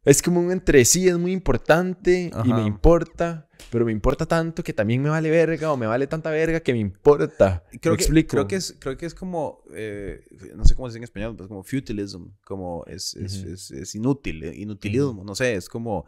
es 0.05 0.22
como 0.22 0.39
un 0.39 0.51
entre 0.51 0.86
sí, 0.86 1.07
es 1.07 1.18
muy 1.18 1.32
importante 1.32 2.30
y 2.32 2.32
Ajá. 2.34 2.43
me 2.43 2.66
importa, 2.66 3.47
pero 3.70 3.86
me 3.86 3.91
importa 3.91 4.26
tanto 4.26 4.64
que 4.64 4.74
también 4.74 5.01
me 5.01 5.09
vale 5.09 5.30
verga 5.30 5.72
o 5.72 5.78
me 5.78 5.86
vale 5.88 6.07
tanta 6.07 6.30
verga 6.30 6.59
que 6.59 6.74
me 6.74 6.80
importa. 6.80 7.64
Creo 7.82 7.93
¿Me 7.93 7.97
que, 7.97 8.03
explico? 8.03 8.30
creo 8.32 8.47
que 8.47 8.55
es, 8.57 8.76
creo 8.80 8.97
que 8.97 9.05
es 9.05 9.14
como, 9.16 9.64
eh, 9.74 10.24
no 10.55 10.66
sé 10.66 10.76
cómo 10.76 10.88
se 10.88 10.91
dice 10.91 10.97
en 10.99 11.03
español, 11.05 11.34
pero 11.36 11.45
es 11.45 11.49
como 11.49 11.64
futilism, 11.64 12.28
como 12.45 12.84
es, 12.88 13.16
es, 13.16 13.36
es, 13.43 13.72
es 13.72 13.95
inútil, 13.95 14.43
eh, 14.43 14.55
inutilismo, 14.55 15.24
no 15.24 15.36
sé, 15.36 15.55
es 15.55 15.68
como, 15.70 16.05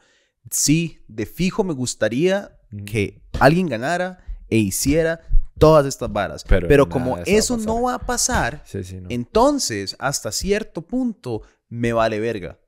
sí, 0.49 0.99
de 1.07 1.25
fijo 1.25 1.63
me 1.63 1.73
gustaría 1.73 2.57
que 2.85 3.21
alguien 3.39 3.67
ganara 3.67 4.23
e 4.49 4.57
hiciera 4.57 5.21
todas 5.57 5.85
estas 5.85 6.11
varas, 6.11 6.43
Pero 6.43 6.67
pero, 6.67 6.89
como 6.89 7.17
eso 7.25 7.57
va 7.57 7.63
no 7.63 7.81
va 7.83 7.93
a 7.95 7.99
pasar, 7.99 8.61
Sí, 8.65 8.83
sí, 8.83 8.97
no. 8.99 9.07
entonces 9.09 9.95
hasta 9.99 10.31
cierto 10.31 10.81
punto 10.81 11.41
me 11.69 11.93
vale 11.93 12.19
verga. 12.19 12.59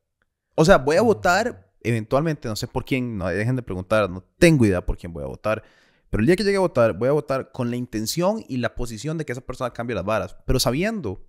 O 0.56 0.66
sea, 0.66 0.78
voy 0.80 0.96
a 0.96 1.02
votar 1.02 1.67
eventualmente, 1.82 2.48
no 2.48 2.56
sé 2.56 2.68
por 2.68 2.86
quién, 2.86 3.18
no 3.18 3.28
dejen 3.28 3.56
de 3.56 3.62
preguntar, 3.62 4.10
no 4.10 4.24
tengo 4.38 4.66
idea 4.66 4.86
por 4.86 4.98
quién 4.98 5.14
voy 5.14 5.24
a 5.24 5.28
votar. 5.28 5.64
Pero 6.10 6.22
el 6.22 6.28
día 6.28 6.36
que 6.36 6.44
llegue 6.44 6.58
a 6.58 6.62
votar, 6.62 6.94
voy 6.94 7.10
a 7.10 7.12
votar 7.12 7.52
con 7.52 7.70
la 7.70 7.76
intención 7.76 8.44
y 8.48 8.58
la 8.58 8.76
posición 8.76 9.18
de 9.18 9.26
que 9.26 9.34
esa 9.34 9.42
persona 9.42 9.72
cambie 9.72 9.96
las 9.96 10.06
varas, 10.06 10.38
pero 10.46 10.60
sabiendo 10.60 11.26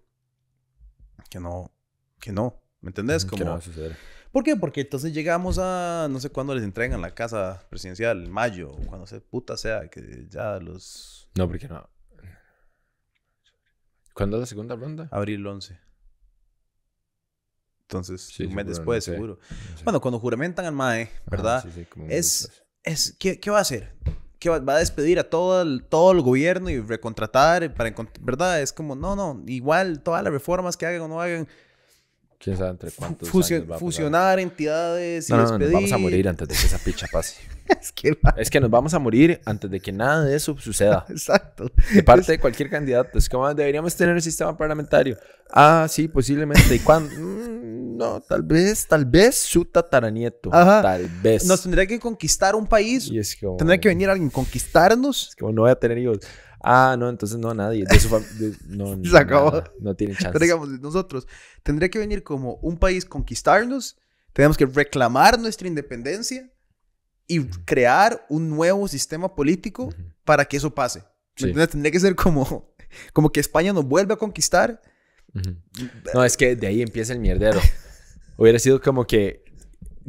que 1.31 1.41
no, 1.41 1.73
que 2.21 2.33
no, 2.33 2.63
¿me 2.81 2.91
entendés? 2.91 3.25
Que 3.25 3.31
Como, 3.31 3.45
no 3.45 3.51
va 3.53 3.57
a 3.59 3.61
suceder. 3.61 3.97
¿Por 4.31 4.45
qué? 4.45 4.57
Porque 4.57 4.83
entonces 4.83 5.13
llegamos 5.13 5.59
a, 5.59 6.07
no 6.11 6.21
sé 6.21 6.31
cuándo 6.31 6.55
les 6.55 6.63
entregan 6.63 7.01
la 7.01 7.15
casa 7.15 7.67
presidencial, 7.71 8.25
en 8.25 8.31
mayo, 8.31 8.71
o 8.71 8.87
cuando 8.87 9.07
se 9.07 9.21
puta 9.21 9.57
sea, 9.57 9.89
que 9.89 10.27
ya 10.29 10.59
los... 10.61 11.31
No, 11.35 11.49
porque 11.49 11.67
no. 11.67 11.89
¿Cuándo 14.15 14.37
es 14.37 14.41
la 14.41 14.47
segunda 14.47 14.77
ronda? 14.77 15.09
Abril 15.11 15.47
11. 15.47 15.79
Entonces, 17.89 18.21
Sí, 18.21 18.45
un 18.45 18.55
mes 18.55 18.67
después, 18.67 19.03
seguro. 19.03 19.39
Bueno, 19.83 19.99
cuando 20.01 20.19
juramentan 20.21 20.67
al 20.67 20.73
MAE, 20.75 21.11
¿verdad? 21.27 21.59
Ajá, 21.59 21.71
sí, 21.75 21.87
es, 22.11 22.51
es 22.85 23.17
¿qué, 23.19 23.41
qué 23.41 23.51
va 23.51 23.59
a 23.59 23.63
hacer? 23.63 23.95
¿Qué 24.39 24.51
va, 24.51 24.59
va 24.59 24.75
a 24.75 24.79
despedir 24.79 25.19
a 25.19 25.25
todo 25.25 25.63
el, 25.63 25.83
todo 25.89 26.13
el 26.13 26.21
gobierno 26.21 26.69
y 26.69 26.79
recontratar 26.81 27.73
para 27.75 27.95
¿verdad? 28.21 28.61
Es 28.61 28.75
como, 28.75 28.95
no, 28.95 29.17
no, 29.17 29.43
igual 29.47 30.03
todas 30.03 30.23
las 30.23 30.31
reformas 30.33 30.77
que 30.77 30.85
hagan 30.85 31.01
o 31.01 31.09
no 31.09 31.21
hagan. 31.21 31.49
¿Quién 32.39 32.57
sabe 32.59 32.71
entre 32.71 32.91
cuántos 32.93 33.31
fusio- 33.31 33.57
años 33.57 33.65
va 33.71 33.75
a 33.77 33.79
pasar? 33.79 33.81
fusionar 33.81 34.39
entidades 34.39 35.29
y 35.29 35.33
No, 35.33 35.39
no, 35.39 35.45
no, 35.45 35.49
nos 35.51 35.59
despedir. 35.59 35.75
vamos 35.75 35.93
a 35.93 35.99
morir 35.99 36.29
antes 36.29 36.47
de 36.47 36.55
que 36.55 36.67
esa 36.67 36.79
picha 36.79 37.07
pase. 37.11 37.37
es 37.81 37.93
que 37.93 38.19
Es 38.37 38.51
que 38.51 38.61
nos 38.61 38.71
vamos 38.71 38.95
a 38.95 38.99
morir 38.99 39.41
antes 39.45 39.71
de 39.71 39.81
que 39.81 39.93
nada 39.93 40.25
de 40.25 40.37
eso 40.37 40.57
suceda. 40.59 41.05
Exacto. 41.11 41.71
De 41.95 42.03
parte 42.03 42.33
de 42.33 42.39
cualquier 42.39 42.71
candidato. 42.71 43.19
Es 43.19 43.29
como 43.29 43.47
"Ah, 43.47 43.55
deberíamos 43.55 43.95
tener 43.95 44.15
un 44.15 44.21
sistema 44.23 44.57
parlamentario. 44.57 45.17
Ah, 45.51 45.87
sí, 45.89 46.09
posiblemente. 46.09 46.75
¿Y 46.75 46.79
cuándo? 46.81 47.11
Mm, 47.19 47.97
no, 47.97 48.21
tal 48.21 48.43
vez, 48.45 48.87
tal 48.87 49.05
vez 49.05 49.35
su 49.37 49.65
tataranieto. 49.65 50.51
Ajá. 50.53 50.83
Tal 50.83 51.09
vez. 51.21 51.45
Nos 51.47 51.63
tendría 51.63 51.85
que 51.87 51.99
conquistar 51.99 52.55
un 52.55 52.67
país. 52.67 53.09
y 53.11 53.19
es 53.19 53.35
como, 53.37 53.57
Tendría 53.57 53.81
que 53.81 53.89
venir 53.89 54.09
alguien 54.09 54.29
a 54.29 54.33
conquistarnos. 54.33 55.31
Es 55.31 55.37
como 55.37 55.53
no 55.53 55.63
voy 55.63 55.71
a 55.73 55.75
tener 55.75 55.99
hijos. 55.99 56.19
Ah, 56.63 56.97
no, 56.99 57.09
entonces 57.09 57.39
no, 57.39 57.53
nadie. 57.55 57.85
De 57.89 57.99
su 57.99 58.09
fam- 58.09 58.27
de- 58.39 58.57
no, 58.69 59.03
Se 59.05 59.17
acabó. 59.19 59.51
nada, 59.51 59.73
no 59.81 59.95
tiene 59.97 60.15
chance. 60.15 60.31
Pero 60.33 60.45
digamos, 60.45 60.69
nosotros, 60.81 61.27
tendría 61.65 61.89
que 61.89 61.99
venir 61.99 62.23
como 62.23 62.55
un 62.63 62.77
país 62.79 63.05
conquistarnos. 63.05 63.97
Tenemos 64.33 64.57
que 64.57 64.67
reclamar 64.67 65.39
nuestra 65.41 65.67
independencia 65.67 66.49
y 67.29 67.45
crear 67.65 68.27
un 68.29 68.49
nuevo 68.49 68.89
sistema 68.89 69.35
político 69.35 69.95
para 70.25 70.45
que 70.47 70.57
eso 70.57 70.75
pase. 70.75 71.05
¿Me 71.41 71.53
Sí. 71.55 71.67
Tendría 71.69 71.93
que 71.93 72.01
ser 72.01 72.17
como, 72.17 72.75
como 73.13 73.31
que 73.31 73.39
España 73.39 73.73
nos 73.73 73.85
vuelve 73.85 74.15
a 74.15 74.17
conquistar. 74.17 74.83
Ujú. 75.35 75.57
No, 76.15 76.25
es 76.25 76.37
que 76.37 76.57
de 76.57 76.67
ahí 76.67 76.83
empieza 76.83 77.13
el 77.13 77.21
mierdero. 77.21 77.61
Hubiera 78.37 78.59
sido 78.59 78.81
como 78.81 79.07
que 79.07 79.45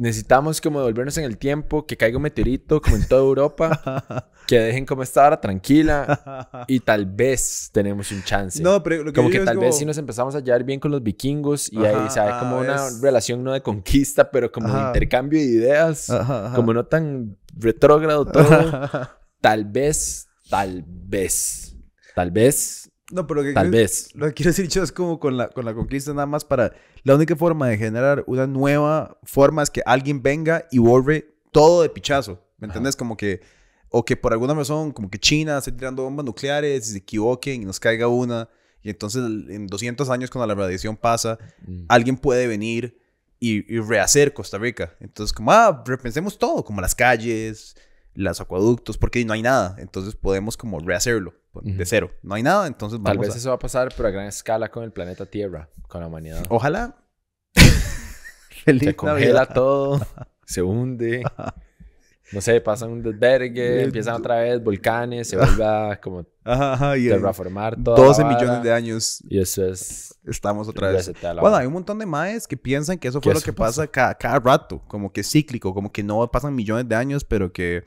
necesitamos 0.00 0.60
como 0.62 0.78
devolvernos 0.80 1.18
en 1.18 1.24
el 1.24 1.36
tiempo, 1.36 1.86
que 1.86 1.96
caiga 1.96 2.16
un 2.16 2.22
meteorito 2.22 2.80
como 2.80 2.96
en 2.96 3.06
toda 3.06 3.20
Europa, 3.20 4.30
que 4.46 4.58
dejen 4.58 4.86
como 4.86 5.02
esta 5.02 5.26
hora 5.26 5.40
tranquila 5.40 6.64
y 6.68 6.80
tal 6.80 7.04
vez 7.04 7.68
tenemos 7.72 8.10
un 8.10 8.22
chance. 8.24 8.62
No, 8.62 8.82
pero 8.82 9.04
lo 9.04 9.12
que 9.12 9.16
como 9.16 9.28
que 9.30 9.40
tal 9.40 9.58
vez 9.58 9.76
si 9.76 9.84
nos 9.84 9.98
empezamos 9.98 10.34
a 10.34 10.40
llevar 10.40 10.64
bien 10.64 10.80
con 10.80 10.90
los 10.90 11.02
vikingos 11.02 11.70
y 11.72 11.78
ahí 11.84 11.94
Ajá, 11.94 12.10
se 12.10 12.20
ve 12.20 12.30
como 12.40 12.58
una 12.58 12.86
es- 12.86 13.00
relación 13.02 13.44
no 13.44 13.52
de 13.52 13.60
conquista, 13.60 14.30
pero 14.30 14.50
como 14.50 14.72
de 14.74 14.80
intercambio 14.80 15.38
de 15.38 15.44
ideas, 15.44 16.08
Ajá, 16.10 16.46
ajá. 16.46 16.56
como 16.56 16.72
no 16.72 16.86
tan 16.86 17.36
retrógrado 17.56 18.24
todo. 18.24 18.48
tal 19.40 19.64
vez, 19.66 20.26
tal 20.48 20.82
vez, 20.86 21.76
tal 22.14 22.30
vez, 22.30 22.89
No, 23.10 23.26
pero 23.26 23.40
lo 23.42 23.48
que 23.48 23.52
tal 23.54 23.70
quiero- 23.70 23.82
vez. 23.82 24.10
Lo 24.14 24.26
que 24.28 24.34
quiero 24.34 24.50
decir 24.50 24.68
yo 24.68 24.82
es 24.82 24.92
como 24.92 25.18
con 25.18 25.36
la, 25.36 25.48
con 25.48 25.64
la 25.64 25.74
conquista 25.74 26.12
nada 26.12 26.26
más 26.26 26.44
para... 26.44 26.72
La 27.02 27.14
única 27.14 27.34
forma 27.36 27.68
de 27.68 27.78
generar 27.78 28.24
una 28.26 28.46
nueva 28.46 29.18
forma 29.22 29.62
es 29.62 29.70
que 29.70 29.82
alguien 29.86 30.22
venga 30.22 30.66
y 30.70 30.78
borre 30.78 31.34
todo 31.52 31.82
de 31.82 31.88
pichazo. 31.88 32.42
¿Me 32.58 32.66
entiendes? 32.66 32.96
Como 32.96 33.16
que... 33.16 33.40
O 33.88 34.04
que 34.04 34.16
por 34.16 34.32
alguna 34.32 34.54
razón, 34.54 34.92
como 34.92 35.10
que 35.10 35.18
China 35.18 35.58
esté 35.58 35.72
tirando 35.72 36.04
bombas 36.04 36.24
nucleares 36.24 36.88
y 36.88 36.92
se 36.92 36.98
equivoquen 36.98 37.62
y 37.62 37.64
nos 37.64 37.80
caiga 37.80 38.06
una. 38.06 38.48
Y 38.82 38.90
entonces 38.90 39.20
en 39.48 39.66
200 39.66 40.08
años 40.10 40.30
cuando 40.30 40.46
la 40.46 40.54
radiación 40.54 40.96
pasa, 40.96 41.38
Mm. 41.66 41.86
alguien 41.88 42.16
puede 42.16 42.46
venir 42.46 42.96
y, 43.40 43.74
y 43.74 43.80
rehacer 43.80 44.32
Costa 44.32 44.58
Rica. 44.58 44.94
Entonces 45.00 45.32
como, 45.32 45.50
ah, 45.50 45.82
repensemos 45.84 46.38
todo, 46.38 46.64
como 46.64 46.80
las 46.80 46.94
calles, 46.94 47.74
los 48.14 48.40
acueductos, 48.40 48.96
porque 48.96 49.24
no 49.24 49.32
hay 49.32 49.42
nada. 49.42 49.74
Entonces 49.78 50.14
podemos 50.14 50.56
como 50.56 50.78
rehacerlo 50.78 51.34
de 51.54 51.72
Ujú. 51.72 51.82
cero. 51.84 52.10
No 52.22 52.34
hay 52.34 52.42
nada, 52.42 52.66
entonces 52.66 52.98
Tal 53.02 53.16
vamos 53.16 53.26
vez 53.26 53.34
a... 53.34 53.38
eso 53.38 53.48
va 53.50 53.54
a 53.56 53.58
pasar, 53.58 53.92
pero 53.96 54.08
a 54.08 54.12
gran 54.12 54.26
escala 54.26 54.70
con 54.70 54.84
el 54.84 54.92
planeta 54.92 55.26
Tierra, 55.26 55.68
con 55.88 56.00
la 56.00 56.06
humanidad. 56.06 56.44
Ojalá. 56.48 56.96
Feliz 58.64 58.82
se 58.84 58.96
congela 58.96 59.40
Navidad. 59.40 59.54
todo, 59.54 60.06
se 60.44 60.62
hunde. 60.62 61.22
No 62.32 62.40
sé, 62.40 62.60
pasan 62.60 62.90
un 62.92 63.02
desvergue, 63.02 63.82
empiezan 63.82 64.14
otra 64.14 64.36
vez 64.36 64.62
volcanes, 64.62 65.26
se 65.26 65.36
vuelve 65.36 65.64
a 65.64 66.00
como 66.00 66.24
Ajá, 66.44 66.74
ajá, 66.74 66.96
y 66.96 67.08
terraformar 67.08 67.74
todo. 67.82 67.96
12 67.96 68.24
millones 68.24 68.62
de 68.62 68.72
años 68.72 69.20
Y 69.28 69.40
eso 69.40 69.66
es. 69.66 70.14
estamos 70.24 70.68
otra 70.68 70.92
vez. 70.92 71.10
Bueno, 71.20 71.42
vara. 71.42 71.58
hay 71.58 71.66
un 71.66 71.72
montón 71.72 71.98
de 71.98 72.06
maes 72.06 72.46
que 72.46 72.56
piensan 72.56 72.98
que 72.98 73.08
eso 73.08 73.18
Que 73.20 73.24
fue 73.24 73.32
lo 73.32 73.38
eso 73.40 73.44
que 73.46 73.52
pasa 73.52 73.84
cada, 73.88 74.14
cada 74.14 74.38
rato, 74.38 74.80
como 74.86 75.12
que 75.12 75.24
cíclico, 75.24 75.74
como 75.74 75.90
que 75.90 76.04
no 76.04 76.24
pasan 76.30 76.54
millones 76.54 76.88
de 76.88 76.94
años, 76.94 77.24
pero 77.24 77.52
que... 77.52 77.82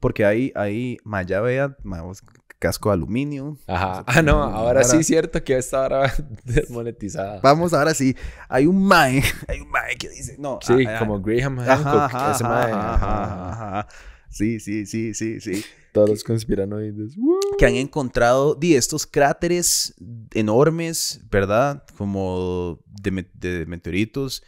Porque 0.00 0.24
ahí, 0.24 0.50
ahí, 0.56 0.96
ma, 1.04 1.22
ya 1.22 1.40
vea, 1.40 1.76
ma, 1.84 2.02
vos- 2.02 2.20
casco 2.64 2.88
de 2.88 2.94
aluminio. 2.94 3.58
Ajá. 3.66 4.04
Ah, 4.06 4.22
no, 4.22 4.42
ahora 4.42 4.82
sí 4.84 4.90
Ahora- 4.92 5.00
es 5.00 5.06
cierto 5.06 5.44
que 5.44 5.58
esta 5.58 5.82
hora 5.82 6.12
desmonetizada. 6.44 7.40
Vamos 7.42 7.74
ahora 7.74 7.92
sí. 7.92 8.16
Hay 8.48 8.64
un 8.66 8.82
mae, 8.82 9.22
hay 9.48 9.60
un 9.60 9.68
mae 9.70 9.96
que 9.96 10.08
dice... 10.08 10.36
No, 10.38 10.58
Sí, 10.62 10.86
ah, 10.86 10.96
ah, 10.96 10.98
como 10.98 11.20
Graham 11.20 11.58
ajá, 11.60 11.76
Hancock, 11.76 12.14
ajá, 12.14 12.32
ese 12.34 12.44
ajá, 12.44 12.54
mae, 12.54 12.72
ajá, 12.72 12.94
ajá. 12.94 13.78
ajá. 13.80 13.88
Sí, 14.30 14.58
sí, 14.60 14.86
sí, 14.86 15.12
sí, 15.12 15.40
sí. 15.40 15.62
Todos 15.92 16.08
los 16.08 16.24
conspiranoides. 16.24 17.16
¡Woo! 17.18 17.38
que 17.58 17.66
han 17.66 17.74
encontrado 17.76 18.54
di, 18.54 18.74
estos 18.74 19.06
cráteres 19.06 19.94
enormes, 20.32 21.20
¿verdad? 21.30 21.84
Como 21.98 22.80
de, 23.02 23.28
de 23.34 23.66
meteoritos, 23.66 24.42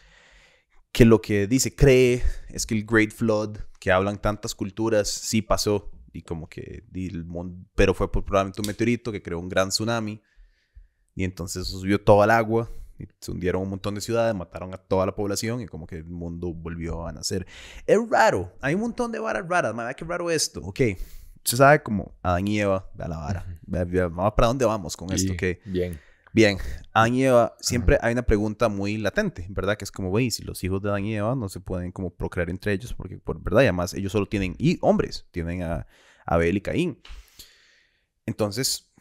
que 0.90 1.04
lo 1.04 1.20
que 1.20 1.46
dice, 1.46 1.74
cree, 1.74 2.22
es 2.48 2.64
que 2.66 2.74
el 2.74 2.84
Great 2.86 3.12
Flood, 3.12 3.58
que 3.78 3.92
hablan 3.92 4.18
tantas 4.20 4.54
culturas, 4.54 5.08
sí 5.08 5.42
pasó, 5.42 5.90
y 6.16 6.22
como 6.22 6.48
que, 6.48 6.84
di, 6.90 7.06
el 7.06 7.24
mon- 7.24 7.66
pero 7.74 7.94
fue 7.94 8.10
por 8.10 8.24
probablemente 8.24 8.60
un 8.60 8.66
meteorito 8.66 9.12
que 9.12 9.22
creó 9.22 9.38
un 9.38 9.48
gran 9.48 9.68
tsunami, 9.68 10.20
y 11.14 11.24
entonces 11.24 11.66
subió 11.66 12.00
todo 12.00 12.22
el 12.24 12.30
agua, 12.30 12.70
y 12.98 13.04
se 13.20 13.30
hundieron 13.30 13.62
un 13.62 13.70
montón 13.70 13.94
de 13.94 14.00
ciudades, 14.00 14.34
mataron 14.34 14.72
a 14.74 14.78
toda 14.78 15.06
la 15.06 15.14
población, 15.14 15.60
y 15.60 15.66
como 15.66 15.86
que 15.86 15.96
el 15.96 16.04
mundo 16.04 16.52
volvió 16.52 17.06
a 17.06 17.12
nacer. 17.12 17.46
Es 17.86 17.98
raro, 18.10 18.52
hay 18.60 18.74
un 18.74 18.80
montón 18.82 19.12
de 19.12 19.18
varas 19.18 19.46
raras, 19.48 19.74
madre, 19.74 19.94
qué 19.94 20.04
raro 20.04 20.30
esto, 20.30 20.60
ok. 20.62 20.80
Se 21.44 21.56
sabe 21.56 21.80
como 21.82 22.12
Adán 22.22 22.48
y 22.48 22.58
Eva, 22.58 22.90
vea 22.94 23.06
la 23.06 23.18
vara. 23.18 23.60
Vea, 23.66 24.08
vamos, 24.08 24.32
¿Para 24.34 24.48
dónde 24.48 24.64
vamos 24.64 24.96
con 24.96 25.12
esto? 25.12 25.32
Y- 25.32 25.36
ok. 25.36 25.58
Bien. 25.66 26.00
Bien, 26.36 26.58
Adán 26.92 27.14
y 27.14 27.24
Eva, 27.24 27.56
siempre 27.60 27.96
hay 28.02 28.12
una 28.12 28.20
pregunta 28.20 28.68
muy 28.68 28.98
latente, 28.98 29.46
¿verdad? 29.48 29.78
Que 29.78 29.86
es 29.86 29.90
como, 29.90 30.10
güey, 30.10 30.30
si 30.30 30.42
los 30.42 30.62
hijos 30.64 30.82
de 30.82 30.90
Adán 30.90 31.06
y 31.06 31.16
Eva 31.16 31.34
no 31.34 31.48
se 31.48 31.60
pueden 31.60 31.92
como 31.92 32.10
procrear 32.10 32.50
entre 32.50 32.74
ellos, 32.74 32.92
porque, 32.92 33.16
por 33.16 33.42
verdad, 33.42 33.62
y 33.62 33.64
además 33.64 33.94
ellos 33.94 34.12
solo 34.12 34.26
tienen 34.26 34.54
y 34.58 34.76
hombres, 34.82 35.26
tienen 35.30 35.62
a 35.62 35.86
Abel 36.26 36.58
y 36.58 36.60
Caín. 36.60 37.00
Entonces, 38.26 38.92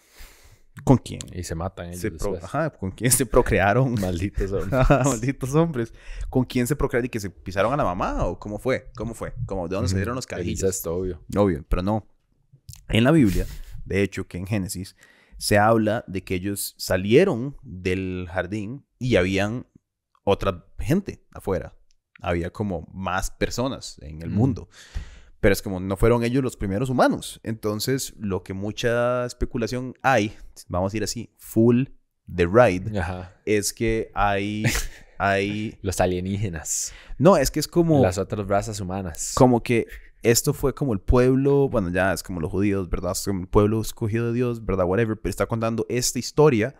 ¿Con 0.86 0.98
quién? 0.98 1.20
Y 1.34 1.44
se 1.44 1.56
matan 1.56 1.88
ellos 1.88 2.00
Se 2.00 2.12
pro-. 2.12 2.38
Ajá, 2.42 2.70
¿con 2.70 2.92
quién 2.92 3.12
se 3.12 3.26
procrearon? 3.26 3.96
Malditos 4.00 4.52
hombres. 4.54 4.90
Malditos 4.90 5.56
hombres. 5.56 5.94
¿Con 6.30 6.46
quién 6.46 6.68
se 6.68 6.78
procrearon 6.78 7.08
y 7.08 7.10
que 7.10 7.20
se 7.20 7.30
pisaron 7.30 7.74
a 7.74 7.76
la 7.76 7.84
mamá? 7.84 8.26
¿O 8.26 8.40
cómo 8.40 8.60
fue? 8.60 8.92
¿Cómo 8.96 9.14
fue? 9.14 9.34
¿Cómo, 9.46 9.68
¿De 9.68 9.76
dónde 9.76 9.90
se 9.90 9.98
dieron 9.98 10.16
los 10.16 10.26
carajillos? 10.26 10.62
incesto, 10.62 10.96
obvio. 10.96 11.22
Obvio, 11.36 11.66
pero 11.68 11.82
no. 11.82 12.08
En 12.88 13.04
la 13.04 13.12
Biblia, 13.12 13.46
de 13.84 14.04
hecho, 14.04 14.26
que 14.26 14.38
en 14.38 14.48
Génesis, 14.48 14.96
se 15.38 15.58
habla 15.58 16.04
de 16.08 16.24
que 16.24 16.36
ellos 16.36 16.76
salieron 16.78 17.58
del 17.62 18.28
jardín 18.32 18.86
y 19.00 19.16
habían 19.18 19.68
otra 20.24 20.66
gente 20.80 21.24
afuera. 21.34 21.76
Había 22.22 22.50
como 22.52 22.88
más 22.94 23.32
personas 23.32 24.00
en 24.02 24.22
el 24.22 24.30
Mm. 24.30 24.34
mundo. 24.36 24.70
Pero 25.42 25.54
es 25.54 25.62
como 25.62 25.80
no 25.80 25.96
fueron 25.98 26.24
ellos 26.24 26.42
los 26.44 26.58
primeros 26.58 26.90
humanos. 26.90 27.40
Entonces, 27.44 28.14
lo 28.18 28.42
que 28.44 28.54
mucha 28.54 29.26
especulación 29.26 29.94
hay, 30.02 30.36
vamos 30.68 30.94
a 30.94 30.98
ir 30.98 31.04
así, 31.04 31.30
full 31.38 31.86
the 32.34 32.48
ride, 32.48 32.98
Ajá. 33.00 33.36
es 33.46 33.72
que 33.72 34.10
hay, 34.16 34.64
hay, 35.20 35.78
Los 35.84 36.00
alienígenas. 36.02 36.94
no, 37.20 37.38
es 37.38 37.52
que 37.52 37.60
es 37.60 37.68
como, 37.68 38.02
Las 38.02 38.18
otras 38.18 38.48
razas 38.48 38.80
humanas. 38.80 39.34
como 39.36 39.62
que 39.62 39.86
esto 40.26 40.54
fue 40.54 40.74
como 40.74 40.94
el 40.94 41.00
pueblo, 41.00 41.70
bueno, 41.70 41.90
ya 41.90 42.12
es 42.12 42.24
como 42.24 42.40
los 42.40 42.52
judíos, 42.52 42.90
¿verdad? 42.90 43.12
Es 43.12 43.24
como 43.24 43.42
el 43.42 43.48
pueblo 43.48 43.80
escogido 43.80 44.28
de 44.28 44.34
Dios, 44.34 44.66
¿verdad? 44.66 44.86
Whatever, 44.86 45.18
pero 45.18 45.30
está 45.30 45.46
contando 45.46 45.86
esta 45.88 46.18
historia 46.18 46.76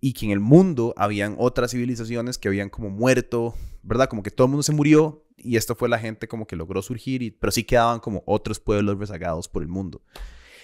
y 0.00 0.14
que 0.14 0.24
en 0.24 0.32
el 0.32 0.40
mundo 0.40 0.94
habían 0.96 1.36
otras 1.38 1.72
civilizaciones 1.72 2.38
que 2.38 2.48
habían 2.48 2.70
como 2.70 2.88
muerto, 2.88 3.54
¿verdad? 3.82 4.08
Como 4.08 4.22
que 4.22 4.30
todo 4.30 4.46
el 4.46 4.52
mundo 4.52 4.62
se 4.62 4.72
murió 4.72 5.26
y 5.36 5.56
esto 5.56 5.74
fue 5.74 5.90
la 5.90 5.98
gente 5.98 6.26
como 6.26 6.46
que 6.46 6.56
logró 6.56 6.80
surgir, 6.80 7.22
y, 7.22 7.30
pero 7.30 7.50
sí 7.50 7.64
quedaban 7.64 8.00
como 8.00 8.22
otros 8.26 8.60
pueblos 8.60 8.98
rezagados 8.98 9.46
por 9.46 9.62
el 9.62 9.68
mundo. 9.68 10.02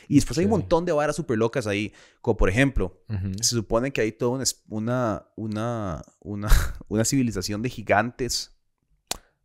Y 0.08 0.14
después 0.14 0.38
hay 0.38 0.44
un 0.44 0.52
montón 0.52 0.84
de 0.84 0.92
varas 0.92 1.16
súper 1.16 1.36
locas 1.36 1.66
ahí, 1.66 1.92
como 2.22 2.36
por 2.36 2.48
ejemplo, 2.48 3.02
Ujú. 3.08 3.32
se 3.42 3.56
supone 3.56 3.92
que 3.92 4.00
hay 4.00 4.12
toda 4.12 4.42
una, 4.68 5.26
una, 5.36 6.04
una, 6.20 6.48
una 6.88 7.04
civilización 7.04 7.60
de 7.60 7.68
gigantes 7.68 8.55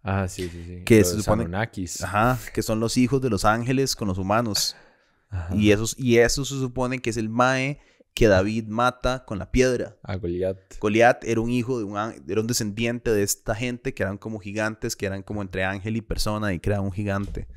Ah, 0.04 0.28
sí, 0.28 0.50
sí, 0.50 0.64
sí. 0.66 0.84
Que 0.84 1.00
Los 1.00 1.10
se 1.10 1.22
supone-. 1.22 1.48
Ajá, 2.04 2.40
que 2.54 2.62
son 2.62 2.80
los 2.80 2.98
hijos 2.98 3.22
de 3.22 3.30
los 3.30 3.46
ángeles 3.46 3.96
con 3.96 4.08
los 4.08 4.18
humanos. 4.18 4.76
Ajá. 5.30 5.56
Y, 5.56 5.72
esos, 5.72 5.96
y 5.98 6.18
eso 6.18 6.44
se 6.44 6.56
supone 6.56 7.00
que 7.00 7.10
es 7.10 7.18
el 7.18 7.30
Mae 7.30 7.80
que 8.14 8.28
David 8.28 8.68
mata 8.68 9.24
con 9.26 9.40
la 9.40 9.52
piedra. 9.52 9.98
A 10.04 10.18
Goliat. 10.18 10.58
Goliat 10.80 11.24
era 11.24 11.40
un 11.42 11.50
hijo 11.50 11.80
de 11.80 11.86
un, 11.86 11.98
era 11.98 12.42
un 12.42 12.48
descendiente 12.48 13.12
de 13.12 13.24
esta 13.24 13.56
gente 13.56 13.94
que 13.94 14.04
eran 14.04 14.18
como 14.18 14.40
gigantes, 14.40 14.96
que 14.96 15.06
eran 15.06 15.24
como 15.24 15.42
entre 15.42 15.64
ángel 15.64 15.96
y 15.96 16.02
persona 16.02 16.54
y 16.54 16.60
creaban 16.60 16.86
un 16.86 16.92
gigante. 16.92 17.48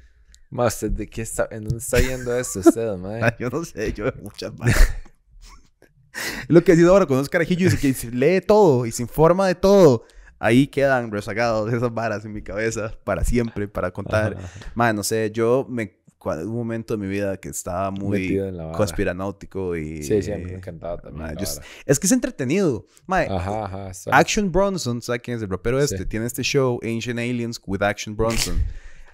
Ma, 0.51 0.67
¿usted 0.67 0.93
de 0.93 1.09
qué 1.09 1.23
está, 1.23 1.49
en 1.51 1.65
dónde 1.65 1.79
está 1.79 1.99
viendo 1.99 2.37
esto 2.37 2.61
usted, 2.61 2.97
mae? 2.99 3.35
Yo 3.39 3.51
no 3.51 3.65
sé, 3.65 3.93
yo 3.93 4.05
veo 4.05 4.15
muchas 4.23 4.55
varas. 4.55 4.77
Lo 6.49 6.63
que 6.63 6.73
he 6.73 6.77
sido 6.77 6.93
ahora 6.93 7.07
con 7.07 7.17
unos 7.17 7.29
carajillos 7.29 7.75
y 7.75 7.77
que 7.77 7.93
se 7.93 8.13
lee 8.13 8.41
todo 8.41 8.87
y 8.87 8.93
se 8.93 9.03
informa 9.03 9.49
de 9.49 9.57
todo. 9.57 10.05
Ahí 10.45 10.67
quedan 10.67 11.11
rezagados 11.11 11.73
esas 11.73 11.93
varas 11.95 12.25
en 12.25 12.33
mi 12.33 12.43
cabeza 12.43 12.93
para 13.05 13.25
siempre, 13.25 13.67
para 13.67 13.91
contar. 13.91 14.37
Man, 14.75 14.95
no 14.97 15.03
sé, 15.03 15.31
yo 15.33 15.67
me 15.69 15.97
un 16.27 16.55
momento 16.55 16.97
de 16.97 17.03
mi 17.05 17.07
vida 17.07 17.37
que 17.37 17.51
estaba 17.51 17.91
muy 17.91 18.41
conspiranáutico 18.75 19.77
y 19.77 20.03
Sí, 20.03 20.23
sí, 20.23 20.33
a 20.33 20.39
mí 20.39 20.45
me 20.47 20.55
encantaba 20.55 20.97
también. 20.97 21.23
mae, 21.23 21.35
vara. 21.35 21.47
es 21.85 21.99
que 22.01 22.07
es 22.07 22.13
entretenido. 22.13 22.87
Mae, 23.07 23.27
Ajá, 23.29 23.65
ajá. 23.67 23.91
Action 24.11 24.51
Bronson, 24.51 25.03
¿sabes 25.03 25.21
quién 25.23 25.37
es 25.37 25.43
el 25.43 25.51
rapero 25.51 25.79
este? 25.79 25.99
Sí. 25.99 26.07
Tiene 26.07 26.25
este 26.25 26.43
show 26.43 26.81
Ancient 26.83 27.19
Aliens 27.19 27.61
with 27.67 27.83
Action 27.83 28.17
Bronson, 28.17 28.59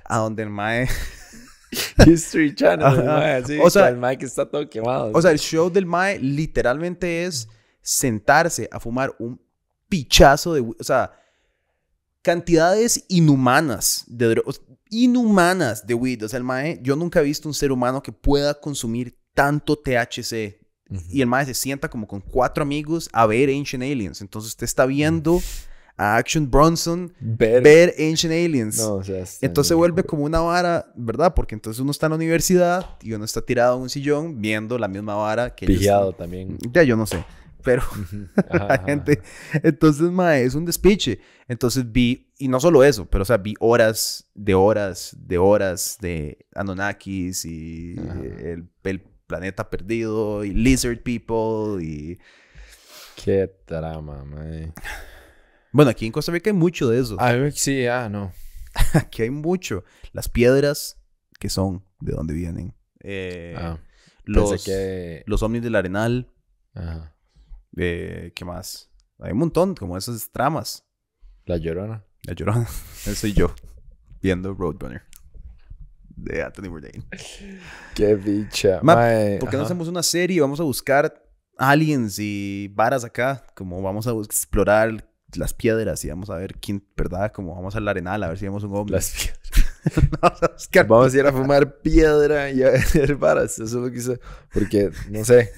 a 0.04 0.18
donde 0.18 0.44
el 0.44 0.50
mae, 0.50 0.86
History 2.06 2.54
Channel, 2.54 2.86
Ajá. 2.86 3.02
mae, 3.02 3.44
sí, 3.44 3.58
O 3.62 3.70
sea- 3.70 3.88
el 3.88 3.96
Mike 3.96 4.24
está 4.24 4.48
todo 4.48 4.68
quemado. 4.68 5.10
o 5.12 5.20
sea, 5.22 5.30
el 5.32 5.38
show 5.38 5.70
del 5.70 5.86
mae 5.86 6.18
literalmente 6.18 7.24
es 7.24 7.48
sentarse 7.82 8.68
a 8.70 8.78
fumar 8.80 9.14
un 9.18 9.40
pichazo 9.88 10.54
de, 10.54 10.60
o 10.60 10.74
sea, 10.84 11.12
cantidades 12.22 13.04
inhumanas 13.08 14.04
de 14.06 14.28
drogas, 14.28 14.60
inhumanas 14.90 15.86
de 15.86 15.94
weed. 15.94 16.24
O 16.24 16.28
sea, 16.28 16.38
el 16.38 16.44
mae, 16.44 16.78
yo 16.82 16.96
nunca 16.96 17.20
he 17.20 17.24
visto 17.24 17.48
un 17.48 17.54
ser 17.54 17.72
humano 17.72 18.02
que 18.02 18.12
pueda 18.12 18.54
consumir 18.54 19.16
tanto 19.34 19.76
THC. 19.76 20.58
Y 21.08 21.20
el 21.20 21.28
mae 21.28 21.46
se 21.46 21.54
sienta 21.54 21.88
como 21.88 22.08
con 22.08 22.20
cuatro 22.20 22.62
amigos 22.62 23.08
a 23.12 23.24
ver 23.24 23.48
Ancient 23.48 23.84
Aliens. 23.84 24.20
Entonces 24.20 24.50
usted 24.50 24.64
está 24.64 24.86
viendo 24.86 25.40
a 25.96 26.16
Action 26.16 26.50
Bronson 26.50 27.12
ver. 27.20 27.62
ver 27.62 27.94
Ancient 27.96 28.32
Aliens. 28.32 28.78
No, 28.78 28.94
o 28.94 29.04
sea, 29.04 29.20
está 29.20 29.46
Entonces 29.46 29.68
se 29.68 29.74
vuelve 29.74 30.02
como 30.02 30.24
una 30.24 30.40
vara, 30.40 30.92
¿verdad? 30.96 31.32
Porque 31.32 31.54
entonces 31.54 31.78
uno 31.80 31.92
está 31.92 32.06
en 32.06 32.10
la 32.10 32.16
universidad 32.16 32.98
y 33.02 33.12
uno 33.12 33.24
está 33.24 33.40
tirado 33.40 33.76
en 33.76 33.82
un 33.82 33.90
sillón 33.90 34.40
viendo 34.40 34.78
la 34.78 34.88
misma 34.88 35.14
vara 35.14 35.54
que 35.54 35.66
Pillado 35.66 36.12
también. 36.12 36.58
Ya 36.72 36.82
yo 36.82 36.96
no 36.96 37.06
sé. 37.06 37.24
Pero. 37.62 37.82
Ajá, 38.50 38.66
la 38.68 38.78
gente. 38.84 39.20
Entonces, 39.62 40.10
mae, 40.10 40.44
es 40.44 40.54
un 40.54 40.64
despiche. 40.64 41.20
Entonces 41.48 41.90
vi, 41.90 42.32
y 42.38 42.48
no 42.48 42.60
solo 42.60 42.84
eso, 42.84 43.06
pero 43.08 43.22
o 43.22 43.24
sea, 43.24 43.36
vi 43.36 43.54
horas 43.60 44.30
de 44.34 44.54
horas 44.54 45.16
de 45.18 45.38
horas 45.38 45.98
de 46.00 46.46
Anunnakis 46.54 47.44
y 47.44 47.96
el, 47.98 48.68
el 48.84 49.00
planeta 49.26 49.68
perdido 49.68 50.44
y 50.44 50.52
Lizard 50.52 51.02
People 51.02 51.84
y. 51.84 52.18
Qué 53.22 53.50
trama, 53.66 54.24
mae. 54.24 54.72
Bueno, 55.72 55.90
aquí 55.90 56.06
en 56.06 56.12
Costa 56.12 56.32
Rica 56.32 56.50
hay 56.50 56.56
mucho 56.56 56.88
de 56.88 57.00
eso. 57.00 57.20
A 57.20 57.32
mí 57.34 57.50
sí, 57.52 57.86
ah, 57.86 58.08
no. 58.08 58.32
Aquí 58.94 59.22
hay 59.22 59.30
mucho. 59.30 59.84
Las 60.12 60.28
piedras 60.28 61.00
que 61.38 61.48
son 61.48 61.84
de 62.00 62.12
dónde 62.12 62.34
vienen. 62.34 62.74
Eh, 63.02 63.54
Ah, 63.56 63.78
los, 64.24 64.64
que... 64.64 65.22
los 65.26 65.42
ovnis 65.42 65.62
del 65.62 65.74
arenal. 65.76 66.32
Ajá. 66.74 67.14
Eh, 67.76 68.32
¿Qué 68.34 68.44
más? 68.44 68.90
Hay 69.18 69.32
un 69.32 69.38
montón, 69.38 69.74
como 69.74 69.96
esas 69.96 70.30
tramas. 70.30 70.84
La 71.44 71.56
Llorona. 71.56 72.04
La 72.24 72.34
llorona. 72.34 72.66
Ese 73.06 73.14
soy 73.14 73.32
yo. 73.32 73.54
Viendo 74.22 74.54
Roadrunner. 74.54 75.02
De 76.08 76.42
Anthony 76.42 76.68
Bourdain. 76.68 77.04
Qué 77.94 78.14
bicha. 78.14 78.80
Ma, 78.82 79.08
¿Por 79.38 79.48
qué 79.48 79.56
no 79.56 79.62
hacemos 79.62 79.88
una 79.88 80.02
serie? 80.02 80.36
y 80.36 80.40
Vamos 80.40 80.60
a 80.60 80.64
buscar 80.64 81.24
aliens 81.56 82.18
y 82.18 82.68
varas 82.74 83.04
acá. 83.04 83.46
Como 83.54 83.80
vamos 83.80 84.06
a 84.06 84.10
explorar 84.12 85.08
las 85.34 85.54
piedras 85.54 86.04
y 86.04 86.08
vamos 86.08 86.28
a 86.28 86.36
ver 86.36 86.56
quién, 86.56 86.84
¿verdad? 86.94 87.32
Como 87.32 87.54
vamos 87.54 87.74
al 87.76 87.88
arenal 87.88 88.22
a 88.22 88.28
ver 88.28 88.38
si 88.38 88.44
vemos 88.44 88.64
un 88.64 88.74
ovni. 88.74 88.92
Las 88.92 89.10
piedras. 89.10 90.10
vamos 90.20 90.42
a 90.42 90.52
buscar. 90.52 90.86
Vamos 90.86 91.14
a 91.14 91.18
ir 91.18 91.26
a 91.26 91.32
fumar 91.32 91.80
piedra 91.80 92.50
y 92.50 92.62
a 92.62 92.70
ver 92.70 93.16
varas. 93.18 93.52
Eso 93.54 93.64
es 93.64 93.72
lo 93.72 93.90
que 93.90 93.98
hice. 93.98 94.20
Porque, 94.52 94.90
no 95.08 95.24
sé. 95.24 95.52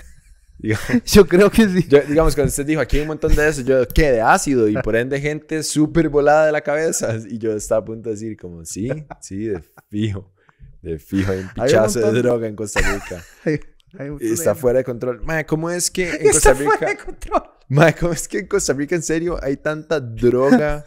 Digamos, 0.63 0.87
Yo 1.05 1.27
creo 1.27 1.51
que 1.51 1.69
sí. 1.69 1.87
yo- 1.89 2.01
digamos, 2.09 2.35
cuando 2.37 2.49
usted 2.51 2.65
dijo 2.65 2.81
aquí 2.81 2.97
hay 2.97 3.03
un 3.03 3.09
montón 3.09 3.35
de 3.35 3.49
eso, 3.49 3.63
yo, 3.63 3.87
¿qué? 3.89 4.13
De 4.13 4.21
ácido 4.21 4.69
y 4.69 4.75
por 4.81 4.95
ende 4.95 5.21
gente 5.21 5.63
súper 5.65 6.09
volada 6.09 6.47
de 6.47 6.53
la 6.53 6.61
cabeza. 6.61 7.17
Y 7.29 7.39
yo 7.39 7.53
estaba 7.57 7.81
a 7.81 7.85
punto 7.85 8.09
de 8.09 8.15
decir, 8.15 8.37
como, 8.37 8.65
sí, 8.65 8.89
sí, 9.21 9.47
de 9.47 9.61
fijo. 9.91 10.33
De 10.81 10.99
fijo, 10.99 11.33
hay 11.33 11.39
un 11.41 11.45
Hay 11.57 11.61
un 11.63 11.67
pichazo 11.67 12.13
de 12.13 12.23
droga 12.23 12.47
en 12.47 12.55
Costa 12.57 12.81
Rica. 12.81 13.23
Hay- 13.45 13.61
hay 13.99 14.09
un 14.09 14.19
está 14.23 14.55
fuera 14.55 14.79
de 14.79 14.85
control. 14.85 15.21
Mae, 15.23 15.45
¿cómo 15.45 15.71
es 15.71 15.91
que 15.91 16.09
en 16.09 16.23
Costa 16.33 16.53
Está 16.53 16.55
fuera 16.55 16.71
Rica... 16.73 16.87
de 16.87 16.97
control. 16.97 17.43
Mae, 17.69 17.95
¿cómo 17.95 18.13
es 18.15 18.27
que 18.27 18.39
en 18.39 18.47
Costa 18.47 18.73
Rica 18.73 18.95
en 18.95 19.03
serio 19.03 19.39
hay 19.43 19.59
tanta 19.59 20.01
droga 20.01 20.87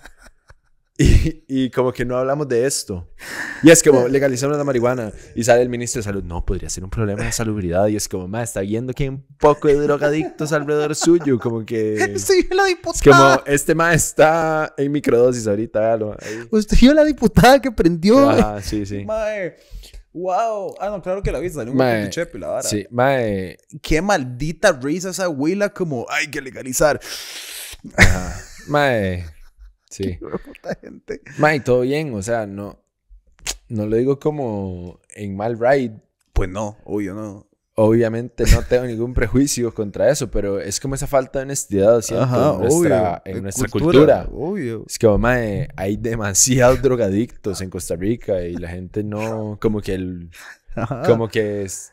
y, 0.97 1.43
y 1.47 1.69
como 1.71 1.91
que 1.91 2.05
no 2.05 2.17
hablamos 2.17 2.47
de 2.47 2.65
esto? 2.65 3.09
Y 3.63 3.69
es 3.69 3.83
como 3.83 4.07
legalizamos 4.07 4.57
la 4.57 4.63
marihuana 4.63 5.11
y 5.35 5.43
sale 5.43 5.61
el 5.61 5.69
ministro 5.69 5.99
de 5.99 6.03
salud, 6.03 6.23
no, 6.23 6.45
podría 6.45 6.69
ser 6.69 6.83
un 6.83 6.89
problema 6.89 7.23
de 7.23 7.31
salubridad. 7.31 7.87
Y 7.87 7.95
es 7.97 8.07
como, 8.07 8.27
mae, 8.27 8.43
está 8.43 8.61
viendo 8.61 8.93
que 8.93 9.03
hay 9.03 9.09
un 9.09 9.25
poco 9.37 9.67
de 9.67 9.75
drogadictos 9.75 10.53
alrededor 10.53 10.95
suyo, 10.95 11.37
como 11.39 11.65
que... 11.65 11.97
Soy 12.19 12.47
la 12.51 12.69
Es 12.69 12.77
como, 12.81 12.93
diputada. 12.93 13.43
este 13.45 13.75
mae 13.75 13.95
está 13.95 14.73
en 14.77 14.91
microdosis 14.91 15.47
ahorita, 15.47 15.93
ahí. 15.93 15.99
Usted 16.49 16.77
vio 16.79 16.93
la 16.93 17.03
diputada 17.03 17.59
que 17.61 17.71
prendió. 17.71 18.29
Ajá, 18.29 18.61
sí, 18.61 18.85
sí. 18.85 19.03
Mae. 19.05 19.55
Wow. 20.13 20.75
Ah, 20.79 20.89
no, 20.89 21.01
claro 21.01 21.21
que 21.21 21.29
la 21.29 21.39
viste. 21.39 21.57
Salió 21.57 21.73
un 21.73 21.77
Mae, 21.77 22.09
chepe 22.09 22.39
la 22.39 22.47
vara. 22.47 22.63
Sí, 22.63 22.87
mae, 22.89 23.57
Qué 23.81 24.01
maldita 24.01 24.71
risa 24.71 25.09
esa 25.09 25.25
abuela 25.25 25.69
como 25.73 26.05
hay 26.09 26.27
que 26.27 26.39
legalizar. 26.39 27.01
ajá, 27.97 28.41
mae, 28.67 29.25
sí. 29.89 30.17
Puta 30.45 30.75
gente. 30.81 31.21
Mae, 31.37 31.59
todo 31.59 31.81
bien, 31.81 32.13
o 32.13 32.21
sea, 32.21 32.45
no, 32.45 32.79
no 33.69 33.85
lo 33.85 33.95
digo 33.95 34.19
como 34.19 34.99
en 35.13 35.35
mal 35.35 35.57
ride. 35.59 36.01
Pues 36.33 36.49
no, 36.49 36.77
obvio 36.83 37.13
no. 37.13 37.47
Obviamente 37.77 38.45
no 38.53 38.63
tengo 38.63 38.85
ningún 38.85 39.13
prejuicio 39.13 39.73
contra 39.73 40.09
eso, 40.09 40.31
pero 40.31 40.61
es 40.61 40.79
como 40.79 40.95
esa 40.95 41.07
falta 41.07 41.39
de 41.39 41.43
honestidad, 41.43 42.01
siento, 42.01 42.53
en 42.55 42.61
nuestra, 42.61 43.21
en 43.25 43.35
De 43.35 43.41
nuestra 43.41 43.67
cultura. 43.67 44.29
Obvio. 44.31 44.85
Es 44.87 44.97
como, 44.97 45.17
mae, 45.17 45.67
hay 45.75 45.97
demasiados 45.97 46.81
drogadictos 46.81 47.59
en 47.59 47.69
Costa 47.69 47.97
Rica 47.97 48.41
y 48.43 48.55
la 48.55 48.69
gente 48.69 49.03
no, 49.03 49.57
como 49.59 49.81
que, 49.81 49.93
el, 49.95 50.29
Ajá. 50.73 51.03
como 51.05 51.27
que 51.27 51.63
es, 51.63 51.91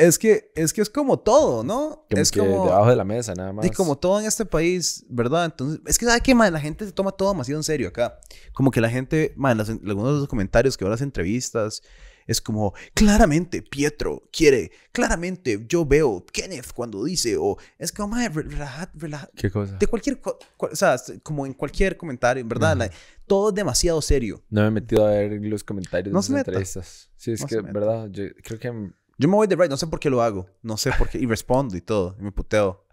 Es 0.00 0.18
que, 0.18 0.50
es 0.54 0.72
que 0.72 0.80
es 0.80 0.88
como 0.88 1.18
todo, 1.18 1.62
¿no? 1.62 2.06
como 2.08 2.22
es 2.22 2.30
que 2.30 2.40
como, 2.40 2.64
debajo 2.64 2.88
de 2.88 2.96
la 2.96 3.04
mesa 3.04 3.34
nada 3.34 3.52
más. 3.52 3.66
y 3.66 3.70
como 3.70 3.98
todo 3.98 4.18
en 4.18 4.24
este 4.26 4.46
país, 4.46 5.04
¿verdad? 5.10 5.44
Entonces, 5.44 5.80
es 5.86 5.98
que 5.98 6.06
sabe 6.06 6.22
que 6.22 6.34
la 6.34 6.58
gente 6.60 6.86
se 6.86 6.92
toma 6.92 7.12
todo 7.12 7.32
demasiado 7.32 7.58
en 7.60 7.64
serio 7.64 7.88
acá. 7.88 8.18
Como 8.54 8.70
que 8.70 8.80
la 8.80 8.88
gente, 8.88 9.34
man, 9.36 9.60
algunos 9.60 10.14
de 10.14 10.20
los 10.20 10.26
comentarios 10.28 10.76
que 10.78 10.84
veo 10.84 10.88
en 10.88 10.92
las 10.92 11.02
entrevistas, 11.02 11.82
es 12.26 12.40
como, 12.40 12.72
claramente 12.94 13.60
Pietro 13.60 14.22
quiere, 14.32 14.70
claramente 14.92 15.66
yo 15.68 15.84
veo 15.84 16.24
Kenneth 16.32 16.72
cuando 16.72 17.04
dice, 17.04 17.36
o 17.36 17.58
es 17.78 17.92
como, 17.92 18.08
mae, 18.14 18.28
relaja, 18.28 18.90
relaja. 18.94 19.28
¿Qué 19.34 19.50
cosa? 19.50 19.76
De 19.76 19.86
cualquier, 19.86 20.20
co- 20.20 20.38
o 20.58 20.76
sea, 20.76 20.96
como 21.22 21.44
en 21.44 21.52
cualquier 21.54 21.96
comentario, 21.96 22.40
en 22.40 22.48
verdad, 22.48 22.76
la- 22.76 22.90
todo 23.26 23.50
es 23.50 23.54
demasiado 23.54 24.00
serio. 24.00 24.42
No 24.48 24.62
me 24.62 24.68
he 24.68 24.70
metido 24.70 25.06
a 25.06 25.10
ver 25.10 25.32
los 25.42 25.62
comentarios 25.64 26.12
No 26.14 26.22
de 26.22 26.28
las 26.38 26.46
entrevistas. 26.46 27.10
Sí, 27.16 27.32
es 27.32 27.40
No 27.40 27.46
que, 27.48 27.60
verdad, 27.60 28.08
yo 28.10 28.24
creo 28.42 28.58
que... 28.58 28.92
Yo 29.20 29.28
me 29.28 29.34
voy 29.34 29.46
de 29.46 29.54
right, 29.54 29.68
no 29.68 29.76
sé 29.76 29.86
por 29.86 30.00
qué 30.00 30.08
lo 30.08 30.22
hago, 30.22 30.48
no 30.62 30.78
sé 30.78 30.92
por 30.96 31.10
qué, 31.10 31.18
y 31.18 31.26
respondo 31.26 31.76
y 31.76 31.82
todo, 31.82 32.16
y 32.18 32.22
me 32.22 32.32
puteo. 32.32 32.86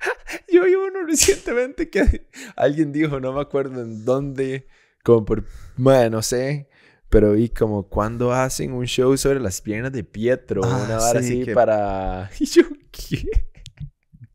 Yo 0.52 0.64
vi 0.64 0.74
uno 0.74 1.04
recientemente 1.06 1.88
que 1.88 2.26
alguien 2.56 2.90
dijo, 2.92 3.20
no 3.20 3.32
me 3.32 3.40
acuerdo 3.40 3.80
en 3.80 4.04
dónde, 4.04 4.66
como 5.04 5.24
por, 5.24 5.44
bueno, 5.76 6.16
no 6.16 6.22
sé, 6.22 6.68
pero 7.08 7.34
vi 7.34 7.50
como 7.50 7.84
cuando 7.88 8.32
hacen 8.32 8.72
un 8.72 8.86
show 8.86 9.16
sobre 9.16 9.38
las 9.38 9.60
piernas 9.60 9.92
de 9.92 10.02
Pietro, 10.02 10.62
Ah, 10.64 10.82
una 10.84 10.96
vara 10.96 11.20
sí, 11.22 11.26
así 11.34 11.44
que- 11.44 11.54
para... 11.54 12.28
Y 12.40 12.46
yo, 12.46 12.64
¿qué? 12.90 13.24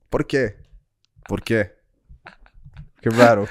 ¿Por 0.09 0.25
qué? 0.25 0.55
¿Por 1.27 1.43
qué? 1.43 1.73
Qué 3.01 3.09
raro. 3.09 3.45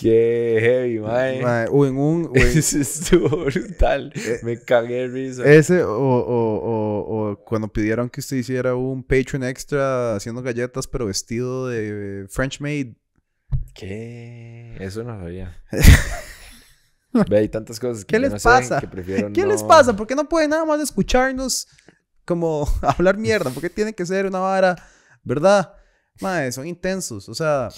Qué 0.00 0.56
heavy, 0.62 0.98
mae. 0.98 1.42
Mae, 1.42 1.66
o 1.70 1.84
en 1.84 1.98
un... 1.98 2.30
Eso 2.34 2.78
estuvo 2.78 3.44
brutal. 3.44 4.10
Eh, 4.14 4.38
Me 4.42 4.58
cagué 4.58 4.94
de 4.94 5.08
risa. 5.08 5.44
Ese, 5.44 5.82
o, 5.82 5.92
o, 5.92 6.56
o, 6.56 7.30
o 7.32 7.36
cuando 7.44 7.68
pidieron 7.68 8.08
que 8.08 8.20
usted 8.20 8.38
hiciera 8.38 8.74
un 8.74 9.02
Patreon 9.02 9.44
extra 9.44 10.16
haciendo 10.16 10.40
galletas, 10.40 10.86
pero 10.86 11.04
vestido 11.04 11.68
de 11.68 12.24
French 12.30 12.60
maid. 12.62 12.94
¿Qué? 13.74 14.74
Eso 14.80 15.04
no 15.04 15.20
sabía. 15.20 15.62
Ve, 17.28 17.36
hay 17.36 17.48
tantas 17.50 17.78
cosas 17.78 18.06
que 18.06 18.14
¿Qué 18.14 18.20
les 18.20 18.32
no 18.32 18.38
sé, 18.38 18.44
pasa? 18.44 18.80
que 18.80 19.32
¿Qué 19.34 19.44
les 19.44 19.62
pasa? 19.62 19.94
¿Por 19.94 20.06
qué 20.06 20.14
no 20.14 20.26
pueden 20.30 20.48
nada 20.48 20.64
más 20.64 20.80
escucharnos 20.80 21.68
como 22.24 22.66
hablar 22.82 23.18
mierda? 23.18 23.50
¿Por 23.50 23.62
qué 23.62 23.68
tiene 23.68 23.92
que 23.92 24.06
ser 24.06 24.24
una 24.24 24.38
vara, 24.38 24.76
verdad? 25.24 25.74
Mae, 26.22 26.50
son 26.52 26.66
intensos, 26.66 27.28
o 27.28 27.34
sea... 27.34 27.68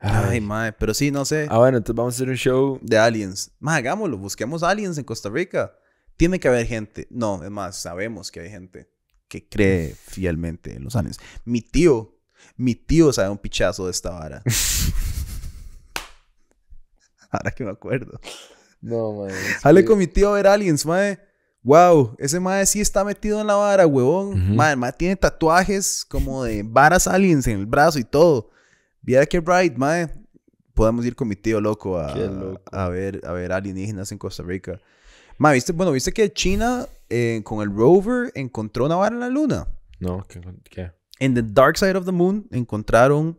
Ay, 0.00 0.36
Ay. 0.36 0.40
mae, 0.40 0.72
pero 0.72 0.94
sí, 0.94 1.10
no 1.10 1.24
sé. 1.24 1.46
Ah, 1.50 1.58
bueno, 1.58 1.76
entonces 1.78 1.96
vamos 1.96 2.14
a 2.14 2.16
hacer 2.16 2.28
un 2.30 2.36
show. 2.36 2.78
De 2.82 2.96
aliens. 2.98 3.50
Mae, 3.60 3.78
hagámoslo, 3.78 4.16
busquemos 4.18 4.62
aliens 4.62 4.96
en 4.98 5.04
Costa 5.04 5.28
Rica. 5.28 5.72
Tiene 6.16 6.40
que 6.40 6.48
haber 6.48 6.66
gente. 6.66 7.06
No, 7.10 7.42
es 7.44 7.50
más, 7.50 7.76
sabemos 7.80 8.30
que 8.30 8.40
hay 8.40 8.50
gente 8.50 8.90
que 9.28 9.46
cree 9.48 9.94
fielmente 9.94 10.74
en 10.74 10.84
los 10.84 10.96
aliens. 10.96 11.18
Mi 11.44 11.60
tío, 11.60 12.18
mi 12.56 12.74
tío 12.74 13.12
sabe 13.12 13.28
un 13.28 13.38
pichazo 13.38 13.84
de 13.84 13.90
esta 13.92 14.10
vara. 14.10 14.42
Ahora 17.30 17.50
que 17.52 17.64
me 17.64 17.70
acuerdo. 17.70 18.18
No, 18.80 19.26
es 19.26 19.34
Jale 19.62 19.82
que- 19.82 19.86
con 19.86 19.98
mi 19.98 20.06
tío 20.06 20.30
a 20.30 20.32
ver 20.34 20.46
aliens, 20.46 20.84
mae. 20.86 21.18
Wow, 21.62 22.16
ese 22.18 22.40
mae 22.40 22.64
sí 22.64 22.80
está 22.80 23.04
metido 23.04 23.38
en 23.40 23.46
la 23.46 23.54
vara, 23.54 23.86
huevón. 23.86 24.58
El 24.58 24.76
mae 24.78 24.92
tiene 24.94 25.14
tatuajes 25.16 26.06
como 26.08 26.42
de 26.44 26.62
varas 26.64 27.06
aliens 27.06 27.46
en 27.46 27.58
el 27.60 27.66
brazo 27.66 27.98
y 27.98 28.04
todo. 28.04 28.50
Viera 29.02 29.26
que 29.26 29.40
bright, 29.40 29.76
mae. 29.76 30.08
Podemos 30.74 31.04
ir 31.04 31.14
con 31.14 31.28
mi 31.28 31.36
tío 31.36 31.60
loco 31.60 31.98
a, 31.98 32.14
loco. 32.16 32.62
a 32.72 32.88
ver 32.88 33.20
a 33.24 33.32
ver 33.32 33.52
alienígenas 33.52 34.12
en 34.12 34.18
Costa 34.18 34.42
Rica. 34.42 34.80
Mae, 35.36 35.54
¿viste? 35.54 35.72
Bueno, 35.72 35.92
¿viste 35.92 36.12
que 36.12 36.32
China 36.32 36.86
eh, 37.08 37.40
con 37.44 37.62
el 37.62 37.74
rover 37.74 38.30
encontró 38.34 38.86
una 38.86 38.96
vara 38.96 39.14
en 39.14 39.20
la 39.20 39.28
luna? 39.28 39.68
No, 39.98 40.24
¿qué? 40.28 40.40
qué? 40.70 40.92
En 41.18 41.34
the 41.34 41.42
dark 41.42 41.76
side 41.76 41.96
of 41.96 42.06
the 42.06 42.12
moon 42.12 42.46
encontraron 42.50 43.38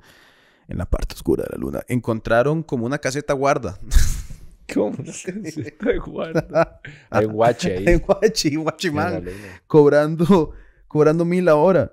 en 0.68 0.78
la 0.78 0.86
parte 0.86 1.16
oscura 1.16 1.44
de 1.44 1.50
la 1.52 1.58
luna 1.58 1.84
encontraron 1.88 2.64
como 2.64 2.86
una 2.86 2.98
caseta 2.98 3.34
guarda. 3.34 3.78
¿Cómo? 4.74 4.96
Una 4.98 5.12
caseta 5.12 5.90
de 5.90 5.98
guarda. 6.00 6.82
Hay 7.10 7.26
guache 7.26 7.78
ahí. 7.78 8.56
Guachimán. 8.56 9.26
luna. 9.26 9.62
cobrando, 9.68 10.54
cobrando 10.88 11.26
mil 11.26 11.46
la 11.46 11.56
hora. 11.56 11.92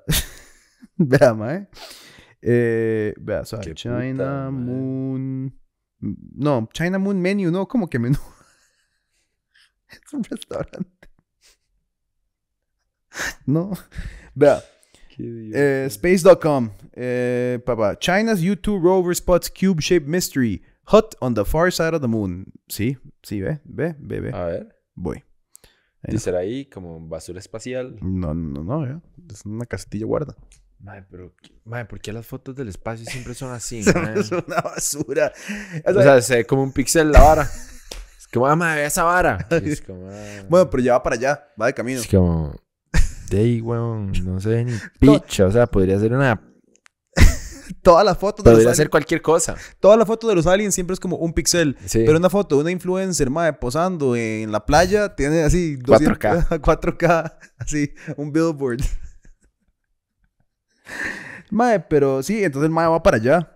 vea, 0.97 1.35
mae. 1.35 1.67
Eh, 2.41 3.15
vea, 3.19 3.43
Qué 3.63 3.75
China 3.75 4.13
puta. 4.13 4.51
Moon. 4.51 5.53
No, 6.01 6.69
China 6.73 6.99
Moon 6.99 7.21
Menu, 7.21 7.51
no, 7.51 7.67
como 7.67 7.89
que 7.89 7.99
menú. 7.99 8.19
es 9.89 10.13
un 10.13 10.25
restaurante. 10.25 11.09
No. 13.47 13.73
Vea, 14.35 14.63
eh, 15.19 15.87
space.com. 15.89 16.71
Eh, 16.93 17.59
papá. 17.65 17.97
China's 17.99 18.41
U2 18.43 18.81
rover 18.81 19.15
spots 19.15 19.51
cube 19.51 19.81
shaped 19.81 20.07
mystery. 20.07 20.63
Hot 20.85 21.15
on 21.21 21.35
the 21.35 21.45
far 21.45 21.71
side 21.73 21.95
of 21.95 22.01
the 22.01 22.09
moon. 22.09 22.53
Sí, 22.69 22.97
sí, 23.23 23.41
ve, 23.41 23.61
ve, 23.65 23.95
ve, 23.99 24.21
ve. 24.21 24.31
A 24.33 24.45
ver. 24.45 24.77
Voy. 24.95 25.25
Ahí 26.03 26.13
Dice 26.13 26.35
ahí 26.37 26.65
como 26.67 27.01
basura 27.09 27.41
espacial. 27.41 27.97
No, 28.01 28.33
no, 28.35 28.63
no. 28.63 29.03
Es 29.29 29.45
una 29.45 29.67
casetilla 29.67 30.07
guarda. 30.07 30.37
Madre, 30.81 31.05
pero... 31.11 31.35
Madre, 31.65 31.87
¿por 31.87 32.01
qué 32.01 32.13
las 32.13 32.27
fotos 32.27 32.55
del 32.55 32.69
espacio 32.69 33.05
siempre 33.05 33.35
son 33.35 33.53
así, 33.53 33.81
es 34.17 34.31
una 34.31 34.61
basura. 34.61 35.33
O 35.85 35.91
O 35.91 35.95
sea, 35.95 36.03
sea, 36.03 36.23
se 36.23 36.37
ve 36.37 36.45
como 36.47 36.63
un 36.63 36.73
pixel 36.73 37.11
la 37.11 37.21
vara. 37.21 37.43
Es 38.19 38.29
como, 38.33 38.47
ah, 38.47 38.57
madre, 38.57 38.87
esa 38.87 39.03
vara. 39.03 39.47
Es 39.51 39.81
como, 39.81 40.09
ah. 40.11 40.45
bueno, 40.49 40.71
pero 40.71 40.83
ya 40.83 40.93
va 40.93 41.03
para 41.03 41.17
allá, 41.17 41.49
va 41.61 41.67
de 41.67 41.75
camino. 41.75 42.01
Es 42.01 42.07
como... 42.07 42.55
De 43.31 43.41
ahí, 43.41 43.61
weón, 43.61 44.13
no 44.25 44.41
sé 44.41 44.65
ni 44.65 44.73
picha. 45.01 45.47
O 45.47 45.51
sea, 45.53 45.67
podría 45.67 45.99
ser 45.99 46.13
una... 46.13 46.41
Todas 47.83 48.05
las 48.05 48.17
fotos 48.17 48.45
de 48.45 48.51
los 48.51 48.59
Podría 48.61 48.75
ser 48.75 48.89
cualquier 48.89 49.21
cosa. 49.21 49.55
todas 49.79 49.99
las 49.99 50.07
fotos 50.07 50.31
de 50.31 50.35
los 50.35 50.47
aliens 50.47 50.75
siempre 50.75 50.95
es 50.95 51.01
como 51.01 51.17
un 51.17 51.35
pixel. 51.35 51.77
Sí. 51.85 52.03
Pero 52.07 52.17
una 52.17 52.31
foto 52.31 52.57
de 52.57 52.63
una 52.63 52.71
influencer, 52.71 53.29
mae, 53.29 53.53
posando 53.53 54.17
en 54.17 54.51
la 54.51 54.65
playa, 54.65 55.15
tiene 55.15 55.43
así 55.43 55.77
200 55.77 56.19
4K, 56.19 57.37
así, 57.59 57.93
un 58.17 58.33
billboard. 58.33 58.81
Mae, 61.51 61.81
pero 61.81 62.23
sí, 62.23 62.43
entonces 62.45 62.67
el 62.69 62.73
mae 62.75 62.89
va 62.89 63.03
para 63.03 63.17
allá. 63.17 63.55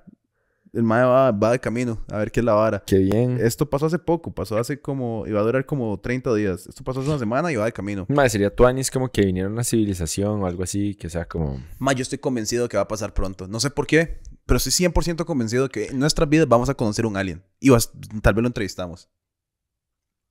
El 0.73 0.85
mae 0.85 1.05
va, 1.05 1.31
va 1.33 1.51
de 1.53 1.59
camino 1.61 2.03
a 2.11 2.17
ver 2.17 2.33
qué 2.33 2.41
es 2.41 2.47
la 2.47 2.55
vara. 2.55 2.83
Qué 2.87 2.97
bien. 2.97 3.39
Esto 3.39 3.69
pasó 3.69 3.85
hace 3.87 3.99
poco, 3.99 4.33
pasó 4.35 4.57
hace 4.57 4.81
como, 4.81 5.27
iba 5.27 5.39
a 5.39 5.43
durar 5.43 5.67
como 5.67 6.01
30 6.01 6.33
días. 6.35 6.67
Esto 6.67 6.83
pasó 6.83 7.01
hace 7.01 7.11
una 7.11 7.19
semana 7.19 7.53
y 7.53 7.57
va 7.57 7.67
de 7.67 7.73
camino. 7.73 8.07
Madre, 8.09 8.31
sería 8.31 8.55
tuanis 8.55 8.91
como 8.91 9.11
que 9.11 9.21
viniera 9.27 9.51
una 9.51 9.65
civilización 9.65 10.43
o 10.43 10.47
algo 10.47 10.63
así, 10.63 10.95
que 10.95 11.11
sea 11.11 11.27
como... 11.27 11.63
Ma, 11.79 11.93
yo 11.93 12.01
estoy 12.01 12.19
convencido 12.19 12.71
que 12.71 12.79
va 12.79 12.85
a 12.85 12.89
pasar 12.89 13.13
pronto. 13.13 13.47
No 13.49 13.61
sé 13.61 13.69
por 13.69 13.87
qué, 13.87 14.23
pero 14.47 14.57
estoy 14.57 14.73
100% 14.73 15.27
convencido 15.27 15.69
que 15.69 15.89
en 15.89 15.99
nuestras 15.99 16.27
vidas 16.31 16.49
vamos 16.49 16.71
a 16.71 16.75
conocer 16.75 17.05
un 17.05 17.19
alien. 17.19 17.45
Y 17.61 17.69
vas- 17.69 17.93
tal 18.23 18.33
vez 18.33 18.41
lo 18.43 18.49
entrevistamos. 18.49 19.11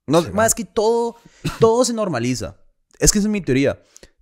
No, 0.07 0.23
Sí, 0.23 0.29
ma, 0.33 0.47
es 0.47 0.55
que 0.55 0.65
todo, 0.65 1.17
todo 1.59 1.85
se 1.85 1.93
normaliza. 1.93 2.57
Es 2.97 3.11
que 3.11 3.19
esa 3.19 3.27
es 3.27 3.31
mi 3.31 3.41
teoría. 3.41 3.79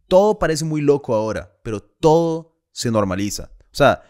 Todo 0.10 0.38
parece 0.38 0.66
muy 0.66 0.82
loco 0.82 1.16
ahora, 1.16 1.58
pero 1.64 1.80
todo 1.82 2.49
se 2.72 2.92
normaliza. 2.92 3.52
O 3.72 3.76
sea, 3.76 4.04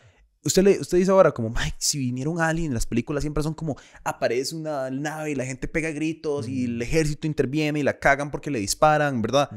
usted, 0.44 0.64
le, 0.64 0.80
usted 0.80 0.98
dice 0.98 1.12
ahora 1.12 1.32
como, 1.32 1.50
Mike, 1.50 1.76
si 1.80 1.98
viniera 1.98 2.30
un 2.30 2.40
alien, 2.42 2.74
las 2.74 2.86
películas 2.86 3.24
siempre 3.24 3.44
son 3.44 3.54
como, 3.54 3.78
aparece 4.04 4.56
una 4.56 4.90
nave 4.90 5.32
y 5.32 5.36
la 5.36 5.46
gente 5.46 5.68
pega 5.68 5.92
gritos 5.92 6.48
y 6.48 6.66
el 6.66 6.82
ejército 6.82 7.28
interviene 7.28 7.80
y 7.80 7.84
la 7.84 8.00
cagan 8.00 8.32
porque 8.32 8.52
le 8.52 8.60
disparan, 8.60 9.22
¿verdad? 9.22 9.50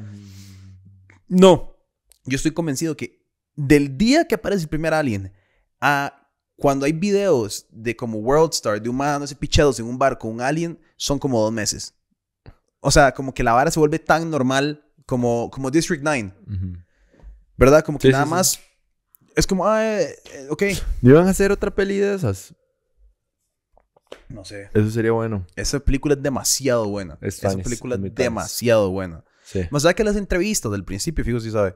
No, 1.29 1.77
yo 2.24 2.37
estoy 2.37 2.53
convencido 2.53 2.97
que 2.97 3.23
del 3.55 3.97
día 3.97 4.27
que 4.27 4.35
aparece 4.35 4.62
el 4.62 4.69
primer 4.69 4.95
alien 4.95 5.33
a 5.81 6.19
cuando 6.57 6.87
hay 6.87 6.93
videos 6.93 7.66
de 7.70 7.97
como 7.97 8.19
World 8.19 8.53
Star, 8.53 8.81
de 8.81 8.91
dándose 8.91 9.35
pichados 9.35 9.81
en 9.81 9.87
un 9.87 9.99
barco, 9.99 10.29
un 10.29 10.41
alien, 10.41 10.79
son 10.97 11.19
como 11.19 11.41
dos 11.41 11.53
meses. 11.53 11.95
O 12.81 12.91
sea, 12.91 13.12
como 13.12 13.35
que 13.35 13.43
la 13.43 13.53
vara 13.53 13.70
se 13.70 13.81
vuelve 13.81 13.99
tan 13.99 14.31
normal 14.31 14.85
como, 15.07 15.51
como 15.51 15.70
District 15.70 16.03
9, 16.03 16.35
Ujú. 16.47 16.77
¿verdad? 17.57 17.85
Como 17.85 17.99
que 17.99 18.09
Sí, 18.09 18.12
nada 18.12 18.45
sí, 18.45 18.57
sí. 18.57 18.62
Es 19.37 19.47
como, 19.47 19.67
ah, 19.67 19.85
eh, 19.85 20.15
eh, 20.35 20.47
ok. 20.51 20.63
¿Iban 21.03 21.27
a 21.27 21.31
hacer 21.31 21.53
otra 21.53 21.71
peli 21.75 21.99
de 21.99 22.15
esas? 22.15 22.55
No 24.29 24.45
sé. 24.45 24.69
Eso 24.75 24.91
sería 24.91 25.13
bueno. 25.13 25.47
Esa 25.57 25.81
película 25.81 26.15
es 26.15 26.23
demasiado 26.23 26.89
buena. 26.89 27.19
Es 27.21 27.39
Esa 27.39 27.51
tanis, 27.51 27.65
película 27.65 27.97
es 27.97 28.15
demasiado 28.15 28.91
buena. 28.91 29.25
Sí. 29.45 29.63
Más 29.71 29.85
allá 29.85 29.95
que 29.95 30.05
las 30.05 30.17
entrevistas 30.17 30.73
del 30.73 30.85
principio, 30.85 31.25
fijo 31.25 31.41
si 31.41 31.51
sabe. 31.51 31.75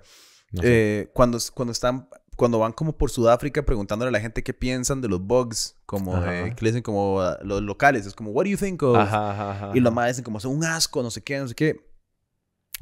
No 0.53 0.63
sé. 0.63 0.69
Eh, 0.71 1.11
cuando, 1.13 1.39
cuando 1.55 1.73
están 1.73 2.09
cuando 2.37 2.59
van 2.59 2.73
como 2.73 2.97
por 2.97 3.11
Sudáfrica 3.11 3.65
preguntándole 3.65 4.11
a 4.11 4.13
la 4.13 4.21
gente 4.21 4.43
qué 4.43 4.53
piensan 4.53 5.01
de 5.01 5.09
los 5.09 5.21
bugs, 5.21 5.75
como 5.87 6.17
eh, 6.19 6.53
que 6.55 6.65
le 6.65 6.71
dicen 6.71 6.83
como 6.83 7.23
los 7.43 7.63
locales, 7.63 8.07
es 8.07 8.15
como, 8.15 8.31
what 8.31 8.45
do 8.45 8.51
you 8.51 8.59
think 8.59 8.83
of? 8.83 8.97
Ajá, 8.97 9.33
ajá, 9.33 9.51
ajá. 9.53 9.71
Y 9.75 9.81
los 9.81 9.93
más 9.93 10.09
dicen 10.09 10.23
como, 10.23 10.39
son 10.39 10.53
un 10.53 10.65
asco, 10.65 11.03
no 11.03 11.11
sé 11.11 11.23
qué, 11.23 11.39
no 11.39 11.49
sé 11.49 11.55
qué. 11.55 11.81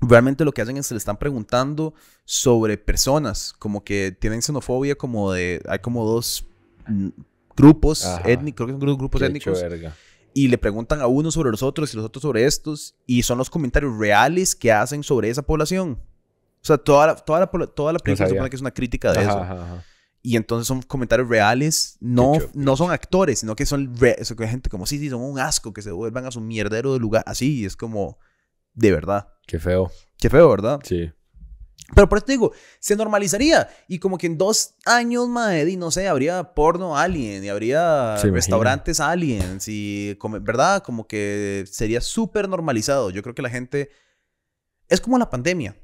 Realmente 0.00 0.44
lo 0.44 0.52
que 0.52 0.60
hacen 0.62 0.76
es 0.76 0.88
que 0.88 0.94
le 0.94 0.98
están 0.98 1.16
preguntando 1.16 1.94
sobre 2.24 2.76
personas, 2.78 3.54
como 3.58 3.84
que 3.84 4.12
tienen 4.18 4.42
xenofobia, 4.42 4.96
como 4.96 5.32
de, 5.32 5.62
hay 5.68 5.78
como 5.78 6.04
dos 6.04 6.46
grupos 7.56 8.04
étnicos, 8.24 8.66
creo 8.66 8.78
que 8.78 8.82
son 8.90 8.98
grupos 8.98 9.20
Qué 9.20 9.26
étnicos, 9.26 9.62
verga. 9.62 9.96
y 10.34 10.48
le 10.48 10.58
preguntan 10.58 11.00
a 11.00 11.06
uno 11.06 11.30
sobre 11.30 11.50
los 11.50 11.62
otros 11.62 11.92
y 11.94 11.96
los 11.96 12.04
otros 12.06 12.22
sobre 12.22 12.44
estos, 12.44 12.96
y 13.06 13.22
son 13.22 13.38
los 13.38 13.48
comentarios 13.48 13.96
reales 13.96 14.54
que 14.54 14.72
hacen 14.72 15.02
sobre 15.02 15.30
esa 15.30 15.42
población. 15.42 15.98
O 16.62 16.66
sea, 16.66 16.78
toda 16.78 17.06
la, 17.08 17.14
toda 17.16 17.40
la, 17.40 17.46
toda 17.46 17.92
la 17.92 17.98
película 17.98 18.26
se 18.26 18.34
supone 18.34 18.50
que 18.50 18.56
es 18.56 18.62
una 18.62 18.72
crítica 18.72 19.12
de 19.12 19.18
Ajá, 19.20 19.28
eso. 19.30 19.38
ajá, 19.40 19.52
ajá. 19.64 19.84
Y 20.22 20.36
entonces 20.36 20.66
son 20.66 20.80
comentarios 20.80 21.28
reales, 21.28 21.98
no, 22.00 22.32
no 22.54 22.76
son 22.78 22.90
actores, 22.90 23.40
sino 23.40 23.54
que 23.54 23.66
son 23.66 23.94
re- 23.96 24.16
gente 24.48 24.70
como, 24.70 24.86
sí, 24.86 24.98
sí, 24.98 25.10
son 25.10 25.20
un 25.20 25.38
asco, 25.38 25.74
que 25.74 25.82
se 25.82 25.92
vuelvan 25.92 26.24
a 26.24 26.30
su 26.30 26.40
mierdero 26.40 26.94
de 26.94 26.98
lugar. 26.98 27.22
Así, 27.26 27.66
es 27.66 27.76
como, 27.76 28.18
De 28.74 28.90
verdad. 28.92 29.28
Qué 29.46 29.58
feo. 29.58 29.90
Qué 30.18 30.28
feo, 30.30 30.48
¿verdad? 30.50 30.80
Sí. 30.84 31.10
Pero 31.94 32.08
por 32.08 32.18
eso 32.18 32.24
te 32.26 32.32
digo, 32.32 32.52
se 32.80 32.96
normalizaría. 32.96 33.68
Y 33.88 33.98
como 33.98 34.16
que 34.18 34.26
en 34.26 34.38
dos 34.38 34.74
años, 34.86 35.28
madre, 35.28 35.70
y 35.70 35.76
no 35.76 35.90
sé, 35.90 36.08
habría 36.08 36.54
porno 36.54 36.96
alien 36.96 37.44
y 37.44 37.48
habría 37.48 38.16
Se 38.18 38.28
imagina. 38.28 38.34
restaurantes 38.36 39.00
aliens 39.00 39.66
y, 39.68 40.16
come- 40.18 40.38
¿verdad? 40.40 40.82
Como 40.82 41.06
que 41.06 41.64
sería 41.70 42.00
súper 42.00 42.48
normalizado. 42.48 43.10
Yo 43.10 43.22
creo 43.22 43.34
que 43.34 43.42
la 43.42 43.50
gente... 43.50 43.90
Es 44.88 45.00
como 45.00 45.18
la 45.18 45.30
pandemia. 45.30 45.76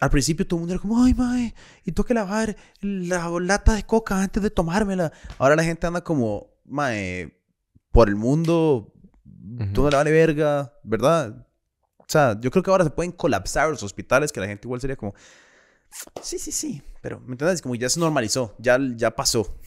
Al 0.00 0.10
principio 0.10 0.46
todo 0.46 0.58
el 0.58 0.60
mundo 0.62 0.74
era 0.74 0.82
como, 0.82 1.02
ay, 1.04 1.14
mae, 1.14 1.54
y 1.84 1.92
tengo 1.92 2.04
que 2.04 2.14
lavar 2.14 2.56
la 2.80 3.28
lata 3.40 3.74
de 3.74 3.84
coca 3.84 4.20
antes 4.20 4.42
de 4.42 4.50
tomármela. 4.50 5.12
Ahora 5.38 5.54
la 5.56 5.62
gente 5.64 5.86
anda 5.86 6.02
como, 6.02 6.48
mae, 6.64 7.40
por 7.92 8.08
el 8.08 8.16
mundo, 8.16 8.92
todo 9.72 9.88
le 9.90 9.96
vale 9.96 10.10
verga, 10.10 10.72
¿verdad? 10.82 11.43
O 12.06 12.10
sea, 12.10 12.38
yo 12.40 12.50
creo 12.50 12.62
que 12.62 12.70
ahora 12.70 12.84
se 12.84 12.90
pueden 12.90 13.12
colapsar 13.12 13.70
los 13.70 13.82
hospitales, 13.82 14.30
que 14.30 14.40
la 14.40 14.46
gente 14.46 14.66
igual 14.66 14.80
sería 14.80 14.96
como, 14.96 15.14
sí, 16.22 16.38
sí, 16.38 16.52
sí, 16.52 16.82
pero, 17.00 17.20
¿me 17.20 17.32
entiendes? 17.32 17.62
Como 17.62 17.74
ya 17.74 17.88
se 17.88 17.98
normalizó, 17.98 18.54
ya, 18.58 18.78
ya 18.94 19.14
pasó, 19.16 19.58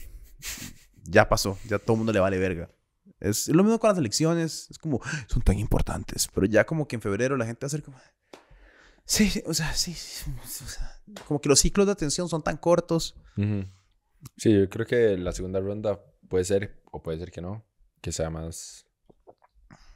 ya 1.04 1.28
pasó, 1.28 1.58
ya 1.64 1.78
todo 1.78 1.94
el 1.94 1.98
mundo 1.98 2.12
le 2.12 2.20
vale 2.20 2.38
verga. 2.38 2.70
Es 3.20 3.48
lo 3.48 3.64
mismo 3.64 3.80
con 3.80 3.88
las 3.88 3.98
elecciones, 3.98 4.70
es 4.70 4.78
como, 4.78 5.00
son 5.26 5.42
tan 5.42 5.58
importantes, 5.58 6.28
pero 6.32 6.46
ya 6.46 6.64
como 6.64 6.86
que 6.86 6.96
en 6.96 7.02
febrero 7.02 7.36
la 7.36 7.46
gente 7.46 7.64
va 7.64 7.66
a 7.66 7.70
ser 7.70 7.82
como, 7.82 7.98
sí, 9.04 9.28
sí, 9.28 9.42
o 9.44 9.54
sea, 9.54 9.74
sí, 9.74 9.92
sí, 9.94 10.30
o 10.44 10.68
sea, 10.68 11.00
como 11.26 11.40
que 11.40 11.48
los 11.48 11.58
ciclos 11.58 11.86
de 11.86 11.92
atención 11.92 12.28
son 12.28 12.42
tan 12.42 12.56
cortos. 12.56 13.16
Sí, 14.36 14.52
yo 14.52 14.68
creo 14.68 14.86
que 14.86 15.16
la 15.16 15.32
segunda 15.32 15.58
ronda 15.58 16.00
puede 16.28 16.44
ser, 16.44 16.82
o 16.92 17.02
puede 17.02 17.18
ser 17.18 17.32
que 17.32 17.40
no, 17.40 17.64
que 18.00 18.12
sea 18.12 18.30
más, 18.30 18.86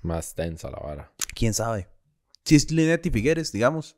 más 0.01 0.35
tensa 0.35 0.71
la 0.71 0.79
vara. 0.79 1.13
¿Quién 1.35 1.55
sabe? 1.55 1.92
Si 2.45 2.57
es 2.57 2.67
Figueres, 3.11 3.53
digamos, 3.53 3.97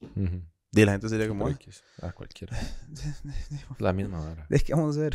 Ujú. 0.00 0.42
de 0.72 0.86
la 0.86 0.92
gente 0.92 1.08
sería 1.08 1.28
como. 1.28 1.48
Ah, 2.00 2.12
cualquiera. 2.12 2.56
La 3.78 3.92
misma 3.92 4.20
vara. 4.20 4.46
Es 4.50 4.62
que 4.62 4.74
vamos 4.74 4.96
a 4.96 5.00
ver. 5.00 5.14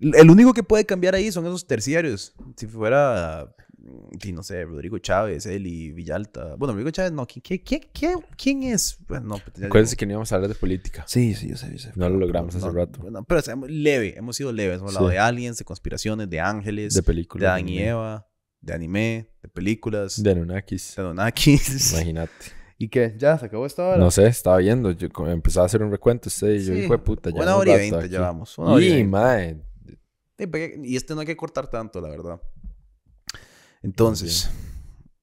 El 0.00 0.30
único 0.30 0.54
que 0.54 0.62
puede 0.62 0.86
cambiar 0.86 1.14
ahí 1.14 1.30
son 1.30 1.44
esos 1.46 1.66
terciarios. 1.66 2.34
Si 2.56 2.66
fuera, 2.66 3.54
sí, 4.20 4.32
no 4.32 4.42
sé, 4.42 4.64
Rodrigo 4.64 4.98
Chávez, 4.98 5.46
él 5.46 5.66
y 5.66 5.90
Villalta. 5.92 6.56
Bueno, 6.56 6.72
Rodrigo 6.72 6.90
Chávez, 6.90 7.12
no. 7.12 7.26
¿Quién, 7.26 7.42
quién, 7.64 7.82
quién, 7.92 8.20
quién- 8.36 8.62
es? 8.64 8.98
Bueno, 9.08 9.26
no, 9.26 9.34
pues, 9.38 9.64
Acuérdense 9.64 9.92
digo- 9.94 9.98
que 9.98 10.06
no 10.06 10.12
íbamos 10.12 10.32
a 10.32 10.34
hablar 10.36 10.48
de 10.48 10.54
política. 10.54 11.04
Sí, 11.06 11.34
sí, 11.34 11.48
yo 11.48 11.56
sé, 11.56 11.70
yo 11.72 11.78
sé. 11.78 11.92
No 11.96 12.08
lo 12.08 12.18
logramos 12.18 12.54
hace 12.54 12.66
No, 12.66 12.72
rato. 12.72 13.02
no, 13.10 13.24
pero 13.24 13.40
o 13.40 13.42
sea, 13.42 13.56
leve, 13.66 14.14
hemos 14.16 14.36
sido 14.36 14.52
leves. 14.52 14.78
Hemos 14.78 14.90
hablado 14.94 15.08
de 15.08 15.18
aliens, 15.18 15.58
de 15.58 15.64
conspiraciones, 15.64 16.28
de 16.30 16.40
ángeles, 16.40 16.94
De 16.94 17.00
de, 17.00 17.02
películas. 17.06 17.48
Adán 17.50 17.68
y 17.68 17.78
Eva, 17.80 18.26
de 18.60 18.72
anime, 18.74 19.30
de 19.42 19.48
películas, 19.48 20.22
De 20.22 20.30
Anunnakis. 20.30 20.94
de 20.96 21.02
Anunnakis. 21.02 21.92
Imagínate. 21.94 22.32
¿Y 22.78 22.88
qué? 22.88 23.14
¿Ya 23.18 23.36
se 23.38 23.44
acabó 23.46 23.66
esta 23.66 23.84
hora? 23.86 23.98
No 23.98 24.10
sé, 24.10 24.26
estaba 24.26 24.56
viendo. 24.56 24.90
Yo 24.92 25.08
empezaba 25.26 25.64
a 25.64 25.66
hacer 25.66 25.82
un 25.82 25.90
recuento 25.90 26.28
usted 26.30 26.52
y 26.54 26.64
yo, 26.64 26.72
Sí. 26.74 26.80
hijo 26.80 26.94
de 26.94 26.98
puta, 26.98 27.28
ya. 27.30 27.36
Una 27.42 27.54
un 27.54 27.60
hora 27.60 27.74
y 27.74 27.78
veinte 27.90 28.08
llevamos. 28.08 28.56
Una 28.56 28.70
hora 28.72 28.84
y 28.84 28.92
Y, 29.00 29.04
mae. 29.04 29.60
Y 30.84 30.96
este 30.96 31.14
no 31.14 31.20
hay 31.20 31.26
que 31.26 31.36
cortar 31.36 31.68
tanto, 31.68 32.00
la 32.00 32.08
verdad. 32.08 32.40
Entonces, 33.82 34.50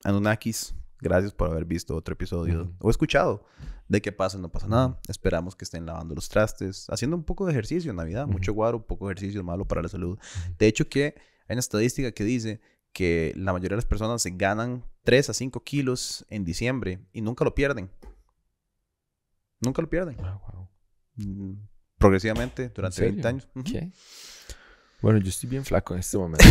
Anunnakis, 0.03 0.75
gracias 0.99 1.33
por 1.33 1.49
haber 1.49 1.65
visto 1.65 1.95
otro 1.95 2.13
episodio 2.13 2.73
o 2.79 2.89
escuchado 2.89 3.45
de 3.87 4.01
qué 4.01 4.11
pasa, 4.11 4.37
no 4.37 4.49
pasa 4.49 4.67
nada. 4.67 4.99
Esperamos 5.07 5.55
que 5.55 5.63
estén 5.63 5.85
lavando 5.85 6.15
los 6.15 6.27
trastes, 6.29 6.87
haciendo 6.89 7.15
un 7.15 7.23
poco 7.23 7.45
de 7.45 7.51
ejercicio 7.51 7.91
en 7.91 7.97
Navidad. 7.97 8.27
Mucho 8.27 8.53
guaro, 8.53 8.85
poco 8.85 9.09
ejercicio 9.09 9.43
malo 9.43 9.65
para 9.65 9.81
la 9.81 9.89
salud. 9.89 10.17
De 10.57 10.67
hecho, 10.67 10.89
que 10.89 11.15
hay 11.47 11.53
una 11.53 11.59
estadística 11.59 12.11
que 12.11 12.23
dice 12.23 12.61
que 12.91 13.33
la 13.35 13.53
mayoría 13.53 13.75
de 13.75 13.77
las 13.77 13.85
personas 13.85 14.21
se 14.21 14.31
ganan 14.31 14.83
3 15.03 15.29
a 15.29 15.33
5 15.33 15.63
kilos 15.63 16.25
en 16.29 16.43
diciembre 16.43 16.99
y 17.13 17.21
nunca 17.21 17.45
lo 17.45 17.55
pierden. 17.55 17.89
Nunca 19.61 19.81
lo 19.81 19.89
pierden. 19.89 20.17
Ah, 20.19 20.39
wow. 20.51 20.69
Mm, 21.15 21.53
Progresivamente 21.97 22.69
durante 22.69 22.97
serio? 22.97 23.23
20 23.23 23.27
años. 23.27 23.47
¿Qué? 23.65 23.91
Bueno, 25.01 25.19
yo 25.19 25.29
estoy 25.29 25.49
bien 25.49 25.63
flaco 25.63 25.93
en 25.93 25.99
este 25.99 26.17
momento. 26.17 26.43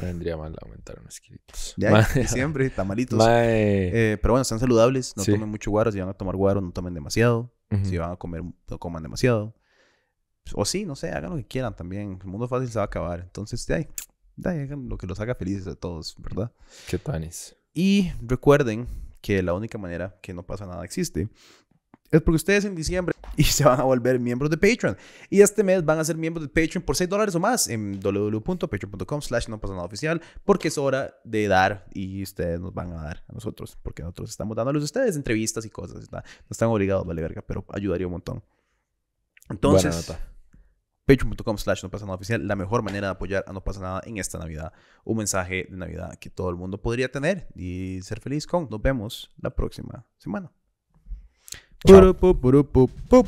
Me 0.00 0.06
vendría 0.06 0.36
mal 0.36 0.54
aumentar 0.60 0.98
unos 1.00 1.20
kilitos. 1.20 1.74
Ya, 1.76 1.90
Mae. 1.90 2.04
diciembre, 2.14 2.68
tamalitos. 2.70 3.24
Eh, 3.30 4.18
pero 4.20 4.34
bueno, 4.34 4.42
están 4.42 4.58
saludables. 4.58 5.16
No 5.16 5.22
Sí. 5.22 5.32
tomen 5.32 5.48
mucho 5.48 5.70
guaro. 5.70 5.92
Si 5.92 6.00
van 6.00 6.08
a 6.08 6.14
tomar 6.14 6.34
guaro, 6.36 6.60
no 6.60 6.72
tomen 6.72 6.94
demasiado. 6.94 7.52
Ujú. 7.70 7.84
Si 7.84 7.96
van 7.98 8.10
a 8.12 8.16
comer, 8.16 8.42
no 8.42 8.78
coman 8.78 9.02
demasiado. 9.02 9.54
O 10.54 10.64
sí, 10.64 10.84
no 10.84 10.96
sé, 10.96 11.10
hagan 11.10 11.30
lo 11.30 11.36
que 11.36 11.46
quieran 11.46 11.74
también. 11.76 12.18
El 12.20 12.26
mundo 12.28 12.48
fácil 12.48 12.68
se 12.68 12.78
va 12.78 12.82
a 12.82 12.86
acabar. 12.86 13.20
Entonces, 13.20 13.64
de 13.66 13.74
ahí, 13.76 13.88
hagan 14.44 14.88
lo 14.88 14.98
que 14.98 15.06
los 15.06 15.20
haga 15.20 15.34
felices 15.34 15.66
a 15.68 15.74
todos, 15.76 16.16
¿verdad? 16.18 16.52
Qué 16.88 16.98
tanis. 16.98 17.56
Y 17.72 18.12
recuerden 18.20 18.86
que 19.20 19.42
la 19.42 19.54
única 19.54 19.78
manera 19.78 20.18
que 20.20 20.34
no 20.34 20.42
pasa 20.42 20.66
nada 20.66 20.84
existe 20.84 21.28
es 22.10 22.20
porque 22.20 22.36
ustedes 22.36 22.64
en 22.66 22.74
diciembre 22.74 23.13
y 23.36 23.44
se 23.44 23.64
van 23.64 23.80
a 23.80 23.84
volver 23.84 24.18
miembros 24.20 24.50
de 24.50 24.56
Patreon. 24.56 24.96
Y 25.30 25.40
este 25.40 25.62
mes 25.62 25.84
van 25.84 25.98
a 25.98 26.04
ser 26.04 26.16
miembros 26.16 26.46
de 26.46 26.48
Patreon 26.48 26.84
por 26.84 26.96
6 26.96 27.08
dólares 27.08 27.34
o 27.34 27.40
más 27.40 27.68
en 27.68 28.00
www.patreon.com 28.00 29.22
slash 29.22 29.48
no 29.48 29.60
pasa 29.60 29.74
nada 29.74 29.86
oficial 29.86 30.20
porque 30.44 30.68
es 30.68 30.78
hora 30.78 31.14
de 31.24 31.48
dar 31.48 31.86
y 31.92 32.22
ustedes 32.22 32.60
nos 32.60 32.72
van 32.72 32.92
a 32.92 33.02
dar 33.02 33.24
a 33.28 33.32
nosotros 33.32 33.78
porque 33.82 34.02
nosotros 34.02 34.30
estamos 34.30 34.56
dándoles 34.56 34.82
a 34.82 34.84
ustedes 34.84 35.16
entrevistas 35.16 35.64
y 35.64 35.70
cosas. 35.70 36.10
No 36.10 36.22
están 36.50 36.68
obligados, 36.68 37.06
vale 37.06 37.22
verga, 37.22 37.42
pero 37.46 37.64
ayudaría 37.70 38.06
un 38.06 38.12
montón. 38.12 38.42
Entonces, 39.48 39.94
Buena 39.94 40.18
nota. 40.18 40.34
patreon.com 41.04 41.58
slash 41.58 41.82
no 41.82 41.90
pasa 41.90 42.06
nada 42.06 42.16
oficial, 42.16 42.46
la 42.46 42.56
mejor 42.56 42.82
manera 42.82 43.08
de 43.08 43.12
apoyar 43.12 43.44
a 43.46 43.52
No 43.52 43.62
pasa 43.62 43.80
nada 43.80 44.02
en 44.06 44.18
esta 44.18 44.38
Navidad. 44.38 44.72
Un 45.04 45.18
mensaje 45.18 45.66
de 45.70 45.76
Navidad 45.76 46.14
que 46.18 46.30
todo 46.30 46.50
el 46.50 46.56
mundo 46.56 46.80
podría 46.80 47.10
tener 47.10 47.48
y 47.54 48.00
ser 48.02 48.20
feliz 48.20 48.46
con. 48.46 48.68
Nos 48.70 48.80
vemos 48.80 49.30
la 49.36 49.50
próxima 49.50 50.06
semana. 50.18 50.50
Ciao. 51.86 53.24